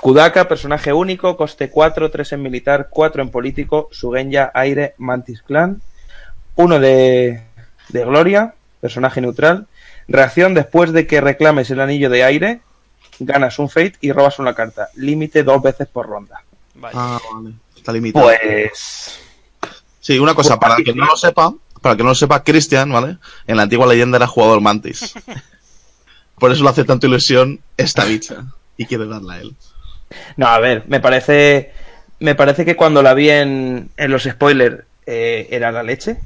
Kudaka, 0.00 0.46
personaje 0.46 0.92
único, 0.92 1.36
coste 1.36 1.68
4, 1.68 2.10
3 2.10 2.32
en 2.34 2.42
militar, 2.42 2.86
4 2.90 3.22
en 3.22 3.30
político, 3.30 3.88
Sugenya, 3.90 4.50
aire, 4.54 4.94
Mantis 4.98 5.42
Clan. 5.42 5.82
Uno 6.54 6.78
de, 6.78 7.42
de 7.88 8.04
gloria, 8.04 8.54
personaje 8.80 9.20
neutral. 9.20 9.66
Reacción 10.06 10.54
después 10.54 10.92
de 10.92 11.06
que 11.06 11.20
reclames 11.20 11.70
el 11.70 11.80
anillo 11.80 12.08
de 12.08 12.22
aire, 12.24 12.60
ganas 13.18 13.58
un 13.58 13.68
fate 13.68 13.94
y 14.00 14.12
robas 14.12 14.38
una 14.38 14.54
carta. 14.54 14.88
Límite 14.94 15.42
dos 15.42 15.60
veces 15.60 15.88
por 15.88 16.06
ronda. 16.06 16.40
Vale. 16.76 16.94
Ah, 16.96 17.18
vale. 17.34 17.50
Está 17.88 17.94
limitado. 17.94 18.26
Pues. 18.26 19.18
Sí, 19.98 20.18
una 20.18 20.34
cosa, 20.34 20.60
para 20.60 20.76
quien 20.76 20.94
no 20.94 21.06
lo 21.06 21.16
sepa, 21.16 21.54
para 21.80 21.96
que 21.96 22.02
no 22.02 22.10
lo 22.10 22.14
sepa, 22.14 22.44
Christian, 22.44 22.92
¿vale? 22.92 23.16
En 23.46 23.56
la 23.56 23.62
antigua 23.62 23.86
leyenda 23.86 24.18
era 24.18 24.26
jugador 24.26 24.60
mantis. 24.60 25.14
Por 26.38 26.52
eso 26.52 26.64
le 26.64 26.68
hace 26.68 26.84
tanto 26.84 27.06
ilusión 27.06 27.60
esta 27.78 28.04
bicha. 28.04 28.44
Y 28.76 28.84
quiere 28.84 29.06
darla 29.06 29.32
a 29.32 29.40
él. 29.40 29.54
No, 30.36 30.48
a 30.48 30.58
ver, 30.58 30.84
me 30.86 31.00
parece. 31.00 31.72
Me 32.20 32.34
parece 32.34 32.66
que 32.66 32.76
cuando 32.76 33.02
la 33.02 33.14
vi 33.14 33.30
en, 33.30 33.88
en 33.96 34.10
los 34.10 34.24
spoilers 34.24 34.84
eh, 35.06 35.48
era 35.50 35.72
la 35.72 35.82
leche. 35.82 36.18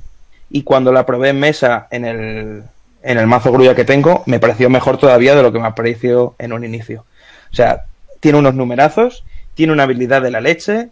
Y 0.50 0.64
cuando 0.64 0.90
la 0.90 1.06
probé 1.06 1.28
en 1.28 1.38
mesa 1.38 1.86
en 1.92 2.04
el, 2.04 2.64
en 3.04 3.18
el 3.18 3.26
mazo 3.28 3.52
grulla 3.52 3.76
que 3.76 3.84
tengo, 3.84 4.24
me 4.26 4.40
pareció 4.40 4.68
mejor 4.68 4.98
todavía 4.98 5.36
de 5.36 5.44
lo 5.44 5.52
que 5.52 5.60
me 5.60 5.70
pareció 5.70 6.34
en 6.40 6.54
un 6.54 6.64
inicio. 6.64 7.04
O 7.52 7.54
sea, 7.54 7.84
tiene 8.18 8.38
unos 8.38 8.56
numerazos, 8.56 9.22
tiene 9.54 9.72
una 9.72 9.84
habilidad 9.84 10.22
de 10.22 10.32
la 10.32 10.40
leche. 10.40 10.88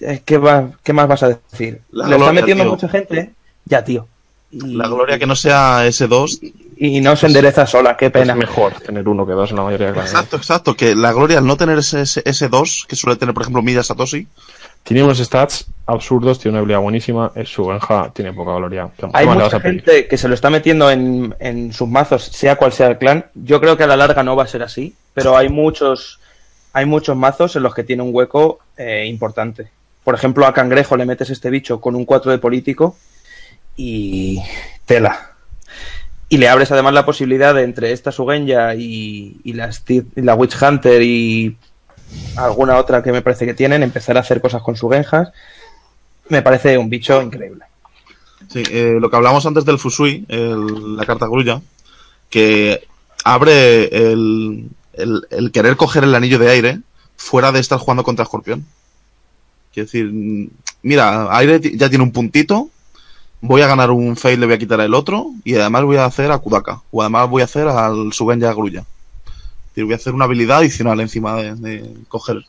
Eh, 0.00 0.22
¿Qué, 0.24 0.38
va- 0.38 0.70
qué 0.82 0.92
más 0.92 1.06
vas 1.08 1.22
a 1.22 1.28
decir? 1.28 1.80
La 1.90 2.06
Le 2.06 2.14
está 2.14 2.24
gloria, 2.24 2.40
metiendo 2.40 2.64
tío. 2.64 2.70
mucha 2.72 2.88
gente. 2.88 3.30
Ya, 3.66 3.84
tío. 3.84 4.06
Y, 4.50 4.74
La 4.74 4.88
gloria 4.88 5.18
que 5.18 5.26
no 5.26 5.36
sea 5.36 5.86
S2. 5.86 6.52
y 6.78 7.00
no 7.00 7.14
se 7.14 7.26
endereza 7.26 7.66
sola, 7.66 7.96
qué 7.96 8.10
pena. 8.10 8.32
Es 8.32 8.38
mejor 8.38 8.72
tener 8.80 9.06
uno 9.08 9.26
que 9.26 9.32
dos 9.32 9.50
en 9.50 9.56
la 9.58 9.62
mayoría 9.64 9.88
de 9.88 9.92
casos. 9.94 10.10
Exacto, 10.10 10.36
exacto. 10.36 10.74
Que 10.76 10.94
la 10.96 11.12
gloria 11.12 11.38
al 11.38 11.46
no 11.46 11.56
tener 11.56 11.78
ese 11.78 12.00
ese- 12.02 12.24
S2, 12.24 12.86
que 12.86 12.96
suele 12.96 13.16
tener, 13.16 13.34
por 13.34 13.42
ejemplo, 13.42 13.62
Milla 13.62 13.82
Satoshi, 13.82 14.26
Tiene 14.82 15.02
unos 15.04 15.18
stats 15.18 15.66
absurdos, 15.84 16.38
tiene 16.38 16.52
una 16.54 16.60
habilidad 16.60 16.80
buenísima. 16.80 17.30
Es 17.34 17.50
su 17.50 17.66
granja, 17.66 18.10
tiene 18.14 18.32
poca 18.32 18.54
gloria. 18.56 18.88
¿Qué 18.96 19.06
Hay 19.12 19.26
mucha 19.26 19.60
gente 19.60 20.08
que 20.08 20.16
se 20.16 20.26
lo 20.26 20.32
está 20.34 20.48
metiendo 20.48 20.90
en, 20.90 21.34
en 21.38 21.74
sus 21.74 21.86
mazos, 21.86 22.24
sea 22.24 22.56
cual 22.56 22.72
sea 22.72 22.86
el 22.88 22.96
clan. 22.96 23.26
Yo 23.34 23.60
creo 23.60 23.76
que 23.76 23.84
a 23.84 23.86
la 23.86 23.96
larga 23.98 24.22
no 24.22 24.34
va 24.36 24.44
a 24.44 24.46
ser 24.46 24.62
así, 24.62 24.94
pero 25.12 25.36
hay 25.36 25.50
muchos, 25.50 26.18
hay 26.72 26.86
muchos 26.86 27.16
mazos 27.16 27.56
en 27.56 27.62
los 27.62 27.74
que 27.74 27.84
tiene 27.84 28.02
un 28.02 28.14
hueco 28.14 28.60
eh, 28.76 29.04
importante. 29.06 29.70
Por 30.04 30.14
ejemplo, 30.14 30.46
a 30.46 30.54
Cangrejo 30.54 30.96
le 30.96 31.06
metes 31.06 31.30
este 31.30 31.50
bicho 31.50 31.80
con 31.80 31.94
un 31.94 32.04
4 32.04 32.30
de 32.30 32.38
político 32.38 32.96
y 33.76 34.40
tela. 34.86 35.32
Y 36.28 36.38
le 36.38 36.48
abres 36.48 36.70
además 36.70 36.94
la 36.94 37.04
posibilidad 37.04 37.54
de 37.54 37.64
entre 37.64 37.92
esta 37.92 38.12
Sugenya 38.12 38.74
y, 38.74 39.40
y 39.42 39.52
la, 39.52 40.34
Witch 40.34 40.62
Hunter 40.62 41.02
y 41.02 41.56
alguna 42.36 42.76
otra 42.76 43.02
que 43.02 43.12
me 43.12 43.22
parece 43.22 43.46
que 43.46 43.54
tienen, 43.54 43.82
empezar 43.82 44.16
a 44.16 44.20
hacer 44.20 44.40
cosas 44.40 44.62
con 44.62 44.76
su 44.76 44.88
genjas. 44.88 45.32
Me 46.28 46.42
parece 46.42 46.78
un 46.78 46.88
bicho 46.88 47.20
increíble. 47.20 47.64
Sí, 48.48 48.62
eh, 48.70 48.96
lo 49.00 49.10
que 49.10 49.16
hablamos 49.16 49.44
antes 49.44 49.64
del 49.64 49.78
Fusui, 49.78 50.24
la 50.28 51.04
carta 51.04 51.26
grulla, 51.26 51.60
que 52.30 52.86
abre 53.24 53.84
el, 53.84 54.70
el, 55.02 55.52
querer 55.52 55.76
coger 55.76 56.04
el 56.04 56.14
anillo 56.14 56.38
de 56.38 56.50
aire 56.50 56.80
fuera 57.16 57.52
de 57.52 57.60
estar 57.60 57.78
jugando 57.78 58.04
contra 58.04 58.24
Escorpión. 58.24 58.66
Quiero 59.72 59.86
decir, 59.86 60.06
mm, 60.12 60.48
mira, 60.82 61.36
aire 61.36 61.60
ya 61.76 61.88
tiene 61.88 62.04
un 62.04 62.12
puntito, 62.12 62.70
voy 63.40 63.62
a 63.62 63.66
ganar 63.66 63.90
un 63.90 64.16
fail, 64.16 64.40
le 64.40 64.46
voy 64.46 64.54
a 64.54 64.58
quitar 64.58 64.80
el 64.80 64.94
otro, 64.94 65.30
y 65.44 65.54
además 65.54 65.84
voy 65.84 65.96
a 65.96 66.04
hacer 66.04 66.30
a 66.30 66.38
Kudaka, 66.38 66.82
o 66.90 67.02
además 67.02 67.28
voy 67.28 67.42
a 67.42 67.46
hacer 67.46 67.68
al 67.68 68.12
Subenya 68.12 68.52
Grulla. 68.52 68.84
Decir, 69.70 69.84
voy 69.84 69.92
a 69.92 69.96
hacer 69.96 70.14
una 70.14 70.24
habilidad 70.24 70.58
adicional 70.58 71.00
encima 71.00 71.36
de, 71.36 71.88
coger 72.08 72.44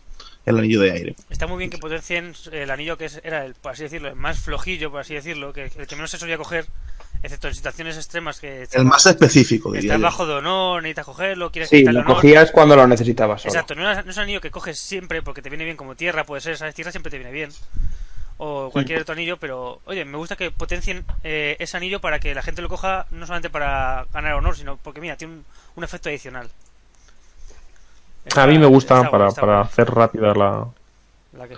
el 0.46 0.58
anillo 0.58 0.82
de 0.82 0.92
aire. 0.92 1.16
Está 1.30 1.46
muy 1.46 1.60
bien 1.60 1.70
que 1.70 1.78
potencien 1.78 2.34
el 2.52 2.72
anillo 2.72 2.98
que 2.98 3.10
era 3.24 3.46
el, 3.46 3.54
por 3.54 3.74
así 3.74 3.84
decirlo, 3.84 4.10
el 4.10 4.16
más 4.16 4.40
flojillo, 4.40 4.90
por 4.90 5.02
así 5.02 5.14
decirlo, 5.14 5.54
que 5.54 5.66
el 5.66 5.88
que 5.88 5.96
menos 5.96 6.10
se 6.10 6.18
solía 6.18 6.38
coger, 6.38 6.66
excepto 7.24 7.48
en 7.48 7.56
situaciones 7.56 7.98
extremas 7.98 8.40
que 8.40 8.68
El 8.72 8.86
más 8.86 9.06
específico, 9.06 9.72
diría 9.72 9.94
estás 9.94 10.02
bajo 10.02 10.26
de 10.26 10.34
honor, 10.36 10.82
necesitas 10.82 11.06
cogerlo, 11.06 11.52
quieres 11.52 11.70
Sí, 11.70 11.84
lo 11.84 12.00
honor. 12.02 12.16
cogías 12.16 12.52
cuando 12.52 12.76
lo 12.76 12.88
necesitabas. 12.88 13.42
solo. 13.42 13.54
Exacto, 13.54 13.76
no 13.76 13.90
es, 13.92 14.04
no 14.06 14.12
es 14.12 14.18
un 14.18 14.24
anillo 14.24 14.42
que 14.42 14.52
coges 14.52 14.80
siempre 14.80 15.22
porque 15.22 15.42
te 15.42 15.50
viene 15.50 15.64
bien 15.66 15.78
como 15.78 15.96
tierra, 15.96 16.24
puede 16.24 16.42
ser, 16.42 16.58
¿sabes? 16.58 16.74
Tierra 16.76 16.92
siempre 16.92 17.10
te 17.12 17.18
viene 17.18 17.32
bien. 17.32 17.52
O 18.44 18.72
cualquier 18.72 19.02
otro 19.02 19.14
anillo, 19.14 19.38
pero 19.38 19.82
oye, 19.86 20.04
me 20.04 20.18
gusta 20.18 20.36
que 20.36 20.50
potencien 20.50 21.06
eh, 21.24 21.58
ese 21.60 21.78
anillo 21.78 22.02
para 22.02 22.20
que 22.20 22.34
la 22.34 22.42
gente 22.42 22.64
lo 22.64 22.70
coja 22.70 23.06
no 23.12 23.28
solamente 23.28 23.52
para 23.52 24.06
ganar 24.12 24.34
honor, 24.34 24.56
sino 24.58 24.78
porque 24.78 25.00
mira, 25.00 25.16
tiene 25.16 25.36
un, 25.36 25.46
un 25.76 25.84
efecto 25.84 26.10
adicional. 26.10 26.50
A 28.36 28.48
mí 28.48 28.58
me 28.58 28.66
gusta, 28.68 29.10
para, 29.12 29.30
para 29.32 29.62
hacer 29.62 29.90
rápida 29.92 30.34
la 30.34 30.68
La 31.34 31.48
que- 31.48 31.58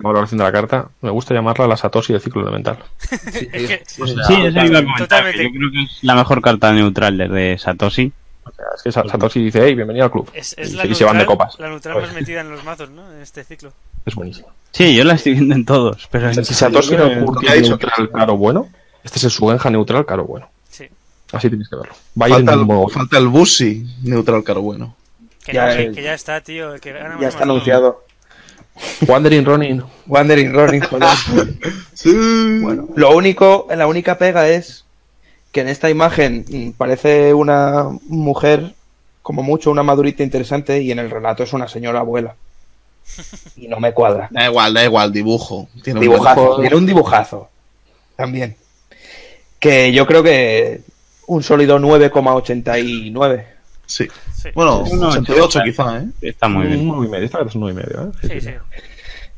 valoración 0.00 0.38
de 0.38 0.44
la 0.44 0.52
carta, 0.52 0.88
me 1.00 1.10
gusta 1.10 1.34
llamarla 1.34 1.66
la 1.66 1.76
Satoshi 1.76 2.12
del 2.12 2.22
ciclo 2.22 2.42
elemental. 2.42 2.78
es 3.10 3.20
que- 3.32 3.82
Sí, 3.86 4.02
eso 4.02 4.32
iba 4.32 4.78
a 4.78 4.82
comentar, 4.82 4.98
Totalmente. 4.98 5.38
que 5.38 5.44
Yo 5.44 5.50
creo 5.58 5.70
que 5.72 5.82
es 5.82 5.98
la 6.02 6.14
mejor 6.14 6.40
carta 6.42 6.72
neutral 6.72 7.16
desde 7.18 7.58
Satoshi. 7.58 8.12
O 8.44 8.50
sea, 8.50 8.64
es 8.76 8.82
que 8.82 8.92
Sa- 8.92 9.04
Satoshi 9.08 9.40
dice, 9.44 9.60
hey, 9.64 9.74
bienvenido 9.74 10.06
al 10.06 10.10
club. 10.10 10.30
es, 10.32 10.54
es 10.56 10.72
y, 10.72 10.76
la, 10.76 10.82
se- 10.84 10.88
y 10.88 10.94
se 10.94 11.04
van 11.04 11.18
de 11.18 11.26
copas. 11.26 11.58
la 11.58 11.68
neutral 11.68 12.00
más 12.00 12.12
metida 12.14 12.40
en 12.40 12.50
los 12.50 12.64
mazos, 12.64 12.88
¿no? 12.90 13.10
En 13.12 13.20
este 13.20 13.44
ciclo. 13.44 13.72
Es 14.06 14.14
buenísimo. 14.14 14.48
Sí, 14.72 14.94
yo 14.94 15.04
la 15.04 15.14
estoy 15.14 15.32
viendo 15.32 15.54
en 15.54 15.64
todos, 15.64 16.08
pero 16.10 16.32
si 16.32 16.42
Satoshi 16.54 16.94
era 16.94 17.06
un 17.06 17.14
¿qué 17.18 17.24
curso 17.24 17.50
ha 17.50 17.54
dicho? 17.54 17.68
neutral 17.70 18.10
caro 18.10 18.36
bueno, 18.36 18.68
este 19.04 19.18
es 19.18 19.24
el 19.24 19.30
Sugenja 19.30 19.68
neutral 19.70 20.06
caro 20.06 20.24
bueno. 20.24 20.48
Sí. 20.70 20.86
Así 21.32 21.48
tienes 21.48 21.68
que 21.68 21.76
verlo. 21.76 21.92
Falta 22.16 22.56
modo- 22.56 22.86
el, 22.88 22.92
falta 22.94 23.18
el 23.18 23.28
Busi 23.28 23.84
neutral 24.02 24.42
caro 24.44 24.62
bueno. 24.62 24.94
Que, 25.44 25.52
Ya 25.52 25.66
no, 25.68 25.74
que, 25.76 25.82
es- 25.84 25.96
que 25.96 26.02
ya 26.02 26.14
está, 26.14 26.40
tío. 26.40 26.74
que 26.80 26.92
Ya 27.20 27.28
está 27.28 27.44
anunciado. 27.44 28.04
Wandering 29.06 29.44
Ronin. 29.44 29.82
Wandering 30.06 30.52
Ronin, 30.52 30.80
joder. 30.82 31.08
Bueno, 32.62 32.88
lo 32.94 33.16
único, 33.16 33.66
la 33.74 33.86
única 33.88 34.18
pega 34.18 34.48
es 34.48 34.84
que 35.52 35.60
en 35.62 35.68
esta 35.68 35.90
imagen 35.90 36.44
mm, 36.48 36.70
parece 36.72 37.34
una 37.34 37.88
mujer, 38.08 38.74
como 39.22 39.42
mucho, 39.42 39.70
una 39.70 39.82
madurita 39.82 40.22
interesante, 40.22 40.80
y 40.80 40.92
en 40.92 40.98
el 41.00 41.10
relato 41.10 41.42
es 41.42 41.52
una 41.52 41.66
señora 41.68 42.00
abuela. 42.00 42.36
Y 43.56 43.66
no 43.68 43.80
me 43.80 43.92
cuadra. 43.92 44.28
Da 44.30 44.44
igual, 44.46 44.74
da 44.74 44.84
igual, 44.84 45.12
dibujo. 45.12 45.68
Tiene 45.82 45.98
un 45.98 46.02
Dibujazo, 46.02 46.40
dibujo- 46.40 46.60
tiene 46.60 46.76
un 46.76 46.86
dibujazo. 46.86 47.48
También. 48.16 48.56
Que 49.58 49.92
yo 49.92 50.06
creo 50.06 50.22
que 50.22 50.82
un 51.26 51.42
sólido 51.42 51.78
9,89. 51.80 53.44
Sí. 53.86 54.06
Sí. 54.40 54.50
Bueno, 54.54 54.84
Uno 54.88 55.08
88 55.08 55.44
ochenta. 55.44 55.64
quizá, 55.64 55.98
¿eh? 55.98 56.06
está 56.22 56.48
muy 56.48 56.66
Un 56.66 56.72
bien. 56.72 56.86
9 56.86 57.06
y 57.06 57.10
medio. 57.10 57.26
Es 57.46 57.54
un 57.56 57.60
9 57.60 57.72
y 57.72 57.84
medio, 57.86 58.04
¿eh? 58.04 58.28
Sí, 58.28 58.40
sí. 58.40 58.54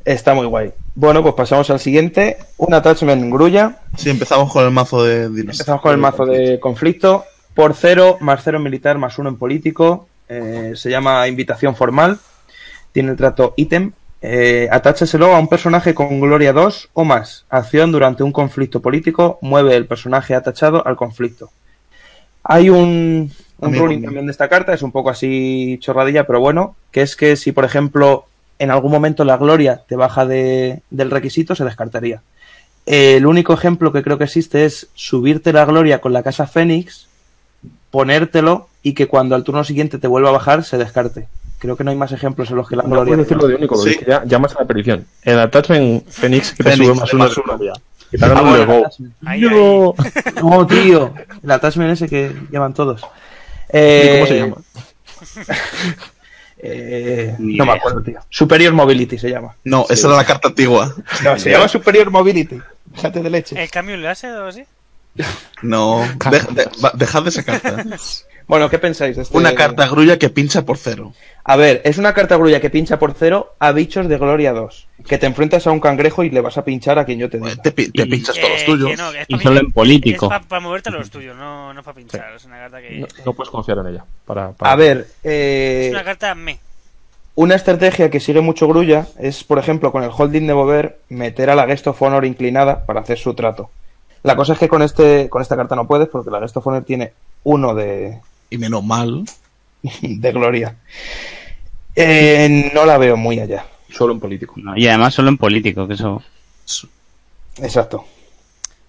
Está 0.05 0.33
muy 0.35 0.45
guay. 0.45 0.71
Bueno, 0.93 1.23
pues 1.23 1.33
pasamos 1.33 1.69
al 1.71 1.79
siguiente. 1.79 2.37
Un 2.57 2.73
attachment 2.73 3.31
grulla. 3.31 3.79
Sí, 3.97 4.09
empezamos 4.11 4.51
con 4.51 4.63
el 4.63 4.71
mazo 4.71 5.03
de 5.03 5.29
Dinos. 5.29 5.55
Empezamos 5.55 5.81
con 5.81 5.91
el 5.91 5.97
mazo 5.97 6.25
de 6.25 6.59
conflicto. 6.59 7.25
Por 7.55 7.73
cero, 7.73 8.17
más 8.21 8.41
cero 8.43 8.57
en 8.57 8.63
militar, 8.63 8.97
más 8.97 9.17
uno 9.17 9.29
en 9.29 9.37
político. 9.37 10.07
Eh, 10.29 10.73
se 10.75 10.89
llama 10.89 11.27
invitación 11.27 11.75
formal. 11.75 12.19
Tiene 12.91 13.11
el 13.11 13.17
trato 13.17 13.53
ítem. 13.57 13.91
Eh, 14.23 14.67
atácheselo 14.71 15.33
a 15.33 15.39
un 15.39 15.47
personaje 15.47 15.95
con 15.95 16.19
gloria 16.19 16.53
2 16.53 16.89
o 16.93 17.03
más. 17.05 17.45
Acción 17.49 17.91
durante 17.91 18.21
un 18.23 18.31
conflicto 18.31 18.81
político. 18.81 19.39
Mueve 19.41 19.75
el 19.75 19.87
personaje 19.87 20.35
atachado 20.35 20.85
al 20.85 20.95
conflicto. 20.95 21.49
Hay 22.43 22.69
un, 22.69 23.31
un 23.61 23.75
ruling 23.75 24.01
también 24.03 24.25
de 24.25 24.31
esta 24.31 24.49
carta, 24.49 24.73
es 24.73 24.81
un 24.81 24.91
poco 24.91 25.09
así 25.09 25.77
chorradilla, 25.81 26.25
pero 26.27 26.39
bueno, 26.39 26.75
que 26.91 27.01
es 27.01 27.15
que 27.15 27.35
si, 27.35 27.51
por 27.51 27.63
ejemplo, 27.65 28.25
en 28.59 28.71
algún 28.71 28.91
momento 28.91 29.23
la 29.23 29.37
gloria 29.37 29.81
te 29.87 29.95
baja 29.95 30.25
de- 30.25 30.81
del 30.89 31.11
requisito, 31.11 31.55
se 31.55 31.63
descartaría. 31.63 32.21
El 32.85 33.25
único 33.27 33.53
ejemplo 33.53 33.91
que 33.91 34.01
creo 34.03 34.17
que 34.17 34.23
existe 34.25 34.65
es 34.65 34.87
subirte 34.95 35.53
la 35.53 35.65
gloria 35.65 36.01
con 36.01 36.13
la 36.13 36.23
casa 36.23 36.47
Fénix, 36.47 37.07
ponértelo 37.91 38.67
y 38.83 38.93
que 38.93 39.07
cuando 39.07 39.35
al 39.35 39.43
turno 39.43 39.63
siguiente 39.63 39.97
te 39.99 40.07
vuelva 40.07 40.29
a 40.29 40.33
bajar 40.33 40.63
se 40.63 40.77
descarte. 40.77 41.27
Creo 41.59 41.77
que 41.77 41.83
no 41.83 41.91
hay 41.91 41.97
más 41.97 42.11
ejemplos 42.11 42.49
en 42.49 42.55
los 42.55 42.67
que 42.67 42.75
la 42.75 42.83
No 42.83 42.89
gloria. 42.89 43.11
puedes 43.13 43.25
decirlo 43.27 43.47
de 43.47 43.55
único, 43.55 43.77
Sí. 43.77 43.91
es 43.91 43.97
que 43.97 44.05
ya 44.05 44.23
llamas 44.25 44.55
a 44.55 44.61
la 44.61 44.65
petición. 44.65 45.05
El 45.21 45.39
attachment 45.39 46.07
Phoenix 46.09 46.53
que 46.53 46.63
te 46.63 46.71
Fénix, 46.71 46.87
sube 47.07 47.19
más 47.19 47.37
uno. 47.37 47.57
Que 48.09 48.17
te 48.17 48.25
hagan 48.25 48.37
Ah, 48.37 48.41
un 48.41 48.49
bueno. 48.49 48.83
Ahí, 49.25 49.41
No. 49.41 49.93
No, 50.41 50.67
tío. 50.67 51.13
El 51.43 51.51
attachment 51.51 51.91
ese 51.93 52.07
que 52.09 52.31
llaman 52.51 52.73
todos. 52.73 53.01
¿Y 53.73 53.77
Eh, 53.77 54.15
cómo 54.15 54.27
se 54.27 54.37
llama? 54.39 54.57
eh, 56.63 57.35
no 57.39 57.65
me 57.65 57.71
acuerdo, 57.73 58.01
tío. 58.03 58.19
Superior 58.29 58.73
Mobility 58.73 59.17
se 59.17 59.29
llama. 59.29 59.55
No, 59.63 59.85
esa 59.89 60.07
era 60.07 60.17
la 60.17 60.25
carta 60.25 60.49
antigua. 60.49 60.93
No, 61.23 61.37
se 61.39 61.49
llama 61.51 61.67
Superior 61.67 62.09
Mobility. 62.11 62.59
Fíjate 62.93 63.21
de 63.23 63.29
leche. 63.29 63.61
¿El 63.61 63.69
cambio 63.71 63.97
láser 63.97 64.31
o 64.33 64.47
así? 64.47 64.63
No, 65.61 65.99
de- 66.31 66.39
de- 66.63 66.69
va- 66.83 66.91
dejad 66.95 67.23
de 67.23 67.29
esa 67.29 67.43
carta. 67.43 67.83
Bueno, 68.47 68.69
¿qué 68.69 68.79
pensáis 68.79 69.15
de 69.15 69.21
este? 69.23 69.37
Una 69.37 69.53
carta 69.55 69.87
grulla 69.87 70.17
que 70.19 70.29
pincha 70.29 70.63
por 70.63 70.77
cero. 70.77 71.13
A 71.43 71.55
ver, 71.55 71.81
es 71.85 71.97
una 71.97 72.13
carta 72.13 72.35
grulla 72.37 72.59
que 72.59 72.69
pincha 72.69 72.99
por 72.99 73.13
cero 73.13 73.53
a 73.59 73.71
bichos 73.71 74.07
de 74.07 74.17
Gloria 74.17 74.53
2. 74.53 74.87
Que 75.07 75.17
te 75.17 75.25
enfrentas 75.25 75.65
a 75.67 75.71
un 75.71 75.79
cangrejo 75.79 76.23
y 76.23 76.29
le 76.29 76.41
vas 76.41 76.57
a 76.57 76.63
pinchar 76.65 76.99
a 76.99 77.05
quien 77.05 77.17
yo 77.19 77.29
te 77.29 77.39
diga. 77.39 77.55
Te, 77.55 77.71
pi- 77.71 77.89
te 77.91 78.03
Y- 78.03 78.09
pinchas 78.09 78.35
todos 78.35 78.49
los 78.51 78.61
Eh, 78.61 78.65
tuyos. 78.65 78.89
que 78.91 78.97
no, 78.97 79.09
Y 79.27 79.35
pa' 79.37 79.41
solo 79.41 79.55
mí- 79.61 79.65
en 79.67 79.71
político. 79.71 80.31
Es 80.33 80.45
para 80.45 80.59
moverte 80.61 80.89
a 80.89 80.91
los 80.91 81.09
tuyos, 81.09 81.35
no, 81.37 81.73
no 81.73 81.81
para 81.83 81.95
pinchar. 81.95 82.33
Es 82.35 82.45
una 82.45 82.57
carta 82.57 82.81
que. 82.81 82.99
No, 82.99 83.07
no 83.25 83.33
puedes 83.33 83.49
confiar 83.49 83.77
en 83.79 83.87
ella. 83.87 84.05
Para, 84.25 84.51
para- 84.51 84.71
A 84.71 84.75
ver, 84.75 85.07
eh, 85.23 85.85
Es 85.87 85.93
una 85.93 86.03
carta 86.03 86.35
me. 86.35 86.59
una 87.35 87.55
estrategia 87.55 88.09
que 88.11 88.19
sigue 88.19 88.41
mucho 88.41 88.67
grulla 88.67 89.07
es, 89.17 89.43
por 89.43 89.57
ejemplo, 89.57 89.91
con 89.91 90.03
el 90.03 90.11
holding 90.15 90.45
de 90.45 90.53
mover, 90.53 90.99
meter 91.09 91.49
a 91.49 91.55
la 91.55 91.65
Guest 91.65 91.87
of 91.87 92.01
Honor 92.01 92.25
inclinada 92.25 92.85
para 92.85 92.99
hacer 93.01 93.17
su 93.17 93.33
trato. 93.33 93.69
La 94.23 94.35
cosa 94.35 94.53
es 94.53 94.59
que 94.59 94.67
con 94.67 94.83
este 94.83 95.29
con 95.29 95.41
esta 95.41 95.55
carta 95.55 95.75
no 95.75 95.87
puedes 95.87 96.07
porque 96.07 96.29
la 96.29 96.39
Guest 96.39 96.55
of 96.57 96.67
Honor 96.67 96.83
tiene 96.83 97.13
uno 97.43 97.73
de, 97.73 98.19
Y 98.51 98.57
menos 98.59 98.83
mal. 98.83 99.23
de 100.01 100.31
gloria. 100.31 100.75
Eh, 101.95 102.71
no 102.73 102.85
la 102.85 102.97
veo 102.99 103.17
muy 103.17 103.39
allá. 103.39 103.65
Solo 103.89 104.13
en 104.13 104.19
político. 104.19 104.53
No, 104.57 104.77
y 104.77 104.87
además 104.87 105.13
solo 105.15 105.29
en 105.29 105.37
político, 105.37 105.87
que 105.87 105.95
eso. 105.95 106.21
Exacto. 107.57 108.05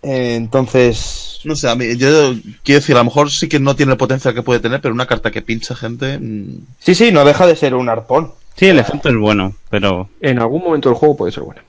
Eh, 0.02 0.34
entonces, 0.36 1.40
No 1.44 1.54
sé, 1.56 1.68
a 1.68 1.74
mí, 1.74 1.96
yo 1.96 2.34
quiero 2.62 2.80
decir, 2.80 2.94
a 2.94 2.98
lo 2.98 3.04
mejor 3.04 3.30
sí 3.30 3.48
que 3.48 3.58
no 3.58 3.74
tiene 3.74 3.92
el 3.92 3.98
potencial 3.98 4.34
que 4.34 4.42
puede 4.42 4.60
tener, 4.60 4.80
pero 4.80 4.94
una 4.94 5.06
carta 5.06 5.30
que 5.30 5.42
pincha 5.42 5.74
gente. 5.74 6.18
mm, 6.18 6.58
sí, 6.78 6.94
sí, 6.94 7.10
no 7.12 7.24
deja 7.24 7.46
de 7.46 7.56
ser 7.56 7.74
un 7.74 7.88
arpón. 7.88 8.32
Sí, 8.56 8.66
el 8.66 8.78
efecto 8.78 9.08
es 9.08 9.16
bueno, 9.16 9.54
pero 9.70 10.08
En 10.20 10.38
algún 10.38 10.62
momento 10.62 10.88
del 10.90 10.98
juego 10.98 11.16
puede 11.16 11.32
ser 11.32 11.42
buena. 11.42 11.62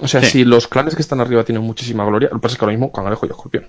O 0.00 0.06
sea, 0.06 0.22
Sí. 0.22 0.30
si 0.30 0.44
los 0.44 0.68
clanes 0.68 0.94
que 0.94 1.02
están 1.02 1.20
arriba 1.20 1.42
tienen 1.42 1.64
muchísima 1.64 2.04
gloria, 2.04 2.28
lo 2.30 2.36
que 2.38 2.42
pasa 2.42 2.52
es 2.52 2.58
que 2.58 2.64
ahora 2.64 2.76
mismo 2.76 2.92
Cangrejo 2.92 3.26
y 3.26 3.30
Escorpión. 3.30 3.66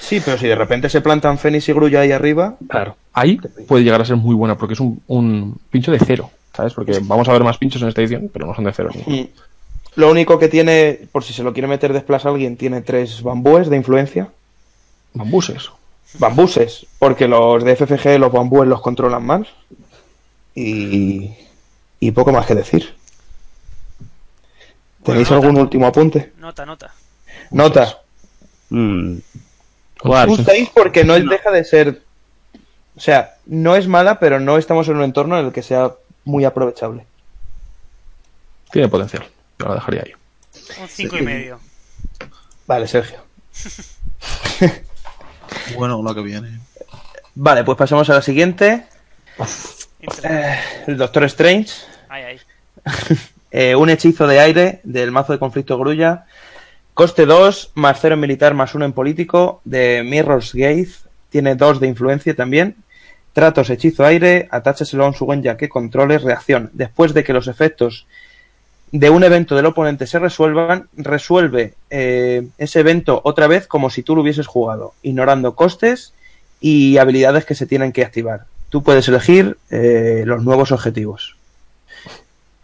Sí, 0.00 0.20
pero 0.24 0.38
si 0.38 0.46
de 0.46 0.54
repente 0.54 0.88
se 0.88 1.00
plantan 1.00 1.38
Fénix 1.38 1.68
y 1.68 1.72
Grulla 1.72 2.00
ahí 2.00 2.12
arriba, 2.12 2.56
Claro. 2.68 2.96
Ahí 3.12 3.36
puede 3.68 3.84
llegar 3.84 4.00
a 4.00 4.04
ser 4.04 4.16
muy 4.16 4.34
buena 4.34 4.56
porque 4.56 4.74
es 4.74 4.80
un, 4.80 5.00
un 5.06 5.56
pincho 5.70 5.92
de 5.92 5.98
cero, 5.98 6.30
¿sabes? 6.54 6.74
Porque 6.74 6.98
vamos 7.02 7.28
a 7.28 7.32
ver 7.32 7.44
más 7.44 7.58
pinchos 7.58 7.80
en 7.82 7.88
esta 7.88 8.00
edición, 8.00 8.28
pero 8.32 8.46
no 8.46 8.54
son 8.54 8.64
de 8.64 8.72
cero. 8.72 8.90
Mm. 9.06 9.22
Lo 9.96 10.10
único 10.10 10.38
que 10.40 10.48
tiene, 10.48 11.00
por 11.12 11.22
si 11.22 11.32
se 11.32 11.44
lo 11.44 11.52
quiere 11.52 11.68
meter 11.68 11.92
desplaza 11.92 12.28
alguien, 12.28 12.56
tiene 12.56 12.80
tres 12.80 13.22
bambúes 13.22 13.68
de 13.70 13.76
influencia. 13.76 14.28
Bambuses. 15.12 15.70
Bambuses, 16.18 16.86
porque 16.98 17.28
los 17.28 17.62
de 17.62 17.76
FFG 17.76 18.18
los 18.18 18.32
bambúes 18.32 18.68
los 18.68 18.80
controlan 18.80 19.24
más. 19.24 19.46
Y, 20.56 21.30
y 22.00 22.10
poco 22.10 22.32
más 22.32 22.46
que 22.46 22.54
decir. 22.56 22.94
¿Tenéis 25.04 25.28
Bueno, 25.28 25.42
algún 25.44 25.60
último 25.60 25.86
apunte? 25.86 26.32
Nota, 26.38 26.64
nota. 26.66 26.92
Nota. 27.50 27.98
mm, 28.70 29.16
Gustáis 30.04 30.68
porque 30.70 31.04
no 31.04 31.18
deja 31.18 31.50
de 31.50 31.64
ser. 31.64 32.02
O 32.96 33.00
sea, 33.00 33.34
no 33.46 33.74
es 33.74 33.88
mala, 33.88 34.20
pero 34.20 34.38
no 34.38 34.58
estamos 34.58 34.86
en 34.88 34.96
un 34.96 35.02
entorno 35.02 35.38
en 35.38 35.46
el 35.46 35.52
que 35.52 35.62
sea 35.62 35.92
muy 36.24 36.44
aprovechable. 36.44 37.06
Tiene 38.70 38.88
potencial. 38.88 39.24
Yo 39.58 39.68
la 39.68 39.74
dejaría 39.74 40.02
ahí. 40.04 40.12
Un 40.80 40.88
5 40.88 41.16
y 41.16 41.22
medio. 41.22 41.60
Vale, 42.66 42.86
Sergio. 42.86 43.18
Bueno, 45.76 46.02
lo 46.02 46.14
que 46.14 46.22
viene. 46.22 46.58
Vale, 47.34 47.64
pues 47.64 47.78
pasamos 47.78 48.08
a 48.10 48.14
la 48.14 48.22
siguiente. 48.22 48.84
Interesante. 50.00 50.58
El 50.86 50.96
Doctor 50.96 51.24
Strange. 51.24 51.72
Ay, 52.08 52.22
ay. 52.22 52.40
Eh, 53.56 53.76
un 53.76 53.88
hechizo 53.88 54.26
de 54.26 54.40
aire 54.40 54.80
del 54.82 55.12
mazo 55.12 55.32
de 55.32 55.38
conflicto 55.38 55.78
grulla. 55.78 56.26
Coste 56.94 57.26
2, 57.26 57.72
más 57.74 57.98
0 58.00 58.14
en 58.14 58.20
militar, 58.20 58.54
más 58.54 58.72
1 58.76 58.84
en 58.84 58.92
político. 58.92 59.60
De 59.64 60.04
Mirror's 60.04 60.54
Gate. 60.54 60.90
Tiene 61.28 61.56
2 61.56 61.80
de 61.80 61.88
influencia 61.88 62.36
también. 62.36 62.76
Tratos 63.32 63.68
hechizo 63.68 64.04
aire, 64.04 64.46
atáchaselo 64.52 65.04
a 65.04 65.08
un 65.08 65.14
Sugenja 65.14 65.56
que 65.56 65.68
controles 65.68 66.22
reacción. 66.22 66.70
Después 66.72 67.12
de 67.12 67.24
que 67.24 67.32
los 67.32 67.48
efectos 67.48 68.06
de 68.92 69.10
un 69.10 69.24
evento 69.24 69.56
del 69.56 69.66
oponente 69.66 70.06
se 70.06 70.20
resuelvan, 70.20 70.88
resuelve 70.96 71.74
eh, 71.90 72.46
ese 72.58 72.78
evento 72.78 73.20
otra 73.24 73.48
vez 73.48 73.66
como 73.66 73.90
si 73.90 74.04
tú 74.04 74.14
lo 74.14 74.22
hubieses 74.22 74.46
jugado, 74.46 74.94
ignorando 75.02 75.56
costes 75.56 76.14
y 76.60 76.98
habilidades 76.98 77.44
que 77.44 77.56
se 77.56 77.66
tienen 77.66 77.90
que 77.90 78.04
activar. 78.04 78.44
Tú 78.70 78.84
puedes 78.84 79.08
elegir 79.08 79.56
eh, 79.68 80.22
los 80.26 80.44
nuevos 80.44 80.70
objetivos. 80.70 81.33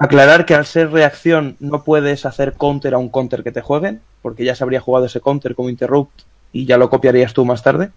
Aclarar 0.00 0.46
que 0.46 0.54
al 0.54 0.64
ser 0.64 0.90
reacción 0.90 1.56
no 1.60 1.84
puedes 1.84 2.24
hacer 2.24 2.54
counter 2.54 2.94
a 2.94 2.98
un 2.98 3.10
counter 3.10 3.42
que 3.42 3.52
te 3.52 3.60
jueguen, 3.60 4.00
porque 4.22 4.44
ya 4.44 4.54
se 4.54 4.64
habría 4.64 4.80
jugado 4.80 5.04
ese 5.06 5.20
counter 5.20 5.54
como 5.54 5.68
interrupt 5.68 6.22
y 6.52 6.64
ya 6.64 6.78
lo 6.78 6.88
copiarías 6.88 7.34
tú 7.34 7.44
más 7.44 7.62
tarde. 7.62 7.90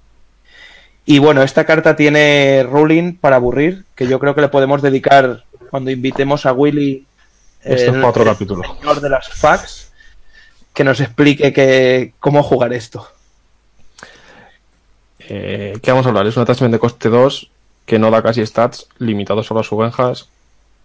Y 1.05 1.19
bueno, 1.19 1.43
esta 1.43 1.65
carta 1.65 1.95
tiene 1.95 2.63
ruling 2.69 3.15
para 3.15 3.37
aburrir, 3.37 3.85
que 3.95 4.05
yo 4.07 4.19
creo 4.19 4.35
que 4.35 4.41
le 4.41 4.49
podemos 4.49 4.81
dedicar 4.81 5.43
cuando 5.69 5.91
invitemos 5.91 6.45
a 6.45 6.51
Willy, 6.53 7.05
Esto 7.61 7.75
es 7.75 7.81
el- 7.83 7.93
para 7.95 8.07
otro 8.09 8.23
el 8.23 8.29
capítulo. 8.29 8.63
señor 8.79 8.99
de 9.01 9.09
las 9.09 9.29
facts, 9.29 9.91
que 10.73 10.83
nos 10.83 10.99
explique 10.99 11.53
que, 11.53 12.13
cómo 12.19 12.43
jugar 12.43 12.73
esto. 12.73 13.07
Eh, 15.19 15.77
¿Qué 15.81 15.91
vamos 15.91 16.05
a 16.05 16.09
hablar? 16.09 16.27
Es 16.27 16.35
un 16.35 16.43
attachment 16.43 16.73
de 16.73 16.79
coste 16.79 17.07
2 17.09 17.49
que 17.85 17.97
no 17.97 18.11
da 18.11 18.21
casi 18.21 18.45
stats, 18.45 18.87
limitado 18.97 19.41
solo 19.43 19.61
a 19.61 19.63
sus 19.63 19.77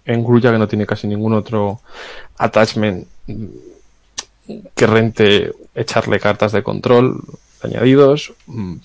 En 0.09 0.25
Grulla 0.25 0.51
que 0.51 0.59
no 0.59 0.67
tiene 0.67 0.87
casi 0.87 1.07
ningún 1.07 1.35
otro 1.35 1.81
attachment 2.39 3.07
que 4.75 4.87
rente 4.87 5.53
echarle 5.75 6.19
cartas 6.19 6.53
de 6.53 6.63
control 6.63 7.21
añadidos. 7.63 8.33
Mm, 8.47 8.77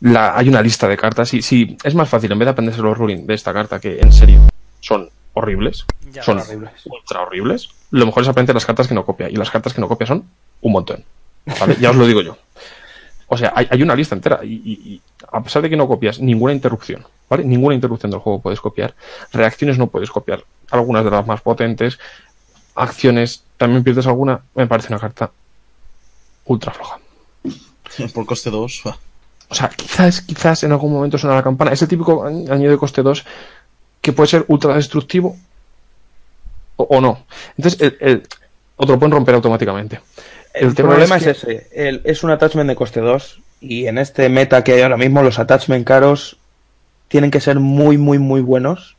La, 0.00 0.36
hay 0.36 0.48
una 0.48 0.60
lista 0.62 0.88
de 0.88 0.96
cartas 0.96 1.32
y 1.32 1.42
si 1.42 1.76
es 1.84 1.94
más 1.94 2.08
fácil 2.08 2.30
en 2.32 2.38
vez 2.40 2.46
de 2.46 2.50
aprenderse 2.50 2.82
los 2.82 2.98
ruling 2.98 3.24
de 3.24 3.34
esta 3.34 3.52
carta 3.52 3.78
que 3.78 4.00
en 4.00 4.12
serio 4.12 4.40
son 4.80 5.08
horribles, 5.34 5.84
Ya. 6.12 6.24
son 6.24 6.40
horribles. 6.40 6.72
ultra 6.86 7.22
horribles, 7.22 7.68
lo 7.92 8.04
mejor 8.06 8.24
es 8.24 8.28
aprender 8.28 8.52
las 8.54 8.66
cartas 8.66 8.88
que 8.88 8.94
no 8.94 9.06
copia 9.06 9.30
y 9.30 9.36
las 9.36 9.48
cartas 9.50 9.72
que 9.72 9.80
no 9.80 9.86
copia 9.88 10.06
son 10.08 10.24
un 10.60 10.72
montón. 10.72 11.04
¿vale? 11.60 11.76
Ya 11.80 11.90
os 11.90 11.96
lo 11.96 12.06
digo 12.06 12.20
yo. 12.20 12.36
O 13.28 13.36
sea, 13.38 13.52
hay, 13.54 13.66
hay 13.70 13.80
una 13.82 13.94
lista 13.94 14.14
entera 14.16 14.40
y, 14.42 14.54
y- 14.54 14.92
y 14.92 15.00
a 15.32 15.40
pesar 15.42 15.62
de 15.62 15.70
que 15.70 15.76
no 15.76 15.86
copias 15.88 16.18
ninguna 16.20 16.52
interrupción, 16.52 17.06
¿vale? 17.32 17.44
Ninguna 17.44 17.74
interrupción 17.74 18.10
del 18.10 18.20
juego 18.20 18.40
puedes 18.40 18.60
copiar. 18.60 18.94
Reacciones 19.32 19.78
no 19.78 19.86
puedes 19.86 20.10
copiar. 20.10 20.44
Algunas 20.70 21.04
de 21.04 21.10
las 21.10 21.26
más 21.26 21.40
potentes. 21.40 21.98
Acciones 22.74 23.42
también 23.56 23.82
pierdes 23.84 24.06
alguna. 24.06 24.40
Me 24.54 24.66
parece 24.66 24.88
una 24.92 24.98
carta 25.00 25.30
ultra 26.46 26.72
floja. 26.72 26.98
Por 28.14 28.26
coste 28.26 28.50
2. 28.50 28.82
O 29.48 29.54
sea, 29.54 29.68
quizás, 29.68 30.20
quizás 30.22 30.62
en 30.64 30.72
algún 30.72 30.92
momento 30.92 31.18
suena 31.18 31.36
la 31.36 31.42
campana. 31.42 31.72
Es 31.72 31.82
el 31.82 31.88
típico 31.88 32.24
añ- 32.24 32.48
añadido 32.50 32.72
de 32.72 32.78
coste 32.78 33.02
2 33.02 33.24
que 34.00 34.12
puede 34.12 34.28
ser 34.28 34.44
ultra 34.48 34.74
destructivo 34.74 35.36
o, 36.76 36.84
o 36.84 37.00
no. 37.00 37.24
Entonces, 37.56 37.80
el, 37.80 37.96
el- 38.00 38.22
o 38.76 38.86
te 38.86 38.92
lo 38.92 38.98
pueden 38.98 39.12
romper 39.12 39.34
automáticamente. 39.34 40.00
El, 40.54 40.74
problema 40.74 41.16
es, 41.16 41.26
es 41.26 41.44
que- 41.44 41.52
ese. 41.52 41.68
El- 41.88 42.00
es 42.04 42.22
un 42.24 42.30
attachment 42.30 42.68
de 42.68 42.76
coste 42.76 43.00
2 43.00 43.40
y 43.60 43.86
en 43.86 43.98
este 43.98 44.28
meta 44.28 44.64
que 44.64 44.72
hay 44.72 44.80
ahora 44.82 44.96
mismo 44.96 45.22
los 45.22 45.38
attachment 45.38 45.86
caros 45.86 46.36
tienen 47.12 47.30
que 47.30 47.42
ser 47.42 47.60
muy, 47.60 47.98
muy, 47.98 48.18
muy 48.18 48.40
buenos 48.40 48.96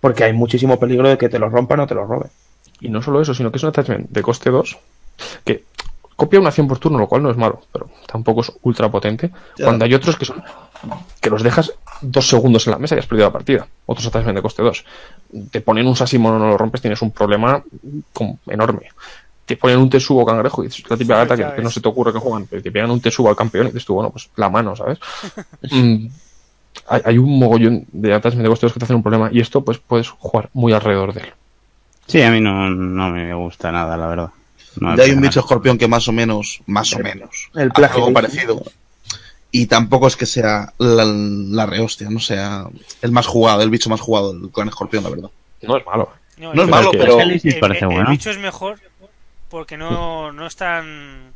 porque 0.00 0.24
hay 0.24 0.32
muchísimo 0.32 0.80
peligro 0.80 1.08
de 1.08 1.16
que 1.16 1.28
te 1.28 1.38
los 1.38 1.52
rompan 1.52 1.78
o 1.78 1.86
te 1.86 1.94
los 1.94 2.08
roben. 2.08 2.28
Y 2.80 2.88
no 2.88 3.00
solo 3.00 3.20
eso, 3.20 3.34
sino 3.34 3.52
que 3.52 3.58
es 3.58 3.62
un 3.62 3.68
attachment 3.68 4.10
de 4.10 4.20
coste 4.20 4.50
2 4.50 4.76
que 5.44 5.62
copia 6.16 6.40
una 6.40 6.48
acción 6.48 6.66
por 6.66 6.80
turno, 6.80 6.98
lo 6.98 7.06
cual 7.06 7.22
no 7.22 7.30
es 7.30 7.36
malo, 7.36 7.62
pero 7.72 7.88
tampoco 8.04 8.40
es 8.40 8.52
ultra 8.62 8.90
potente. 8.90 9.30
Ya. 9.56 9.66
Cuando 9.66 9.84
hay 9.84 9.94
otros 9.94 10.16
que 10.16 10.24
son 10.24 10.42
que 11.20 11.30
los 11.30 11.44
dejas 11.44 11.72
dos 12.00 12.28
segundos 12.28 12.66
en 12.66 12.72
la 12.72 12.78
mesa 12.78 12.96
y 12.96 12.98
has 12.98 13.06
perdido 13.06 13.28
la 13.28 13.32
partida. 13.32 13.68
Otros 13.86 14.08
attachment 14.08 14.34
de 14.34 14.42
coste 14.42 14.62
2. 14.64 14.84
Te 15.52 15.60
ponen 15.60 15.86
un 15.86 15.94
Sasimono, 15.94 16.40
no 16.40 16.48
lo 16.48 16.58
rompes, 16.58 16.80
tienes 16.80 17.00
un 17.00 17.12
problema 17.12 17.62
enorme. 18.48 18.88
Te 19.44 19.56
ponen 19.56 19.78
un 19.78 19.88
Tesubo 19.88 20.26
cangrejo 20.26 20.64
y 20.64 20.66
dices, 20.66 20.90
la 20.90 20.96
típica 20.96 21.24
gata 21.24 21.54
que, 21.54 21.62
no 21.62 21.70
se 21.70 21.80
te 21.80 21.86
ocurre 21.86 22.12
que 22.12 22.18
juegan, 22.18 22.48
pero 22.50 22.60
te 22.60 22.72
pegan 22.72 22.90
un 22.90 23.00
Tesubo 23.00 23.28
al 23.28 23.36
campeón 23.36 23.68
y 23.68 23.68
dices 23.68 23.84
tú, 23.84 23.94
bueno, 23.94 24.10
pues 24.10 24.28
la 24.34 24.50
mano, 24.50 24.74
¿sabes? 24.74 24.98
Hay, 26.88 27.02
hay 27.04 27.18
un 27.18 27.38
mogollón 27.38 27.84
de 27.92 28.12
attachment 28.14 28.42
de 28.42 28.48
2 28.48 28.60
que 28.72 28.78
te 28.78 28.84
hacen 28.84 28.96
un 28.96 29.02
problema 29.02 29.28
y 29.32 29.40
esto 29.40 29.64
pues 29.64 29.78
puedes 29.78 30.08
jugar 30.08 30.50
muy 30.52 30.72
alrededor 30.72 31.12
de 31.12 31.20
él. 31.22 31.32
Sí, 32.06 32.22
a 32.22 32.30
mí 32.30 32.40
no, 32.40 32.70
no 32.70 33.10
me 33.10 33.34
gusta 33.34 33.72
nada, 33.72 33.96
la 33.96 34.06
verdad. 34.06 34.30
No 34.80 34.94
Ya 34.96 35.04
hay 35.04 35.10
un 35.12 35.20
bicho 35.22 35.40
escorpión 35.40 35.78
que 35.78 35.88
más 35.88 36.06
o 36.08 36.12
menos, 36.12 36.60
más 36.66 36.92
o 36.92 36.98
menos, 36.98 37.48
el 37.54 37.62
hace 37.68 37.70
plagio. 37.74 37.96
algo 38.04 38.12
parecido. 38.12 38.62
Y 39.50 39.66
tampoco 39.66 40.06
es 40.06 40.16
que 40.16 40.26
sea 40.26 40.72
la, 40.78 41.04
la 41.04 41.66
rehostia, 41.66 42.10
no 42.10 42.20
sea 42.20 42.66
el 43.00 43.10
más 43.12 43.26
jugado, 43.26 43.62
el 43.62 43.70
bicho 43.70 43.88
más 43.88 44.00
jugado 44.00 44.34
clan 44.50 44.68
escorpión, 44.68 45.02
la 45.04 45.10
verdad. 45.10 45.30
No 45.62 45.76
es 45.78 45.86
malo. 45.86 46.10
No 46.38 46.62
es 46.62 46.68
malo, 46.68 46.90
que- 46.90 46.98
pero 46.98 47.18
El- 47.20 47.30
el- 47.30 47.92
el 47.96 48.06
bicho 48.06 48.30
es 48.30 48.38
mejor 48.38 48.78
porque 49.48 49.78
no, 49.78 50.30
no 50.32 50.46
es 50.46 50.56
tan 50.56 51.32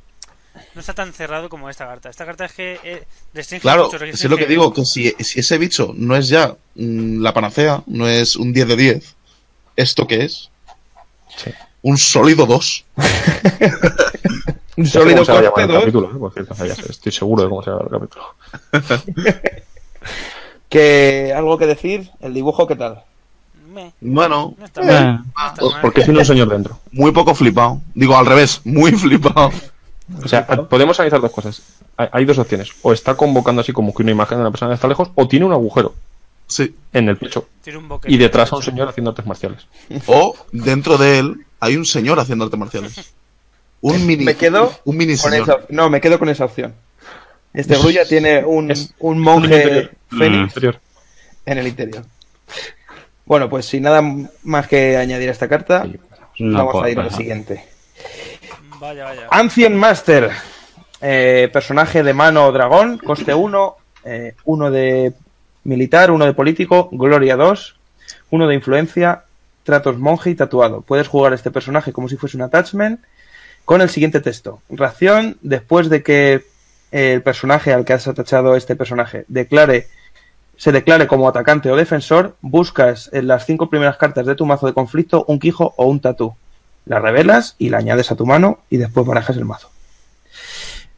no 0.74 0.80
está 0.80 0.94
tan 0.94 1.12
cerrado 1.12 1.48
como 1.48 1.68
esta 1.70 1.86
carta. 1.86 2.11
Esta 2.11 2.24
carta 2.26 2.44
es 2.46 2.53
que 2.53 2.78
eh, 2.84 3.05
restringe 3.34 3.62
claro, 3.62 3.84
mucho, 3.86 3.96
es 3.96 4.03
restringe- 4.03 4.28
lo 4.28 4.36
que 4.36 4.46
digo, 4.46 4.72
que 4.72 4.84
si, 4.84 5.11
si 5.20 5.40
ese 5.40 5.59
bicho 5.59 5.92
no 5.96 6.16
es 6.16 6.28
ya 6.28 6.57
mm, 6.74 7.20
la 7.22 7.32
panacea, 7.34 7.82
no 7.86 8.09
es 8.09 8.36
un 8.36 8.53
10 8.53 8.68
de 8.68 8.76
10, 8.76 9.14
¿esto 9.76 10.07
qué 10.07 10.24
es? 10.24 10.51
Sí. 11.36 11.51
Un 11.82 11.96
sólido 11.98 12.46
2. 12.46 12.84
Un 14.76 14.86
sólido 14.86 15.24
se 15.26 15.32
va 15.32 15.38
a 15.38 15.42
llamar 15.42 15.53
coste 15.55 15.62
el 15.62 15.68
2 15.68 15.78
capítulo, 15.80 16.07
¿eh? 16.11 16.18
Por 16.18 16.32
cierto, 16.32 16.55
ya 16.66 16.74
sé, 16.74 16.90
estoy 16.90 17.12
seguro 17.12 17.42
de 17.42 17.48
cómo 17.51 17.62
se 17.62 17.70
va 17.70 17.76
a 17.76 17.80
llamar 17.84 18.01
el 18.03 18.09
capítulo. 18.72 19.44
que 20.68 21.32
algo 21.36 21.59
que 21.59 21.66
decir, 21.66 22.11
el 22.20 22.34
dibujo 22.34 22.66
qué 22.66 22.76
tal. 22.76 23.03
Meh, 23.72 23.92
Bueno, 24.01 24.55
no 24.59 24.64
está 24.64 24.82
mal, 24.82 24.90
Eh, 24.90 25.05
no 25.36 25.46
está 25.48 25.55
pues 25.61 25.72
mal. 25.72 25.80
Porque 25.82 26.03
tiene 26.05 26.18
un 26.20 26.24
señor 26.24 26.48
dentro. 26.48 26.78
muy 26.92 27.12
poco 27.12 27.34
flipado. 27.34 27.80
Digo, 27.94 28.16
al 28.16 28.26
revés, 28.26 28.61
muy 28.64 28.92
flipado. 28.96 29.51
O 30.24 30.28
sea, 30.28 30.46
podemos 30.46 30.98
analizar 30.98 31.20
dos 31.20 31.30
cosas. 31.32 31.62
Hay, 31.96 32.24
dos 32.24 32.38
opciones. 32.38 32.70
O 32.82 32.92
está 32.92 33.14
convocando 33.14 33.61
así 33.62 33.72
como 33.72 33.94
que 33.94 34.02
una 34.02 34.12
imagen 34.12 34.38
de 34.38 34.42
una 34.42 34.50
persona 34.50 34.70
que 34.70 34.74
está 34.76 34.88
lejos, 34.88 35.11
o 35.14 35.28
tiene 35.28 35.46
un 35.46 35.52
agujero 35.52 35.94
Sí. 36.46 36.74
en 36.92 37.08
el 37.08 37.16
pecho. 37.16 37.48
Tiene 37.62 37.78
un 37.78 37.88
boquete. 37.88 38.12
Y 38.12 38.16
detrás 38.18 38.52
a 38.52 38.56
un 38.56 38.62
señor 38.62 38.88
haciendo 38.88 39.11
artes 39.11 39.24
marciales. 39.26 39.66
O 40.06 40.34
dentro 40.52 40.98
de 40.98 41.18
él 41.20 41.46
hay 41.61 41.76
un 41.76 41.84
señor 41.86 42.18
haciendo 42.18 42.44
artes 42.46 42.58
marciales. 42.58 43.12
Un 43.82 44.04
mini, 44.06 44.24
Me 44.24 44.34
quedo 44.34 44.72
un 44.84 44.96
mini 44.96 45.16
Con 45.16 45.30
señor. 45.30 45.48
esa- 45.48 45.66
no, 45.70 45.88
me 45.88 46.00
quedo 46.00 46.18
con 46.18 46.28
esa 46.28 46.44
opción. 46.44 46.74
Este 47.54 47.76
Grulla 47.78 48.04
tiene 48.04 48.44
un, 48.44 48.70
Es 48.70 48.94
un 48.98 49.18
monje 49.20 49.64
interior. 49.64 49.90
fénix 50.11 50.54
en 51.46 51.58
el 51.58 51.66
interior. 51.68 52.04
Bueno, 53.24 53.48
pues 53.48 53.66
sin 53.66 53.82
nada 53.84 54.02
más 54.42 54.66
que 54.66 54.96
añadir 54.96 55.28
a 55.28 55.32
esta 55.32 55.48
carta, 55.48 55.84
Sí. 56.36 56.42
no 56.44 56.58
vamos 56.58 56.72
puedo, 56.72 56.84
a 56.84 56.90
ir 56.90 56.98
al 57.00 57.12
siguiente. 57.12 57.64
Vaya, 58.81 59.05
vaya. 59.05 59.28
Ancient 59.31 59.76
Master. 59.76 60.31
Eh, 61.03 61.51
personaje 61.53 62.03
de 62.03 62.14
mano 62.14 62.51
dragón, 62.51 62.99
coste 62.99 63.35
1, 63.35 63.76
uno 64.45 64.70
de 64.70 65.12
militar, 65.64 66.11
uno 66.11 66.24
de 66.24 66.35
político, 66.35 66.89
gloria 66.93 67.37
2, 67.37 67.76
uno 68.31 68.47
de 68.47 68.55
influencia, 68.55 69.24
tratos 69.64 69.99
monje 69.99 70.31
y 70.31 70.35
tatuado. 70.35 70.81
Puedes 70.81 71.09
jugar 71.09 71.33
este 71.33 71.51
personaje 71.51 71.93
como 71.93 72.09
si 72.09 72.16
fuese 72.16 72.37
un 72.37 72.43
attachment 72.43 73.01
con 73.64 73.83
el 73.83 73.89
siguiente 73.89 74.20
texto. 74.20 74.61
Ración, 74.70 75.37
después 75.43 75.89
de 75.91 76.03
que 76.03 76.45
el 76.91 77.22
personaje 77.22 77.72
al 77.72 77.85
que 77.85 77.93
has 77.93 78.09
atachado 78.09 78.57
este 78.57 78.76
personaje 78.76 79.24
declare 79.28 79.89
se 80.57 80.72
declare 80.72 81.07
como 81.07 81.26
atacante 81.26 81.70
o 81.70 81.76
defensor, 81.76 82.37
buscas 82.43 83.09
en 83.14 83.26
las 83.26 83.47
cinco 83.47 83.70
primeras 83.70 83.97
cartas 83.97 84.26
de 84.26 84.35
tu 84.35 84.45
mazo 84.45 84.66
de 84.66 84.74
conflicto 84.74 85.24
un 85.26 85.39
quijo 85.39 85.72
o 85.76 85.87
un 85.87 86.01
tatú. 86.01 86.35
La 86.87 86.99
revelas 86.99 87.55
y 87.59 87.68
la 87.68 87.78
añades 87.78 88.11
a 88.11 88.16
tu 88.16 88.26
mano 88.26 88.61
y 88.70 88.76
después 88.76 89.07
barajas 89.07 89.37
el 89.37 89.45
mazo. 89.45 89.70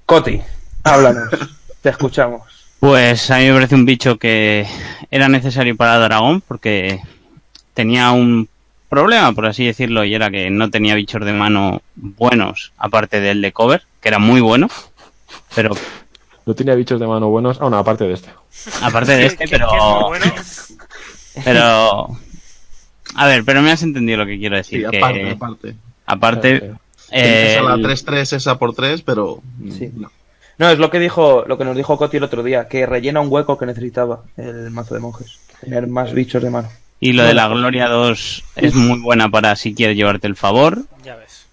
Coti, 0.06 0.40
háblanos. 0.84 1.30
Te 1.82 1.90
escuchamos. 1.90 2.42
Pues 2.80 3.30
a 3.30 3.38
mí 3.38 3.46
me 3.46 3.54
parece 3.54 3.74
un 3.74 3.84
bicho 3.84 4.18
que 4.18 4.66
era 5.10 5.28
necesario 5.28 5.76
para 5.76 5.98
Dragón 5.98 6.40
porque 6.40 7.00
tenía 7.74 8.10
un 8.10 8.48
problema, 8.88 9.32
por 9.32 9.46
así 9.46 9.64
decirlo, 9.64 10.04
y 10.04 10.14
era 10.14 10.30
que 10.30 10.50
no 10.50 10.68
tenía 10.70 10.94
bichos 10.94 11.24
de 11.24 11.32
mano 11.32 11.80
buenos, 11.94 12.72
aparte 12.76 13.20
del 13.20 13.40
de 13.40 13.52
cover, 13.52 13.84
que 14.00 14.08
era 14.08 14.18
muy 14.18 14.40
bueno, 14.40 14.68
pero 15.54 15.70
No 16.44 16.54
tenía 16.54 16.74
bichos 16.74 17.00
de 17.00 17.06
mano 17.06 17.28
buenos. 17.28 17.58
Ah, 17.60 17.70
no, 17.70 17.78
aparte 17.78 18.04
de 18.04 18.14
este. 18.14 18.30
aparte 18.82 19.12
de 19.12 19.26
este, 19.26 19.48
pero 19.48 20.08
bueno. 20.08 20.26
pero 21.44 22.18
a 23.14 23.26
ver, 23.26 23.44
pero 23.44 23.62
me 23.62 23.70
has 23.72 23.82
entendido 23.82 24.18
lo 24.18 24.26
que 24.26 24.38
quiero 24.38 24.56
decir, 24.56 24.84
Sí, 24.84 24.90
que 24.90 24.98
aparte, 24.98 25.30
aparte. 25.30 25.74
aparte 26.06 26.56
Eh, 26.56 26.72
eh, 27.10 27.52
Esa 27.56 27.62
la 27.62 27.74
el- 27.74 27.82
3-3, 27.82 28.32
esa 28.32 28.58
por 28.58 28.74
3, 28.74 29.02
pero. 29.02 29.40
Sí. 29.70 29.90
no. 29.94 30.10
No, 30.58 30.70
es 30.70 30.78
lo 30.78 30.90
que 30.90 30.98
dijo, 30.98 31.44
lo 31.46 31.58
que 31.58 31.64
nos 31.64 31.76
dijo 31.76 31.96
Coti 31.98 32.16
el 32.18 32.22
otro 32.22 32.42
día, 32.42 32.68
que 32.68 32.86
rellena 32.86 33.20
un 33.20 33.28
hueco 33.30 33.58
que 33.58 33.66
necesitaba 33.66 34.22
el 34.36 34.70
mazo 34.70 34.94
de 34.94 35.00
monjes. 35.00 35.38
Tener 35.60 35.86
más 35.88 36.12
bichos 36.12 36.42
de 36.42 36.50
mano. 36.50 36.68
y 37.00 37.12
lo 37.14 37.24
de 37.24 37.34
la 37.34 37.48
Gloria 37.48 37.88
2 37.88 38.44
es 38.56 38.74
muy 38.74 39.00
buena 39.00 39.28
para 39.28 39.56
si 39.56 39.74
quieres 39.74 39.96
llevarte 39.96 40.26
el 40.28 40.36
favor, 40.36 40.84
Ya 41.04 41.16
ves. 41.16 41.46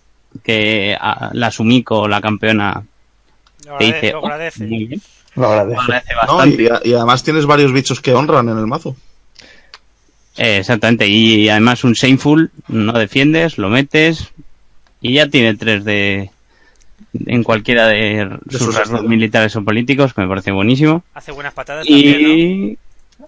que 0.43 0.95
a- 0.99 1.32
la 1.34 1.49
Sumiko, 1.49 2.07
la 2.07 2.22
campeona, 2.22 2.84
Lo 3.66 3.78
te 3.80 3.86
agrade- 3.86 3.93
dice 3.95 4.12
lo 4.12 4.20
"Oh, 4.20 4.26
agradece. 4.26 4.66
muy 4.68 4.86
bien". 4.86 5.01
Lo. 5.36 5.47
Agradece 5.47 6.14
No, 6.28 6.36
bastante. 6.36 6.64
y, 6.64 6.68
a- 6.68 6.82
y 6.86 6.93
además 6.93 7.24
tienes 7.24 7.45
varios 7.47 7.74
bichos 7.74 7.99
que 7.99 8.14
honran 8.14 8.47
en 8.49 8.60
el 8.60 8.68
mazo. 8.68 8.95
Eh, 10.42 10.58
exactamente, 10.60 11.06
y 11.08 11.50
además 11.50 11.84
un 11.84 11.94
Shameful, 11.94 12.50
no 12.70 12.94
defiendes, 12.94 13.58
lo 13.58 13.68
metes 13.70 14.32
y 15.02 15.14
ya 15.14 15.28
tiene 15.28 15.56
tres 15.56 15.84
de 15.84 16.32
en 17.26 17.44
cualquiera 17.44 17.88
de, 17.88 18.38
sus 18.50 18.62
sus 18.62 18.76
rasgos 18.76 19.04
militares 19.04 19.56
o 19.58 19.64
políticos, 19.64 20.14
que 20.14 20.22
me 20.22 20.28
parece 20.28 20.52
buenísimo. 20.52 21.04
Hace 21.14 21.32
buenas 21.34 21.54
patadas 21.54 21.86
también, 21.86 22.22
¿no? 22.24 22.30
Y 22.30 22.78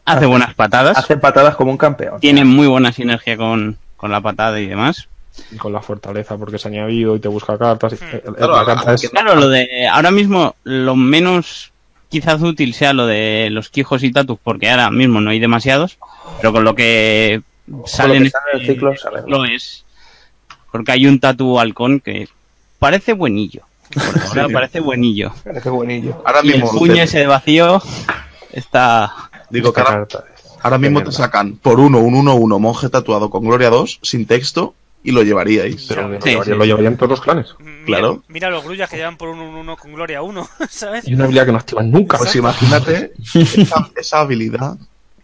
hace 0.06 0.26
buenas 0.26 0.54
patadas, 0.54 0.98
Hace 0.98 1.18
patadas 1.18 1.56
como 1.56 1.72
un 1.72 1.78
campeón. 1.78 2.20
tiene 2.22 2.46
muy 2.46 2.68
buena 2.68 2.92
sinergia 2.94 3.36
con, 3.36 3.78
con 3.98 4.10
la 4.12 4.22
patada 4.22 4.60
y 4.62 4.68
demás. 4.68 5.08
Y 5.52 5.56
con 5.58 5.74
la 5.74 5.82
fortaleza, 5.82 6.38
porque 6.38 6.58
se 6.60 6.68
ha 6.68 6.72
añadido 6.72 7.16
y 7.16 7.20
te 7.20 7.28
busca 7.28 7.58
cartas. 7.58 7.94
y- 7.94 7.96
eh, 7.96 8.22
eh, 8.26 8.32
Claro, 8.38 8.56
la 8.56 8.62
a- 8.62 8.66
carta 8.66 8.92
a- 8.92 8.94
es. 8.94 9.10
Claro, 9.10 9.36
lo 9.36 9.50
de 9.50 9.88
ahora 9.88 10.12
mismo 10.12 10.56
lo 10.64 10.96
menos 10.96 11.71
quizás 12.12 12.42
útil 12.42 12.74
sea 12.76 12.94
lo 12.94 13.08
de 13.08 13.48
los 13.50 13.70
quijos 13.70 14.04
y 14.04 14.12
tatus, 14.12 14.38
porque 14.44 14.70
ahora 14.70 14.92
mismo 14.92 15.20
no 15.22 15.32
hay 15.32 15.40
demasiados, 15.40 15.98
pero 16.40 16.52
con 16.54 16.64
lo 16.64 16.76
que 16.76 17.42
sale 17.86 18.18
en 18.18 18.24
que 18.26 18.30
sale 18.30 18.66
ciclo, 18.68 18.96
sale. 18.98 19.20
ciclo 19.22 19.46
es 19.46 19.86
porque 20.72 20.92
hay 20.92 21.08
un 21.08 21.20
tatu 21.20 21.60
halcón 21.60 22.00
que 22.02 22.28
parece 22.78 23.14
buenillo. 23.14 23.62
Por 23.94 24.04
ahora 24.40 24.54
parece 24.54 24.80
buenillo. 24.80 25.34
Qué 25.64 25.70
buenillo. 25.70 26.22
Ahora 26.26 26.40
Y 26.44 26.50
el 26.52 26.62
mismo, 26.62 26.78
puño 26.78 27.02
ese 27.02 27.20
de 27.20 27.28
vacío 27.28 27.82
está 28.52 29.12
digo 29.50 29.74
que 29.74 29.82
ahora, 29.82 29.92
carta 30.08 30.26
es- 30.36 30.52
ahora 30.62 30.78
mismo 30.78 31.04
te 31.04 31.12
sacan 31.12 31.56
por 31.56 31.80
uno 31.80 32.00
un 32.00 32.14
1-1 32.26 32.60
monje 32.60 32.90
tatuado 32.90 33.30
con 33.30 33.44
Gloria 33.44 33.70
2 33.70 34.00
sin 34.02 34.26
texto 34.26 34.76
y 35.04 35.12
lo 35.12 35.24
llevaríais. 35.24 35.86
Pero 35.90 36.08
lo 36.08 36.22
sí, 36.22 36.30
llevarían- 36.30 36.44
sí. 36.46 36.52
lo 36.52 36.66
llevarían 36.66 36.98
todos 36.98 37.10
los 37.10 37.22
clanes. 37.22 37.48
Mira, 37.86 38.00
Claro. 38.00 38.24
Mira 38.28 38.50
los 38.50 38.64
grullas 38.64 38.90
que 38.90 38.98
llevan 38.98 39.18
por 39.18 39.30
un 39.30 39.40
1-1 39.40 39.78
con 39.78 39.94
Gloria 39.94 40.22
1, 40.22 40.50
¿sabes? 40.70 41.08
Y 41.08 41.14
una 41.14 41.24
habilidad 41.26 41.46
que 41.46 41.52
no 41.52 41.58
activan 41.58 41.92
nunca. 41.92 42.18
Pues 42.18 42.36
imagínate 42.36 43.14
esa, 43.34 43.90
esa 43.96 44.20
habilidad 44.20 44.78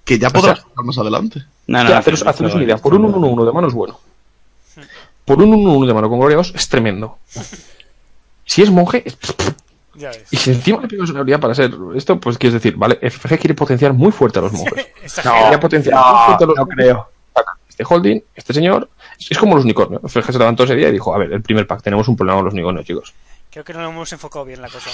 que 0.04 0.18
ya 0.20 0.30
podrás 0.30 0.60
sea, 0.60 0.68
sacar 0.68 0.86
más 0.86 0.98
adelante. 0.98 1.44
no, 1.68 1.80
Hostia, 1.80 1.98
haceros, 1.98 2.26
haceros 2.26 2.54
una 2.56 2.64
idea. 2.64 2.78
Por 2.78 2.94
un 2.96 3.04
1-1 3.14 3.46
de 3.46 3.52
mano 3.52 3.68
es 3.68 3.74
bueno. 3.74 4.00
Por 5.26 5.42
un 5.42 5.52
1-1 5.52 5.88
de 5.88 5.94
mano 5.94 6.10
con 6.10 6.20
Gloria 6.20 6.38
2 6.38 6.54
es 6.56 6.70
tremendo. 6.70 7.18
Si 8.50 8.62
es 8.62 8.72
monje, 8.72 9.04
es- 9.06 9.18
Ya 9.96 10.08
ves. 10.10 10.24
y 10.32 10.38
si 10.38 10.52
encima 10.52 10.80
le 10.82 10.88
pegas 10.88 11.10
una 11.10 11.20
habilidad 11.20 11.42
para 11.42 11.54
ser 11.54 11.70
esto, 11.96 12.18
pues 12.18 12.38
quieres 12.38 12.54
decir, 12.62 12.78
vale, 12.78 12.98
FFG 13.02 13.38
quiere 13.40 13.54
potenciar 13.56 13.92
muy 13.92 14.14
fuerte 14.14 14.40
a 14.40 14.44
los 14.44 14.54
monjes. 14.54 14.88
Quería 15.22 15.60
potenciar 15.60 15.96
muy 15.96 16.04
No, 16.14 16.26
fuerte 16.28 16.44
a 16.46 16.48
los 16.48 16.56
no 16.56 16.62
monjes. 16.66 16.78
creo. 16.78 17.10
Este 17.78 17.94
holding, 17.94 18.22
este 18.34 18.56
señor, 18.56 18.90
es 19.30 19.38
como 19.38 19.54
los 19.54 19.64
unicornios. 19.64 20.02
FFG 20.02 20.32
se 20.32 20.40
levantó 20.40 20.64
ese 20.64 20.74
día 20.74 20.90
y 20.90 20.92
dijo, 20.92 21.14
a 21.14 21.20
ver, 21.20 21.32
el 21.32 21.44
primer 21.44 21.68
pack, 21.68 21.84
tenemos 21.84 22.08
un 22.08 22.16
problema 22.16 22.38
con 22.38 22.46
los 22.46 22.54
unicornios, 22.56 22.88
chicos. 22.88 23.14
Creo 23.52 23.64
que 23.64 23.72
no 23.72 23.82
lo 23.82 23.90
hemos 23.90 24.12
enfocado 24.12 24.46
bien 24.46 24.64
la 24.64 24.68
cosa. 24.68 24.90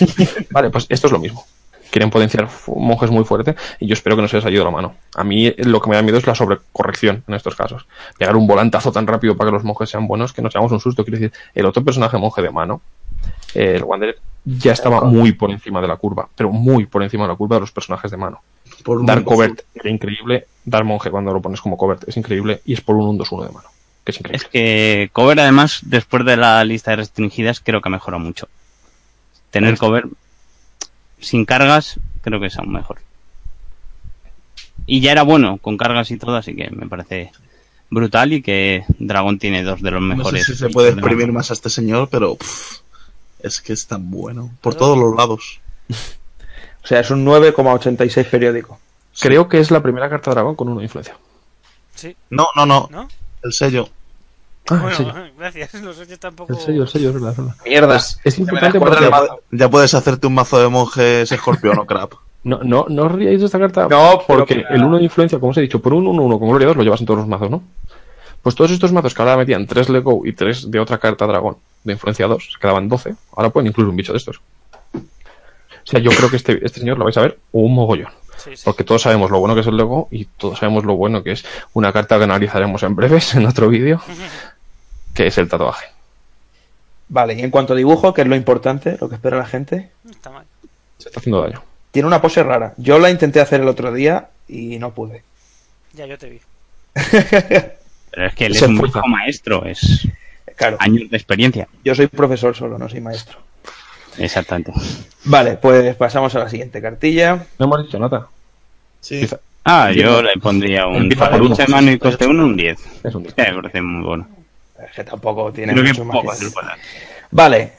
Vale, 0.50 0.68
pues 0.68 0.84
esto 0.90 1.06
es 1.06 1.12
lo 1.12 1.18
mismo. 1.18 1.46
Quieren 1.90 2.10
potenciar 2.10 2.46
monjes 2.66 3.10
muy 3.10 3.24
fuerte 3.24 3.56
y 3.80 3.86
yo 3.86 3.94
espero 3.94 4.14
que 4.14 4.20
no 4.20 4.28
se 4.28 4.36
les 4.36 4.44
haya 4.44 4.56
ido 4.56 4.64
la 4.66 4.70
mano. 4.70 4.96
A 5.14 5.24
mí 5.24 5.54
lo 5.56 5.80
que 5.80 5.88
me 5.88 5.96
da 5.96 6.02
miedo 6.02 6.18
es 6.18 6.26
la 6.26 6.34
sobrecorrección 6.34 7.24
en 7.26 7.34
estos 7.34 7.56
casos. 7.56 7.86
Pegar 8.18 8.36
un 8.36 8.46
volantazo 8.46 8.92
tan 8.92 9.06
rápido 9.06 9.34
para 9.34 9.48
que 9.48 9.54
los 9.54 9.64
monjes 9.64 9.88
sean 9.88 10.06
buenos 10.06 10.34
que 10.34 10.42
nos 10.42 10.52
llevamos 10.52 10.72
un 10.72 10.80
susto. 10.80 11.04
Quiero 11.04 11.18
decir, 11.18 11.32
el 11.54 11.64
otro 11.64 11.82
personaje 11.82 12.18
monje 12.18 12.42
de 12.42 12.50
mano, 12.50 12.82
eh, 13.54 13.76
el 13.76 13.84
Wanderer, 13.84 14.18
ya 14.44 14.72
estaba 14.72 15.00
muy 15.00 15.32
por 15.32 15.50
encima 15.50 15.80
de 15.80 15.88
la 15.88 15.96
curva, 15.96 16.28
pero 16.36 16.50
muy 16.50 16.84
por 16.84 17.02
encima 17.02 17.24
de 17.24 17.28
la 17.30 17.36
curva 17.36 17.56
de 17.56 17.60
los 17.60 17.72
personajes 17.72 18.10
de 18.10 18.18
mano. 18.18 18.42
Por 18.84 18.98
un 19.00 19.06
Dar 19.06 19.20
1-2-1. 19.20 19.24
covert 19.24 19.60
era 19.74 19.90
increíble, 19.90 20.46
dar 20.64 20.84
monje 20.84 21.10
cuando 21.10 21.32
lo 21.32 21.40
pones 21.42 21.60
como 21.60 21.76
covert 21.76 22.08
es 22.08 22.16
increíble 22.16 22.60
y 22.64 22.74
es 22.74 22.80
por 22.80 22.96
un 22.96 23.18
1-2-1 23.18 23.46
de 23.46 23.52
mano, 23.52 23.68
que 24.04 24.12
es 24.12 24.18
increíble. 24.20 24.44
Es 24.44 24.50
que 24.50 25.10
cover 25.12 25.40
además 25.40 25.80
después 25.82 26.24
de 26.24 26.36
la 26.36 26.64
lista 26.64 26.90
de 26.92 26.98
restringidas 26.98 27.60
creo 27.60 27.80
que 27.80 27.90
mejora 27.90 28.18
mucho. 28.18 28.48
Tener 29.50 29.76
cover 29.78 30.06
sin 31.20 31.44
cargas 31.44 31.98
creo 32.22 32.38
que 32.40 32.46
es 32.46 32.56
aún 32.58 32.72
mejor. 32.72 32.98
Y 34.86 35.00
ya 35.00 35.12
era 35.12 35.22
bueno 35.22 35.58
con 35.58 35.76
cargas 35.76 36.10
y 36.10 36.16
todo, 36.18 36.36
así 36.36 36.54
que 36.54 36.70
me 36.70 36.86
parece 36.88 37.32
brutal 37.90 38.32
y 38.32 38.42
que 38.42 38.84
Dragón 38.98 39.38
tiene 39.38 39.62
dos 39.62 39.82
de 39.82 39.90
los 39.90 40.00
No 40.02 40.10
sé 40.12 40.16
mejores. 40.16 40.46
si 40.46 40.54
se 40.54 40.68
puede 40.70 40.90
exprimir 40.90 41.32
más 41.32 41.50
a 41.50 41.54
este 41.54 41.68
señor, 41.70 42.08
pero 42.10 42.36
pff, 42.36 42.78
es 43.40 43.60
que 43.60 43.72
es 43.72 43.86
tan 43.86 44.10
bueno. 44.10 44.50
Por 44.60 44.74
todos 44.74 44.96
los 44.96 45.14
lados. 45.16 45.60
O 46.88 46.90
sea, 46.90 47.00
es 47.00 47.10
un 47.10 47.22
9,86 47.22 48.24
periódico. 48.30 48.78
Creo 49.20 49.46
que 49.46 49.58
es 49.60 49.70
la 49.70 49.82
primera 49.82 50.08
carta 50.08 50.30
dragón 50.30 50.54
con 50.56 50.70
una 50.70 50.82
influencia. 50.82 51.18
Sí, 51.94 52.16
No, 52.30 52.46
no, 52.56 52.64
no. 52.64 52.88
¿no? 52.90 53.06
El 53.42 53.52
sello. 53.52 53.90
Ah, 54.70 54.74
el 54.76 54.80
Bueno, 54.80 54.96
sello. 54.96 55.12
gracias. 55.38 55.74
Los 55.74 55.96
sellos 55.96 56.18
tampoco. 56.18 56.50
El 56.54 56.58
sello, 56.58 56.82
el 56.84 56.88
sello, 56.88 57.08
es 57.10 57.14
verdad, 57.14 57.32
es 57.32 57.36
verdad. 57.36 57.54
Mierda. 57.66 57.96
Es, 58.24 58.38
importante 58.38 58.78
porque. 58.80 59.10
Ya 59.50 59.68
puedes 59.68 59.92
hacerte 59.92 60.26
un 60.28 60.32
mazo 60.34 60.58
de 60.62 60.68
monjes 60.70 61.30
escorpión 61.30 61.78
o 61.78 61.84
crap. 61.84 62.14
no, 62.44 62.60
no, 62.62 62.86
no 62.88 63.02
os 63.02 63.12
ríais 63.12 63.40
de 63.40 63.44
esta 63.44 63.58
carta 63.58 63.86
No, 63.90 64.22
porque 64.26 64.64
que- 64.64 64.74
el 64.74 64.82
1 64.82 64.96
de 64.96 65.04
influencia, 65.04 65.38
como 65.38 65.50
os 65.50 65.58
he 65.58 65.60
dicho, 65.60 65.82
por 65.82 65.92
un 65.92 66.06
1-1 66.06 66.38
con 66.38 66.48
Gloria 66.48 66.68
2 66.68 66.76
lo 66.78 66.84
llevas 66.84 67.00
en 67.00 67.06
todos 67.06 67.18
los 67.18 67.28
mazos, 67.28 67.50
¿no? 67.50 67.62
Pues 68.40 68.54
todos 68.54 68.70
estos 68.70 68.92
mazos 68.92 69.12
que 69.12 69.20
ahora 69.20 69.36
metían 69.36 69.66
3 69.66 69.90
Lego 69.90 70.22
y 70.24 70.32
3 70.32 70.70
de 70.70 70.80
otra 70.80 70.96
carta 70.96 71.26
dragón 71.26 71.58
de 71.84 71.92
influencia 71.92 72.26
2, 72.26 72.52
se 72.54 72.58
quedaban 72.58 72.88
12, 72.88 73.14
ahora 73.36 73.50
pueden 73.50 73.66
incluir 73.66 73.90
un 73.90 73.96
bicho 73.96 74.12
de 74.12 74.18
estos. 74.18 74.40
O 75.88 75.90
sea, 75.90 76.00
yo 76.00 76.10
creo 76.10 76.28
que 76.28 76.36
este, 76.36 76.64
este 76.66 76.80
señor 76.80 76.98
lo 76.98 77.04
vais 77.04 77.16
a 77.16 77.22
ver 77.22 77.38
un 77.52 77.74
mogollón. 77.74 78.12
Sí, 78.36 78.54
sí. 78.54 78.62
Porque 78.62 78.84
todos 78.84 79.00
sabemos 79.00 79.30
lo 79.30 79.38
bueno 79.40 79.54
que 79.54 79.62
es 79.62 79.66
el 79.66 79.76
Lego 79.78 80.06
y 80.10 80.26
todos 80.26 80.58
sabemos 80.58 80.84
lo 80.84 80.94
bueno 80.96 81.22
que 81.22 81.32
es 81.32 81.46
una 81.72 81.94
carta 81.94 82.18
que 82.18 82.24
analizaremos 82.24 82.82
en 82.82 82.94
breves 82.94 83.34
en 83.34 83.46
otro 83.46 83.68
vídeo, 83.70 84.02
que 85.14 85.28
es 85.28 85.38
el 85.38 85.48
tatuaje. 85.48 85.86
Vale, 87.08 87.32
y 87.32 87.40
en 87.40 87.50
cuanto 87.50 87.72
a 87.72 87.76
dibujo, 87.76 88.12
que 88.12 88.20
es 88.20 88.28
lo 88.28 88.36
importante, 88.36 88.98
lo 89.00 89.08
que 89.08 89.14
espera 89.14 89.38
la 89.38 89.46
gente, 89.46 89.90
está 90.10 90.28
mal. 90.28 90.44
Se 90.98 91.08
está 91.08 91.20
haciendo 91.20 91.40
daño. 91.40 91.62
tiene 91.90 92.06
una 92.06 92.20
pose 92.20 92.42
rara. 92.42 92.74
Yo 92.76 92.98
la 92.98 93.10
intenté 93.10 93.40
hacer 93.40 93.62
el 93.62 93.68
otro 93.68 93.90
día 93.90 94.28
y 94.46 94.78
no 94.78 94.92
pude. 94.92 95.22
Ya, 95.94 96.04
yo 96.04 96.18
te 96.18 96.28
vi. 96.28 96.40
Pero 98.10 98.26
es 98.26 98.34
que 98.34 98.44
él 98.44 98.54
Se 98.54 98.66
es 98.66 98.70
un 98.70 98.90
maestro, 99.10 99.64
es 99.64 100.06
Claro, 100.54 100.76
años 100.80 101.08
de 101.08 101.16
experiencia. 101.16 101.66
yo 101.82 101.94
soy 101.94 102.08
profesor 102.08 102.54
solo, 102.54 102.76
no 102.78 102.88
soy 102.90 103.00
maestro. 103.00 103.47
Exactamente. 104.18 104.72
Vale, 105.24 105.54
pues 105.56 105.94
pasamos 105.96 106.34
a 106.34 106.40
la 106.40 106.48
siguiente 106.48 106.80
cartilla. 106.82 107.46
No 107.58 107.66
hemos 107.66 107.84
dicho 107.84 107.98
nada. 107.98 108.26
Sí. 109.00 109.26
Ah, 109.64 109.90
yo 109.92 110.22
le 110.22 110.32
pondría 110.40 110.86
un 110.86 110.96
Empieza 110.96 111.24
por 111.24 111.30
para 111.30 111.40
uno. 111.42 111.50
lucha 111.50 111.64
de 111.66 111.72
mano 111.72 111.90
y 111.90 111.98
coste 111.98 112.26
uno, 112.26 112.44
un 112.44 112.56
10. 112.56 112.78
Es 113.04 113.14
un 113.14 113.24
Que 113.24 113.42
me 113.52 113.54
parece 113.54 113.82
muy 113.82 114.04
bueno. 114.04 114.28
Es 114.84 114.92
que 114.94 115.04
tampoco 115.04 115.52
tiene 115.52 115.72
Creo 115.72 115.84
que 115.84 115.90
mucho 115.90 116.04
más. 116.04 116.16
poco 116.16 116.32
que-. 116.38 116.46
Vale, 117.30 117.72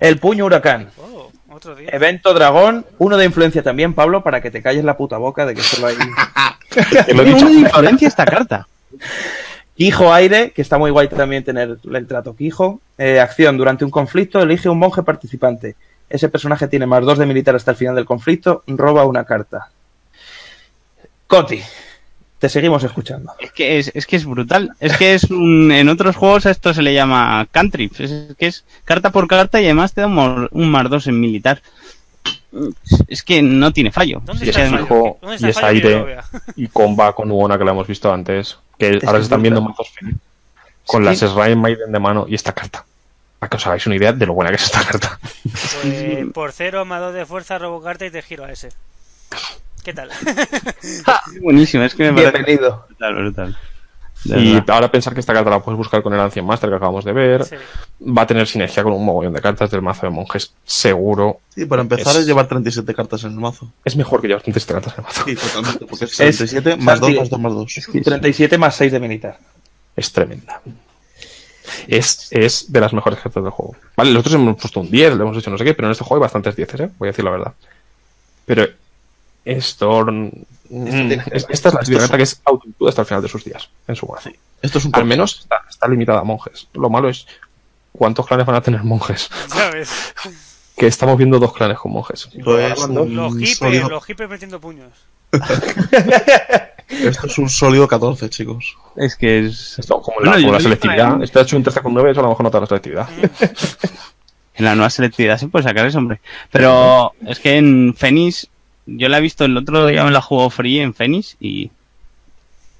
el 0.00 0.18
puño 0.18 0.46
huracán. 0.46 0.90
Oh, 0.98 1.30
otro 1.50 1.74
día. 1.76 1.90
Evento 1.92 2.34
dragón, 2.34 2.84
uno 2.98 3.16
de 3.16 3.26
influencia 3.26 3.62
también, 3.62 3.94
Pablo, 3.94 4.22
para 4.22 4.40
que 4.40 4.50
te 4.50 4.60
calles 4.62 4.84
la 4.84 4.96
puta 4.96 5.18
boca 5.18 5.46
de 5.46 5.54
que 5.54 5.62
solo 5.62 5.86
hay 5.88 5.96
Te 7.06 7.14
lo 7.14 7.22
he 7.22 7.24
Tiene 7.26 7.34
dicho. 7.34 7.46
una 7.46 7.68
diferencia 7.68 8.08
esta 8.08 8.24
carta. 8.24 8.66
Quijo 9.76 10.12
aire, 10.12 10.52
que 10.52 10.62
está 10.62 10.78
muy 10.78 10.90
guay 10.90 11.08
también 11.08 11.44
tener 11.44 11.78
el 11.84 12.06
trato 12.06 12.34
Quijo. 12.34 12.80
Eh, 12.96 13.20
acción, 13.20 13.58
durante 13.58 13.84
un 13.84 13.90
conflicto 13.90 14.40
elige 14.40 14.68
un 14.68 14.78
monje 14.78 15.02
participante. 15.02 15.76
Ese 16.08 16.28
personaje 16.28 16.68
tiene 16.68 16.86
más 16.86 17.04
dos 17.04 17.18
de 17.18 17.26
militar 17.26 17.54
hasta 17.54 17.72
el 17.72 17.76
final 17.76 17.94
del 17.94 18.06
conflicto, 18.06 18.62
roba 18.66 19.04
una 19.04 19.24
carta. 19.24 19.70
Coti, 21.26 21.60
te 22.38 22.48
seguimos 22.48 22.84
escuchando. 22.84 23.32
Es 23.38 23.52
que 23.52 23.78
es, 23.78 23.90
es 23.94 24.06
que 24.06 24.16
es 24.16 24.24
brutal. 24.24 24.72
Es 24.80 24.96
que 24.96 25.14
es 25.14 25.24
un, 25.24 25.72
en 25.72 25.88
otros 25.88 26.16
juegos 26.16 26.46
a 26.46 26.50
esto 26.50 26.72
se 26.72 26.82
le 26.82 26.94
llama 26.94 27.46
cantrip. 27.50 28.00
Es 28.00 28.34
que 28.38 28.46
es 28.46 28.64
carta 28.84 29.10
por 29.10 29.26
carta 29.26 29.60
y 29.60 29.64
además 29.64 29.92
te 29.92 30.02
da 30.02 30.06
un, 30.06 30.48
más 30.70 30.88
dos 30.88 31.06
en 31.06 31.20
militar. 31.20 31.60
Es 33.08 33.22
que 33.22 33.42
no 33.42 33.72
tiene 33.72 33.90
fallo. 33.90 34.22
¿Dónde 34.24 34.46
Y 34.46 34.48
está 34.48 34.64
es 34.64 34.72
está 34.72 35.46
y 35.46 35.50
es 35.50 35.60
fallo 35.60 35.88
aire. 35.88 36.16
y 36.56 36.68
comba 36.68 37.14
con 37.14 37.30
Uona 37.30 37.58
que 37.58 37.64
la 37.64 37.72
hemos 37.72 37.86
visto 37.86 38.12
antes, 38.12 38.58
que 38.78 38.96
Es 38.96 39.04
ahora 39.04 39.18
que 39.18 39.22
se 39.22 39.26
están 39.26 39.40
es 39.40 39.42
viendo 39.42 39.62
mazos 39.62 39.90
feliz 39.90 40.16
con 40.86 41.06
Es 41.06 41.20
las 41.20 41.32
Shrine 41.32 41.56
Maiden 41.56 41.92
de 41.92 41.98
mano 41.98 42.26
y 42.28 42.34
esta 42.34 42.52
carta. 42.52 42.84
Para 43.38 43.50
que 43.50 43.56
os 43.56 43.66
hagáis 43.66 43.86
una 43.86 43.96
idea 43.96 44.12
de 44.12 44.26
lo 44.26 44.32
buena 44.34 44.50
que 44.50 44.56
es 44.56 44.64
esta 44.64 44.84
carta. 44.84 45.18
Pues, 45.42 46.26
por 46.34 46.52
cero, 46.52 46.84
más 46.84 47.00
dos 47.00 47.14
de 47.14 47.26
fuerza, 47.26 47.58
robo 47.58 47.82
carta 47.82 48.06
y 48.06 48.10
te 48.10 48.22
giro 48.22 48.44
a 48.44 48.52
ese. 48.52 48.70
¿Qué 49.84 49.92
tal? 49.92 50.10
Es 50.10 51.04
buenísimo, 51.42 51.84
es 51.84 51.94
que 51.94 52.10
me 52.10 52.12
parece 52.12 52.44
Bienvenido. 52.44 52.86
brutal, 52.88 53.14
brutal. 53.14 53.58
Y 54.34 54.54
verdad. 54.54 54.70
ahora 54.74 54.90
pensar 54.90 55.14
que 55.14 55.20
esta 55.20 55.32
carta 55.32 55.50
la 55.50 55.60
puedes 55.62 55.76
buscar 55.78 56.02
con 56.02 56.12
el 56.14 56.20
Ancient 56.20 56.46
Master 56.46 56.70
que 56.70 56.76
acabamos 56.76 57.04
de 57.04 57.12
ver. 57.12 57.44
Sí. 57.44 57.54
Va 58.06 58.22
a 58.22 58.26
tener 58.26 58.46
sinergia 58.46 58.82
con 58.82 58.92
un 58.92 59.04
mogollón 59.04 59.32
de 59.32 59.40
cartas 59.40 59.70
del 59.70 59.82
mazo 59.82 60.06
de 60.06 60.10
monjes, 60.10 60.52
seguro. 60.64 61.40
Sí, 61.54 61.64
para 61.66 61.82
empezar 61.82 62.12
Es- 62.14 62.20
es 62.20 62.26
llevar 62.26 62.48
37 62.48 62.94
cartas 62.94 63.24
en 63.24 63.32
el 63.32 63.38
mazo. 63.38 63.70
Es 63.84 63.96
mejor 63.96 64.20
que 64.20 64.28
llevar 64.28 64.42
37 64.42 64.74
cartas 64.74 64.94
en 64.94 65.00
el 65.00 65.04
mazo. 65.06 65.24
Sí, 65.24 65.34
totalmente, 65.36 65.86
porque 65.86 66.04
es 66.06 66.10
Es- 66.20 66.36
37 66.38 66.76
más 66.76 67.00
2 67.00 67.08
Santi, 67.08 67.20
más 67.20 67.30
2 67.30 67.40
más 67.40 67.52
2. 67.54 68.02
37 68.04 68.58
más 68.58 68.74
6 68.76 68.92
de 68.92 69.00
militar. 69.00 69.38
Es 69.94 70.12
tremenda. 70.12 70.60
Es, 71.88 72.28
es 72.30 72.70
de 72.72 72.80
las 72.80 72.92
mejores 72.92 73.18
cartas 73.18 73.42
del 73.42 73.50
juego. 73.52 73.74
Vale, 73.96 74.10
nosotros 74.12 74.34
hemos 74.34 74.56
puesto 74.56 74.80
un 74.80 74.90
10, 74.90 75.16
le 75.16 75.22
hemos 75.22 75.36
hecho 75.36 75.50
no 75.50 75.58
sé 75.58 75.64
qué, 75.64 75.74
pero 75.74 75.88
en 75.88 75.92
este 75.92 76.04
juego 76.04 76.16
hay 76.22 76.26
bastantes 76.26 76.54
10, 76.54 76.74
¿eh? 76.74 76.90
Voy 76.98 77.08
a 77.08 77.10
decir 77.10 77.24
la 77.24 77.30
verdad. 77.32 77.52
Pero 78.44 78.66
esto... 79.44 80.04
mm, 80.70 80.84
tiene 80.84 81.08
que 81.24 81.36
es- 81.36 81.42
ser. 81.42 81.52
esta 81.52 81.68
es 81.68 81.88
la 81.88 81.98
carta 82.00 82.16
que 82.16 82.22
es 82.22 82.40
autointuda 82.44 82.88
hasta 82.90 83.02
el 83.02 83.06
final 83.06 83.22
de 83.22 83.28
sus 83.28 83.44
días 83.44 83.68
en 83.88 83.96
su 83.96 84.06
mazo. 84.06 84.30
Esto 84.62 84.78
es 84.78 84.84
un 84.84 84.94
Al 84.94 85.04
menos 85.04 85.40
está, 85.40 85.62
está 85.68 85.88
limitada 85.88 86.20
a 86.20 86.24
monjes. 86.24 86.68
Lo 86.74 86.88
malo 86.90 87.08
es 87.08 87.26
cuántos 87.92 88.26
clanes 88.26 88.46
van 88.46 88.56
a 88.56 88.60
tener 88.60 88.82
monjes. 88.84 89.28
Ya 89.56 89.70
ves. 89.70 89.90
que 90.76 90.86
estamos 90.86 91.16
viendo 91.16 91.38
dos 91.38 91.52
clanes 91.54 91.78
con 91.78 91.92
monjes. 91.92 92.28
Pues 92.44 92.78
Los 92.88 93.32
hippies, 93.34 93.58
sólido- 93.58 93.88
los 93.88 94.04
hippies 94.04 94.28
metiendo 94.28 94.60
puños. 94.60 94.90
Esto 96.88 97.26
es 97.26 97.38
un 97.38 97.48
sólido 97.48 97.88
14, 97.88 98.30
chicos. 98.30 98.76
Es 98.96 99.16
que 99.16 99.46
es. 99.46 99.78
Esto, 99.78 100.00
como 100.00 100.18
Bueno, 100.18 100.32
la, 100.32 100.38
yo 100.38 100.42
como 100.44 100.52
la 100.54 100.60
selectividad. 100.60 101.22
Está 101.22 101.40
hecho 101.40 101.56
un 101.56 101.64
13,9, 101.64 102.10
eso 102.10 102.20
a 102.20 102.22
lo 102.22 102.28
mejor 102.30 102.44
nota 102.44 102.60
la 102.60 102.66
selectividad. 102.66 103.08
En 104.58 104.64
la 104.64 104.74
nueva 104.74 104.88
selectividad 104.88 105.36
se 105.36 105.48
puede 105.48 105.64
sacar 105.64 105.84
eso, 105.84 105.98
hombre. 105.98 106.18
Pero 106.50 107.12
es 107.26 107.38
que 107.40 107.58
en 107.58 107.94
Fénix, 107.94 108.48
yo 108.86 109.08
la 109.08 109.18
he 109.18 109.20
visto 109.20 109.44
el 109.44 109.56
otro 109.56 109.86
día, 109.86 110.04
me 110.04 110.10
la 110.10 110.22
jugó 110.22 110.48
free 110.50 110.80
en 110.80 110.94
Fénix 110.94 111.36
y 111.40 111.70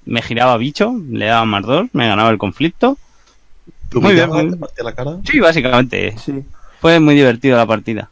me 0.05 0.23
giraba 0.23 0.57
bicho, 0.57 0.95
le 1.11 1.27
daba 1.27 1.45
más 1.45 1.63
dos, 1.65 1.89
me 1.93 2.07
ganaba 2.09 2.31
el 2.31 2.39
conflicto. 2.39 2.97
Muy 3.93 4.15
bien, 4.15 4.29
muy 4.31 4.59
la 4.83 4.93
cara. 4.93 5.19
Sí, 5.25 5.41
básicamente. 5.41 6.17
Sí. 6.19 6.45
Fue 6.81 7.01
muy 7.01 7.15
divertido 7.15 7.57
la 7.57 7.67
partida. 7.67 8.11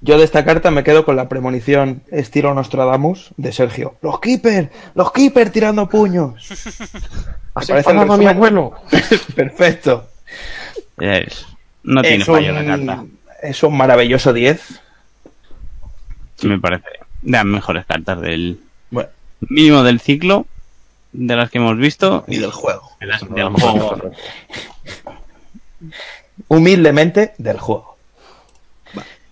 Yo 0.00 0.18
de 0.18 0.24
esta 0.24 0.44
carta 0.44 0.70
me 0.70 0.84
quedo 0.84 1.04
con 1.04 1.16
la 1.16 1.28
premonición 1.28 2.02
estilo 2.10 2.52
Nostradamus 2.54 3.30
de 3.36 3.52
Sergio. 3.52 3.96
Los 4.02 4.20
Keeper, 4.20 4.70
los 4.94 5.12
Keeper 5.12 5.50
tirando 5.50 5.88
puños. 5.88 6.48
Así 7.54 7.72
parece 7.72 7.90
el 7.90 7.96
paraba 7.96 8.16
mi 8.16 8.26
abuelo. 8.26 8.74
Perfecto. 9.34 10.08
Es- 10.98 11.46
no 11.82 12.02
tiene 12.02 12.18
es, 12.18 12.26
fallo 12.26 12.52
la 12.52 12.60
un, 12.60 12.66
carta. 12.66 13.04
es 13.42 13.62
un 13.62 13.76
maravilloso 13.76 14.32
10. 14.32 14.80
Me 16.42 16.58
parece 16.58 16.84
las 17.26 17.44
mejores 17.44 17.84
cartas 17.86 18.20
del 18.20 18.60
Bueno, 18.90 19.10
mínimo 19.40 19.82
del 19.82 20.00
ciclo, 20.00 20.46
de 21.12 21.36
las 21.36 21.50
que 21.50 21.58
hemos 21.58 21.76
visto. 21.76 22.24
y 22.28 22.38
del 22.38 22.52
juego. 22.52 22.90
de 23.00 23.06
las- 23.06 23.28
del 23.28 23.48
juego. 23.50 24.10
Humildemente 26.48 27.34
del 27.38 27.58
juego. 27.58 27.96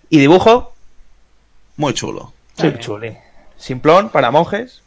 Y 0.09 0.19
dibujo, 0.19 0.73
Muy 1.77 1.93
chulo. 1.93 2.33
sí, 2.57 2.71
chuli. 2.79 3.17
Simplón 3.57 4.09
para 4.09 4.31
monjes. 4.31 4.81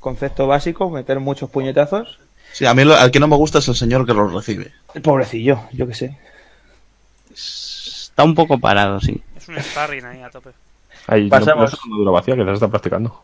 Concepto 0.00 0.46
básico, 0.46 0.90
meter 0.90 1.20
muchos 1.20 1.48
puñetazos. 1.50 2.18
Sí, 2.52 2.66
a 2.66 2.74
mí 2.74 2.84
lo- 2.84 2.96
al 2.96 3.10
que 3.10 3.20
no 3.20 3.28
me 3.28 3.36
gusta 3.36 3.58
es 3.58 3.68
el 3.68 3.76
señor 3.76 4.04
que 4.06 4.14
los 4.14 4.32
recibe. 4.32 4.72
El 4.94 5.02
pobrecillo, 5.02 5.60
yo 5.72 5.86
qué 5.86 5.94
sé. 5.94 6.18
Está 7.32 8.24
un 8.24 8.34
poco 8.34 8.58
parado, 8.58 9.00
sí. 9.00 9.22
Es 9.36 9.48
un 9.48 9.58
sparring 9.60 10.04
ahí 10.04 10.20
a 10.22 10.30
tope. 10.30 10.50
Ahí 11.06 11.28
Pasamos. 11.28 11.78
no 11.88 11.96
una 12.02 12.10
vacía 12.10 12.36
que 12.36 12.44
se 12.44 12.52
está 12.52 12.68
practicando. 12.68 13.20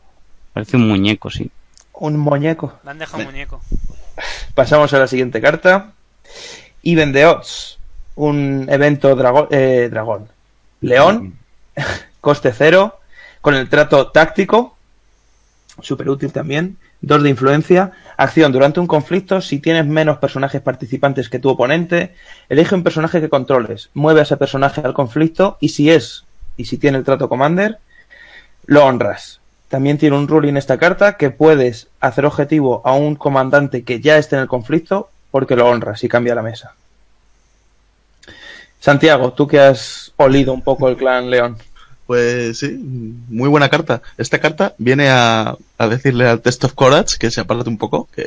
Parece 0.52 0.76
un 0.76 0.88
muñeco, 0.88 1.30
sí. 1.30 1.50
Un 1.94 2.16
muñeco. 2.18 2.74
Le 2.84 2.90
han 2.90 2.98
dejado 2.98 3.18
un 3.22 3.26
muñeco. 3.30 3.60
Pasamos 4.54 4.92
a 4.92 4.98
la 4.98 5.06
siguiente 5.06 5.40
carta. 5.40 5.92
Even 6.82 7.12
the 7.12 7.26
Odds. 7.26 7.78
Un 8.16 8.66
evento 8.68 9.16
drago- 9.16 9.48
eh, 9.50 9.88
dragón. 9.90 10.28
León. 10.80 11.34
Coste 12.20 12.52
cero. 12.52 12.98
Con 13.40 13.54
el 13.54 13.68
trato 13.68 14.08
táctico. 14.08 14.76
Súper 15.80 16.08
útil 16.08 16.32
también. 16.32 16.76
Dos 17.00 17.22
de 17.22 17.30
influencia. 17.30 17.92
Acción 18.16 18.50
durante 18.50 18.80
un 18.80 18.88
conflicto. 18.88 19.40
Si 19.40 19.60
tienes 19.60 19.86
menos 19.86 20.18
personajes 20.18 20.60
participantes 20.60 21.28
que 21.28 21.38
tu 21.38 21.48
oponente, 21.48 22.14
elige 22.48 22.74
un 22.74 22.82
personaje 22.82 23.20
que 23.20 23.28
controles. 23.28 23.90
Mueve 23.94 24.20
a 24.20 24.22
ese 24.24 24.36
personaje 24.36 24.80
al 24.84 24.94
conflicto. 24.94 25.56
Y 25.60 25.68
si 25.68 25.90
es, 25.90 26.24
y 26.58 26.66
si 26.66 26.76
tiene 26.76 26.98
el 26.98 27.04
trato 27.04 27.30
commander, 27.30 27.78
lo 28.66 28.84
honras. 28.84 29.40
También 29.68 29.96
tiene 29.96 30.16
un 30.16 30.28
ruling 30.28 30.56
esta 30.56 30.76
carta 30.78 31.16
que 31.16 31.30
puedes 31.30 31.88
hacer 32.00 32.26
objetivo 32.26 32.82
a 32.84 32.92
un 32.92 33.16
comandante 33.16 33.82
que 33.84 34.00
ya 34.00 34.18
esté 34.18 34.36
en 34.36 34.42
el 34.42 34.48
conflicto 34.48 35.08
porque 35.30 35.56
lo 35.56 35.66
honras 35.68 36.04
y 36.04 36.08
cambia 36.08 36.34
la 36.34 36.42
mesa. 36.42 36.74
Santiago, 38.80 39.32
tú 39.32 39.46
que 39.46 39.60
has 39.60 40.12
olido 40.16 40.52
un 40.52 40.62
poco 40.62 40.88
el 40.88 40.96
clan 40.96 41.30
León. 41.30 41.56
Pues 42.06 42.58
sí, 42.60 42.78
muy 43.28 43.50
buena 43.50 43.68
carta. 43.68 44.00
Esta 44.16 44.38
carta 44.38 44.74
viene 44.78 45.10
a, 45.10 45.54
a 45.76 45.88
decirle 45.88 46.26
al 46.26 46.40
Test 46.40 46.64
of 46.64 46.72
Courage 46.72 47.18
que 47.18 47.30
se 47.30 47.42
aparte 47.42 47.68
un 47.68 47.76
poco, 47.76 48.08
que, 48.14 48.24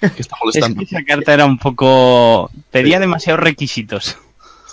que 0.00 0.22
está 0.22 0.34
Es 0.36 0.40
molestando. 0.40 0.78
que 0.80 0.84
esa 0.84 1.04
carta 1.04 1.32
era 1.34 1.44
un 1.44 1.58
poco... 1.58 2.50
Pedía 2.72 2.98
demasiados 2.98 3.40
requisitos. 3.40 4.18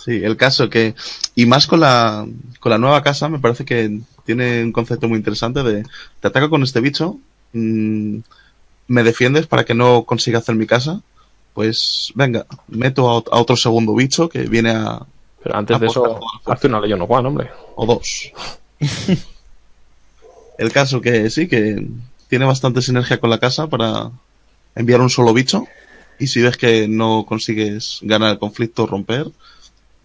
Sí, 0.07 0.23
el 0.23 0.37
caso 0.37 0.69
que, 0.69 0.95
y 1.35 1.45
más 1.45 1.67
con 1.67 1.81
la, 1.81 2.25
con 2.61 2.69
la 2.69 2.77
nueva 2.77 3.03
casa, 3.03 3.27
me 3.27 3.39
parece 3.39 3.65
que 3.65 3.99
tiene 4.25 4.63
un 4.63 4.71
concepto 4.71 5.09
muy 5.09 5.17
interesante 5.17 5.63
de, 5.63 5.83
te 6.21 6.27
ataco 6.29 6.49
con 6.49 6.63
este 6.63 6.79
bicho, 6.79 7.17
mm, 7.51 8.19
me 8.87 9.03
defiendes 9.03 9.47
para 9.47 9.65
que 9.65 9.73
no 9.73 10.03
consiga 10.05 10.39
hacer 10.39 10.55
mi 10.55 10.65
casa, 10.65 11.01
pues 11.53 12.13
venga, 12.15 12.45
meto 12.69 13.09
a, 13.09 13.17
ot- 13.21 13.29
a 13.33 13.37
otro 13.37 13.57
segundo 13.57 13.93
bicho 13.95 14.29
que 14.29 14.43
viene 14.43 14.69
a, 14.69 15.01
Pero 15.43 15.57
antes 15.57 15.77
de 15.77 15.87
eso, 15.87 16.21
hazte 16.45 16.67
una 16.67 16.79
leyenda 16.79 17.03
One, 17.03 17.27
hombre. 17.27 17.49
o 17.75 17.85
dos. 17.85 18.31
el 20.57 20.71
caso 20.71 21.01
que 21.01 21.29
sí, 21.29 21.49
que 21.49 21.85
tiene 22.29 22.45
bastante 22.45 22.81
sinergia 22.81 23.19
con 23.19 23.29
la 23.29 23.39
casa 23.39 23.67
para 23.67 24.09
enviar 24.73 25.01
un 25.01 25.09
solo 25.09 25.33
bicho, 25.33 25.65
y 26.17 26.27
si 26.27 26.41
ves 26.41 26.55
que 26.55 26.87
no 26.87 27.25
consigues 27.27 27.99
ganar 28.03 28.31
el 28.31 28.39
conflicto, 28.39 28.87
romper, 28.87 29.27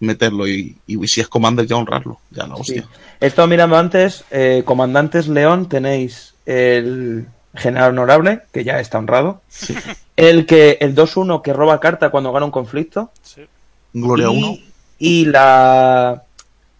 meterlo 0.03 0.47
y, 0.47 0.77
y 0.87 1.07
si 1.07 1.21
es 1.21 1.27
commander 1.27 1.65
ya 1.65 1.77
honrarlo, 1.77 2.19
ya 2.31 2.47
la 2.47 2.55
hostia. 2.55 2.83
Sí. 2.83 2.87
He 3.19 3.27
estado 3.27 3.47
mirando 3.47 3.77
antes, 3.77 4.25
eh, 4.31 4.63
comandantes 4.65 5.27
León, 5.27 5.69
tenéis 5.69 6.33
el 6.45 7.27
general 7.55 7.91
honorable, 7.91 8.41
que 8.51 8.63
ya 8.63 8.79
está 8.79 8.99
honrado. 8.99 9.41
El 10.15 10.45
que 10.45 10.77
el 10.81 10.95
2-1 10.95 11.41
que 11.41 11.53
roba 11.53 11.79
carta 11.79 12.11
cuando 12.11 12.31
gana 12.31 12.45
un 12.45 12.51
conflicto. 12.51 13.11
Sí. 13.23 13.45
Gloria 13.93 14.27
y, 14.31 14.43
1. 14.43 14.57
y 14.99 15.25
la 15.25 16.23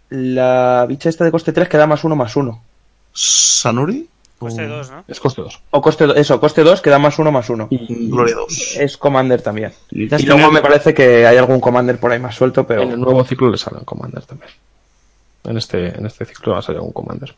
la 0.10 0.86
bicha 0.88 1.10
esta 1.10 1.26
de 1.26 1.32
coste 1.32 1.52
3 1.52 1.68
que 1.68 1.78
da 1.78 1.88
más 1.88 2.04
1 2.04 2.16
más 2.16 2.36
1. 2.36 2.62
Sanuri. 3.14 4.08
Coste 4.44 4.66
o 4.66 4.70
2, 4.70 4.92
¿no? 4.92 5.04
Es 5.08 5.20
coste 5.20 5.42
2. 5.42 5.62
O 5.72 5.82
coste 5.82 6.06
eso, 6.16 6.40
coste 6.40 6.64
2 6.64 6.82
que 6.82 6.90
da 6.90 7.00
más 7.00 7.18
1 7.18 7.32
más 7.32 7.50
1. 7.50 7.68
Gloria 7.70 8.36
2. 8.36 8.78
Es 8.80 8.98
commander 8.98 9.42
también. 9.42 9.74
Y 9.92 10.08
luego 10.26 10.52
me 10.52 10.62
parece 10.62 10.94
que 10.94 11.26
hay 11.26 11.38
algún 11.38 11.60
commander 11.60 12.00
por 12.00 12.12
ahí 12.12 12.20
más 12.20 12.36
suelto, 12.36 12.66
pero 12.66 12.84
En 12.84 12.92
el 12.92 13.00
nuevo 13.00 13.24
ciclo 13.24 13.50
le 13.50 13.58
salen 13.58 13.84
Commander 13.84 14.24
también. 14.26 14.52
En 15.46 15.58
este, 15.58 15.98
en 15.98 16.06
este 16.06 16.26
ciclo 16.26 16.54
va 16.54 16.60
a 16.60 16.62
salir 16.62 16.82
un 16.82 16.92
Commander. 16.92 17.36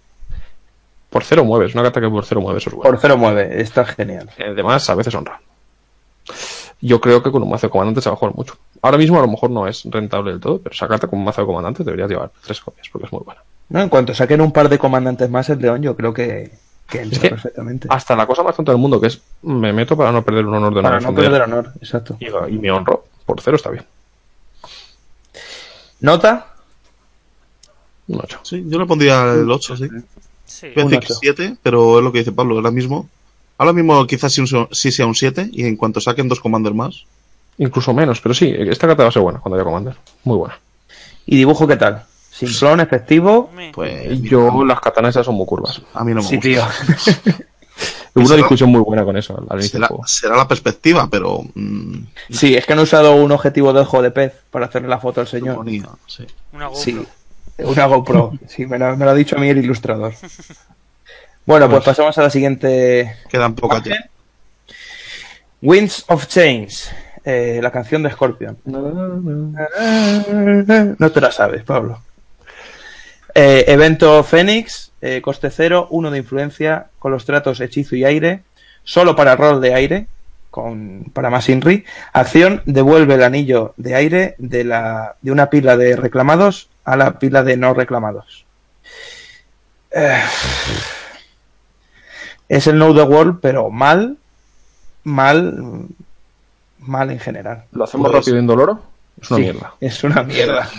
Por 1.10 1.24
cero 1.24 1.46
mueves, 1.46 1.74
una 1.74 1.84
carta 1.84 2.02
que 2.02 2.10
por 2.10 2.26
cero 2.26 2.42
mueve, 2.42 2.58
eso 2.58 2.70
es 2.70 2.76
bueno. 2.76 2.92
por 2.92 3.00
0 3.00 3.18
mueve, 3.18 3.62
está 3.62 3.86
genial. 3.86 4.30
Además, 4.38 4.90
a 4.90 4.96
veces 4.96 5.16
honra. 5.16 5.40
Yo 6.82 7.00
creo 7.00 7.24
que 7.24 7.32
con 7.32 7.42
un 7.42 7.50
mazo 7.50 7.68
de 7.68 7.72
comandantes 7.72 8.04
se 8.04 8.10
va 8.10 8.16
a 8.16 8.18
jugar 8.18 8.36
mucho. 8.36 8.58
Ahora 8.82 8.98
mismo 8.98 9.18
a 9.18 9.22
lo 9.22 9.28
mejor 9.28 9.50
no 9.50 9.66
es 9.66 9.84
rentable 9.86 10.32
del 10.32 10.42
todo, 10.42 10.60
pero 10.60 10.76
sacarte 10.76 11.08
con 11.08 11.20
un 11.20 11.26
mazo 11.26 11.42
de 11.42 11.48
comandantes 11.48 11.86
deberías 11.86 12.10
llevar 12.10 12.32
tres 12.44 12.60
copias 12.60 12.90
porque 12.92 13.08
es 13.08 13.14
muy 13.14 13.22
buena. 13.24 13.42
No, 13.70 13.82
en 13.82 13.90
cuanto 13.90 14.14
saquen 14.14 14.42
un 14.42 14.52
par 14.52 14.70
de 14.70 14.78
comandantes 14.78 15.30
más 15.30 15.50
el 15.50 15.60
León, 15.60 15.82
yo 15.82 15.96
creo 15.96 16.14
que, 16.14 16.52
que 16.88 17.02
entra 17.02 17.16
Es 17.18 17.22
que- 17.22 17.30
perfectamente. 17.30 17.88
Hasta 17.90 18.16
la 18.16 18.26
cosa 18.28 18.44
más 18.44 18.56
tonta 18.56 18.72
del 18.72 18.80
mundo, 18.82 19.00
que 19.02 19.08
es 19.08 19.20
me 19.42 19.74
meto 19.74 19.96
para 19.98 20.12
no 20.12 20.24
perder 20.24 20.46
un 20.46 20.54
honor 20.56 20.74
de 20.76 20.82
Para 20.82 20.96
no 21.00 21.12
defender 21.12 21.24
perder 21.26 21.42
honor, 21.44 21.74
exacto. 21.82 22.18
y, 22.20 22.28
y 22.54 22.58
me 22.60 22.72
honro. 22.72 23.06
Por 23.26 23.42
cero 23.42 23.56
está 23.58 23.72
bien. 23.72 23.86
Nota, 26.02 26.48
Un 28.08 28.20
8. 28.22 28.40
Sí, 28.44 28.64
yo 28.68 28.78
le 28.80 28.86
pondría 28.86 29.24
el 29.34 29.50
8, 29.50 29.78
sí. 29.78 29.88
Sí. 30.46 30.68
Voy 30.76 30.84
a 30.84 30.86
Un 30.86 30.92
decir 30.92 31.06
ocho. 31.12 31.20
7, 31.22 31.56
pero 31.64 31.98
es 31.98 32.04
lo 32.04 32.12
que 32.12 32.20
dice 32.20 32.32
Pablo, 32.32 32.56
ahora 32.56 32.70
mismo. 32.72 33.10
Ahora 33.58 33.74
mismo 33.74 34.06
quizás 34.06 34.32
sí, 34.34 34.44
sí 34.72 34.92
sea 34.92 35.06
un 35.08 35.16
7 35.16 35.50
y 35.52 35.66
en 35.66 35.76
cuanto 35.78 36.00
saquen 36.00 36.28
dos 36.28 36.40
commander 36.40 36.74
más. 36.74 37.06
Incluso 37.58 37.94
menos, 37.94 38.20
pero 38.22 38.36
sí, 38.36 38.54
esta 38.56 38.86
carta 38.86 39.04
va 39.04 39.10
a 39.10 39.12
ser 39.14 39.22
buena 39.22 39.40
cuando 39.40 39.56
haya 39.56 39.64
Commander. 39.64 39.96
Muy 40.26 40.38
buena. 40.38 40.60
¿y 41.26 41.38
dibujo 41.38 41.66
qué 41.66 41.78
tal? 41.78 42.04
Simplón, 42.38 42.80
efectivo. 42.82 43.48
Hombre, 43.50 43.72
Pues 43.74 44.22
Yo, 44.22 44.64
las 44.66 44.80
katanas 44.82 45.12
esas 45.12 45.26
son 45.26 45.36
muy 45.36 45.46
curvas. 45.46 45.82
a 45.94 46.04
mí 46.04 46.14
no 46.14 46.22
me 46.22 46.28
Sí, 46.28 46.36
gusta. 46.36 46.50
tío. 46.50 46.64
Hubo 48.18 48.26
una 48.28 48.36
discusión 48.38 48.70
muy 48.70 48.80
buena 48.82 49.04
con 49.04 49.18
eso 49.18 49.38
al 49.50 49.60
inicio 49.60 49.72
Será, 49.72 49.80
del 49.82 49.88
juego. 49.90 50.08
será 50.08 50.38
la 50.38 50.48
perspectiva, 50.48 51.10
pero 51.12 51.42
mm, 51.54 51.98
Sí, 52.30 52.56
es 52.56 52.66
que 52.66 52.72
han 52.74 52.80
usado 52.80 53.16
un 53.16 53.30
objetivo 53.34 53.74
de 53.74 53.82
ojo 53.82 54.02
de 54.02 54.12
pez 54.12 54.34
para 54.52 54.68
hacerle 54.68 54.88
la 54.88 55.00
foto 55.00 55.20
al 55.22 55.28
señor. 55.28 55.66
sí. 56.08 56.26
una 56.54 56.68
GoPro. 56.68 56.82
Sí, 56.82 57.06
una 57.60 57.86
GoPro. 57.88 58.32
Sí, 58.48 58.66
me 58.66 58.80
lo, 58.80 58.96
me 58.96 59.04
lo 59.06 59.12
ha 59.12 59.16
dicho 59.16 59.36
a 59.36 59.40
mí 59.40 59.50
el 59.50 59.58
ilustrador. 59.58 60.14
Bueno, 61.46 61.70
pues 61.70 61.84
pasamos 61.84 62.18
a 62.18 62.22
la 62.24 62.30
siguiente. 62.30 63.18
Quedan 63.30 63.54
pocas 63.54 63.84
ya. 63.84 64.10
Winds 65.62 66.06
of 66.08 66.28
Change, 66.28 66.74
eh, 67.26 67.60
la 67.62 67.72
canción 67.72 68.02
de 68.04 68.12
Scorpion. 68.12 68.58
No 70.98 71.12
te 71.12 71.22
la 71.22 71.32
sabes, 71.32 71.64
Pablo. 71.64 72.00
Eh, 73.38 73.66
evento 73.68 74.24
Fénix, 74.24 74.92
eh, 75.02 75.22
coste 75.22 75.50
cero, 75.50 75.88
uno 75.92 76.10
de 76.10 76.20
influencia, 76.20 76.88
con 77.00 77.12
los 77.12 77.26
tratos 77.26 77.60
hechizo 77.60 77.96
y 77.98 78.06
aire, 78.06 78.44
solo 78.86 79.14
para 79.16 79.36
rol 79.36 79.60
de 79.60 79.74
aire, 79.74 80.08
con, 80.50 81.12
para 81.14 81.30
más 81.30 81.50
Inri. 81.50 81.84
Acción, 82.14 82.62
devuelve 82.66 83.16
el 83.16 83.24
anillo 83.24 83.74
de 83.76 83.94
aire 83.96 84.36
de, 84.38 84.64
la, 84.64 85.16
de 85.22 85.32
una 85.34 85.50
pila 85.50 85.76
de 85.76 85.98
reclamados 85.98 86.70
a 86.86 86.96
la 86.96 87.20
pila 87.20 87.44
de 87.44 87.58
no 87.58 87.74
reclamados. 87.74 88.46
Eh, 89.92 90.22
es 92.48 92.68
el 92.68 92.78
No 92.78 92.94
the 92.96 93.02
World, 93.02 93.40
pero 93.42 93.70
mal, 93.70 94.18
mal, 95.04 95.88
mal 96.80 97.12
en 97.12 97.20
general. 97.20 97.66
¿Lo 97.74 97.84
hacemos 97.84 98.10
Pues- 98.12 98.22
rápido 98.24 98.38
y 98.38 98.40
indoloro? 98.40 98.95
Es 99.22 99.30
una 99.32 99.38
Sí, 99.38 99.42
mierda. 99.44 99.74
Es 99.80 100.04
una 100.04 100.24
mierda. 100.24 100.70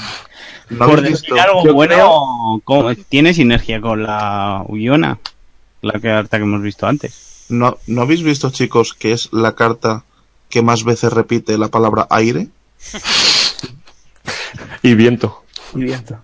¿No 0.70 0.78
Por 0.86 1.00
decir 1.02 1.38
algo 1.38 1.64
yo 1.64 1.74
bueno, 1.74 2.60
¿cómo- 2.64 2.94
tiene 3.08 3.32
sinergia 3.34 3.80
con 3.80 4.02
la 4.02 4.62
Uyona, 4.68 5.18
la 5.82 5.98
carta 6.00 6.36
que 6.38 6.42
hemos 6.44 6.62
visto 6.62 6.86
antes. 6.86 7.46
¿No, 7.48 7.78
¿No 7.86 8.02
habéis 8.02 8.22
visto, 8.22 8.50
chicos, 8.50 8.92
que 8.94 9.12
es 9.12 9.32
la 9.32 9.54
carta 9.54 10.04
que 10.48 10.62
más 10.62 10.82
veces 10.84 11.12
repite 11.12 11.56
la 11.58 11.68
palabra 11.68 12.06
aire? 12.10 12.48
Y 14.82 14.94
viento. 14.94 15.42
Y 15.74 15.84
viento. 15.84 16.18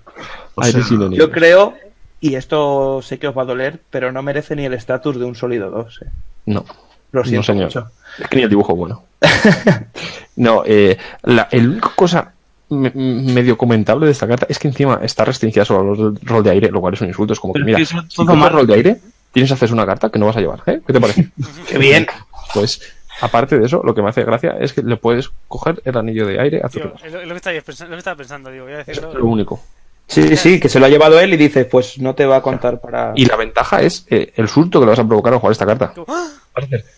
O 0.54 0.62
Aire 0.62 0.80
sea, 0.80 0.88
sinónimo. 0.88 1.16
Yo 1.16 1.30
creo, 1.30 1.74
y 2.20 2.34
esto 2.34 3.00
sé 3.02 3.18
que 3.18 3.28
os 3.28 3.36
va 3.36 3.42
a 3.42 3.46
doler, 3.46 3.80
pero 3.90 4.12
no 4.12 4.22
merece 4.22 4.54
ni 4.56 4.64
el 4.64 4.74
estatus 4.74 5.16
de 5.18 5.24
un 5.24 5.34
sólido 5.34 5.70
2. 5.70 6.00
eh. 6.02 6.10
No. 6.46 6.64
Lo 7.12 7.22
siento 7.24 7.40
no, 7.40 7.42
señor. 7.44 7.64
mucho. 7.66 7.90
Es 8.18 8.28
que 8.28 8.36
ni 8.36 8.42
el 8.42 8.48
dibujo 8.50 8.74
bueno. 8.74 9.04
no, 10.36 10.62
eh, 10.66 10.96
la, 11.22 11.48
el 11.50 11.68
única 11.68 11.92
cosa 11.94 12.32
me- 12.70 12.90
medio 12.94 13.56
comentable 13.56 14.06
de 14.06 14.12
esta 14.12 14.26
carta 14.26 14.46
es 14.48 14.58
que 14.58 14.68
encima 14.68 15.00
está 15.02 15.24
restringida 15.24 15.64
solo 15.64 15.92
al 15.92 16.16
rol 16.22 16.42
de 16.44 16.50
aire, 16.50 16.70
lo 16.70 16.80
cual 16.80 16.94
es 16.94 17.00
un 17.00 17.08
insulto. 17.08 17.32
Es 17.32 17.40
como 17.40 17.54
que, 17.54 17.60
mira, 17.60 17.78
es 17.78 17.90
que 17.90 18.00
si 18.08 18.24
mal. 18.24 18.50
rol 18.52 18.66
de 18.66 18.74
aire, 18.74 19.00
tienes 19.32 19.52
acceso 19.52 19.72
a 19.72 19.76
una 19.76 19.86
carta 19.86 20.10
que 20.10 20.18
no 20.18 20.26
vas 20.26 20.36
a 20.36 20.40
llevar. 20.40 20.62
¿eh? 20.66 20.80
¿Qué 20.86 20.92
te 20.92 21.00
parece? 21.00 21.30
¡Qué 21.68 21.78
bien! 21.78 22.06
Pues, 22.54 22.80
aparte 23.20 23.58
de 23.58 23.66
eso, 23.66 23.82
lo 23.84 23.94
que 23.94 24.02
me 24.02 24.08
hace 24.08 24.24
gracia 24.24 24.56
es 24.58 24.72
que 24.72 24.82
le 24.82 24.96
puedes 24.96 25.30
coger 25.48 25.80
el 25.84 25.96
anillo 25.96 26.26
de 26.26 26.40
aire 26.40 26.60
a 26.64 26.68
tu 26.68 26.78
es 26.78 26.84
lo, 27.12 27.28
que 27.28 27.36
estaba 27.36 27.60
pensando, 27.60 27.90
lo 27.90 27.96
que 27.96 27.98
estaba 27.98 28.16
pensando, 28.16 28.50
digo, 28.50 28.64
voy 28.64 28.74
a 28.74 28.78
decirlo. 28.78 29.08
es 29.10 29.14
lo 29.14 29.26
único. 29.26 29.60
Sí, 30.06 30.36
sí, 30.36 30.60
que 30.60 30.68
se 30.68 30.78
lo 30.78 30.86
ha 30.86 30.88
llevado 30.90 31.18
él 31.20 31.32
y 31.32 31.36
dices, 31.38 31.66
pues 31.66 31.98
no 31.98 32.14
te 32.14 32.26
va 32.26 32.36
a 32.36 32.42
contar 32.42 32.80
para... 32.80 33.12
Y 33.16 33.24
la 33.24 33.36
ventaja 33.36 33.80
es 33.80 34.04
eh, 34.10 34.32
el 34.36 34.46
surto 34.48 34.78
que 34.78 34.84
le 34.86 34.90
vas 34.90 34.98
a 34.98 35.06
provocar 35.06 35.32
al 35.32 35.38
jugar 35.38 35.52
esta 35.52 35.64
carta. 35.64 35.94
¡ah! 36.08 36.28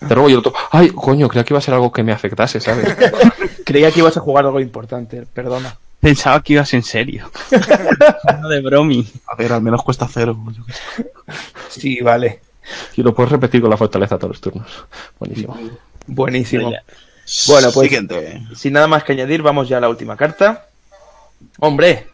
Te 0.09 0.15
robo 0.15 0.29
y 0.29 0.33
el 0.33 0.39
otro. 0.39 0.53
Ay, 0.73 0.91
coño, 0.91 1.29
creía 1.29 1.45
que 1.45 1.53
iba 1.55 1.59
a 1.59 1.63
ser 1.63 1.75
algo 1.75 1.93
que 1.93 2.03
me 2.03 2.13
afectase, 2.13 2.61
¿sabes? 2.61 2.97
Creía 3.65 3.91
que 3.93 4.01
ibas 4.01 4.17
a 4.17 4.21
jugar 4.21 4.45
algo 4.45 4.59
importante, 4.59 5.25
perdona. 5.33 5.77
Pensaba 6.01 6.43
que 6.43 6.55
ibas 6.55 6.75
en 6.75 6.83
serio. 6.83 7.31
no 8.43 8.49
de 8.49 8.61
bromi. 8.61 9.07
A 9.29 9.37
ver, 9.37 9.53
al 9.53 9.63
menos 9.63 9.83
cuesta 9.83 10.09
cero. 10.13 10.37
yo 10.55 10.65
qué 10.67 10.73
sé. 10.73 11.11
Sí, 11.69 12.01
vale. 12.01 12.41
Y 12.97 13.03
lo 13.03 13.15
puedes 13.15 13.33
repetir 13.33 13.61
con 13.61 13.71
la 13.71 13.77
fortaleza 13.77 14.19
todos 14.19 14.31
los 14.33 14.41
turnos. 14.41 14.67
Buenísimo. 15.19 15.57
Buenísimo. 16.07 16.73
Bueno, 17.47 17.71
pues- 17.73 17.89
Siguiente. 17.89 18.43
Sin 18.57 18.73
nada 18.73 18.87
más 18.87 19.05
que 19.05 19.13
añadir, 19.13 19.41
vamos 19.41 19.69
ya 19.69 19.79
a 19.79 19.81
la 19.81 19.89
última 19.89 20.17
carta. 20.17 20.67
Hombre. 21.61 22.09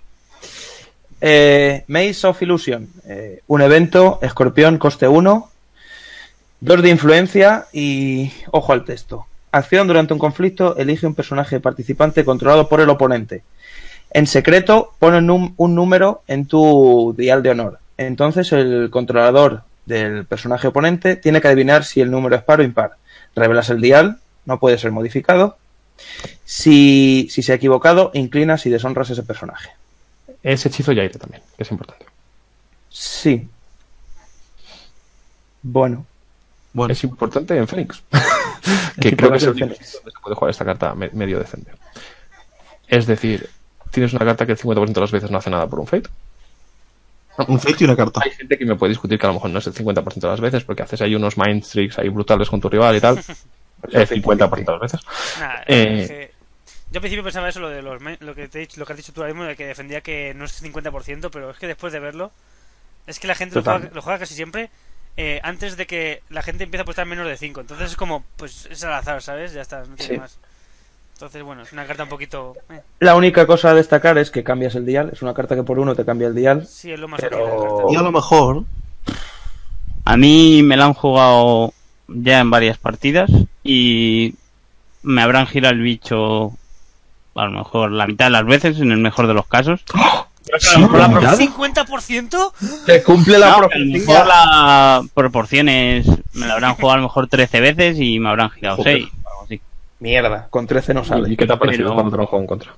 Eh, 1.20 1.84
Maze 1.86 2.26
of 2.26 2.40
Illusion. 2.42 2.88
Eh, 3.06 3.42
un 3.46 3.60
evento, 3.62 4.18
escorpión, 4.22 4.78
coste 4.78 5.06
1. 5.08 5.50
Dos 6.60 6.82
de 6.82 6.90
influencia 6.90 7.66
y 7.72 8.32
ojo 8.50 8.72
al 8.72 8.84
texto. 8.84 9.26
Acción 9.52 9.88
durante 9.88 10.12
un 10.12 10.18
conflicto, 10.18 10.76
elige 10.76 11.06
un 11.06 11.14
personaje 11.14 11.58
participante 11.58 12.24
controlado 12.24 12.68
por 12.68 12.80
el 12.80 12.88
oponente. 12.88 13.42
En 14.12 14.26
secreto, 14.26 14.92
pone 14.98 15.18
un 15.18 15.74
número 15.74 16.22
en 16.26 16.46
tu 16.46 17.14
dial 17.16 17.42
de 17.42 17.50
honor. 17.50 17.78
Entonces 17.96 18.52
el 18.52 18.90
controlador 18.90 19.62
del 19.86 20.24
personaje 20.26 20.68
oponente 20.68 21.16
tiene 21.16 21.40
que 21.40 21.48
adivinar 21.48 21.84
si 21.84 22.00
el 22.00 22.10
número 22.10 22.36
es 22.36 22.42
par 22.42 22.60
o 22.60 22.62
impar. 22.62 22.92
Revelas 23.34 23.70
el 23.70 23.80
dial, 23.80 24.18
no 24.44 24.60
puede 24.60 24.78
ser 24.78 24.92
modificado. 24.92 25.56
Si, 26.44 27.28
si 27.30 27.42
se 27.42 27.52
ha 27.52 27.56
equivocado, 27.56 28.10
inclinas 28.14 28.66
y 28.66 28.70
deshonras 28.70 29.10
ese 29.10 29.22
personaje. 29.22 29.70
Es 30.42 30.64
hechizo 30.66 30.92
y 30.92 31.00
aire 31.00 31.18
también, 31.18 31.42
que 31.56 31.62
es 31.62 31.70
importante. 31.70 32.06
Sí. 32.88 33.48
Bueno. 35.62 36.06
Bueno, 36.72 36.92
Es 36.92 37.02
importante 37.04 37.56
en 37.56 37.66
Fénix. 37.66 38.02
que 39.00 39.08
Es 39.08 39.16
creo 39.16 39.30
que 39.30 39.36
es 39.38 39.42
el 39.42 39.50
único 39.50 39.66
donde 39.66 39.84
se 39.84 39.98
puede 40.22 40.36
jugar 40.36 40.50
esta 40.50 40.64
carta 40.64 40.94
me- 40.94 41.10
medio 41.10 41.38
decente. 41.38 41.72
Es 42.88 43.06
decir, 43.06 43.48
tienes 43.90 44.12
una 44.12 44.24
carta 44.24 44.46
que 44.46 44.52
el 44.52 44.58
50% 44.58 44.92
de 44.92 45.00
las 45.00 45.10
veces 45.10 45.30
no 45.30 45.38
hace 45.38 45.50
nada 45.50 45.66
por 45.66 45.80
un 45.80 45.86
Fate. 45.86 46.08
un 47.48 47.58
fate 47.60 47.76
y 47.80 47.84
una 47.84 47.96
carta. 47.96 48.20
Hay 48.24 48.30
gente 48.32 48.56
que 48.58 48.64
me 48.64 48.76
puede 48.76 48.90
discutir 48.90 49.18
que 49.18 49.26
a 49.26 49.28
lo 49.30 49.34
mejor 49.34 49.50
no 49.50 49.58
es 49.58 49.66
el 49.66 49.74
50% 49.74 50.14
de 50.20 50.28
las 50.28 50.40
veces 50.40 50.64
porque 50.64 50.82
haces 50.82 51.00
ahí 51.00 51.14
unos 51.14 51.36
mind 51.36 51.64
tricks 51.66 51.98
ahí 51.98 52.08
brutales 52.08 52.48
con 52.48 52.60
tu 52.60 52.68
rival 52.68 52.96
y 52.96 53.00
tal. 53.00 53.18
El 53.90 54.06
50% 54.06 54.50
de 54.66 54.72
las 54.72 54.80
veces. 54.80 55.00
Nah, 55.40 55.54
Eh, 55.66 56.29
Yo 56.92 56.98
al 56.98 57.02
principio 57.02 57.22
pensaba 57.22 57.48
eso, 57.48 57.60
lo 57.60 57.68
de 57.68 57.82
los, 57.82 58.00
lo 58.20 58.34
que, 58.34 58.48
te 58.48 58.58
he 58.58 58.60
dicho- 58.62 58.80
lo 58.80 58.86
que 58.86 58.92
has 58.92 58.96
dicho 58.96 59.12
tú 59.12 59.20
ahora 59.20 59.32
mismo, 59.32 59.44
de 59.46 59.56
que 59.56 59.66
defendía 59.66 60.00
que 60.00 60.34
no 60.34 60.44
es 60.44 60.52
50%, 60.62 61.30
pero 61.30 61.50
es 61.50 61.58
que 61.58 61.66
después 61.68 61.92
de 61.92 62.00
verlo, 62.00 62.32
es 63.06 63.18
que 63.20 63.28
la 63.28 63.34
gente 63.34 63.56
lo 63.56 63.62
juega, 63.62 63.90
lo 63.92 64.02
juega 64.02 64.18
casi 64.18 64.34
siempre 64.34 64.70
eh, 65.16 65.40
antes 65.42 65.76
de 65.76 65.86
que 65.86 66.22
la 66.30 66.42
gente 66.42 66.64
empiece 66.64 66.80
a 66.80 66.84
apostar 66.84 67.06
menos 67.06 67.26
de 67.26 67.36
5. 67.36 67.60
Entonces 67.60 67.90
es 67.90 67.96
como, 67.96 68.24
pues 68.36 68.66
es 68.70 68.82
al 68.84 68.92
azar, 68.94 69.22
¿sabes? 69.22 69.52
Ya 69.52 69.62
está, 69.62 69.84
no 69.84 69.96
tiene 69.96 70.14
Sí. 70.14 70.18
más. 70.20 70.38
Entonces, 71.14 71.42
bueno, 71.42 71.62
es 71.62 71.72
una 71.72 71.86
carta 71.86 72.04
un 72.04 72.08
poquito... 72.08 72.56
eh, 72.70 72.80
La 73.00 73.14
única 73.14 73.46
cosa 73.46 73.70
a 73.70 73.74
destacar 73.74 74.16
es 74.18 74.30
que 74.30 74.42
cambias 74.42 74.74
el 74.74 74.86
dial. 74.86 75.10
Es 75.12 75.20
una 75.22 75.34
carta 75.34 75.54
que 75.54 75.62
por 75.62 75.78
uno 75.78 75.94
te 75.94 76.04
cambia 76.04 76.28
el 76.28 76.34
dial. 76.34 76.66
sí, 76.66 76.90
es 76.92 76.98
lo 76.98 77.08
más 77.08 77.20
Pero-. 77.20 77.86
Y 77.90 77.96
a 77.96 78.02
lo 78.02 78.10
mejor, 78.12 78.64
A 80.04 80.16
mí 80.16 80.62
me 80.62 80.76
la 80.76 80.86
han 80.86 80.94
jugado 80.94 81.72
ya 82.08 82.40
en 82.40 82.50
varias 82.50 82.78
partidas 82.78 83.30
y 83.62 84.34
me 85.02 85.22
habrán 85.22 85.46
girado 85.46 85.74
el 85.74 85.82
bicho 85.82 86.52
a 87.40 87.44
lo 87.46 87.58
mejor 87.58 87.92
la 87.92 88.06
mitad 88.06 88.26
de 88.26 88.30
las 88.32 88.44
veces, 88.44 88.78
en 88.80 88.90
el 88.92 88.98
mejor 88.98 89.26
de 89.26 89.34
los 89.34 89.46
casos. 89.46 89.80
¿50%? 91.38 92.52
Te 92.86 93.02
cumple 93.02 93.38
la 93.38 93.50
No, 93.58 93.68
que 93.68 93.74
a 93.74 93.78
lo 93.78 93.86
mejor 93.86 94.26
la 94.26 95.02
proporción 95.14 95.68
es, 95.68 96.06
me 96.34 96.46
la 96.46 96.54
habrán 96.54 96.74
jugado 96.74 96.92
a 96.92 96.96
lo 96.96 97.02
mejor 97.04 97.28
13 97.28 97.60
veces 97.60 97.98
y 98.00 98.18
me 98.18 98.28
habrán 98.30 98.50
girado 98.50 98.76
Joder. 98.78 98.98
6. 98.98 99.08
Algo 99.26 99.42
así. 99.44 99.60
Mierda, 100.00 100.46
con 100.50 100.66
13 100.66 100.94
no 100.94 101.04
sale. 101.04 101.30
¿Y 101.32 101.36
qué 101.36 101.46
te 101.46 101.52
ha 101.52 101.58
parecido 101.58 101.84
Pero- 101.88 101.94
cuando 101.94 102.10
te 102.12 102.16
lo 102.18 102.26
jugado 102.26 102.42
en 102.42 102.46
contra? 102.48 102.72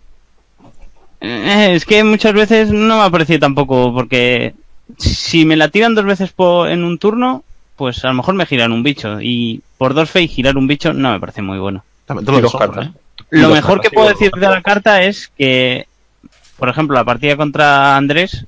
Eh, 1.20 1.74
es 1.74 1.84
que 1.84 2.02
muchas 2.02 2.32
veces 2.32 2.70
no 2.72 2.96
me 2.98 3.02
ha 3.04 3.10
parecido 3.10 3.38
tampoco, 3.38 3.92
porque 3.94 4.54
si 4.98 5.44
me 5.44 5.56
la 5.56 5.68
tiran 5.68 5.94
dos 5.94 6.04
veces 6.04 6.34
en 6.68 6.82
un 6.84 6.98
turno, 6.98 7.44
pues 7.76 8.04
a 8.04 8.08
lo 8.08 8.14
mejor 8.14 8.34
me 8.34 8.44
giran 8.46 8.72
un 8.72 8.82
bicho. 8.82 9.20
Y 9.20 9.62
por 9.78 9.94
dos 9.94 10.10
fe 10.10 10.26
girar 10.26 10.56
un 10.56 10.66
bicho 10.66 10.92
no 10.92 11.12
me 11.12 11.20
parece 11.20 11.40
muy 11.42 11.58
bueno. 11.58 11.84
también 12.06 12.26
te 12.26 12.32
lo 12.32 12.38
Y 12.38 12.42
dos 12.42 12.56
cartas. 12.56 12.86
¿eh? 12.88 12.90
Lo 13.32 13.48
mejor 13.48 13.80
que 13.80 13.90
puedo 13.90 14.08
decir 14.08 14.30
de 14.30 14.46
la 14.46 14.60
carta 14.60 15.02
es 15.02 15.32
que, 15.38 15.86
por 16.58 16.68
ejemplo, 16.68 16.94
la 16.94 17.04
partida 17.04 17.34
contra 17.34 17.96
Andrés, 17.96 18.44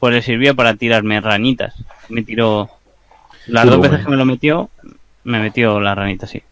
pues 0.00 0.14
le 0.14 0.22
sirvió 0.22 0.56
para 0.56 0.76
tirarme 0.76 1.20
ranitas. 1.20 1.74
Me 2.08 2.22
tiró 2.22 2.70
las 3.46 3.66
dos 3.66 3.82
veces 3.82 4.02
que 4.02 4.10
me 4.10 4.16
lo 4.16 4.24
metió, 4.24 4.70
me 5.24 5.40
metió 5.40 5.78
la 5.78 5.94
ranita, 5.94 6.26
sí. 6.26 6.42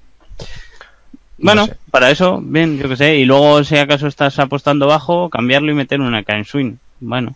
Bueno, 1.39 1.65
sé. 1.65 1.77
para 1.91 2.11
eso, 2.11 2.43
bien, 2.43 2.79
yo 2.79 2.91
que 2.91 2.97
sé. 2.97 3.17
Y 3.17 3.25
luego, 3.25 3.65
si 3.65 3.79
acaso 3.79 4.07
estás 4.07 4.39
apostando 4.39 4.87
bajo, 4.87 5.31
cambiarlo 5.31 5.73
y 5.73 5.75
meter 5.75 5.99
una 6.03 6.25
Caen 6.25 6.45
Swing. 6.45 6.75
Bueno, 7.01 7.35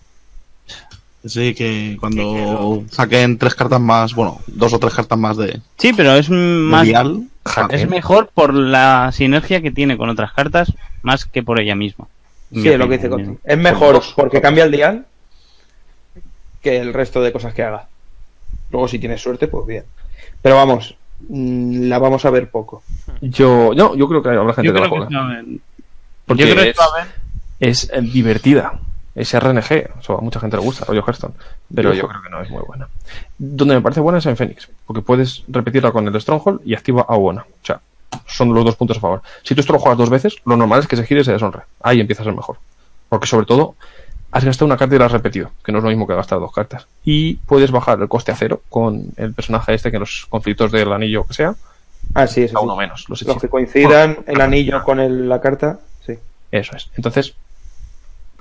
Sí, 1.27 1.55
que 1.55 1.97
cuando 1.99 2.85
saquen 2.91 3.39
tres 3.39 3.55
cartas 3.55 3.81
más, 3.81 4.15
bueno, 4.15 4.41
dos 4.47 4.73
o 4.73 4.79
tres 4.79 4.95
cartas 4.95 5.19
más 5.19 5.37
de, 5.37 5.61
sí, 5.77 5.93
pero 5.97 6.15
es 6.15 6.31
más. 6.31 6.85
dial, 6.85 7.29
Es 7.71 7.89
mejor 7.89 8.31
por 8.33 8.55
la 8.55 9.11
sinergia 9.13 9.61
que 9.61 9.71
tiene 9.71 9.97
con 9.97 10.09
otras 10.09 10.33
cartas, 10.33 10.73
más 11.03 11.25
que 11.25 11.43
por 11.43 11.61
ella 11.61 11.75
misma. 11.75 12.07
Sí, 12.53 12.61
mi 12.61 12.69
es 12.69 12.79
lo 12.79 12.89
que 12.89 12.97
dice. 12.97 13.09
Conti. 13.09 13.39
Es 13.45 13.59
mejor 13.59 14.03
porque 14.15 14.41
cambia 14.41 14.65
el 14.65 14.71
dial 14.71 15.07
que 16.63 16.79
el 16.79 16.95
resto 16.95 17.23
de 17.23 17.33
cosas 17.33 17.55
que 17.55 17.63
haga. 17.63 17.89
Luego, 18.71 18.89
si 18.89 18.99
tienes 18.99 19.21
suerte, 19.21 19.49
pues 19.49 19.67
bien. 19.67 19.85
Pero 20.43 20.57
vamos, 20.57 20.97
mm, 21.29 21.89
la 21.89 21.99
vamos 21.99 22.25
a 22.25 22.31
ver 22.31 22.51
poco. 22.51 22.83
Yo, 23.21 23.73
no, 23.75 23.95
yo 23.95 24.09
creo 24.09 24.23
que 24.23 24.29
habrá 24.31 24.55
gente 24.55 24.69
Yo 24.69 24.75
que 24.75 24.81
la 24.81 24.89
juega. 24.89 25.09
Porque 26.25 26.47
Yo 26.47 26.55
creo 26.55 26.65
que 26.65 26.71
es, 26.71 26.77
se 26.77 26.83
va 26.83 26.89
a 26.89 27.05
ver. 27.05 27.15
es, 27.61 28.13
divertida. 28.13 28.81
Es 29.17 29.33
RNG. 29.33 29.89
O 29.99 30.03
sea, 30.03 30.15
a 30.17 30.21
mucha 30.21 30.39
gente 30.39 30.57
le 30.57 30.63
gusta, 30.63 30.85
rollo 30.85 31.03
Hearthstone. 31.05 31.35
Pero 31.75 31.93
yo 31.95 32.07
creo 32.07 32.23
que 32.23 32.29
no 32.31 32.41
es 32.43 32.51
muy 32.51 32.63
buena. 32.63 32.87
Donde 33.39 33.75
me 33.75 33.81
parece 33.81 34.01
buena 34.01 34.19
es 34.19 34.27
en 34.27 34.37
Phoenix. 34.37 34.69
Porque 34.87 35.03
puedes 35.03 35.43
repetirla 35.49 35.91
con 35.91 36.07
el 36.07 36.21
Stronghold 36.21 36.61
y 36.65 36.75
activa 36.75 37.05
a 37.09 37.17
buena. 37.17 37.43
O 37.43 37.67
sea, 37.67 37.81
son 38.27 38.53
los 38.55 38.65
dos 38.65 38.77
puntos 38.77 38.99
a 38.99 39.01
favor. 39.01 39.23
Si 39.43 39.55
tú 39.55 39.61
esto 39.63 39.73
lo 39.73 39.79
juegas 39.79 39.99
dos 39.99 40.11
veces, 40.11 40.37
lo 40.45 40.57
normal 40.57 40.81
es 40.81 40.87
que 40.87 40.97
se 40.97 41.05
gire 41.07 41.23
y 41.23 41.25
se 41.25 41.33
deshonre. 41.33 41.63
Ahí 41.83 41.99
empieza 42.01 42.23
a 42.23 42.25
ser 42.27 42.35
mejor. 42.35 42.59
Porque 43.09 43.27
sobre 43.27 43.47
todo, 43.47 43.75
has 44.33 44.45
gastado 44.45 44.67
una 44.67 44.77
carta 44.77 44.95
y 44.95 44.99
la 44.99 45.07
has 45.07 45.13
repetido, 45.13 45.51
que 45.65 45.73
no 45.73 45.79
es 45.79 45.85
lo 45.85 45.91
mismo 45.91 46.07
que 46.07 46.15
gastar 46.15 46.39
dos 46.39 46.53
cartas. 46.53 46.87
Y 47.05 47.35
puedes 47.47 47.71
bajar 47.71 47.99
el 48.01 48.09
coste 48.09 48.33
a 48.33 48.37
cero 48.37 48.61
con 48.69 49.03
el 49.17 49.33
personaje 49.33 49.73
este 49.75 49.91
que 49.91 49.97
en 49.97 50.01
los 50.01 50.27
conflictos 50.29 50.71
del 50.73 50.93
anillo 50.93 51.25
que 51.25 51.33
sea, 51.35 51.55
Ah, 52.15 52.27
sí, 52.27 52.43
eso 52.43 52.59
a 52.59 52.61
sí. 52.61 52.65
uno 52.67 52.77
menos. 52.77 53.07
Los 53.09 53.23
Los 53.23 53.39
que 53.41 53.49
coincidan 53.49 54.19
el 54.27 54.41
anillo 54.41 54.85
con 54.85 55.01
el- 55.01 55.29
la 55.29 55.41
carta, 55.41 55.81
sí. 56.07 56.15
Eso 56.53 56.77
es. 56.77 56.89
Entonces, 56.97 57.35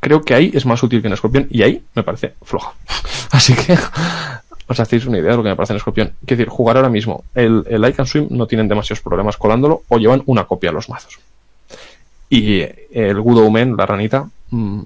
creo 0.06 0.22
que 0.22 0.36
ahí 0.36 0.52
es 0.54 0.68
más 0.68 0.84
útil 0.84 1.02
que 1.02 1.08
en 1.08 1.14
Escorpión 1.14 1.48
y 1.50 1.64
ahí 1.64 1.84
me 1.96 2.04
parece 2.04 2.36
floja. 2.44 2.74
Así 3.32 3.56
que 3.56 3.76
os 4.68 4.80
hacéis 4.80 5.06
una 5.08 5.18
idea 5.18 5.32
de 5.32 5.38
lo 5.38 5.42
que 5.44 5.50
me 5.50 5.56
parece 5.56 5.74
en 5.74 5.78
Escorpión. 5.78 6.14
Quiero 6.28 6.38
decir, 6.38 6.48
jugar 6.50 6.78
ahora 6.78 6.90
mismo 6.90 7.24
el, 7.34 7.64
el 7.68 7.94
Can 7.96 8.06
Swim 8.06 8.28
no 8.30 8.46
tienen 8.46 8.68
demasiados 8.68 9.02
problemas 9.02 9.36
colándolo 9.38 9.82
o 9.90 9.98
llevan 9.98 10.22
una 10.28 10.44
copia 10.46 10.70
a 10.70 10.74
los 10.74 10.90
mazos. 10.90 11.18
Y 12.30 12.62
el 12.92 13.20
Good 13.20 13.40
Omen, 13.48 13.76
la 13.76 13.86
ranita, 13.88 14.30
mm, 14.52 14.82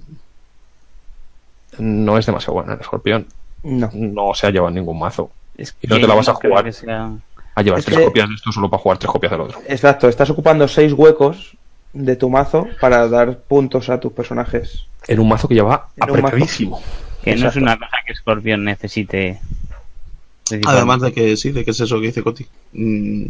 no 1.78 2.18
es 2.18 2.26
demasiado 2.26 2.54
buena 2.54 2.74
en 2.74 2.80
Escorpión. 2.80 3.26
No. 3.62 3.90
No 3.92 4.32
se 4.34 4.46
ha 4.46 4.50
llevado 4.50 4.70
ningún 4.70 4.98
mazo. 4.98 5.30
Es 5.56 5.74
Y 5.82 5.86
no 5.86 5.96
te 6.00 6.06
la 6.06 6.14
vas 6.14 6.28
a 6.28 6.32
no 6.32 6.38
jugar. 6.38 6.72
sea- 6.72 7.10
A 7.54 7.62
llevar 7.62 7.80
Es 7.80 7.84
tres 7.84 7.98
que- 7.98 8.04
copias 8.04 8.28
de 8.28 8.34
esto 8.36 8.52
solo 8.52 8.70
para 8.70 8.82
jugar 8.82 8.98
tres 8.98 9.10
copias 9.10 9.32
del 9.32 9.40
otro. 9.42 9.60
Exacto, 9.68 10.08
estás 10.08 10.30
ocupando 10.30 10.66
seis 10.66 10.92
huecos 10.94 11.56
de 11.92 12.16
tu 12.16 12.30
mazo 12.30 12.66
para 12.80 13.08
dar 13.08 13.38
puntos 13.40 13.88
a 13.90 13.98
tus 14.00 14.12
personajes. 14.12 14.86
En 15.08 15.18
un 15.20 15.28
mazo 15.28 15.48
que 15.48 15.54
ya 15.56 15.64
va 15.64 15.88
apretadísimo. 16.00 16.80
Que 17.22 17.36
no 17.36 17.48
es 17.48 17.56
una 17.56 17.76
cosa 17.76 17.96
que 18.06 18.14
Scorpion 18.14 18.64
necesite. 18.64 19.40
Además 20.66 21.00
de 21.00 21.12
que 21.12 21.36
sí, 21.36 21.52
de 21.52 21.64
que 21.64 21.70
es 21.70 21.80
eso 21.80 22.00
que 22.00 22.06
dice 22.06 22.22
Coti. 22.22 22.46
Mm, 22.72 23.24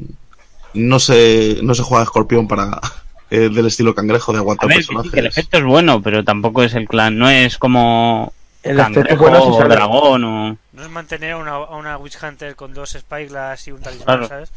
no 0.75 0.99
se, 0.99 1.59
no 1.63 1.75
se 1.75 1.83
juega 1.83 2.05
escorpión 2.05 2.47
para 2.49 2.81
eh, 3.31 3.49
del 3.51 3.67
estilo 3.67 3.95
cangrejo 3.95 4.33
de 4.33 4.39
A 4.39 4.41
aguantar 4.41 4.69
ver, 4.69 4.79
sí, 4.79 4.83
personajes. 4.87 5.13
que 5.13 5.21
el 5.21 5.27
efecto 5.27 5.59
es 5.59 5.65
bueno, 5.65 6.01
pero 6.03 6.25
tampoco 6.25 6.63
es 6.63 6.75
el 6.75 6.87
clan. 6.89 7.19
No 7.19 7.29
es 7.29 7.59
como 7.59 8.33
El 8.63 8.79
efecto 8.79 9.01
cangrejo 9.01 9.23
bueno 9.23 9.41
si 9.57 9.63
o 9.63 9.69
dragón 9.69 10.25
o. 10.25 10.57
No 10.73 10.83
es 10.83 10.91
mantener 10.91 11.33
a 11.33 11.37
una, 11.39 11.51
a 11.57 11.77
una 11.77 11.97
Witch 11.99 12.17
Hunter 12.23 12.55
con 12.57 12.73
dos 12.75 12.91
Spyglass 12.99 13.69
y 13.69 13.73
un 13.73 13.81
talismán, 13.81 14.05
Claro. 14.19 14.29
¿sabes? 14.29 14.53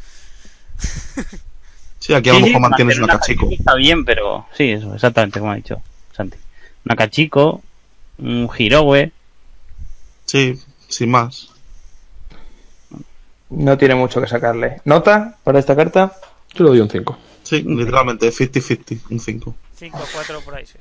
Sí, 2.04 2.12
aquí 2.12 2.28
a 2.28 2.34
lo 2.34 2.40
mejor 2.40 2.60
mantienes 2.60 2.98
mantener 2.98 3.02
una 3.02 3.18
cachico. 3.18 3.48
Está 3.50 3.74
bien, 3.76 4.04
pero 4.04 4.46
sí, 4.52 4.72
eso, 4.72 4.92
exactamente 4.92 5.40
como 5.40 5.52
ha 5.52 5.54
dicho 5.54 5.80
Santi. 6.12 6.36
Una 6.84 6.96
cachico, 6.96 7.62
un 8.18 8.50
Hirowe. 8.58 9.10
Sí, 10.26 10.60
sin 10.86 11.10
más. 11.10 11.48
No 13.48 13.78
tiene 13.78 13.94
mucho 13.94 14.20
que 14.20 14.26
sacarle. 14.26 14.82
¿Nota 14.84 15.38
para 15.44 15.58
esta 15.58 15.74
carta? 15.74 16.12
Yo 16.52 16.64
le 16.64 16.70
doy 16.72 16.80
un 16.80 16.90
5. 16.90 17.18
Sí, 17.42 17.62
literalmente 17.62 18.28
50-50, 18.30 19.00
un 19.08 19.20
5. 19.20 19.54
5 19.78 19.96
o 19.96 20.06
4 20.12 20.40
por 20.42 20.56
ahí, 20.56 20.66
sí. 20.66 20.76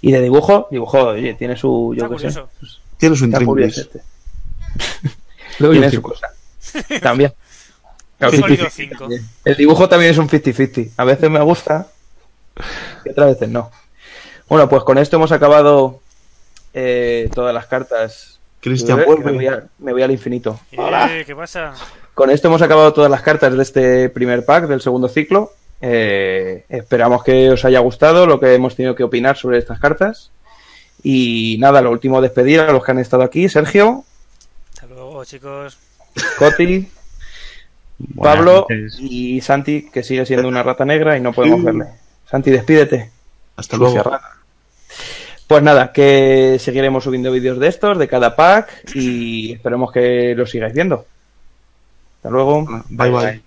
Y 0.00 0.12
de 0.12 0.20
dibujo, 0.20 0.68
dibujo, 0.70 1.08
oye, 1.08 1.34
tiene 1.34 1.56
su, 1.56 1.92
yo 1.98 2.04
Está 2.04 2.16
qué 2.16 2.30
sé. 2.30 2.40
Tiene 2.98 3.16
su 3.16 3.24
intríngulis. 3.24 3.78
este. 3.78 4.00
Le 5.58 5.66
doy 5.66 5.78
un 5.78 5.82
Tiene 5.82 5.90
su 5.90 5.96
5. 5.96 6.08
cosa. 6.08 6.28
También. 7.02 7.32
Claro, 8.30 8.36
Un 8.36 8.42
sólido 8.42 8.66
50-50. 8.66 8.70
5. 8.70 9.08
El 9.44 9.56
dibujo 9.56 9.88
también 9.88 10.10
es 10.12 10.18
un 10.18 10.28
50-50. 10.28 10.90
A 10.96 11.04
veces 11.04 11.30
me 11.30 11.40
gusta 11.40 11.86
y 13.04 13.10
otras 13.10 13.28
veces 13.28 13.48
no. 13.48 13.70
Bueno, 14.48 14.68
pues 14.68 14.82
con 14.84 14.98
esto 14.98 15.16
hemos 15.16 15.32
acabado 15.32 16.00
eh, 16.72 17.28
todas 17.34 17.54
las 17.54 17.66
cartas. 17.66 18.38
Cristian 18.60 18.98
Me 18.98 19.04
voy, 19.04 19.18
me 19.18 19.24
voy 19.24 19.32
vuelve. 19.34 19.48
a- 19.48 19.64
me 19.78 19.92
voy 19.92 20.02
al 20.02 20.10
infinito. 20.10 20.58
Eh, 20.72 21.24
¿Qué 21.26 21.34
pasa? 21.36 21.74
Con 22.14 22.30
esto 22.30 22.48
hemos 22.48 22.62
acabado 22.62 22.92
todas 22.92 23.10
las 23.10 23.22
cartas 23.22 23.54
de 23.56 23.62
este 23.62 24.08
primer 24.08 24.44
pack 24.44 24.66
del 24.68 24.80
segundo 24.80 25.08
ciclo. 25.08 25.52
Eh, 25.80 26.64
esperamos 26.68 27.22
que 27.24 27.50
os 27.50 27.64
haya 27.64 27.80
gustado 27.80 28.26
lo 28.26 28.40
que 28.40 28.54
hemos 28.54 28.74
tenido 28.76 28.94
que 28.94 29.02
opinar 29.04 29.36
sobre 29.36 29.58
estas 29.58 29.78
cartas. 29.80 30.30
Y 31.02 31.56
nada, 31.58 31.82
lo 31.82 31.90
último 31.90 32.22
despedir 32.22 32.60
a 32.60 32.72
los 32.72 32.82
que 32.84 32.92
han 32.92 32.98
estado 32.98 33.22
aquí. 33.22 33.48
Sergio, 33.50 34.04
Hasta 34.72 34.86
luego, 34.86 35.22
chicos. 35.24 35.76
Coti, 36.38 36.88
Buenas 37.98 38.36
Pablo 38.36 38.52
noches. 38.68 38.96
y 39.00 39.40
Santi, 39.40 39.88
que 39.90 40.02
sigue 40.02 40.26
siendo 40.26 40.48
una 40.48 40.62
rata 40.62 40.84
negra 40.84 41.16
y 41.16 41.20
no 41.20 41.32
podemos 41.32 41.62
verle. 41.62 41.86
Santi, 42.28 42.50
despídete. 42.50 43.10
Hasta 43.56 43.76
luego. 43.76 44.02
Pues 45.46 45.62
nada, 45.62 45.92
que 45.92 46.56
seguiremos 46.58 47.04
subiendo 47.04 47.30
vídeos 47.30 47.58
de 47.58 47.68
estos, 47.68 47.98
de 47.98 48.08
cada 48.08 48.34
pack, 48.34 48.94
y 48.94 49.52
esperemos 49.52 49.92
que 49.92 50.34
lo 50.34 50.46
sigáis 50.46 50.72
viendo. 50.72 51.04
Hasta 52.16 52.30
luego. 52.30 52.66
Bye 52.88 53.10
bye. 53.10 53.42